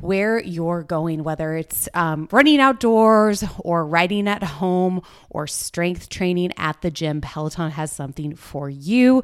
where 0.00 0.38
you're 0.40 0.82
going, 0.82 1.24
whether 1.24 1.54
it's 1.54 1.88
um, 1.94 2.28
running 2.30 2.60
outdoors 2.60 3.44
or 3.58 3.86
riding 3.86 4.28
at 4.28 4.42
home 4.42 5.02
or 5.30 5.46
strength 5.46 6.08
training 6.08 6.52
at 6.56 6.80
the 6.82 6.90
gym. 6.90 7.20
Peloton 7.20 7.70
has 7.70 7.90
something 7.92 8.34
for 8.34 8.68
you. 8.68 9.22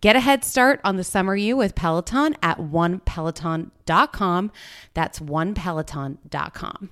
Get 0.00 0.16
a 0.16 0.20
head 0.20 0.44
start 0.44 0.80
on 0.84 0.96
the 0.96 1.04
summer 1.04 1.36
you 1.36 1.56
with 1.56 1.74
Peloton 1.74 2.36
at 2.42 2.58
onepeloton.com. 2.58 4.52
That's 4.94 5.20
onepeloton.com. 5.20 6.90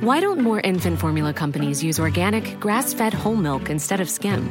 Why 0.00 0.20
don't 0.20 0.40
more 0.40 0.60
infant 0.60 0.98
formula 0.98 1.32
companies 1.32 1.82
use 1.82 1.98
organic, 1.98 2.60
grass 2.60 2.92
fed 2.92 3.14
whole 3.14 3.36
milk 3.36 3.70
instead 3.70 4.00
of 4.00 4.10
skim? 4.10 4.50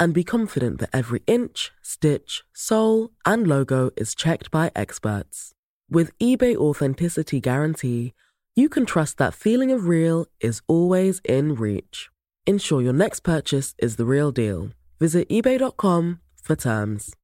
and 0.00 0.14
be 0.14 0.24
confident 0.24 0.80
that 0.80 0.90
every 0.92 1.22
inch, 1.26 1.70
stitch, 1.82 2.42
sole, 2.54 3.10
and 3.26 3.46
logo 3.46 3.90
is 3.96 4.14
checked 4.14 4.50
by 4.50 4.72
experts. 4.74 5.52
With 5.90 6.16
eBay 6.18 6.56
Authenticity 6.56 7.40
Guarantee, 7.40 8.14
you 8.56 8.68
can 8.68 8.86
trust 8.86 9.18
that 9.18 9.34
feeling 9.34 9.70
of 9.70 9.86
real 9.86 10.26
is 10.40 10.62
always 10.66 11.20
in 11.24 11.54
reach. 11.54 12.08
Ensure 12.46 12.80
your 12.82 12.92
next 12.92 13.20
purchase 13.20 13.74
is 13.78 13.96
the 13.96 14.04
real 14.06 14.32
deal. 14.32 14.70
Visit 14.98 15.28
eBay.com 15.28 16.20
for 16.42 16.56
terms. 16.56 17.14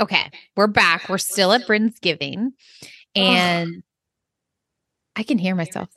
Okay, 0.00 0.30
we're 0.56 0.66
back. 0.66 1.08
We're 1.10 1.18
still 1.18 1.52
at 1.52 1.66
Brynnsgiving, 1.66 2.52
and 3.14 3.82
I 5.14 5.22
can 5.22 5.36
hear 5.36 5.54
myself. 5.54 5.90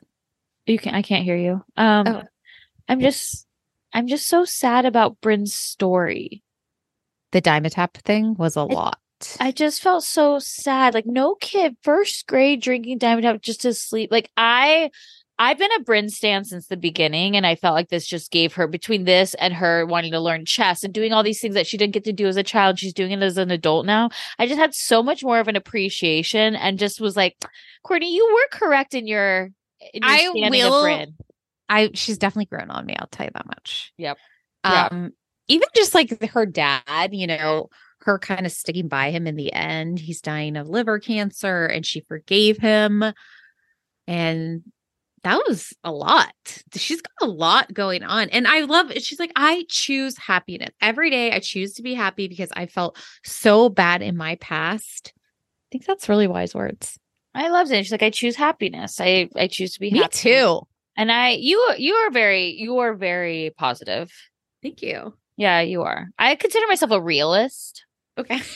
You 0.65 0.77
can 0.77 0.93
I 0.93 1.01
can't 1.01 1.23
hear 1.23 1.37
you. 1.37 1.63
Um 1.77 2.07
Oh. 2.07 2.23
I'm 2.87 2.99
just 2.99 3.45
I'm 3.93 4.07
just 4.07 4.27
so 4.27 4.45
sad 4.45 4.85
about 4.85 5.21
Brynn's 5.21 5.53
story. 5.53 6.43
The 7.31 7.41
Dimetapp 7.41 7.93
thing 8.03 8.35
was 8.35 8.55
a 8.55 8.63
lot. 8.63 8.99
I 9.39 9.51
just 9.51 9.81
felt 9.81 10.03
so 10.03 10.39
sad. 10.39 10.93
Like 10.93 11.05
no 11.05 11.35
kid 11.35 11.77
first 11.81 12.27
grade 12.27 12.61
drinking 12.61 12.99
Dimetapp 12.99 13.41
just 13.41 13.61
to 13.61 13.73
sleep. 13.73 14.11
Like 14.11 14.29
I 14.35 14.89
I've 15.39 15.57
been 15.57 15.71
a 15.73 15.83
Brynn 15.83 16.11
stan 16.11 16.45
since 16.45 16.67
the 16.67 16.77
beginning, 16.77 17.35
and 17.35 17.45
I 17.45 17.55
felt 17.55 17.73
like 17.73 17.89
this 17.89 18.05
just 18.05 18.31
gave 18.31 18.53
her 18.53 18.67
between 18.67 19.05
this 19.05 19.33
and 19.35 19.53
her 19.53 19.85
wanting 19.85 20.11
to 20.11 20.19
learn 20.19 20.45
chess 20.45 20.83
and 20.83 20.93
doing 20.93 21.11
all 21.11 21.23
these 21.23 21.41
things 21.41 21.55
that 21.55 21.65
she 21.65 21.75
didn't 21.77 21.93
get 21.93 22.03
to 22.03 22.13
do 22.13 22.27
as 22.27 22.37
a 22.37 22.43
child. 22.43 22.77
She's 22.77 22.93
doing 22.93 23.11
it 23.11 23.23
as 23.23 23.37
an 23.37 23.49
adult 23.49 23.85
now. 23.87 24.09
I 24.37 24.45
just 24.45 24.59
had 24.59 24.75
so 24.75 25.01
much 25.01 25.23
more 25.23 25.39
of 25.39 25.47
an 25.47 25.55
appreciation 25.55 26.55
and 26.55 26.77
just 26.77 27.01
was 27.01 27.17
like, 27.17 27.35
Courtney, 27.83 28.13
you 28.13 28.25
were 28.31 28.57
correct 28.57 28.93
in 28.93 29.07
your 29.07 29.49
in 29.93 30.03
your 30.03 30.11
I 30.11 30.29
will- 30.29 30.83
Brynn. 30.83 31.13
I 31.69 31.91
she's 31.93 32.17
definitely 32.17 32.45
grown 32.55 32.69
on 32.69 32.85
me. 32.85 32.95
I'll 32.97 33.07
tell 33.07 33.25
you 33.25 33.31
that 33.33 33.45
much. 33.47 33.93
Yep. 33.97 34.17
Um, 34.63 35.11
even 35.47 35.67
just 35.75 35.93
like 35.95 36.23
her 36.31 36.45
dad, 36.45 37.09
you 37.11 37.27
know, 37.27 37.69
her 38.01 38.19
kind 38.19 38.45
of 38.45 38.51
sticking 38.51 38.87
by 38.87 39.11
him 39.11 39.27
in 39.27 39.35
the 39.35 39.51
end. 39.53 39.99
He's 39.99 40.21
dying 40.21 40.55
of 40.55 40.69
liver 40.69 40.99
cancer, 40.99 41.65
and 41.65 41.85
she 41.85 42.01
forgave 42.01 42.57
him, 42.57 43.03
and 44.07 44.63
that 45.23 45.41
was 45.47 45.73
a 45.85 45.91
lot. 45.91 46.33
She's 46.75 47.01
got 47.01 47.27
a 47.27 47.31
lot 47.31 47.73
going 47.73 48.03
on, 48.03 48.29
and 48.29 48.47
I 48.47 48.61
love. 48.61 48.91
it. 48.91 49.03
She's 49.03 49.19
like, 49.19 49.31
I 49.35 49.65
choose 49.69 50.17
happiness 50.17 50.69
every 50.81 51.09
day. 51.09 51.31
I 51.31 51.39
choose 51.39 51.73
to 51.75 51.81
be 51.81 51.93
happy 51.93 52.27
because 52.27 52.49
I 52.53 52.65
felt 52.65 52.97
so 53.23 53.69
bad 53.69 54.01
in 54.01 54.17
my 54.17 54.35
past. 54.35 55.13
I 55.15 55.67
think 55.71 55.85
that's 55.85 56.09
really 56.09 56.27
wise 56.27 56.53
words. 56.53 56.99
I 57.33 57.49
loved 57.49 57.71
it. 57.71 57.83
She's 57.83 57.91
like, 57.91 58.03
I 58.03 58.11
choose 58.11 58.35
happiness. 58.35 58.99
I 59.01 59.29
I 59.35 59.47
choose 59.47 59.73
to 59.73 59.79
be 59.79 59.91
Me 59.91 59.99
happy. 59.99 60.17
too. 60.17 60.61
And 60.95 61.11
I 61.11 61.31
you 61.31 61.59
you 61.77 61.93
are 61.93 62.11
very 62.11 62.51
you 62.51 62.77
are 62.79 62.93
very 62.93 63.51
positive. 63.57 64.11
Thank 64.61 64.81
you. 64.81 65.13
Yeah, 65.37 65.61
you 65.61 65.81
are. 65.81 66.09
I 66.19 66.35
consider 66.35 66.67
myself 66.67 66.91
a 66.91 67.01
realist. 67.01 67.85
Okay. 68.17 68.39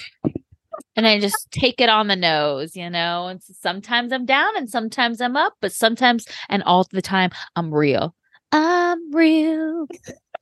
And 0.96 1.08
I 1.08 1.20
just 1.20 1.50
take 1.52 1.82
it 1.82 1.90
on 1.90 2.08
the 2.08 2.16
nose, 2.16 2.76
you 2.76 2.90
know. 2.90 3.28
And 3.28 3.42
so 3.42 3.54
sometimes 3.60 4.12
I'm 4.12 4.26
down 4.26 4.56
and 4.58 4.70
sometimes 4.70 5.22
I'm 5.22 5.36
up, 5.36 5.54
but 5.60 5.72
sometimes 5.72 6.26
and 6.50 6.62
all 6.64 6.88
the 6.92 7.02
time 7.02 7.32
I'm 7.56 7.74
real. 7.74 8.16
I'm 8.52 9.14
real. 9.14 9.88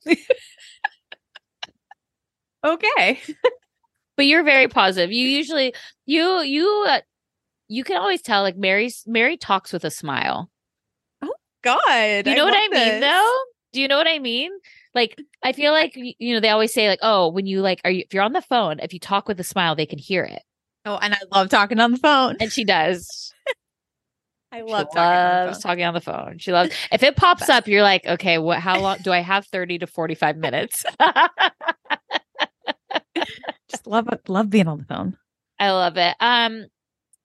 Okay. 2.64 3.20
But 4.16 4.26
you're 4.26 4.42
very 4.42 4.66
positive. 4.68 5.12
You 5.12 5.28
usually 5.28 5.74
you 6.06 6.40
you 6.40 6.86
uh, 6.88 7.00
you 7.68 7.84
can 7.84 7.96
always 7.96 8.22
tell 8.22 8.42
like 8.42 8.56
Mary's 8.56 9.04
Mary 9.06 9.36
talks 9.36 9.72
with 9.72 9.84
a 9.84 9.90
smile. 9.90 10.50
God. 11.66 12.26
You 12.26 12.34
know 12.34 12.44
what 12.44 12.54
I 12.56 12.68
mean 12.68 13.00
though? 13.00 13.32
Do 13.72 13.80
you 13.82 13.88
know 13.88 13.98
what 13.98 14.06
I 14.08 14.18
mean? 14.20 14.52
Like 14.94 15.20
I 15.42 15.52
feel 15.52 15.72
like 15.72 15.92
you 15.96 16.34
know 16.34 16.40
they 16.40 16.48
always 16.48 16.72
say 16.72 16.88
like 16.88 17.00
oh 17.02 17.28
when 17.28 17.44
you 17.46 17.60
like 17.60 17.80
are 17.84 17.90
you 17.90 18.04
if 18.06 18.14
you're 18.14 18.22
on 18.22 18.32
the 18.32 18.40
phone 18.40 18.78
if 18.80 18.94
you 18.94 18.98
talk 19.00 19.28
with 19.28 19.38
a 19.40 19.44
smile 19.44 19.74
they 19.76 19.84
can 19.84 19.98
hear 19.98 20.24
it 20.24 20.42
Oh, 20.86 20.96
and 21.02 21.12
I 21.12 21.18
love 21.32 21.48
talking 21.50 21.80
on 21.80 21.90
the 21.90 21.98
phone. 21.98 22.36
and 22.40 22.50
she 22.52 22.64
does. 22.64 23.32
I 24.52 24.58
She 24.58 24.62
love 24.62 24.86
talking 24.94 25.00
on 25.18 25.24
the 25.40 25.44
loves 25.46 25.58
phone. 25.58 25.62
talking 25.70 25.84
on 25.84 25.94
the 25.94 26.00
phone. 26.00 26.38
She 26.38 26.52
loves 26.52 26.74
if 26.92 27.02
it 27.02 27.16
pops 27.16 27.48
up 27.50 27.66
you're 27.68 27.82
like 27.82 28.06
okay 28.06 28.38
what 28.38 28.60
how 28.60 28.80
long 28.80 28.98
do 29.02 29.12
I 29.12 29.18
have 29.20 29.44
30 29.46 29.80
to 29.80 29.86
45 29.86 30.36
minutes? 30.38 30.84
Just 33.68 33.86
love 33.86 34.08
it. 34.12 34.28
Love 34.28 34.48
being 34.50 34.68
on 34.68 34.78
the 34.78 34.84
phone. 34.84 35.16
I 35.58 35.70
love 35.72 35.96
it. 35.96 36.14
Um 36.20 36.66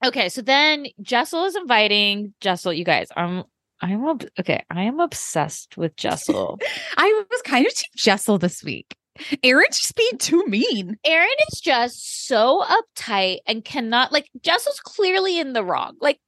okay 0.03 0.27
so 0.29 0.41
then 0.41 0.87
Jessel 1.01 1.45
is 1.45 1.55
inviting 1.55 2.33
Jessel 2.41 2.73
you 2.73 2.83
guys 2.83 3.07
I'm 3.15 3.43
I'm 3.81 4.07
ob- 4.07 4.29
okay 4.39 4.63
I 4.69 4.83
am 4.83 4.99
obsessed 4.99 5.77
with 5.77 5.95
Jessel. 5.95 6.59
I 6.97 7.23
was 7.29 7.41
kind 7.41 7.65
of 7.65 7.73
team 7.73 7.89
Jessel 7.95 8.37
this 8.37 8.63
week. 8.63 8.95
Erin's 9.43 9.79
just 9.79 9.95
being 9.95 10.17
too 10.17 10.45
mean. 10.47 10.97
Erin 11.03 11.29
is 11.51 11.59
just 11.59 12.27
so 12.27 12.63
uptight 12.63 13.39
and 13.45 13.65
cannot 13.65 14.11
like 14.11 14.29
Jessel's 14.41 14.79
clearly 14.79 15.39
in 15.39 15.53
the 15.53 15.63
wrong. 15.63 15.97
Like 15.99 16.19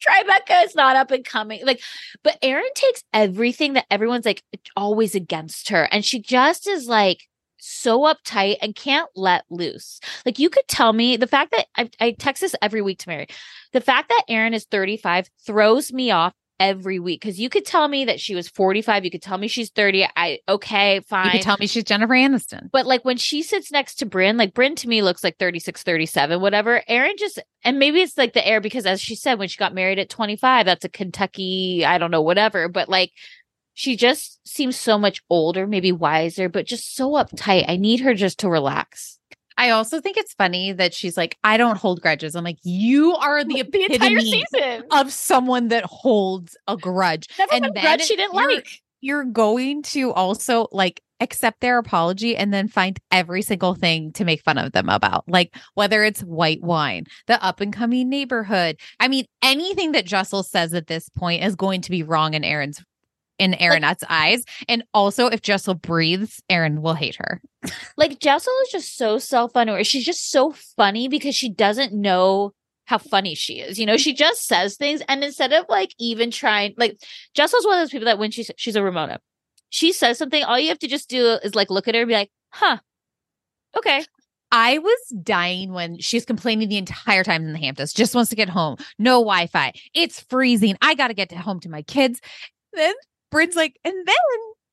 Tribeca 0.00 0.64
is 0.64 0.74
not 0.74 0.96
up 0.96 1.10
and 1.10 1.24
coming. 1.24 1.64
Like, 1.64 1.80
but 2.22 2.38
Erin 2.42 2.68
takes 2.74 3.02
everything 3.12 3.72
that 3.72 3.86
everyone's 3.90 4.26
like 4.26 4.42
always 4.76 5.14
against 5.14 5.70
her, 5.70 5.88
and 5.90 6.04
she 6.04 6.20
just 6.20 6.68
is 6.68 6.86
like 6.86 7.22
so 7.60 8.02
uptight 8.02 8.56
and 8.62 8.74
can't 8.74 9.10
let 9.16 9.44
loose. 9.50 10.00
Like 10.24 10.38
you 10.38 10.50
could 10.50 10.68
tell 10.68 10.92
me 10.92 11.16
the 11.16 11.26
fact 11.26 11.50
that 11.50 11.66
I, 11.76 11.90
I 12.00 12.10
text 12.12 12.40
this 12.40 12.54
every 12.62 12.82
week 12.82 12.98
to 13.00 13.08
Mary. 13.08 13.26
The 13.72 13.80
fact 13.80 14.08
that 14.10 14.24
Erin 14.28 14.54
is 14.54 14.64
35 14.64 15.28
throws 15.44 15.92
me 15.92 16.10
off 16.10 16.32
every 16.60 16.98
week 16.98 17.20
because 17.20 17.38
you 17.38 17.48
could 17.48 17.64
tell 17.64 17.86
me 17.88 18.04
that 18.06 18.20
she 18.20 18.34
was 18.34 18.48
45, 18.48 19.04
you 19.04 19.10
could 19.10 19.22
tell 19.22 19.38
me 19.38 19.48
she's 19.48 19.70
30. 19.70 20.08
I 20.16 20.40
okay, 20.48 21.00
fine. 21.00 21.26
You 21.26 21.30
could 21.32 21.42
tell 21.42 21.56
me 21.58 21.66
she's 21.66 21.84
Jennifer 21.84 22.14
Aniston. 22.14 22.70
But 22.72 22.86
like 22.86 23.04
when 23.04 23.16
she 23.16 23.42
sits 23.42 23.70
next 23.70 23.96
to 23.96 24.06
Brynn, 24.06 24.38
like 24.38 24.54
Brynn 24.54 24.76
to 24.76 24.88
me 24.88 25.02
looks 25.02 25.22
like 25.22 25.38
36, 25.38 25.82
37, 25.82 26.40
whatever. 26.40 26.82
Erin 26.88 27.14
just, 27.18 27.38
and 27.64 27.78
maybe 27.78 28.00
it's 28.00 28.18
like 28.18 28.32
the 28.32 28.46
air 28.46 28.60
because 28.60 28.86
as 28.86 29.00
she 29.00 29.14
said, 29.14 29.38
when 29.38 29.48
she 29.48 29.58
got 29.58 29.74
married 29.74 29.98
at 29.98 30.10
25, 30.10 30.66
that's 30.66 30.84
a 30.84 30.88
Kentucky, 30.88 31.84
I 31.84 31.98
don't 31.98 32.10
know, 32.10 32.22
whatever. 32.22 32.68
But 32.68 32.88
like 32.88 33.12
she 33.74 33.96
just 33.96 34.40
seems 34.46 34.76
so 34.76 34.98
much 34.98 35.22
older, 35.30 35.66
maybe 35.66 35.92
wiser, 35.92 36.48
but 36.48 36.66
just 36.66 36.96
so 36.96 37.12
uptight. 37.12 37.64
I 37.68 37.76
need 37.76 38.00
her 38.00 38.14
just 38.14 38.40
to 38.40 38.48
relax. 38.48 39.17
I 39.58 39.70
also 39.70 40.00
think 40.00 40.16
it's 40.16 40.32
funny 40.34 40.72
that 40.72 40.94
she's 40.94 41.16
like, 41.16 41.36
I 41.44 41.56
don't 41.56 41.76
hold 41.76 42.00
grudges. 42.00 42.34
I'm 42.36 42.44
like, 42.44 42.58
you 42.62 43.14
are 43.16 43.44
the, 43.44 43.62
the 43.72 43.92
entire 43.92 44.20
season. 44.20 44.84
of 44.92 45.12
someone 45.12 45.68
that 45.68 45.84
holds 45.84 46.56
a 46.68 46.76
grudge. 46.76 47.26
Never 47.38 47.52
and 47.52 47.74
grudge 47.74 48.02
she 48.02 48.16
didn't 48.16 48.34
you're- 48.34 48.54
like. 48.54 48.80
You're 49.00 49.24
going 49.24 49.82
to 49.84 50.12
also 50.12 50.66
like 50.72 51.00
accept 51.20 51.60
their 51.60 51.78
apology 51.78 52.36
and 52.36 52.52
then 52.52 52.66
find 52.66 52.98
every 53.12 53.42
single 53.42 53.74
thing 53.74 54.12
to 54.14 54.24
make 54.24 54.42
fun 54.42 54.58
of 54.58 54.72
them 54.72 54.88
about. 54.88 55.22
Like 55.28 55.54
whether 55.74 56.02
it's 56.02 56.20
white 56.22 56.62
wine, 56.62 57.04
the 57.28 57.40
up 57.44 57.60
and 57.60 57.72
coming 57.72 58.08
neighborhood. 58.08 58.76
I 58.98 59.06
mean, 59.06 59.24
anything 59.40 59.92
that 59.92 60.04
Jessel 60.04 60.42
says 60.42 60.74
at 60.74 60.88
this 60.88 61.08
point 61.10 61.44
is 61.44 61.54
going 61.54 61.80
to 61.82 61.92
be 61.92 62.02
wrong 62.02 62.34
in 62.34 62.42
Erin's 62.42 62.82
in 63.38 63.54
Erin's 63.54 64.04
eyes. 64.08 64.44
And 64.68 64.84
also 64.92 65.26
if 65.26 65.42
Jessel 65.42 65.74
breathes, 65.74 66.42
Erin 66.48 66.82
will 66.82 66.94
hate 66.94 67.16
her. 67.16 67.40
Like 67.96 68.18
Jessel 68.20 68.52
is 68.64 68.70
just 68.70 68.96
so 68.96 69.18
self-unaware. 69.18 69.84
She's 69.84 70.04
just 70.04 70.30
so 70.30 70.52
funny 70.76 71.08
because 71.08 71.34
she 71.34 71.48
doesn't 71.48 71.92
know 71.92 72.52
how 72.86 72.98
funny 72.98 73.34
she 73.34 73.60
is. 73.60 73.78
You 73.78 73.86
know, 73.86 73.96
she 73.96 74.14
just 74.14 74.46
says 74.46 74.76
things 74.76 75.02
and 75.08 75.22
instead 75.22 75.52
of 75.52 75.66
like 75.68 75.94
even 75.98 76.30
trying 76.30 76.74
like 76.76 76.98
Jessel's 77.34 77.66
one 77.66 77.78
of 77.78 77.82
those 77.82 77.90
people 77.90 78.06
that 78.06 78.18
when 78.18 78.30
she's 78.30 78.50
she's 78.56 78.76
a 78.76 78.82
Ramona, 78.82 79.20
she 79.70 79.92
says 79.92 80.18
something, 80.18 80.42
all 80.42 80.58
you 80.58 80.68
have 80.68 80.78
to 80.78 80.88
just 80.88 81.08
do 81.08 81.38
is 81.42 81.54
like 81.54 81.70
look 81.70 81.88
at 81.88 81.94
her 81.94 82.02
and 82.02 82.08
be 82.08 82.14
like, 82.14 82.30
huh. 82.52 82.78
Okay. 83.76 84.04
I 84.50 84.78
was 84.78 84.98
dying 85.22 85.72
when 85.72 85.98
she's 85.98 86.24
complaining 86.24 86.70
the 86.70 86.78
entire 86.78 87.22
time 87.22 87.44
in 87.44 87.52
the 87.52 87.58
Hamptons, 87.58 87.92
just 87.92 88.14
wants 88.14 88.30
to 88.30 88.36
get 88.36 88.48
home. 88.48 88.78
No 88.98 89.20
Wi 89.20 89.46
Fi. 89.46 89.72
It's 89.92 90.20
freezing. 90.20 90.78
I 90.80 90.94
got 90.94 91.08
to 91.08 91.14
get 91.14 91.28
to 91.28 91.38
home 91.38 91.60
to 91.60 91.68
my 91.68 91.82
kids. 91.82 92.20
Then 92.72 92.94
Brynn's 93.30 93.56
like, 93.56 93.78
and 93.84 93.94
then 93.94 94.16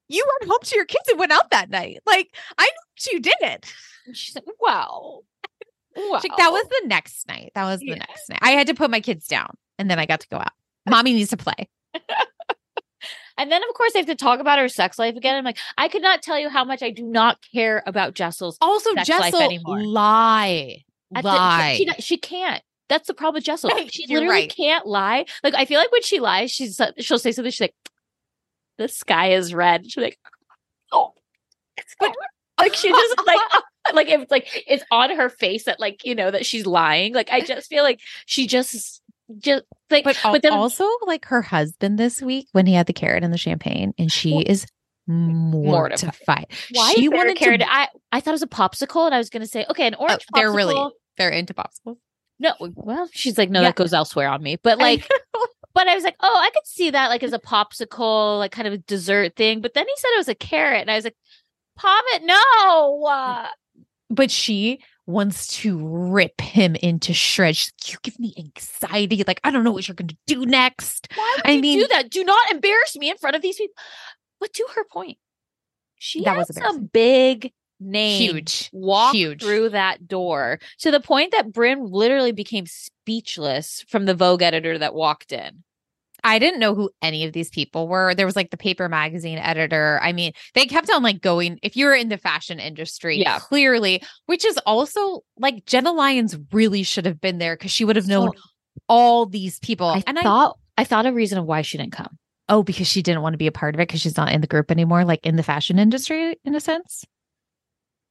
you 0.07 0.25
went 0.39 0.49
home 0.51 0.59
to 0.63 0.75
your 0.75 0.85
kids 0.85 1.07
and 1.09 1.19
went 1.19 1.31
out 1.31 1.49
that 1.51 1.69
night. 1.69 1.99
Like, 2.05 2.35
I 2.57 2.63
know 2.65 3.11
you 3.13 3.19
did 3.19 3.35
it. 3.41 3.71
She's 4.13 4.35
like, 4.35 4.45
wow. 4.59 5.21
Like, 5.95 6.31
that 6.37 6.51
was 6.51 6.65
the 6.69 6.87
next 6.87 7.27
night. 7.27 7.51
That 7.55 7.65
was 7.65 7.79
the 7.79 7.87
Yeah. 7.87 7.95
next 7.95 8.29
night. 8.29 8.39
I 8.41 8.51
had 8.51 8.67
to 8.67 8.73
put 8.73 8.91
my 8.91 8.99
kids 8.99 9.27
down 9.27 9.55
and 9.79 9.89
then 9.89 9.97
I 9.99 10.05
got 10.05 10.19
to 10.21 10.27
go 10.29 10.37
out. 10.37 10.51
Mommy 10.89 11.13
needs 11.13 11.29
to 11.31 11.37
play. 11.37 11.69
And 13.37 13.51
then, 13.51 13.61
of 13.67 13.73
course, 13.75 13.91
they 13.91 13.99
have 13.99 14.07
to 14.07 14.15
talk 14.15 14.39
about 14.39 14.59
her 14.59 14.69
sex 14.69 14.97
life 14.97 15.17
again. 15.17 15.35
I'm 15.35 15.43
like, 15.43 15.57
I 15.77 15.89
could 15.89 16.01
not 16.01 16.21
tell 16.21 16.39
you 16.39 16.47
how 16.49 16.63
much 16.63 16.81
I 16.81 16.89
do 16.89 17.03
not 17.03 17.37
care 17.53 17.83
about 17.85 18.13
Jessel's. 18.13 18.57
Also, 18.61 18.93
Sex 18.95 19.09
life 19.09 19.23
Jessel, 19.33 19.41
anymore. 19.41 19.83
lie. 19.83 20.77
at 21.13 21.21
the- 21.23 21.27
lie. 21.27 21.75
she, 21.77 21.85
she, 21.95 22.01
she 22.01 22.17
can't. 22.17 22.63
That's 22.87 23.07
the 23.07 23.13
problem 23.13 23.33
with 23.35 23.43
Jessel. 23.43 23.71
Right, 23.71 23.91
She 23.93 24.07
literally 24.07 24.29
right. 24.29 24.55
can't 24.55 24.85
lie. 24.87 25.25
Like, 25.43 25.53
I 25.53 25.65
feel 25.65 25.79
like 25.79 25.91
when 25.91 26.01
she 26.01 26.21
lies, 26.21 26.49
she's 26.49 26.79
uh, 26.79 26.91
she'll 26.99 27.19
say 27.19 27.33
something. 27.33 27.51
She's 27.51 27.59
like, 27.59 27.75
"The 28.77 28.87
sky 28.87 29.31
is 29.33 29.53
red." 29.53 29.85
She's 29.89 30.01
like, 30.03 30.17
"Oh, 30.91 31.13
it's 31.77 31.95
red." 32.01 32.13
like 32.59 32.73
she 32.73 32.89
just 32.89 33.15
like 33.27 33.39
like 33.93 34.07
it's 34.09 34.31
like 34.31 34.63
it's 34.67 34.83
on 34.91 35.15
her 35.15 35.29
face 35.29 35.65
that 35.65 35.79
like 35.79 36.05
you 36.05 36.15
know 36.15 36.31
that 36.31 36.45
she's 36.45 36.65
lying. 36.65 37.13
Like 37.13 37.29
I 37.31 37.41
just 37.41 37.67
feel 37.69 37.83
like 37.83 37.99
she 38.25 38.47
just 38.47 39.01
just 39.39 39.63
like 39.89 40.03
But, 40.03 40.23
al- 40.23 40.39
then 40.39 40.53
also, 40.53 40.87
like 41.05 41.25
her 41.25 41.41
husband 41.41 41.97
this 41.99 42.21
week 42.21 42.47
when 42.53 42.65
he 42.65 42.73
had 42.73 42.85
the 42.87 42.93
carrot 42.93 43.23
and 43.23 43.33
the 43.33 43.37
champagne, 43.37 43.93
and 43.97 44.11
she 44.11 44.33
Well, 44.33 44.43
is 44.45 44.65
mortified. 45.07 46.01
mortified. 46.01 46.45
why 46.73 46.93
she 46.93 47.05
is 47.05 47.09
there 47.09 47.15
a 47.19 47.25
wanted 47.25 47.37
carrot? 47.37 47.59
to 47.61 47.71
I 47.71 47.87
I 48.11 48.19
thought 48.21 48.31
it 48.31 48.33
was 48.33 48.41
a 48.43 48.47
popsicle, 48.47 49.05
and 49.05 49.13
I 49.13 49.17
was 49.17 49.29
gonna 49.29 49.47
say 49.47 49.65
okay, 49.69 49.87
an 49.87 49.95
oh, 49.99 50.03
orange. 50.05 50.25
they're 50.33 50.51
really- 50.51 50.91
They're 51.17 51.29
into 51.29 51.53
popsicles. 51.53 51.97
No, 52.39 52.53
well, 52.59 53.07
she's 53.13 53.37
like, 53.37 53.49
no, 53.49 53.61
Yeah. 53.61 53.69
that 53.69 53.75
goes 53.75 53.93
elsewhere 53.93 54.27
on 54.27 54.43
me. 54.43 54.57
But 54.61 54.77
like, 54.77 55.07
but 55.75 55.87
I 55.87 55.93
was 55.93 56.03
like, 56.03 56.15
oh, 56.21 56.35
I 56.41 56.49
could 56.49 56.65
see 56.65 56.89
that 56.89 57.09
like 57.09 57.21
as 57.21 57.33
a 57.33 57.39
popsicle, 57.39 58.39
like 58.39 58.51
kind 58.51 58.67
of 58.67 58.73
a 58.73 58.77
dessert 58.79 59.35
thing. 59.35 59.61
But 59.61 59.75
then 59.75 59.85
he 59.87 59.93
said 59.97 60.09
it 60.15 60.17
was 60.17 60.27
a 60.29 60.33
carrot, 60.35 60.81
and 60.81 60.89
I 60.89 60.95
was 60.95 61.03
like, 61.03 61.15
Pop 61.77 62.03
no. 62.23 63.05
Uh, 63.05 63.47
but 64.09 64.31
she 64.31 64.79
wants 65.07 65.47
to 65.47 65.77
rip 65.77 66.39
him 66.41 66.75
into 66.77 67.13
shreds. 67.13 67.71
Like, 67.83 67.91
you 67.91 67.97
give 68.01 68.17
me 68.19 68.33
anxiety. 68.39 69.23
Like, 69.27 69.41
I 69.43 69.51
don't 69.51 69.63
know 69.63 69.71
what 69.71 69.87
you're 69.87 69.93
going 69.95 70.07
to 70.07 70.17
do 70.25 70.45
next. 70.45 71.07
why 71.13 71.33
would 71.37 71.47
I 71.47 71.51
you 71.55 71.61
mean- 71.61 71.79
do 71.79 71.87
that? 71.89 72.09
Do 72.09 72.23
not 72.23 72.49
embarrass 72.49 72.95
me 72.95 73.11
in 73.11 73.17
front 73.17 73.35
of 73.35 73.41
these 73.41 73.57
people. 73.57 73.75
But 74.39 74.53
to 74.53 74.65
her 74.75 74.83
point, 74.91 75.17
she 75.97 76.23
That 76.23 76.37
has 76.37 76.47
was 76.47 76.57
a 76.57 76.79
big 76.79 77.51
name. 77.79 78.21
Huge. 78.21 78.69
Walk 78.71 79.13
Huge. 79.13 79.43
through 79.43 79.69
that 79.69 80.07
door 80.07 80.59
to 80.79 80.91
the 80.91 80.99
point 81.01 81.31
that 81.33 81.51
Brynn 81.51 81.89
literally 81.91 82.31
became 82.31 82.65
speechless 82.65 83.83
from 83.89 84.05
the 84.05 84.15
Vogue 84.15 84.41
editor 84.41 84.77
that 84.77 84.93
walked 84.95 85.31
in. 85.33 85.63
I 86.25 86.39
didn't 86.39 86.59
know 86.59 86.75
who 86.75 86.89
any 87.01 87.23
of 87.25 87.31
these 87.33 87.49
people 87.49 87.87
were. 87.87 88.13
There 88.15 88.25
was 88.25 88.35
like 88.35 88.49
the 88.49 88.57
paper 88.57 88.89
magazine 88.89 89.37
editor. 89.37 89.99
I 90.01 90.11
mean, 90.11 90.33
they 90.55 90.65
kept 90.65 90.89
on 90.89 91.03
like 91.03 91.21
going, 91.21 91.59
if 91.63 91.77
you're 91.77 91.93
in 91.95 92.09
the 92.09 92.17
fashion 92.17 92.59
industry, 92.59 93.17
Yeah. 93.19 93.39
clearly, 93.39 94.01
which 94.25 94.43
is 94.43 94.57
also 94.65 95.21
like 95.37 95.65
Jenna 95.65 95.91
Lyons 95.93 96.35
really 96.51 96.83
should 96.83 97.05
have 97.05 97.21
been 97.21 97.37
there 97.37 97.55
because 97.55 97.71
she 97.71 97.85
would 97.85 97.95
have 97.95 98.07
known 98.07 98.31
So- 98.35 98.41
all 98.89 99.25
these 99.27 99.59
people. 99.59 99.87
I 99.87 100.03
and 100.07 100.19
I 100.19 100.21
thought 100.23 100.57
I 100.77 100.83
thought 100.83 101.05
a 101.05 101.13
reason 101.13 101.37
of 101.37 101.45
why 101.45 101.61
she 101.61 101.77
didn't 101.77 101.93
come. 101.93 102.17
oh, 102.49 102.61
because 102.63 102.87
she 102.87 103.01
didn't 103.01 103.21
want 103.21 103.33
to 103.33 103.37
be 103.37 103.47
a 103.47 103.51
part 103.51 103.73
of 103.73 103.79
it 103.79 103.87
because 103.87 104.01
she's 104.01 104.17
not 104.17 104.31
in 104.31 104.41
the 104.41 104.47
group 104.47 104.69
anymore, 104.69 105.03
like 105.05 105.25
in 105.25 105.35
the 105.35 105.43
fashion 105.43 105.79
industry 105.79 106.35
in 106.43 106.53
a 106.55 106.59
sense. 106.59 107.05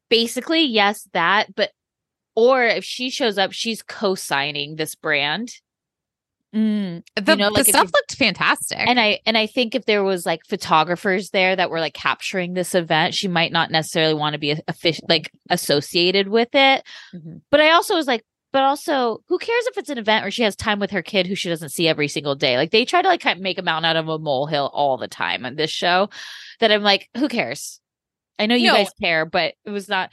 basically 0.08 0.62
yes 0.64 1.08
that 1.12 1.54
but 1.54 1.70
or 2.36 2.62
if 2.64 2.84
she 2.84 3.10
shows 3.10 3.38
up 3.38 3.52
she's 3.52 3.82
co-signing 3.82 4.76
this 4.76 4.94
brand 4.94 5.52
Mm. 6.55 7.02
The, 7.16 7.35
know, 7.36 7.48
like, 7.48 7.62
if 7.62 7.66
stuff 7.66 7.86
you- 7.86 7.90
looked 7.94 8.14
fantastic. 8.14 8.78
and 8.78 9.01
i 9.01 9.18
and 9.26 9.36
i 9.36 9.47
think 9.47 9.74
if 9.74 9.86
there 9.86 10.05
was 10.05 10.24
like 10.24 10.47
photographers 10.47 11.31
there 11.31 11.56
that 11.56 11.68
were 11.68 11.81
like 11.81 11.94
capturing 11.94 12.55
this 12.55 12.74
event 12.76 13.12
she 13.14 13.26
might 13.26 13.51
not 13.51 13.70
necessarily 13.72 14.14
want 14.14 14.35
to 14.35 14.39
be 14.39 14.52
a, 14.52 14.60
a 14.68 14.72
fish 14.72 15.01
like 15.09 15.31
associated 15.51 16.28
with 16.28 16.51
it 16.55 16.85
Mhm. 17.12 17.40
but 17.51 17.60
i 17.60 17.70
also 17.72 17.97
was 17.97 18.06
like 18.06 18.24
but 18.52 18.62
also 18.62 19.18
who 19.28 19.39
cares 19.39 19.66
if 19.66 19.78
it's 19.78 19.90
an 19.90 19.98
event 19.98 20.22
where 20.22 20.31
she 20.31 20.44
has 20.44 20.55
time 20.55 20.78
with 20.78 20.93
her 20.93 21.02
kid 21.02 21.26
who 21.26 21.35
she 21.35 21.48
doesn't 21.48 21.70
see 21.70 21.89
every 21.89 22.06
single 22.06 22.36
day 22.36 22.56
like 22.56 22.70
they 22.70 22.85
try 22.85 23.02
to 23.02 23.09
like 23.09 23.20
kind 23.20 23.36
of 23.39 23.43
make 23.43 23.59
a 23.59 23.62
mountain 23.62 23.89
out 23.90 23.97
of 23.97 24.09
a 24.09 24.18
molehill 24.18 24.70
all 24.72 24.97
the 24.97 25.09
time 25.09 25.44
on 25.44 25.56
this 25.56 25.70
show 25.70 26.09
that 26.60 26.70
i'm 26.70 26.82
like 26.85 27.09
who 27.16 27.26
cares 27.28 27.81
i 28.39 28.47
know 28.47 28.55
you 28.55 28.68
No. 28.68 28.74
guys 28.76 28.90
care 29.02 29.26
but 29.26 29.55
it 29.64 29.70
was 29.70 29.89
not 29.89 30.10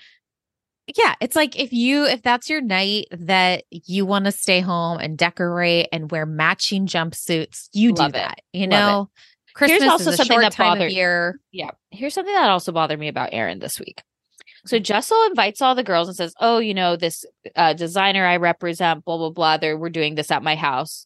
yeah, 0.97 1.15
it's 1.21 1.35
like 1.35 1.57
if 1.59 1.71
you 1.71 2.05
if 2.05 2.21
that's 2.21 2.49
your 2.49 2.61
night 2.61 3.07
that 3.11 3.63
you 3.71 4.05
want 4.05 4.25
to 4.25 4.31
stay 4.31 4.59
home 4.59 4.97
and 4.99 5.17
decorate 5.17 5.87
and 5.91 6.11
wear 6.11 6.25
matching 6.25 6.87
jumpsuits, 6.87 7.69
you 7.73 7.93
Love 7.93 8.11
do 8.13 8.17
it. 8.17 8.21
that. 8.21 8.41
You 8.53 8.67
Love 8.67 8.69
know, 8.69 9.09
Christmas 9.53 9.83
also 9.89 10.09
is 10.09 10.13
a 10.15 10.17
something 10.17 10.33
short 10.35 10.43
that 10.43 10.51
time 10.53 10.73
of 10.73 10.77
bothered- 10.79 10.91
year. 10.91 11.39
Yeah. 11.51 11.71
Here's 11.91 12.13
something 12.13 12.33
that 12.33 12.49
also 12.49 12.71
bothered 12.71 12.99
me 12.99 13.07
about 13.07 13.29
Erin 13.31 13.59
this 13.59 13.79
week. 13.79 14.01
So 14.65 14.75
Mm-hmm. 14.77 14.83
Jessel 14.83 15.23
invites 15.27 15.61
all 15.61 15.73
the 15.75 15.83
girls 15.83 16.07
and 16.07 16.15
says, 16.15 16.33
"Oh, 16.39 16.59
you 16.59 16.73
know 16.73 16.95
this 16.95 17.25
uh, 17.55 17.73
designer 17.73 18.25
I 18.25 18.37
represent, 18.37 19.03
blah 19.05 19.17
blah 19.17 19.29
blah. 19.31 19.57
They're 19.57 19.77
we're 19.77 19.89
doing 19.89 20.15
this 20.15 20.29
at 20.31 20.43
my 20.43 20.55
house." 20.55 21.05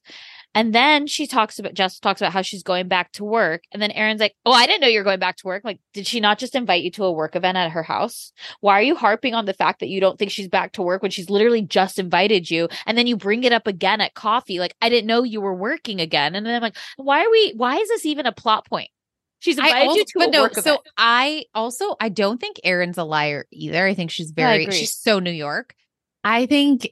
And 0.55 0.73
then 0.73 1.05
she 1.05 1.27
talks 1.27 1.59
about 1.59 1.73
Jess 1.73 1.99
talks 1.99 2.21
about 2.21 2.31
how 2.31 2.41
she's 2.41 2.63
going 2.63 2.87
back 2.87 3.11
to 3.13 3.25
work. 3.25 3.63
And 3.73 3.81
then 3.81 3.91
Erin's 3.91 4.21
like, 4.21 4.33
Oh, 4.45 4.53
I 4.53 4.65
didn't 4.65 4.81
know 4.81 4.87
you're 4.87 5.03
going 5.03 5.19
back 5.19 5.35
to 5.37 5.47
work. 5.47 5.65
Like, 5.65 5.81
did 5.93 6.07
she 6.07 6.21
not 6.21 6.39
just 6.39 6.55
invite 6.55 6.81
you 6.81 6.91
to 6.91 7.03
a 7.03 7.11
work 7.11 7.35
event 7.35 7.57
at 7.57 7.71
her 7.71 7.83
house? 7.83 8.31
Why 8.61 8.79
are 8.79 8.83
you 8.83 8.95
harping 8.95 9.35
on 9.35 9.45
the 9.45 9.53
fact 9.53 9.81
that 9.81 9.89
you 9.89 9.99
don't 9.99 10.17
think 10.17 10.31
she's 10.31 10.47
back 10.47 10.71
to 10.73 10.81
work 10.81 11.01
when 11.01 11.11
she's 11.11 11.29
literally 11.29 11.61
just 11.61 11.99
invited 11.99 12.49
you? 12.49 12.69
And 12.85 12.97
then 12.97 13.05
you 13.05 13.17
bring 13.17 13.43
it 13.43 13.51
up 13.51 13.67
again 13.67 13.99
at 13.99 14.13
coffee. 14.13 14.59
Like, 14.59 14.73
I 14.81 14.87
didn't 14.87 15.07
know 15.07 15.23
you 15.23 15.41
were 15.41 15.53
working 15.53 15.99
again. 15.99 16.35
And 16.35 16.45
then 16.45 16.55
I'm 16.55 16.61
like, 16.61 16.77
why 16.95 17.25
are 17.25 17.29
we 17.29 17.53
why 17.57 17.75
is 17.75 17.89
this 17.89 18.05
even 18.05 18.25
a 18.25 18.31
plot 18.31 18.65
point? 18.65 18.89
She's 19.39 19.57
invited 19.57 19.89
also, 19.89 19.97
you 19.97 20.05
to 20.05 20.27
a 20.27 20.31
no, 20.31 20.41
work 20.43 20.55
so 20.55 20.61
event. 20.61 20.81
I 20.97 21.45
also 21.53 21.97
I 21.99 22.07
don't 22.09 22.39
think 22.39 22.61
Erin's 22.63 22.97
a 22.97 23.03
liar 23.03 23.45
either. 23.51 23.85
I 23.85 23.93
think 23.93 24.09
she's 24.09 24.31
very 24.31 24.71
she's 24.71 24.95
so 24.95 25.19
New 25.19 25.31
York. 25.31 25.75
I 26.23 26.47
think 26.47 26.89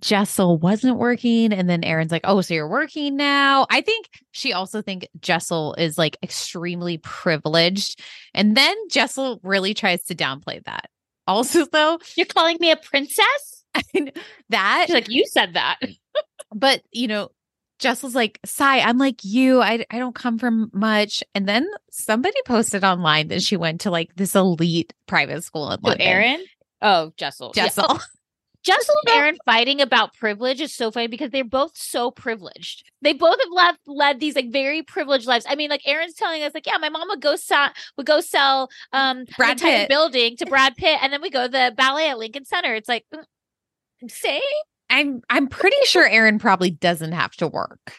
Jessel 0.00 0.58
wasn't 0.58 0.98
working 0.98 1.52
and 1.52 1.68
then 1.68 1.84
Erin's 1.84 2.12
like, 2.12 2.24
"Oh, 2.24 2.40
so 2.40 2.54
you're 2.54 2.68
working 2.68 3.16
now?" 3.16 3.66
I 3.70 3.80
think 3.80 4.08
she 4.32 4.52
also 4.52 4.82
think 4.82 5.08
Jessel 5.20 5.74
is 5.78 5.98
like 5.98 6.16
extremely 6.22 6.98
privileged. 6.98 8.02
And 8.34 8.56
then 8.56 8.76
Jessel 8.88 9.40
really 9.42 9.74
tries 9.74 10.02
to 10.04 10.14
downplay 10.14 10.64
that. 10.64 10.90
Also 11.26 11.64
though, 11.64 11.98
You're 12.18 12.26
calling 12.26 12.58
me 12.60 12.70
a 12.70 12.76
princess? 12.76 13.64
that 14.50 14.84
She's 14.86 14.94
like, 14.94 15.08
you 15.08 15.24
said 15.26 15.54
that. 15.54 15.78
but 16.54 16.82
you 16.92 17.08
know 17.08 17.30
Jessel's 17.78 18.14
like, 18.14 18.40
Sai, 18.44 18.80
I'm 18.80 18.98
like 18.98 19.24
you. 19.24 19.60
I, 19.60 19.84
I 19.90 19.98
don't 19.98 20.14
come 20.14 20.38
from 20.38 20.70
much. 20.72 21.24
And 21.34 21.48
then 21.48 21.66
somebody 21.90 22.36
posted 22.46 22.84
online 22.84 23.28
that 23.28 23.42
she 23.42 23.56
went 23.56 23.82
to 23.82 23.90
like 23.90 24.14
this 24.16 24.34
elite 24.34 24.92
private 25.06 25.44
school 25.44 25.70
in 25.70 25.80
London. 25.82 26.06
Erin? 26.06 26.44
Oh, 26.82 27.12
Jessel. 27.16 27.52
Yeah. 27.56 27.98
Jessel 28.64 28.94
and 29.06 29.14
Erin 29.14 29.38
fighting 29.44 29.80
about 29.80 30.14
privilege 30.14 30.60
is 30.60 30.74
so 30.74 30.90
funny 30.90 31.06
because 31.06 31.30
they're 31.30 31.44
both 31.44 31.76
so 31.76 32.10
privileged. 32.10 32.90
They 33.02 33.12
both 33.12 33.36
have 33.38 33.48
led 33.52 33.74
led 33.86 34.20
these 34.20 34.34
like 34.34 34.50
very 34.50 34.82
privileged 34.82 35.26
lives. 35.26 35.46
I 35.48 35.54
mean, 35.54 35.70
like 35.70 35.82
Erin's 35.86 36.14
telling 36.14 36.42
us, 36.42 36.52
like, 36.54 36.66
yeah, 36.66 36.78
my 36.78 36.88
mom 36.88 37.08
would 37.08 37.20
go 37.20 37.36
sell 37.36 37.70
would 37.96 38.06
go 38.06 38.20
sell 38.20 38.70
um 38.92 39.24
Brad 39.36 39.58
the 39.58 39.62
Pitt. 39.64 39.88
building 39.88 40.36
to 40.38 40.46
Brad 40.48 40.74
Pitt, 40.76 40.98
and 41.02 41.12
then 41.12 41.20
we 41.22 41.30
go 41.30 41.44
to 41.44 41.50
the 41.50 41.74
ballet 41.76 42.08
at 42.10 42.18
Lincoln 42.18 42.44
Center. 42.44 42.74
It's 42.74 42.88
like, 42.88 43.04
mm, 43.14 43.22
I'm 44.02 44.08
saying, 44.08 44.42
I'm 44.90 45.22
I'm 45.28 45.46
pretty 45.48 45.76
sure 45.84 46.06
Erin 46.06 46.38
probably 46.38 46.70
doesn't 46.70 47.12
have 47.12 47.32
to 47.36 47.48
work. 47.48 47.94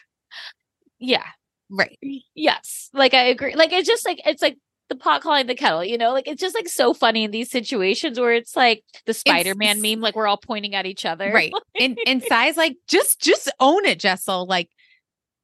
yeah, 0.98 1.24
Right. 1.70 1.98
yes, 2.34 2.90
like 2.92 3.14
I 3.14 3.24
agree. 3.24 3.54
Like 3.54 3.72
it's 3.72 3.88
just 3.88 4.04
like 4.06 4.20
it's 4.24 4.42
like 4.42 4.58
the 4.88 4.96
pot 4.96 5.22
calling 5.22 5.46
the 5.46 5.54
kettle, 5.54 5.84
you 5.84 5.98
know? 5.98 6.12
Like 6.12 6.28
it's 6.28 6.40
just 6.40 6.54
like 6.54 6.68
so 6.68 6.94
funny 6.94 7.24
in 7.24 7.30
these 7.30 7.50
situations 7.50 8.18
where 8.18 8.32
it's 8.32 8.56
like 8.56 8.84
the 9.06 9.14
Spider-Man 9.14 9.80
meme, 9.80 10.00
like 10.00 10.14
we're 10.14 10.26
all 10.26 10.36
pointing 10.36 10.74
at 10.74 10.86
each 10.86 11.04
other. 11.04 11.32
Right. 11.32 11.52
And 11.80 11.98
and 12.06 12.22
Sai's 12.22 12.56
like, 12.56 12.76
just 12.88 13.20
just 13.20 13.50
own 13.60 13.84
it, 13.84 13.98
Jessel. 13.98 14.46
Like, 14.46 14.70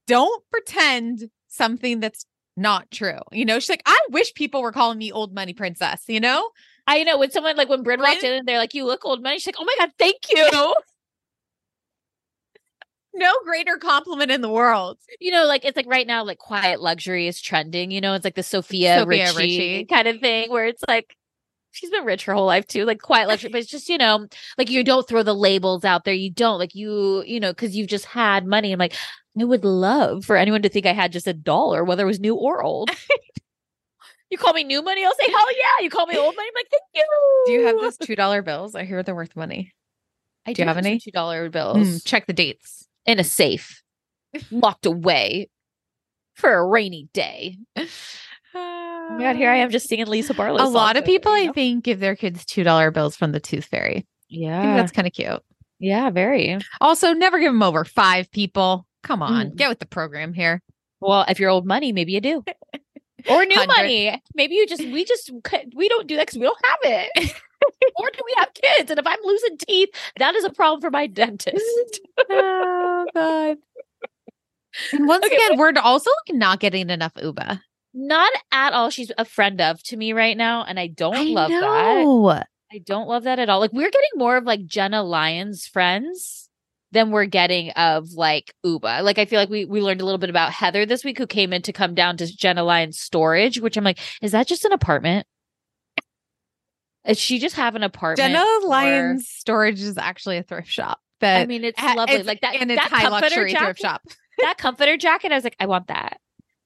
don't 0.06 0.43
pretend 0.51 1.31
something 1.48 2.01
that's 2.01 2.27
not 2.56 2.90
true. 2.90 3.20
You 3.32 3.44
know, 3.44 3.59
she's 3.59 3.70
like, 3.70 3.82
I 3.86 3.98
wish 4.10 4.35
people 4.35 4.62
were 4.62 4.73
calling 4.73 4.98
me 4.98 5.12
old 5.12 5.35
money 5.35 5.55
princess, 5.55 6.05
you 6.09 6.20
know? 6.20 6.48
I 6.86 7.05
know 7.05 7.19
when 7.19 7.31
someone 7.31 7.56
like 7.56 7.69
when 7.69 7.85
Brynn 7.85 7.98
walked 7.98 8.24
in 8.24 8.32
and 8.32 8.47
they're 8.47 8.59
like, 8.59 8.74
"You 8.74 8.85
look 8.85 9.05
old 9.05 9.23
money," 9.23 9.39
she's 9.39 9.47
like, 9.47 9.56
"Oh 9.59 9.64
my 9.64 9.74
god, 9.78 9.93
thank 9.98 10.16
you." 10.31 10.48
No 13.15 13.33
greater 13.45 13.77
compliment 13.77 14.31
in 14.31 14.41
the 14.41 14.49
world. 14.49 14.99
you 15.21 15.31
know, 15.31 15.45
like 15.47 15.65
it's 15.65 15.77
like 15.77 15.87
right 15.87 16.07
now, 16.07 16.25
like 16.25 16.39
quiet 16.39 16.81
luxury 16.81 17.27
is 17.29 17.41
trending. 17.41 17.91
You 17.91 18.01
know, 18.01 18.15
it's 18.15 18.25
like 18.25 18.35
the 18.35 18.43
Sofia, 18.43 18.99
Sofia 19.01 19.27
Richie, 19.27 19.37
Richie. 19.37 19.85
kind 19.85 20.09
of 20.09 20.21
thing, 20.21 20.51
where 20.51 20.67
it's 20.67 20.83
like 20.89 21.15
she's 21.73 21.91
been 21.91 22.05
rich 22.05 22.25
her 22.25 22.35
whole 22.35 22.47
life 22.47 22.67
too, 22.67 22.85
like 22.85 23.01
quiet 23.01 23.29
luxury. 23.29 23.51
but 23.51 23.61
it's 23.61 23.71
just 23.71 23.89
you 23.89 23.99
know, 23.99 24.27
like 24.57 24.71
you 24.71 24.83
don't 24.83 25.07
throw 25.07 25.23
the 25.23 25.35
labels 25.35 25.85
out 25.85 26.05
there. 26.05 26.15
You 26.15 26.31
don't 26.31 26.59
like 26.59 26.75
you, 26.75 27.23
you 27.27 27.41
know, 27.41 27.53
because 27.53 27.77
you've 27.77 27.89
just 27.89 28.07
had 28.07 28.47
money. 28.47 28.73
I'm 28.73 28.79
like, 28.79 28.95
I 29.39 29.45
would 29.45 29.65
love 29.65 30.25
for 30.25 30.37
anyone 30.37 30.63
to 30.63 30.69
think 30.69 30.87
I 30.87 30.93
had 30.93 31.13
just 31.13 31.27
a 31.27 31.35
dollar, 31.35 31.85
whether 31.85 32.05
it 32.05 32.07
was 32.07 32.21
new 32.21 32.35
or 32.35 32.63
old. 32.63 32.91
you 34.31 34.39
call 34.39 34.55
me 34.55 34.65
new 34.65 34.83
money, 34.83 35.05
I'll 35.05 35.15
say 35.15 35.31
hell 35.31 35.53
yeah. 35.53 35.83
You 35.85 35.91
call 35.91 36.07
me 36.07 36.17
old 36.17 36.35
money, 36.35 36.49
I'm 36.49 36.55
like 36.55 36.71
thank 36.71 36.83
you. 36.95 37.43
Do 37.47 37.53
you 37.53 37.67
have 37.67 37.77
those 37.79 37.99
two 37.99 38.17
dollar 38.17 38.41
bills? 38.43 38.75
I 38.75 38.85
hear 38.85 39.03
they're 39.03 39.15
worth 39.15 39.37
money. 39.37 39.73
I 40.47 40.55
do 40.55 40.63
you 40.63 40.69
have 40.69 40.79
any? 40.79 40.99
two 40.99 41.11
dollar 41.11 41.51
bills 41.51 41.77
Mm, 41.77 42.05
check 42.05 42.27
the 42.27 42.33
dates. 42.33 42.89
In 43.07 43.19
a 43.19 43.24
safe, 43.24 43.83
locked 44.51 44.87
away 44.87 45.49
for 46.35 46.53
a 46.55 46.66
rainy 46.66 47.09
day. 47.12 47.57
Oh 48.55 49.09
my 49.19 49.23
god, 49.23 49.37
here 49.37 49.51
I 49.51 49.57
am 49.57 49.70
just 49.70 49.89
singing 49.89 50.07
Lisa 50.07 50.35
Barlow. 50.35 50.62
A 50.62 50.69
lot 50.69 50.97
of 50.97 51.05
people, 51.05 51.37
you 51.37 51.45
I 51.45 51.47
know? 51.47 51.53
think, 51.53 51.85
give 51.85 52.01
their 52.01 52.16
kids 52.16 52.45
two 52.45 52.65
dollar 52.65 52.91
bills 52.91 53.16
from 53.16 53.33
the 53.33 53.41
Tooth 53.41 53.65
Fairy. 53.66 53.91
I 53.91 53.95
think 53.95 54.07
Yeah, 54.29 54.77
that's 54.77 54.93
kind 54.93 55.07
of 55.07 55.12
cute. 55.15 55.43
yeah, 55.79 56.11
very. 56.11 56.59
Also, 56.81 57.12
never 57.12 57.39
give 57.39 57.53
them 57.53 57.62
over 57.62 57.85
five 57.85 58.31
people. 58.31 58.87
Come 59.03 59.23
on, 59.23 59.51
Mm. 59.51 59.57
get 59.57 59.69
with 59.69 59.79
the 59.79 59.87
program 59.87 60.33
here. 60.33 60.62
Well, 61.01 61.24
if 61.29 61.41
you're 61.41 61.51
old 61.51 61.66
money, 61.66 61.93
maybe 61.93 62.12
you 62.12 62.20
do. 62.20 62.45
Or 63.31 63.45
new 63.45 63.55
100. 63.55 63.69
money. 63.69 64.20
Maybe 64.35 64.57
you 64.57 64.66
just 64.66 64.85
we 64.85 65.05
just 65.05 65.31
we 65.77 65.89
don't 65.89 66.09
do 66.09 66.16
that 66.16 66.27
because 66.27 66.41
we 66.41 66.45
don't 66.45 66.59
have 66.65 66.79
it. 66.83 67.33
or 67.97 68.11
do 68.11 68.21
we 68.25 68.35
have 68.39 68.55
kids? 68.55 68.91
And 68.91 68.99
if 68.99 69.07
I'm 69.07 69.19
losing 69.25 69.59
teeth, 69.59 69.91
that 70.19 70.35
is 70.35 70.45
a 70.45 70.51
problem 70.51 70.81
for 70.81 70.91
my 70.91 71.07
dentist. 71.07 72.01
oh 72.31 73.07
god. 73.15 73.57
And 74.93 75.07
once 75.07 75.25
Okay, 75.25 75.37
again, 75.37 75.59
we're 75.59 75.73
also 75.83 76.11
like 76.11 76.37
not 76.37 76.61
getting 76.61 76.91
enough 76.91 77.15
Ubah. 77.15 77.61
Not 77.95 78.33
at 78.53 78.73
all. 78.73 78.91
She's 78.91 79.13
a 79.19 79.25
friend 79.25 79.61
of 79.61 79.83
to 79.85 79.97
me 79.97 80.13
right 80.15 80.37
now, 80.37 80.65
and 80.65 80.81
I 80.81 80.87
don't 80.87 81.17
I 81.17 81.23
love 81.25 81.51
that. 81.51 82.05
I 82.73 82.79
don't 82.79 83.07
love 83.07 83.25
that 83.25 83.39
at 83.39 83.51
all. 83.51 83.61
Like 83.61 83.73
we're 83.73 83.91
getting 83.91 84.11
more 84.17 84.37
of 84.39 84.45
like 84.45 84.65
Jenna 84.65 85.03
Lyons 85.03 85.67
friends 85.67 86.49
than 86.93 87.11
we're 87.11 87.27
getting 87.27 87.71
of 87.71 88.13
like 88.13 88.55
Ubah. 88.65 89.03
Like 89.03 89.19
I 89.19 89.27
feel 89.27 89.41
like 89.41 89.51
we 89.51 89.67
we 89.67 89.83
learned 89.83 90.01
a 90.01 90.05
little 90.05 90.19
bit 90.19 90.31
about 90.31 90.53
Heather 90.53 90.87
this 90.87 91.05
week 91.05 91.19
who 91.19 91.27
came 91.27 91.53
in 91.53 91.63
to 91.63 91.73
come 91.73 91.95
down 91.95 92.17
to 92.19 92.37
Jenna 92.37 92.63
Lyons 92.63 92.99
storage, 92.99 93.61
which 93.61 93.77
I'm 93.77 93.85
like, 93.85 93.99
is 94.23 94.33
that 94.33 94.47
just 94.47 94.65
an 94.65 94.73
apartment? 94.73 95.27
She 97.15 97.39
just 97.39 97.57
have 97.57 97.74
an 97.74 97.83
apartment? 97.83 98.33
Jenna 98.33 98.45
for- 98.61 98.69
Lyons 98.69 99.29
Storage 99.29 99.81
is 99.81 99.99
actually 99.99 100.39
a 100.39 100.43
thrift 100.43 100.69
shop. 100.69 101.01
That 101.20 101.43
I 101.43 101.47
mean, 101.47 101.65
it's 101.65 101.79
ha- 101.79 101.95
lovely. 101.95 102.15
it's- 102.16 102.27
like 102.27 102.41
that, 102.41 102.55
and 102.57 102.70
it's 102.70 102.83
that 102.83 102.91
high 102.91 103.09
luxury 103.09 103.53
jacket, 103.53 103.65
thrift 103.65 103.81
shop. 103.81 104.03
that 104.39 104.59
comforter 104.59 104.97
jacket, 104.97 105.33
I 105.33 105.37
was 105.37 105.45
like, 105.45 105.57
I 105.61 105.66
want 105.66 105.89
that. 105.89 106.19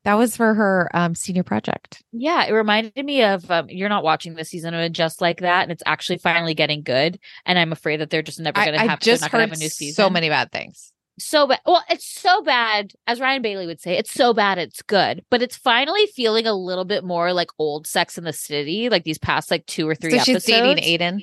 That 0.04 0.14
was 0.14 0.36
for 0.36 0.54
her 0.54 0.88
um 0.94 1.14
senior 1.16 1.42
project. 1.42 2.02
Yeah, 2.12 2.44
it 2.44 2.52
reminded 2.52 3.04
me 3.04 3.22
of 3.24 3.50
um, 3.50 3.68
you're 3.68 3.88
not 3.88 4.04
watching 4.04 4.34
this 4.34 4.48
season 4.50 4.72
of 4.72 4.92
just 4.92 5.20
like 5.20 5.40
that, 5.40 5.64
and 5.64 5.72
it's 5.72 5.82
actually 5.84 6.18
finally 6.18 6.54
getting 6.54 6.82
good. 6.82 7.18
And 7.44 7.58
I'm 7.58 7.72
afraid 7.72 8.00
that 8.00 8.10
they're 8.10 8.22
just 8.22 8.38
never 8.38 8.54
going 8.54 8.72
to 8.72 8.78
have. 8.78 9.00
they're 9.00 9.14
just 9.14 9.24
heard 9.26 9.40
have 9.40 9.52
a 9.52 9.56
new 9.56 9.68
season. 9.68 9.94
so 9.94 10.08
many 10.08 10.28
bad 10.28 10.52
things. 10.52 10.92
So 11.18 11.46
bad. 11.46 11.60
Well, 11.64 11.82
it's 11.88 12.06
so 12.06 12.42
bad, 12.42 12.92
as 13.06 13.20
Ryan 13.20 13.40
Bailey 13.40 13.66
would 13.66 13.80
say, 13.80 13.96
it's 13.96 14.12
so 14.12 14.34
bad 14.34 14.58
it's 14.58 14.82
good. 14.82 15.24
But 15.30 15.40
it's 15.42 15.56
finally 15.56 16.06
feeling 16.08 16.46
a 16.46 16.52
little 16.52 16.84
bit 16.84 17.04
more 17.04 17.32
like 17.32 17.48
old 17.58 17.86
Sex 17.86 18.18
in 18.18 18.24
the 18.24 18.32
City, 18.32 18.90
like 18.90 19.04
these 19.04 19.18
past 19.18 19.50
like 19.50 19.64
two 19.66 19.88
or 19.88 19.94
three 19.94 20.10
so 20.10 20.16
episodes. 20.16 20.44
she's 20.44 20.54
dating 20.54 20.84
Aidan. 20.84 21.22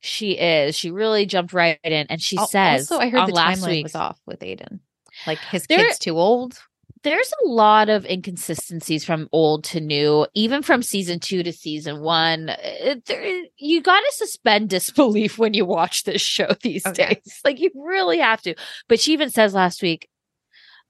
She 0.00 0.32
is. 0.32 0.76
She 0.76 0.90
really 0.90 1.26
jumped 1.26 1.52
right 1.52 1.78
in, 1.82 2.06
and 2.08 2.20
she 2.20 2.36
says, 2.36 2.90
also, 2.90 3.02
I 3.02 3.08
heard 3.08 3.28
the 3.28 3.34
last 3.34 3.62
timeline 3.62 3.70
week, 3.70 3.84
was 3.84 3.94
off 3.94 4.20
with 4.26 4.42
Aidan. 4.42 4.80
Like 5.26 5.38
his 5.38 5.66
There- 5.66 5.78
kid's 5.78 5.98
too 5.98 6.18
old. 6.18 6.58
There's 7.06 7.32
a 7.44 7.48
lot 7.48 7.88
of 7.88 8.04
inconsistencies 8.04 9.04
from 9.04 9.28
old 9.30 9.62
to 9.62 9.80
new, 9.80 10.26
even 10.34 10.60
from 10.60 10.82
season 10.82 11.20
two 11.20 11.44
to 11.44 11.52
season 11.52 12.00
one. 12.00 12.50
Uh, 12.50 12.96
there, 13.06 13.44
you 13.58 13.80
got 13.80 14.00
to 14.00 14.12
suspend 14.12 14.68
disbelief 14.70 15.38
when 15.38 15.54
you 15.54 15.64
watch 15.64 16.02
this 16.02 16.20
show 16.20 16.48
these 16.62 16.84
oh, 16.84 16.90
Okay. 16.90 17.14
days. 17.14 17.40
Like 17.44 17.60
you 17.60 17.70
really 17.76 18.18
have 18.18 18.42
to. 18.42 18.56
But 18.88 18.98
she 18.98 19.12
even 19.12 19.30
says 19.30 19.54
last 19.54 19.82
week, 19.82 20.08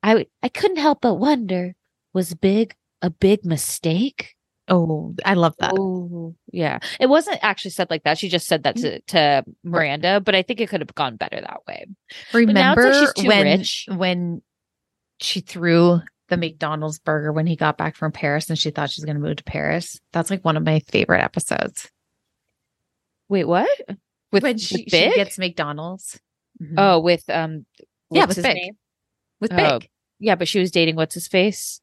I 0.02 0.26
I 0.42 0.48
couldn't 0.48 0.78
help 0.78 1.02
but 1.02 1.14
wonder, 1.16 1.74
was 2.14 2.32
big 2.34 2.74
a 3.02 3.10
big 3.10 3.44
mistake? 3.44 4.32
Oh, 4.68 5.14
I 5.24 5.34
love 5.34 5.54
that. 5.58 5.74
Oh, 5.78 6.34
yeah. 6.50 6.78
It 6.98 7.06
wasn't 7.06 7.38
actually 7.42 7.70
said 7.72 7.88
like 7.90 8.02
that. 8.02 8.18
She 8.18 8.28
just 8.28 8.46
said 8.48 8.64
that 8.64 8.76
mm. 8.76 8.82
to, 8.82 9.00
to 9.02 9.44
Miranda, 9.62 10.20
but 10.20 10.34
I 10.34 10.42
think 10.42 10.60
it 10.60 10.68
could 10.68 10.80
have 10.80 10.94
gone 10.94 11.16
better 11.16 11.40
that 11.40 11.60
way. 11.68 11.86
it's 11.88 12.34
like 12.34 12.46
Remember 12.48 13.06
when 13.22 13.46
rich. 13.46 13.86
when 13.94 14.42
she 15.20 15.40
threw 15.40 16.00
the 16.28 16.36
McDonald's 16.36 16.98
burger 16.98 17.32
when 17.32 17.46
he 17.46 17.56
got 17.56 17.78
back 17.78 17.94
from 17.96 18.12
Paris 18.12 18.48
and 18.50 18.58
she 18.58 18.70
thought 18.70 18.90
she 18.90 19.00
was 19.00 19.04
going 19.06 19.16
to 19.16 19.22
move 19.22 19.36
to 19.36 19.44
Paris? 19.44 20.00
That's 20.12 20.30
like 20.30 20.44
one 20.44 20.56
of 20.56 20.64
my 20.64 20.80
favorite 20.80 21.22
episodes. 21.22 21.90
Wait, 23.28 23.44
what? 23.44 23.68
With, 24.32 24.42
when 24.42 24.54
with 24.54 24.60
she, 24.62 24.76
she 24.84 24.88
Big? 24.90 25.14
gets 25.14 25.38
McDonald's. 25.38 26.20
Mhm. 26.62 26.74
Oh, 26.78 27.00
with 27.00 27.28
um, 27.28 27.66
Yeah, 28.10 28.22
what's 28.22 28.28
with 28.28 28.36
his 28.38 28.44
Big. 28.46 28.54
name? 28.56 28.76
with 29.40 29.52
oh, 29.52 29.78
Big. 29.78 29.88
Yeah, 30.18 30.34
but 30.34 30.48
she 30.48 30.58
was 30.58 30.70
dating 30.70 30.96
what's 30.96 31.14
his 31.14 31.28
face. 31.28 31.80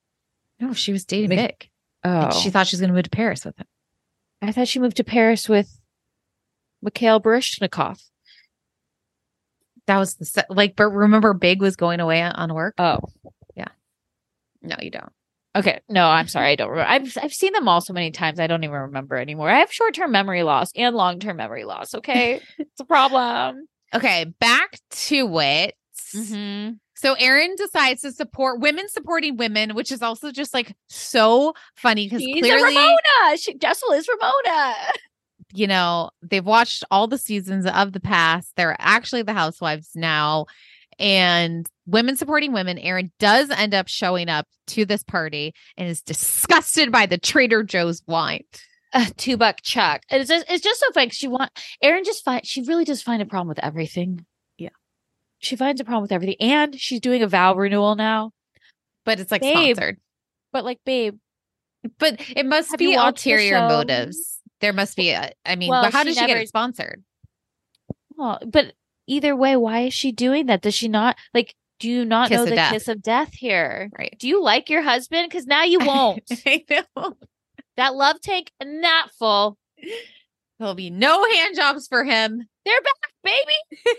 No, 0.60 0.74
she 0.74 0.92
was 0.92 1.06
dating 1.06 1.30
Mc- 1.30 1.60
Big. 1.60 1.70
Oh, 2.04 2.10
And 2.26 2.34
She 2.34 2.50
thought 2.50 2.68
she 2.68 2.76
was 2.76 2.82
going 2.82 2.90
to 2.90 2.96
move 2.96 3.04
to 3.04 3.10
Paris 3.10 3.46
with 3.46 3.58
him. 3.58 3.68
I 4.42 4.52
thought 4.52 4.68
she 4.68 4.80
moved 4.80 4.98
to 4.98 5.04
Paris 5.04 5.48
with 5.48 5.80
Mikhail 6.82 7.22
Baryshnikov. 7.22 8.04
That 9.88 9.98
was 9.98 10.16
the 10.16 10.26
se- 10.26 10.46
like, 10.50 10.76
but 10.76 10.90
remember, 10.90 11.34
Big 11.34 11.62
was 11.62 11.76
going 11.76 12.00
away 12.00 12.22
on- 12.22 12.54
work. 12.54 12.76
Oh, 12.78 13.00
yeah. 13.56 13.68
No, 14.62 14.76
you 14.82 14.92
don't. 14.92 15.12
okay. 15.56 15.82
No, 15.90 16.06
I'm 16.06 16.28
sorry, 16.28 16.52
I 16.52 16.56
don't 16.56 16.70
remember. 16.70 16.90
I've 16.90 17.18
I've 17.22 17.34
seen 17.34 17.54
them 17.54 17.68
all 17.68 17.82
so 17.82 17.94
many 17.94 18.12
times, 18.12 18.40
I 18.40 18.48
don't 18.48 18.64
even 18.64 18.76
remember 18.76 19.18
anymore. 19.18 19.50
I 19.50 19.60
have 19.60 19.72
short 19.74 19.94
term 19.94 20.12
memory 20.12 20.44
loss 20.44 20.72
and 20.76 20.96
long 20.96 21.20
term 21.20 21.38
memory 21.38 21.66
loss. 21.66 21.94
Okay, 21.96 22.42
it's 22.58 22.80
a 22.80 22.86
problem. 22.86 23.68
Okay, 23.94 24.26
back 24.40 24.80
to 24.90 25.40
it. 25.40 25.76
Mm-hmm. 26.16 26.74
So 26.96 27.14
Erin 27.16 27.56
decides 27.58 28.02
to 28.02 28.12
support 28.14 28.62
women 28.62 28.88
supporting 28.88 29.36
women, 29.36 29.76
which 29.76 29.92
is 29.92 30.02
also 30.02 30.32
just 30.32 30.54
like 30.54 30.74
so 30.88 31.54
funny 31.76 32.06
because 32.08 32.22
clearly, 32.22 32.76
Ramona. 32.76 33.38
She, 33.38 33.56
Jessel 33.56 33.92
is 33.92 34.08
Ramona. 34.08 34.76
you 35.54 35.68
know, 35.68 36.10
they've 36.22 36.46
watched 36.46 36.84
all 36.92 37.08
the 37.08 37.18
seasons 37.18 37.66
of 37.66 37.94
the 37.94 38.00
past. 38.00 38.52
They're 38.56 38.76
actually 38.80 39.22
the 39.24 39.34
housewives 39.34 39.90
now. 39.96 40.46
And 41.00 41.68
women 41.88 42.16
supporting 42.18 42.54
women, 42.54 42.78
Erin 42.78 43.12
does 43.20 43.50
end 43.50 43.74
up 43.74 43.88
showing 43.88 44.30
up 44.30 44.48
to 44.68 44.86
this 44.86 45.04
party 45.04 45.54
and 45.78 45.88
is 45.88 46.02
disgusted 46.02 46.92
by 46.92 47.06
the 47.06 47.18
Trader 47.18 47.64
Joe's 47.64 48.04
wine. 48.08 48.44
Uh, 48.94 49.06
two 49.18 49.38
buck 49.38 49.58
chuck. 49.64 50.04
It's 50.10 50.30
just, 50.30 50.46
it's 50.50 50.64
just 50.64 50.80
so 50.80 50.92
funny. 50.92 51.08
'cause 51.08 51.16
She 51.18 51.28
want 51.28 51.50
Erin 51.82 52.04
just 52.04 52.24
find 52.24 52.46
she 52.46 52.62
really 52.62 52.86
does 52.86 53.02
find 53.02 53.22
a 53.24 53.26
problem 53.26 53.48
with 53.48 53.58
everything. 53.60 54.24
Yeah. 54.58 54.70
she 55.40 55.56
finds 55.56 55.82
a 55.82 55.84
problem 55.84 56.04
with 56.04 56.12
everything, 56.12 56.36
and 56.40 56.80
she's 56.80 57.00
doing 57.00 57.24
a 57.24 57.28
vow 57.28 57.56
renewal 57.56 57.96
now. 57.96 58.32
But 59.04 59.20
it's 59.20 59.32
like 59.32 59.42
Babe. 59.42 59.76
sponsored. 59.76 59.98
But 60.52 60.64
like, 60.64 60.80
babe, 60.86 61.18
But 61.98 62.22
it 62.36 62.46
must 62.46 62.70
Have 62.72 62.78
be 62.78 62.94
ulterior 62.94 63.68
motives. 63.68 64.33
There 64.64 64.74
must 64.74 64.96
be 64.96 65.10
a, 65.12 65.32
I 65.46 65.56
mean, 65.58 65.70
Well, 65.70 65.92
how 65.92 66.00
she 66.04 66.06
did 66.10 66.14
she 66.16 66.20
get 66.22 66.28
never- 66.30 66.40
it 66.42 66.48
sponsored? 66.48 67.04
well, 68.16 68.40
but 68.48 68.74
either 69.08 69.36
way, 69.36 69.56
why 69.58 69.82
is 69.82 69.94
she 69.94 70.12
doing 70.12 70.46
that? 70.48 70.62
Does 70.62 70.74
she 70.74 70.88
not 70.88 71.18
like? 71.34 71.54
Do 71.80 71.90
you 71.90 72.06
not 72.06 72.30
Kiss 72.30 72.38
know 72.38 72.46
the 72.46 72.56
death. 72.56 72.72
kiss 72.72 72.88
of 72.88 73.02
death 73.02 73.34
here? 73.34 73.90
Right. 73.98 74.16
Do 74.18 74.28
you 74.30 74.42
like 74.42 74.70
your 74.70 74.82
husband? 74.84 75.28
Because 75.30 75.46
now 75.46 75.64
you 75.64 75.80
won't. 75.86 76.24
I 76.46 76.64
know. 76.70 77.18
that 77.76 77.94
love 77.96 78.22
tank 78.22 78.52
not 78.64 79.12
full. 79.12 79.58
There'll 80.60 80.76
be 80.76 80.90
no 80.92 81.26
hand 81.30 81.56
jobs 81.58 81.88
for 81.90 82.06
him. 82.06 82.48
They're 82.66 82.82
back 82.82 83.12
baby. 83.24 83.96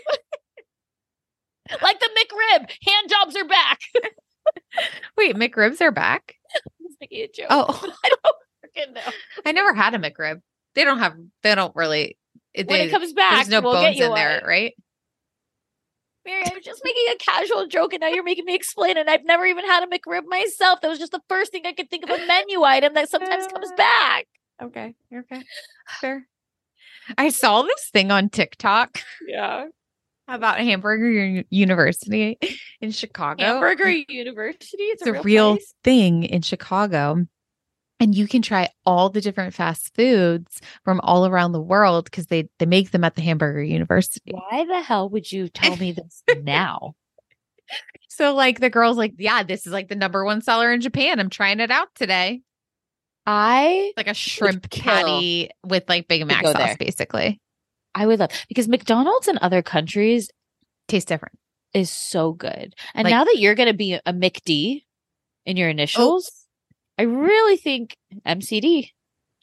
like 1.83 1.99
the 1.99 2.09
McRib, 2.09 2.71
hand 2.87 3.09
jobs 3.09 3.35
are 3.35 3.45
back. 3.45 3.79
Wait, 5.17 5.35
McRibs 5.35 5.81
are 5.81 5.91
back. 5.91 6.35
Just 6.81 6.97
making 7.01 7.21
a 7.21 7.27
joke. 7.27 7.47
Oh, 7.49 7.93
I 8.03 8.09
don't 8.09 8.35
freaking 8.89 8.93
know. 8.95 9.11
I 9.45 9.51
never 9.51 9.73
had 9.73 9.93
a 9.93 9.99
McRib. 9.99 10.41
They 10.75 10.83
don't 10.83 10.99
have. 10.99 11.15
They 11.43 11.55
don't 11.55 11.75
really. 11.75 12.17
Eh, 12.53 12.63
when 12.65 12.79
they- 12.79 12.85
it 12.87 12.91
comes 12.91 13.13
back, 13.13 13.33
there's 13.35 13.49
no 13.49 13.61
we'll 13.61 13.73
get 13.73 13.81
bones 13.87 13.97
you 13.99 14.05
in 14.05 14.13
there, 14.13 14.41
right? 14.45 14.73
Mary, 16.25 16.43
I 16.43 16.51
was 16.55 16.63
just 16.63 16.81
making 16.83 17.03
a 17.13 17.17
casual 17.17 17.67
joke, 17.67 17.93
and 17.93 18.01
now 18.01 18.07
you're 18.07 18.23
making 18.23 18.45
me 18.45 18.55
explain 18.55 18.97
it. 18.97 19.07
I've 19.07 19.25
never 19.25 19.45
even 19.45 19.63
had 19.63 19.83
a 19.83 19.87
McRib 19.87 20.23
myself. 20.27 20.81
That 20.81 20.87
was 20.89 20.97
just 20.97 21.11
the 21.11 21.21
first 21.29 21.51
thing 21.51 21.63
I 21.65 21.73
could 21.73 21.89
think 21.91 22.03
of 22.03 22.09
a 22.09 22.25
menu 22.25 22.63
item 22.63 22.95
that 22.95 23.09
sometimes 23.09 23.45
comes 23.47 23.71
back. 23.77 24.25
Okay, 24.61 24.95
you're 25.11 25.21
okay. 25.31 25.43
Sure. 25.99 26.23
I 27.17 27.29
saw 27.29 27.61
this 27.61 27.89
thing 27.93 28.09
on 28.11 28.29
TikTok 28.29 28.99
Yeah. 29.27 29.65
about 30.27 30.57
Hamburger 30.57 31.11
Uni- 31.11 31.45
University 31.51 32.39
in 32.81 32.89
Chicago. 32.89 33.43
Hamburger 33.43 33.89
University. 33.91 34.77
It's, 34.83 35.03
It's 35.05 35.19
a 35.19 35.21
real 35.21 35.57
place? 35.57 35.73
thing 35.83 36.23
in 36.23 36.41
Chicago. 36.41 37.27
And 37.99 38.13
you 38.13 38.27
can 38.27 38.41
try 38.41 38.69
all 38.85 39.09
the 39.09 39.21
different 39.21 39.53
fast 39.53 39.95
foods 39.95 40.59
from 40.83 40.99
all 41.01 41.25
around 41.25 41.53
the 41.53 41.61
world 41.61 42.05
because 42.05 42.25
they, 42.27 42.49
they 42.59 42.65
make 42.65 42.91
them 42.91 43.05
at 43.05 43.15
the 43.15 43.21
Hamburger 43.21 43.63
University. 43.63 44.31
Why 44.33 44.65
the 44.65 44.81
hell 44.81 45.07
would 45.09 45.31
you 45.31 45.47
tell 45.47 45.77
me 45.77 45.93
this 45.93 46.21
now? 46.43 46.95
So, 48.09 48.33
like, 48.35 48.59
the 48.59 48.69
girl's 48.69 48.97
like, 48.97 49.13
Yeah, 49.17 49.43
this 49.43 49.65
is 49.65 49.71
like 49.73 49.87
the 49.87 49.95
number 49.95 50.25
one 50.25 50.41
seller 50.41 50.73
in 50.73 50.81
Japan. 50.81 51.19
I'm 51.19 51.29
trying 51.29 51.59
it 51.61 51.71
out 51.71 51.87
today. 51.95 52.41
I 53.25 53.93
Like 53.97 54.07
a 54.07 54.13
shrimp 54.13 54.69
patty 54.69 55.49
with 55.63 55.85
like 55.89 56.07
Big 56.07 56.25
Mac 56.27 56.45
sauce, 56.45 56.53
there. 56.55 56.75
basically. 56.77 57.41
I 57.95 58.05
would 58.05 58.19
love 58.19 58.29
because 58.49 58.67
McDonald's 58.67 59.27
in 59.27 59.39
other 59.41 59.61
countries 59.61 60.29
Tastes 60.87 61.07
different. 61.07 61.37
is 61.73 61.89
so 61.89 62.33
good. 62.33 62.75
And 62.93 63.05
Like- 63.05 63.11
now 63.11 63.23
that 63.23 63.39
you're 63.39 63.55
going 63.55 63.69
to 63.69 63.73
be 63.73 63.93
a 63.93 64.13
McD 64.13 64.83
in 65.45 65.57
your 65.57 65.69
oh, 65.69 65.71
initials, 65.71 66.29
I 66.97 67.03
really 67.03 67.57
think 67.57 67.95
MCD, 68.25 68.89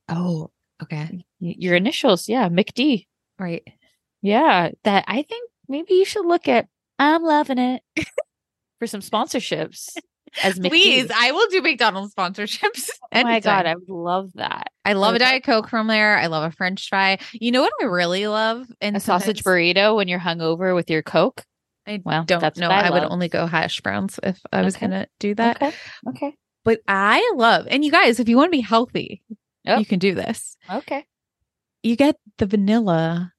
Oh, 0.09 0.51
okay. 0.83 1.25
your 1.41 1.75
initials, 1.77 2.29
yeah, 2.29 2.49
McD. 2.49 3.07
Right. 3.39 3.63
Yeah, 4.23 4.71
that 4.85 5.05
I 5.09 5.23
think 5.23 5.51
maybe 5.69 5.95
you 5.95 6.05
should 6.05 6.27
look 6.27 6.49
at 6.49 6.67
I'm 6.99 7.23
loving 7.23 7.59
it 7.59 7.83
for 8.79 8.87
some 8.87 9.01
sponsorships 9.01 9.89
as 10.43 10.59
McD. 10.59 10.69
Please, 10.71 11.11
I 11.15 11.33
will 11.33 11.49
do 11.49 11.61
McDonald's 11.63 12.15
sponsorships. 12.15 12.89
oh 13.13 13.23
my 13.23 13.41
god. 13.41 13.67
I 13.67 13.75
would 13.75 13.89
love 13.89 14.31
that. 14.35 14.69
I 14.85 14.93
love 14.95 15.15
a 15.15 15.17
Okay. 15.17 15.25
Diet 15.25 15.45
Coke 15.45 15.69
from 15.69 15.89
there. 15.89 16.17
I 16.17 16.27
love 16.27 16.45
a 16.51 16.55
French 16.55 16.89
fry. 16.89 17.19
You 17.33 17.51
know 17.53 17.63
what 17.63 17.73
I 17.83 17.87
really 17.87 18.27
love? 18.29 18.67
And 18.81 18.97
A 18.97 19.01
sausage 19.01 19.43
burrito 19.43 19.95
when 19.97 20.09
you're 20.09 20.21
hungover 20.21 20.75
with 20.75 20.89
your 20.91 21.03
Coke. 21.03 21.43
I 21.87 22.01
Well, 22.05 22.25
don't 22.25 22.41
that's 22.41 22.59
know. 22.61 22.71
I 22.71 22.87
I, 22.87 22.91
would 22.91 23.03
only 23.05 23.29
go 23.29 23.47
hash 23.47 23.81
browns 23.81 24.21
if 24.23 24.41
I 24.53 24.63
was 24.63 24.77
Okay. 24.77 24.87
gonna 24.87 25.07
do 25.19 25.35
that. 25.35 25.57
Okay. 25.57 25.73
Okay. 26.09 26.35
But 26.65 26.81
I 26.87 27.33
love, 27.37 27.67
and 27.71 27.85
you 27.85 27.91
guys, 27.91 28.21
if 28.21 28.29
you 28.29 28.37
want 28.37 28.49
to 28.53 28.57
be 28.57 28.61
healthy, 28.63 29.23
Yep. 29.65 29.79
you 29.81 29.87
can 29.87 29.99
do 29.99 30.15
this. 30.15 30.57
Okay. 30.71 31.05
You 31.83 31.97
get 31.97 32.17
the 32.39 32.47
vanilla 32.47 33.33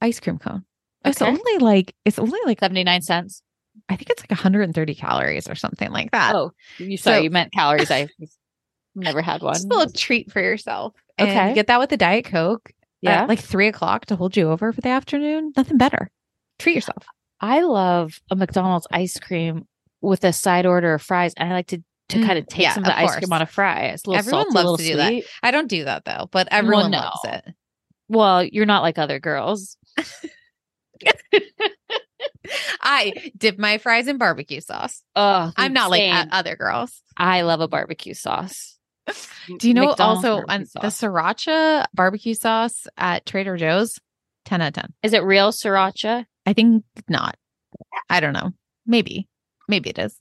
ice 0.00 0.20
cream 0.20 0.38
cone. 0.38 0.64
It's 1.04 1.22
only 1.22 1.58
like 1.58 1.94
it's 2.04 2.18
only 2.18 2.38
like 2.44 2.60
79 2.60 3.02
cents. 3.02 3.42
I 3.88 3.96
think 3.96 4.10
it's 4.10 4.22
like 4.22 4.30
130 4.30 4.94
calories 4.94 5.48
or 5.48 5.54
something 5.54 5.90
like 5.90 6.10
that. 6.10 6.34
Oh, 6.34 6.52
you 6.78 6.96
sorry, 6.96 7.16
So- 7.18 7.22
you 7.22 7.30
meant 7.30 7.52
calories. 7.52 7.90
I 7.90 8.08
never 8.94 9.22
had 9.22 9.42
one. 9.42 9.54
Just 9.54 9.66
a 9.66 9.68
little 9.68 9.92
treat 9.92 10.30
for 10.32 10.40
yourself. 10.42 10.94
And 11.16 11.30
Okay. 11.30 11.48
you 11.50 11.54
get 11.54 11.68
that 11.68 11.78
with 11.80 11.90
the 11.90 11.96
Diet 11.96 12.24
Coke. 12.26 12.70
Yeah. 13.00 13.26
like 13.26 13.38
three 13.38 13.68
o'clock 13.68 14.06
to 14.06 14.16
hold 14.16 14.36
you 14.36 14.50
over 14.50 14.72
for 14.72 14.80
the 14.80 14.88
afternoon. 14.88 15.52
Nothing 15.56 15.78
better. 15.78 16.10
Treat 16.58 16.74
yourself. 16.74 17.04
I 17.40 17.62
love 17.62 18.20
a 18.28 18.34
McDonald's 18.34 18.88
ice 18.90 19.20
cream 19.20 19.68
with 20.00 20.24
a 20.24 20.32
side 20.32 20.66
order 20.66 20.94
of 20.94 21.02
fries. 21.02 21.32
And 21.36 21.48
I 21.48 21.52
like 21.52 21.68
to 21.68 21.82
to 22.08 22.18
Mm, 22.18 22.26
kind 22.26 22.38
of 22.38 22.46
take 22.46 22.62
yeah, 22.62 22.74
some 22.74 22.84
of 22.84 22.86
the 22.86 22.98
of 22.98 23.08
ice 23.08 23.16
cream 23.16 23.32
on 23.32 23.42
a 23.42 23.46
fry. 23.46 23.86
It's 23.86 24.04
a 24.04 24.10
little 24.10 24.18
Everyone 24.18 24.50
salty, 24.50 24.66
loves 24.66 24.82
to 24.82 24.88
do 24.88 24.96
that. 24.96 25.22
I 25.42 25.50
don't 25.50 25.68
do 25.68 25.84
that 25.84 26.04
though, 26.04 26.28
but 26.30 26.48
everyone 26.50 26.90
no. 26.90 26.98
loves 26.98 27.20
it. 27.24 27.54
Well, 28.08 28.42
you're 28.44 28.66
not 28.66 28.82
like 28.82 28.98
other 28.98 29.18
girls. 29.20 29.76
I 32.80 33.30
dip 33.36 33.58
my 33.58 33.78
fries 33.78 34.08
in 34.08 34.16
barbecue 34.16 34.60
sauce. 34.60 35.02
Oh, 35.14 35.52
I'm 35.56 35.72
not 35.72 35.90
like 35.90 36.28
other 36.32 36.56
girls. 36.56 37.02
I 37.16 37.42
love 37.42 37.60
a 37.60 37.68
barbecue 37.68 38.14
sauce. 38.14 38.78
Do 39.58 39.68
you 39.68 39.74
know 39.74 39.88
McDonald's 39.88 40.24
also 40.24 40.44
on 40.48 40.60
the 40.60 40.88
sriracha 40.88 41.86
barbecue 41.94 42.34
sauce 42.34 42.86
at 42.96 43.26
Trader 43.26 43.56
Joe's? 43.56 43.98
10 44.46 44.62
out 44.62 44.68
of 44.68 44.74
10. 44.74 44.94
Is 45.02 45.12
it 45.12 45.22
real 45.24 45.50
sriracha? 45.50 46.24
I 46.46 46.52
think 46.54 46.84
not. 47.08 47.36
I 48.08 48.20
don't 48.20 48.32
know. 48.32 48.52
Maybe. 48.86 49.28
Maybe 49.68 49.90
it 49.90 49.98
is. 49.98 50.16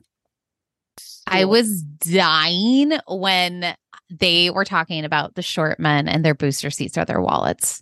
I 1.29 1.45
was 1.45 1.81
dying 1.81 2.93
when 3.07 3.75
they 4.09 4.49
were 4.49 4.65
talking 4.65 5.03
about 5.05 5.35
the 5.35 5.41
short 5.41 5.79
men 5.79 6.07
and 6.07 6.23
their 6.23 6.33
booster 6.35 6.69
seats 6.69 6.97
are 6.97 7.05
their 7.05 7.21
wallets, 7.21 7.81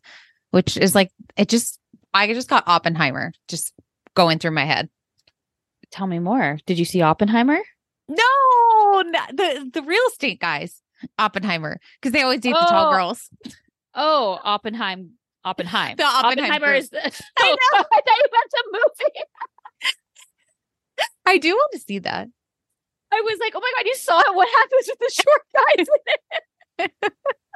which 0.51 0.77
is 0.77 0.95
like, 0.95 1.11
it 1.37 1.47
just, 1.49 1.79
I 2.13 2.33
just 2.33 2.49
got 2.49 2.63
Oppenheimer 2.67 3.31
just 3.47 3.73
going 4.15 4.39
through 4.39 4.51
my 4.51 4.65
head. 4.65 4.89
Tell 5.91 6.07
me 6.07 6.19
more. 6.19 6.57
Did 6.65 6.79
you 6.79 6.85
see 6.85 7.01
Oppenheimer? 7.01 7.59
No, 8.07 8.17
the, 9.03 9.69
the 9.73 9.81
real 9.83 10.01
estate 10.09 10.39
guys, 10.39 10.81
Oppenheimer, 11.19 11.79
because 12.01 12.11
they 12.13 12.21
always 12.23 12.39
date 12.41 12.53
the 12.53 12.59
tall 12.69 12.89
Oh. 12.89 12.91
girls. 12.91 13.29
Oh, 13.93 14.39
Oppenheim. 14.43 15.11
Oppenheim. 15.43 15.95
The 15.97 16.03
Oppenheim 16.03 16.39
Oppenheimer 16.51 16.65
group. 16.67 16.77
is 16.79 16.89
the. 16.89 16.99
I 17.37 17.49
know. 17.51 17.57
Oh, 17.73 17.83
I 17.93 18.01
thought 18.01 18.17
you 18.17 18.29
meant 18.31 18.51
the 18.51 18.63
movie. 18.71 19.23
I 21.25 21.37
do 21.37 21.49
want 21.53 21.71
to 21.73 21.79
see 21.79 21.99
that. 21.99 22.27
I 23.15 23.21
was 23.23 23.39
like, 23.39 23.53
oh 23.55 23.61
my 23.61 23.71
god, 23.77 23.85
you 23.85 23.95
saw 23.95 24.19
it. 24.19 24.35
What 24.35 24.47
happens 24.49 24.89
with 24.89 24.99
the 24.99 25.23
short 25.23 25.43
guys? 26.77 26.89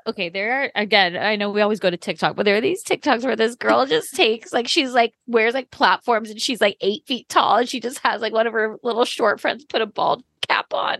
okay, 0.08 0.30
there 0.30 0.64
are 0.64 0.72
again. 0.76 1.18
I 1.18 1.36
know 1.36 1.50
we 1.50 1.62
always 1.62 1.80
go 1.80 1.90
to 1.90 1.98
TikTok, 1.98 2.36
but 2.36 2.46
there 2.46 2.56
are 2.56 2.62
these 2.62 2.84
TikToks 2.84 3.24
where 3.24 3.36
this 3.36 3.56
girl 3.56 3.86
just 3.86 4.16
takes 4.16 4.54
like 4.54 4.68
she's 4.68 4.94
like 4.94 5.14
wears 5.28 5.54
like 5.54 5.72
platforms 5.72 6.30
and 6.30 6.42
she's 6.42 6.62
like 6.62 6.78
eight 6.82 7.04
feet 7.06 7.28
tall 7.30 7.58
and 7.58 7.70
she 7.70 7.80
just 7.80 8.00
has 8.00 8.22
like 8.22 8.34
one 8.34 8.48
of 8.48 8.54
her 8.54 8.78
little 8.84 9.06
short 9.06 9.40
friends 9.40 9.66
put 9.66 9.82
a 9.82 9.86
bald 9.86 10.24
cap 10.48 10.74
on, 10.74 10.98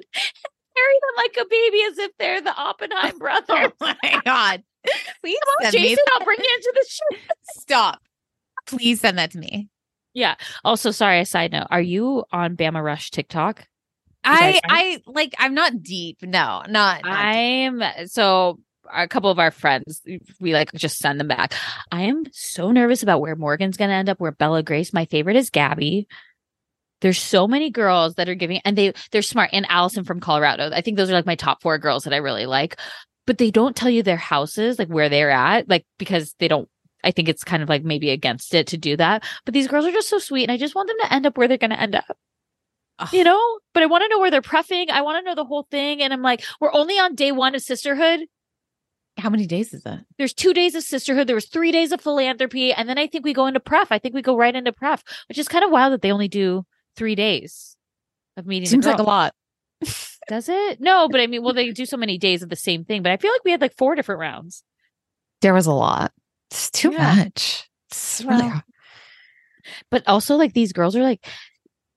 carry 0.80 0.96
them 1.02 1.16
like 1.18 1.38
a 1.40 1.50
baby 1.50 1.82
as 1.90 1.98
if 1.98 2.12
they're 2.18 2.42
the 2.42 2.54
Oppenheim 2.56 3.14
oh 3.16 3.20
brothers. 3.20 3.72
Oh 3.82 3.96
my 4.04 4.22
God. 4.26 4.64
Please 5.22 5.38
Come 5.44 5.68
on, 5.68 5.72
send 5.72 5.84
me 5.84 5.90
Jason, 5.90 6.04
I'll 6.14 6.26
bring 6.26 6.40
you 6.40 6.52
into 6.56 6.74
the 6.74 6.86
show. 6.90 7.34
Stop. 7.60 8.02
Please 8.66 9.02
send 9.02 9.18
that 9.18 9.32
to 9.32 9.38
me. 9.38 9.68
Yeah. 10.14 10.36
Also, 10.64 10.92
sorry, 10.92 11.20
a 11.20 11.26
side 11.26 11.52
note. 11.52 11.68
Are 11.70 11.82
you 11.82 12.24
on 12.32 12.56
Bama 12.56 12.84
Rush 12.84 13.12
TikTok? 13.12 13.68
I 14.24 14.60
I 14.64 15.02
like 15.06 15.34
I'm 15.38 15.54
not 15.54 15.82
deep. 15.82 16.22
No, 16.22 16.64
not, 16.68 17.04
not. 17.04 17.06
I'm 17.06 17.82
so 18.08 18.60
a 18.94 19.08
couple 19.08 19.30
of 19.30 19.40
our 19.40 19.52
friends, 19.52 20.02
we 20.40 20.54
like 20.54 20.72
just 20.74 20.98
send 20.98 21.20
them 21.20 21.28
back. 21.28 21.54
I 21.92 22.04
am 22.04 22.24
so 22.32 22.72
nervous 22.72 23.04
about 23.04 23.22
where 23.22 23.36
Morgan's 23.36 23.78
going 23.78 23.90
to 23.90 23.96
end 23.96 24.10
up. 24.10 24.20
Where 24.20 24.32
Bella 24.32 24.64
Grace, 24.64 24.94
my 24.94 25.06
favorite 25.06 25.36
is 25.36 25.50
Gabby. 25.50 26.08
There's 27.02 27.20
so 27.22 27.48
many 27.48 27.70
girls 27.70 28.16
that 28.16 28.28
are 28.28 28.36
giving, 28.36 28.62
and 28.66 28.78
they 28.78 28.94
they're 29.12 29.22
smart. 29.22 29.52
And 29.54 29.66
Allison 29.70 30.04
from 30.04 30.20
Colorado. 30.20 30.70
I 30.74 30.82
think 30.82 30.98
those 30.98 31.10
are 31.10 31.14
like 31.14 31.26
my 31.26 31.36
top 31.36 31.62
four 31.62 31.78
girls 31.78 32.04
that 32.04 32.14
I 32.14 32.18
really 32.18 32.46
like. 32.46 32.78
But 33.26 33.38
they 33.38 33.52
don't 33.52 33.76
tell 33.76 33.90
you 33.90 34.04
their 34.04 34.18
houses, 34.18 34.80
like 34.80 34.90
where 34.90 35.08
they're 35.08 35.30
at, 35.30 35.70
like 35.70 35.86
because 35.98 36.36
they 36.40 36.48
don't. 36.48 36.68
I 37.04 37.12
think 37.12 37.30
it's 37.30 37.46
kind 37.46 37.64
of 37.64 37.70
like 37.70 37.84
maybe 37.84 38.10
against 38.10 38.54
it 38.54 38.68
to 38.68 38.78
do 38.78 38.98
that. 38.98 39.24
But 39.46 39.54
these 39.54 39.68
girls 39.68 39.86
are 39.86 39.92
just 39.92 40.10
so 40.10 40.20
sweet, 40.20 40.44
and 40.44 40.52
I 40.52 40.58
just 40.58 40.76
want 40.76 40.90
them 40.90 40.98
to 41.02 41.14
end 41.14 41.26
up 41.26 41.38
where 41.38 41.48
they're 41.48 41.58
going 41.58 41.70
to 41.70 41.80
end 41.80 41.96
up. 41.96 42.18
You 43.14 43.24
know 43.24 43.60
but 43.74 43.84
i 43.84 43.86
want 43.86 44.04
to 44.04 44.08
know 44.10 44.20
where 44.20 44.32
they're 44.32 44.42
prefing 44.42 44.90
i 44.90 45.02
want 45.02 45.24
to 45.24 45.30
know 45.30 45.36
the 45.36 45.46
whole 45.46 45.68
thing 45.72 46.02
and 46.02 46.12
i'm 46.14 46.22
like 46.22 46.44
we're 46.60 46.74
only 46.74 46.96
on 47.00 47.16
day 47.16 47.32
one 47.32 47.56
of 47.56 47.62
sisterhood 47.62 48.22
How 49.18 49.30
many 49.30 49.46
days 49.46 49.74
is 49.74 49.84
that? 49.84 50.06
there's 50.18 50.34
two 50.34 50.54
days 50.54 50.76
of 50.76 50.84
sisterhood 50.84 51.28
there 51.28 51.36
was 51.36 51.48
three 51.48 51.72
days 51.72 51.92
of 51.92 52.02
philanthropy 52.02 52.74
and 52.74 52.88
then 52.90 52.98
i 52.98 53.08
think 53.08 53.24
we 53.26 53.34
go 53.34 53.48
into 53.48 53.60
pref 53.60 53.92
i 53.92 54.00
think 54.00 54.14
we 54.16 54.22
go 54.22 54.36
right 54.38 54.56
into 54.56 54.72
pref 54.72 55.04
which 55.30 55.38
is 55.38 55.48
kind 55.48 55.64
of 55.64 55.72
wild 55.72 55.94
that 55.94 56.02
they 56.02 56.12
only 56.12 56.28
do 56.28 56.66
three 56.96 57.16
days 57.16 57.76
of 58.38 58.46
meeting 58.46 58.68
Seems 58.70 58.86
like 58.86 59.00
a 59.00 59.04
lot. 59.04 59.34
does 60.28 60.50
it 60.50 60.80
no 60.82 61.08
but 61.10 61.20
i 61.22 61.28
mean 61.28 61.42
well 61.44 61.54
they 61.54 61.72
do 61.72 61.86
so 61.86 61.98
many 61.98 62.18
days 62.18 62.44
of 62.44 62.50
the 62.50 62.56
same 62.56 62.84
thing 62.86 63.02
but 63.02 63.12
i 63.12 63.18
feel 63.18 63.32
like 63.32 63.44
we 63.46 63.52
had 63.52 63.62
like 63.62 63.76
four 63.78 63.96
different 63.96 64.20
rounds 64.20 64.64
There 65.42 65.54
was 65.54 65.68
a 65.68 65.74
lot. 65.74 66.12
It's 66.52 66.70
too 66.72 66.92
Yeah. 66.92 67.16
much. 67.16 67.70
It's 67.92 68.22
really 68.26 68.44
Well, 68.48 68.64
but 69.92 70.04
also 70.08 70.36
like 70.36 70.54
these 70.54 70.74
girls 70.74 70.96
are 70.96 71.04
like 71.04 71.26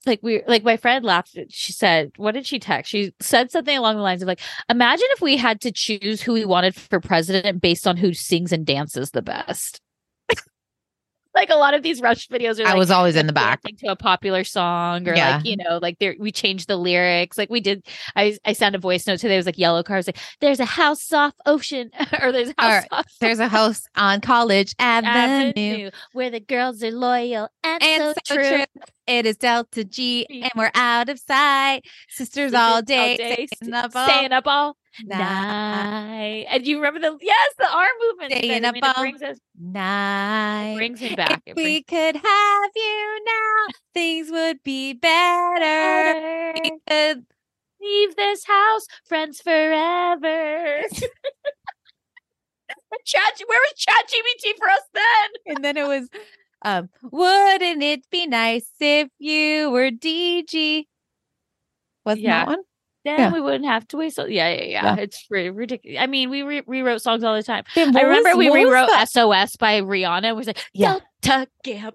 like 0.06 0.20
we 0.22 0.42
like 0.46 0.64
my 0.64 0.76
friend 0.76 1.04
laughed 1.04 1.36
she 1.48 1.72
said 1.72 2.10
what 2.16 2.32
did 2.32 2.46
she 2.46 2.58
text 2.58 2.90
she 2.90 3.12
said 3.20 3.50
something 3.50 3.76
along 3.76 3.96
the 3.96 4.02
lines 4.02 4.22
of 4.22 4.28
like 4.28 4.40
imagine 4.68 5.06
if 5.12 5.20
we 5.20 5.36
had 5.36 5.60
to 5.60 5.70
choose 5.70 6.20
who 6.22 6.32
we 6.32 6.44
wanted 6.44 6.74
for 6.74 6.98
president 7.00 7.60
based 7.60 7.86
on 7.86 7.96
who 7.96 8.12
sings 8.12 8.52
and 8.52 8.66
dances 8.66 9.10
the 9.12 9.22
best 9.22 9.80
like 11.34 11.48
a 11.48 11.54
lot 11.54 11.72
of 11.72 11.82
these 11.82 12.02
rush 12.02 12.28
videos 12.28 12.62
are 12.62 12.66
I 12.68 12.74
was 12.74 12.90
always 12.90 13.16
in 13.16 13.26
the 13.26 13.32
back. 13.32 13.62
to 13.62 13.86
a 13.86 13.96
popular 13.96 14.44
song 14.44 15.08
or 15.08 15.14
Yeah. 15.16 15.36
like 15.36 15.46
you 15.46 15.56
know 15.56 15.78
like 15.80 15.98
there 15.98 16.14
we 16.18 16.30
changed 16.30 16.68
the 16.68 16.76
lyrics 16.76 17.38
like 17.38 17.48
we 17.48 17.60
did 17.60 17.86
i 18.16 18.36
i 18.44 18.52
sent 18.52 18.74
a 18.74 18.78
voice 18.78 19.06
note 19.06 19.18
today 19.18 19.34
it 19.34 19.38
was 19.38 19.46
like 19.46 19.56
yellow 19.56 19.82
cars 19.82 20.06
like 20.06 20.18
there's 20.40 20.60
a 20.60 20.66
house 20.66 21.10
off 21.12 21.32
ocean 21.46 21.90
or 22.20 22.32
there's 22.32 22.50
a 22.50 22.60
house 22.62 22.84
Or 22.84 22.96
off 22.98 23.06
There's 23.20 23.38
a 23.38 23.48
house 23.48 23.84
on 23.96 24.20
College 24.20 24.74
Avenue. 24.78 25.52
avenue 25.56 25.90
where 26.12 26.28
the 26.30 26.40
girls 26.40 26.82
are 26.82 26.90
loyal 26.90 27.48
and, 27.64 27.82
And 27.82 28.14
so, 28.26 28.34
true. 28.34 28.64
It 29.06 29.26
is 29.26 29.36
Delta 29.36 29.84
G, 29.84 30.26
and 30.30 30.52
we're 30.54 30.70
out 30.74 31.08
of 31.08 31.18
sight. 31.18 31.82
Sisters 32.08 32.54
all 32.54 32.82
day, 32.82 33.16
day 33.16 33.46
staying 33.52 33.74
up 33.74 33.90
all 33.96 34.06
staying 34.06 34.32
up 34.32 34.46
all 34.46 34.76
night. 35.04 35.18
night. 35.18 36.46
And 36.48 36.66
you 36.66 36.76
remember 36.76 37.00
the 37.00 37.18
yes, 37.20 37.54
the 37.58 37.70
arm 37.72 37.88
movement. 38.08 38.32
Staying 38.32 38.64
I 38.64 38.68
up 38.68 38.74
mean, 38.74 38.84
all 38.84 38.94
brings 39.02 39.22
us 39.22 39.38
night. 39.60 40.74
brings 40.76 41.00
me 41.00 41.14
back. 41.16 41.42
If 41.46 41.58
It 41.58 41.64
we 41.64 41.82
could 41.82 42.14
have 42.16 42.70
you 42.76 43.24
now, 43.26 43.72
things 43.92 44.30
would 44.30 44.62
be 44.62 44.92
better. 44.92 46.52
We 46.62 46.70
could- 46.88 47.26
leave 47.80 48.14
this 48.14 48.44
house, 48.44 48.86
friends 49.08 49.40
forever. 49.40 50.82
Chat, 53.04 53.40
where 53.46 53.58
was 53.58 53.72
Chat 53.76 54.08
GPT 54.08 54.56
for 54.58 54.68
us 54.68 54.80
then? 54.94 55.56
and 55.56 55.64
then 55.64 55.76
it 55.76 55.86
was, 55.88 56.08
um, 56.64 56.88
wouldn't 57.02 57.82
it 57.82 58.08
be 58.10 58.26
nice 58.26 58.68
if 58.80 59.08
you 59.18 59.70
were 59.70 59.90
DG? 59.90 60.84
Wasn't 62.04 62.22
Yeah. 62.22 62.40
that 62.44 62.46
one? 62.48 62.58
Then 63.04 63.18
Yeah. 63.18 63.32
we 63.32 63.40
wouldn't 63.40 63.64
have 63.64 63.86
to 63.88 63.96
wait. 63.96 64.12
So 64.14 64.26
yeah, 64.26 64.48
yeah, 64.50 64.62
yeah. 64.62 64.84
Yeah. 64.94 65.02
It's 65.02 65.26
pretty 65.26 65.50
ridiculous. 65.50 65.98
I 66.00 66.06
mean, 66.06 66.30
we 66.30 66.42
re- 66.42 66.62
rewrote 66.66 67.02
songs 67.02 67.24
all 67.24 67.34
the 67.34 67.42
time. 67.42 67.64
Then 67.74 67.96
I 67.96 68.02
remember 68.02 68.30
was- 68.30 68.38
we 68.38 68.50
rewrote? 68.52 68.88
SOS 69.08 69.56
by 69.56 69.80
Rihanna. 69.80 70.28
It 70.28 70.36
was 70.36 70.46
like 70.46 70.64
Yeah. 70.72 70.98
Delta 71.20 71.48
Gam. 71.64 71.92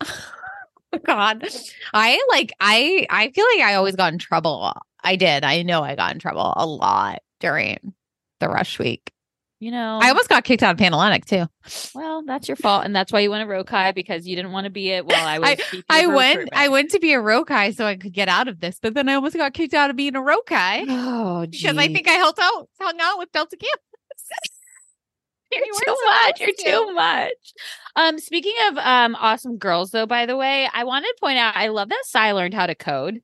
God, 1.06 1.46
I 1.94 2.20
like 2.30 2.52
I 2.60 3.06
I 3.10 3.30
feel 3.30 3.44
like 3.54 3.64
I 3.66 3.74
always 3.74 3.96
got 3.96 4.12
in 4.12 4.18
trouble. 4.18 4.72
I 5.02 5.16
did. 5.16 5.44
I 5.44 5.62
know 5.62 5.82
I 5.82 5.94
got 5.94 6.12
in 6.12 6.18
trouble 6.18 6.52
a 6.56 6.66
lot 6.66 7.20
during 7.38 7.94
the 8.40 8.48
rush 8.48 8.78
week. 8.78 9.12
You 9.60 9.70
know, 9.70 9.98
I 10.00 10.08
almost 10.08 10.30
got 10.30 10.42
kicked 10.44 10.62
out 10.62 10.72
of 10.72 10.78
Panhellenic 10.78 11.26
too. 11.26 11.46
well, 11.94 12.22
that's 12.26 12.48
your 12.48 12.56
fault, 12.56 12.86
and 12.86 12.96
that's 12.96 13.12
why 13.12 13.20
you 13.20 13.30
went 13.30 13.42
to 13.42 13.46
Rho 13.46 13.62
Chi 13.62 13.92
because 13.92 14.26
you 14.26 14.34
didn't 14.34 14.52
want 14.52 14.64
to 14.64 14.70
be 14.70 14.88
it 14.90 15.04
while 15.04 15.26
I 15.26 15.38
was. 15.38 15.50
VP 15.70 15.84
I 15.90 16.06
went 16.06 16.48
I 16.54 16.68
went 16.68 16.92
to 16.92 16.98
be 16.98 17.12
a 17.12 17.20
Rho 17.20 17.44
Chi 17.44 17.72
so 17.72 17.84
I 17.84 17.96
could 17.96 18.14
get 18.14 18.28
out 18.30 18.48
of 18.48 18.60
this, 18.60 18.78
but 18.80 18.94
then 18.94 19.06
I 19.10 19.14
almost 19.14 19.36
got 19.36 19.52
kicked 19.52 19.74
out 19.74 19.90
of 19.90 19.96
being 19.96 20.16
a 20.16 20.22
Rho 20.22 20.40
Chi 20.46 20.84
Oh, 20.88 21.46
because 21.46 21.76
I 21.76 21.88
think 21.88 22.08
I 22.08 22.12
held 22.12 22.38
out 22.40 22.70
hung 22.80 22.98
out 23.02 23.18
with 23.18 23.30
Delta 23.32 23.56
Gam. 23.56 23.68
You're 25.52 25.66
You 25.66 25.72
too 25.84 25.96
much. 26.06 26.40
You're 26.40 26.52
to. 26.52 26.62
too 26.64 26.92
much. 26.94 27.52
Um, 27.96 28.18
speaking 28.18 28.54
of 28.68 28.78
um 28.78 29.14
awesome 29.16 29.58
girls, 29.58 29.90
though, 29.90 30.06
by 30.06 30.24
the 30.24 30.36
way, 30.38 30.70
I 30.72 30.84
wanted 30.84 31.08
to 31.08 31.16
point 31.20 31.38
out 31.38 31.54
I 31.54 31.68
love 31.68 31.90
that 31.90 32.04
Sai 32.06 32.32
learned 32.32 32.54
how 32.54 32.66
to 32.66 32.74
code. 32.74 33.20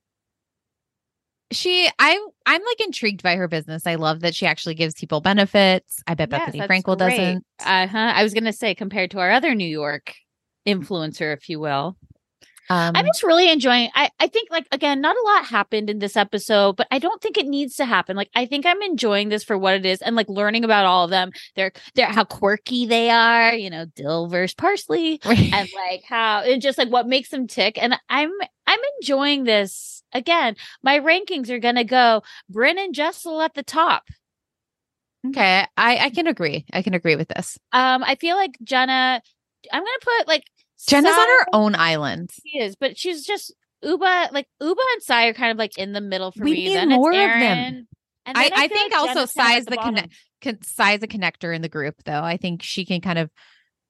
She 1.51 1.89
i'm 1.99 2.21
I'm 2.45 2.61
like 2.61 2.81
intrigued 2.81 3.23
by 3.23 3.35
her 3.35 3.47
business. 3.47 3.87
I 3.87 3.95
love 3.95 4.21
that 4.21 4.35
she 4.35 4.45
actually 4.45 4.75
gives 4.75 4.95
people 4.95 5.21
benefits. 5.21 6.01
I 6.05 6.13
bet 6.13 6.29
Yes, 6.29 6.49
Bethenny 6.49 6.67
Frankel 6.67 6.97
great. 6.97 7.17
doesn't. 7.17 7.45
Uh 7.59 7.87
huh. 7.87 8.13
I 8.15 8.23
was 8.23 8.33
gonna 8.33 8.53
say 8.53 8.75
compared 8.75 9.11
to 9.11 9.19
our 9.19 9.31
other 9.31 9.55
New 9.55 9.67
York 9.67 10.13
influencer, 10.65 11.33
if 11.33 11.49
you 11.49 11.59
will. 11.59 11.97
Um, 12.69 12.95
I'm 12.95 13.05
just 13.05 13.23
really 13.23 13.49
enjoying. 13.49 13.89
I 13.95 14.09
I 14.19 14.27
think 14.27 14.49
like 14.51 14.67
again, 14.71 14.99
not 14.99 15.15
a 15.15 15.21
lot 15.21 15.45
happened 15.45 15.89
in 15.89 15.99
this 15.99 16.17
episode, 16.17 16.75
but 16.75 16.87
I 16.91 16.99
don't 16.99 17.21
think 17.21 17.37
it 17.37 17.47
needs 17.47 17.75
to 17.75 17.85
happen. 17.85 18.17
Like 18.17 18.29
I 18.35 18.45
think 18.45 18.65
I'm 18.65 18.81
enjoying 18.81 19.29
this 19.29 19.43
for 19.43 19.57
what 19.57 19.75
it 19.75 19.85
is, 19.85 20.01
and 20.01 20.15
like 20.17 20.27
learning 20.27 20.65
about 20.65 20.85
all 20.85 21.05
of 21.05 21.09
them. 21.09 21.31
They're 21.55 21.71
they're 21.95 22.07
how 22.07 22.25
quirky 22.25 22.85
they 22.85 23.09
are. 23.09 23.53
You 23.53 23.69
know, 23.69 23.85
dill 23.95 24.27
versus 24.27 24.53
parsley. 24.53 25.21
and 25.23 25.69
like 25.73 26.03
how 26.07 26.41
and 26.41 26.61
just 26.61 26.77
like 26.77 26.89
what 26.89 27.07
makes 27.07 27.29
them 27.29 27.47
tick. 27.47 27.81
And 27.81 27.97
I'm 28.09 28.31
I'm 28.65 28.79
enjoying 28.99 29.45
this. 29.45 29.96
Again, 30.13 30.55
my 30.83 30.99
rankings 30.99 31.49
are 31.49 31.59
gonna 31.59 31.83
go 31.83 32.23
Brynn 32.51 32.77
and 32.77 32.93
Jessel 32.95 33.41
at 33.41 33.53
the 33.53 33.63
top. 33.63 34.03
okay, 35.27 35.65
I 35.75 35.97
I 35.97 36.09
can 36.09 36.27
agree. 36.27 36.65
I 36.73 36.81
can 36.81 36.93
agree 36.93 37.15
with 37.15 37.27
this. 37.27 37.57
Um, 37.71 38.03
I 38.03 38.15
feel 38.15 38.35
like 38.35 38.51
Jenna. 38.63 39.21
I'm 39.71 39.81
gonna 39.81 40.19
put 40.19 40.27
like 40.27 40.43
Jenna's 40.87 41.11
on 41.11 41.27
her 41.27 41.45
own 41.53 41.75
island. 41.75 42.29
She 42.45 42.59
is, 42.59 42.75
but 42.75 42.97
she's 42.97 43.25
just 43.25 43.53
Ubah. 43.83 44.31
Like 44.31 44.47
Ubah 44.61 44.75
and 44.93 45.03
Sai 45.03 45.27
are 45.27 45.33
kind 45.33 45.51
of 45.51 45.57
like 45.57 45.77
in 45.77 45.91
the 45.93 46.01
middle 46.01 46.31
for 46.31 46.43
We 46.43 46.51
me. 46.51 46.65
need 46.65 46.75
then 46.75 46.89
more 46.89 47.11
of 47.11 47.17
them. 47.17 47.87
I, 48.25 48.49
then 48.49 48.53
I, 48.59 48.67
think 48.67 48.93
like 48.93 49.01
also 49.01 49.25
size 49.25 49.65
the 49.65 49.75
bottom. 49.77 49.95
connect 49.95 50.13
con- 50.43 50.61
size 50.61 51.01
a 51.01 51.07
connector 51.07 51.55
in 51.55 51.61
the 51.61 51.69
group 51.69 51.95
though. 52.05 52.21
I 52.23 52.37
think 52.37 52.61
she 52.61 52.85
can 52.85 53.01
kind 53.01 53.17
of 53.19 53.29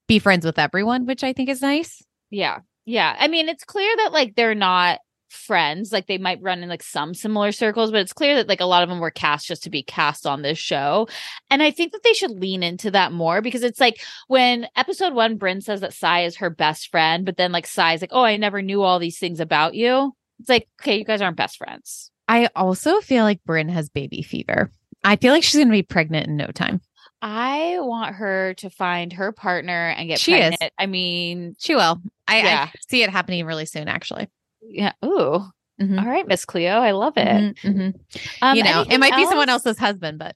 be 0.07 0.19
friends 0.19 0.45
with 0.45 0.59
everyone, 0.59 1.05
which 1.05 1.23
I 1.23 1.33
think 1.33 1.49
is 1.49 1.61
nice. 1.61 2.01
Yeah. 2.29 2.59
Yeah. 2.85 3.15
I 3.19 3.27
mean, 3.27 3.49
it's 3.49 3.63
clear 3.63 3.93
that 3.97 4.13
like 4.13 4.35
they're 4.35 4.55
not 4.55 4.99
friends. 5.29 5.91
Like 5.91 6.07
they 6.07 6.17
might 6.17 6.41
run 6.41 6.63
in 6.63 6.69
like 6.69 6.83
some 6.83 7.13
similar 7.13 7.51
circles, 7.51 7.91
but 7.91 8.01
it's 8.01 8.13
clear 8.13 8.35
that 8.35 8.47
like 8.47 8.61
a 8.61 8.65
lot 8.65 8.83
of 8.83 8.89
them 8.89 8.99
were 8.99 9.11
cast 9.11 9.47
just 9.47 9.63
to 9.63 9.69
be 9.69 9.83
cast 9.83 10.25
on 10.25 10.41
this 10.41 10.57
show. 10.57 11.07
And 11.49 11.61
I 11.61 11.71
think 11.71 11.91
that 11.91 12.03
they 12.03 12.13
should 12.13 12.31
lean 12.31 12.63
into 12.63 12.91
that 12.91 13.11
more 13.11 13.41
because 13.41 13.63
it's 13.63 13.79
like 13.79 14.01
when 14.27 14.67
episode 14.75 15.13
one, 15.13 15.39
Brynn 15.39 15.63
says 15.63 15.81
that 15.81 15.93
Sai 15.93 16.25
is 16.25 16.37
her 16.37 16.49
best 16.49 16.89
friend, 16.89 17.25
but 17.25 17.37
then 17.37 17.51
like 17.51 17.67
Sai's 17.67 18.01
like, 18.01 18.11
oh, 18.13 18.23
I 18.23 18.37
never 18.37 18.61
knew 18.61 18.81
all 18.81 18.99
these 18.99 19.19
things 19.19 19.39
about 19.39 19.75
you. 19.75 20.15
It's 20.39 20.49
like, 20.49 20.67
okay, 20.81 20.97
you 20.97 21.05
guys 21.05 21.21
aren't 21.21 21.37
best 21.37 21.57
friends. 21.57 22.11
I 22.27 22.49
also 22.55 22.99
feel 23.01 23.23
like 23.23 23.43
Brynn 23.47 23.69
has 23.69 23.89
baby 23.89 24.21
fever. 24.21 24.71
I 25.03 25.15
feel 25.15 25.31
like 25.31 25.43
she's 25.43 25.55
going 25.55 25.69
to 25.69 25.71
be 25.71 25.83
pregnant 25.83 26.27
in 26.27 26.37
no 26.37 26.47
time. 26.47 26.81
I 27.21 27.77
want 27.79 28.15
her 28.15 28.53
to 28.55 28.69
find 28.69 29.13
her 29.13 29.31
partner 29.31 29.89
and 29.89 30.07
get 30.07 30.19
She 30.19 30.35
is. 30.35 30.55
I 30.77 30.85
mean, 30.85 31.55
She 31.59 31.75
will. 31.75 32.01
I, 32.27 32.39
Yeah. 32.41 32.69
I 32.71 32.77
see 32.87 33.03
it 33.03 33.09
happening 33.09 33.45
really 33.45 33.65
soon, 33.65 33.87
actually. 33.87 34.27
Yeah. 34.61 34.93
Ooh. 35.05 35.43
Mhm. 35.81 35.99
All 35.99 36.07
right, 36.09 36.27
Miss 36.27 36.45
Cleo. 36.45 36.77
I 36.79 36.91
love 36.91 37.13
it. 37.17 37.27
Mhm, 37.27 37.55
mhm. 37.61 37.93
Um, 38.41 38.57
you 38.57 38.63
know, 38.63 38.85
it 38.89 38.99
might 38.99 39.15
be 39.15 39.25
someone 39.25 39.49
else's 39.49 39.77
husband, 39.77 40.19
but 40.19 40.35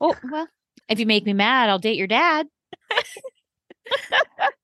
Oh, 0.00 0.16
well, 0.30 0.48
if 0.88 0.98
you 0.98 1.06
make 1.06 1.26
me 1.26 1.32
mad, 1.34 1.68
I'll 1.68 1.78
date 1.78 1.98
your 1.98 2.06
dad. 2.06 2.46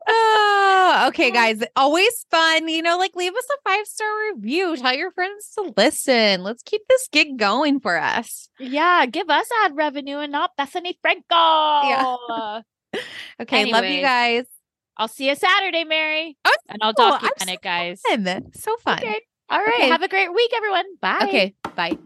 oh, 0.08 1.04
okay, 1.08 1.30
guys. 1.58 1.62
Always 1.76 2.26
fun. 2.30 2.68
You 2.68 2.82
know, 2.82 2.98
like 2.98 3.14
leave 3.16 3.34
us 3.34 3.46
a 3.54 3.68
five 3.68 3.86
star 3.86 4.08
review. 4.34 4.76
Tell 4.76 4.94
your 4.94 5.10
friends 5.12 5.50
to 5.56 5.72
listen. 5.76 6.42
Let's 6.42 6.62
keep 6.62 6.82
this 6.88 7.08
gig 7.12 7.36
going 7.36 7.80
for 7.80 7.98
us. 7.98 8.48
Yeah, 8.58 9.06
give 9.06 9.28
us 9.30 9.46
ad 9.64 9.76
revenue 9.76 10.18
and 10.18 10.32
not 10.32 10.52
Bethenny 10.58 10.94
Frankel. 11.04 11.22
Yeah. 11.32 12.60
Okay, 13.42 13.70
love 13.70 13.84
you 13.84 14.00
guys. 14.00 14.44
I'll 14.96 15.08
see 15.08 15.28
you 15.28 15.34
Saturday, 15.34 15.84
Mary. 15.84 16.36
Oh, 16.44 16.56
and 16.68 16.78
I'll 16.82 16.92
document 16.92 17.34
I'm 17.40 17.48
it, 17.48 17.60
guys. 17.62 18.00
Fun. 18.08 18.50
So 18.54 18.76
fun. 18.78 18.98
Okay. 18.98 19.20
All 19.48 19.58
right. 19.58 19.74
Okay. 19.74 19.88
Have 19.88 20.02
a 20.02 20.08
great 20.08 20.32
week, 20.32 20.50
everyone. 20.56 20.84
Bye. 21.00 21.18
Okay, 21.22 21.54
bye. 21.76 21.96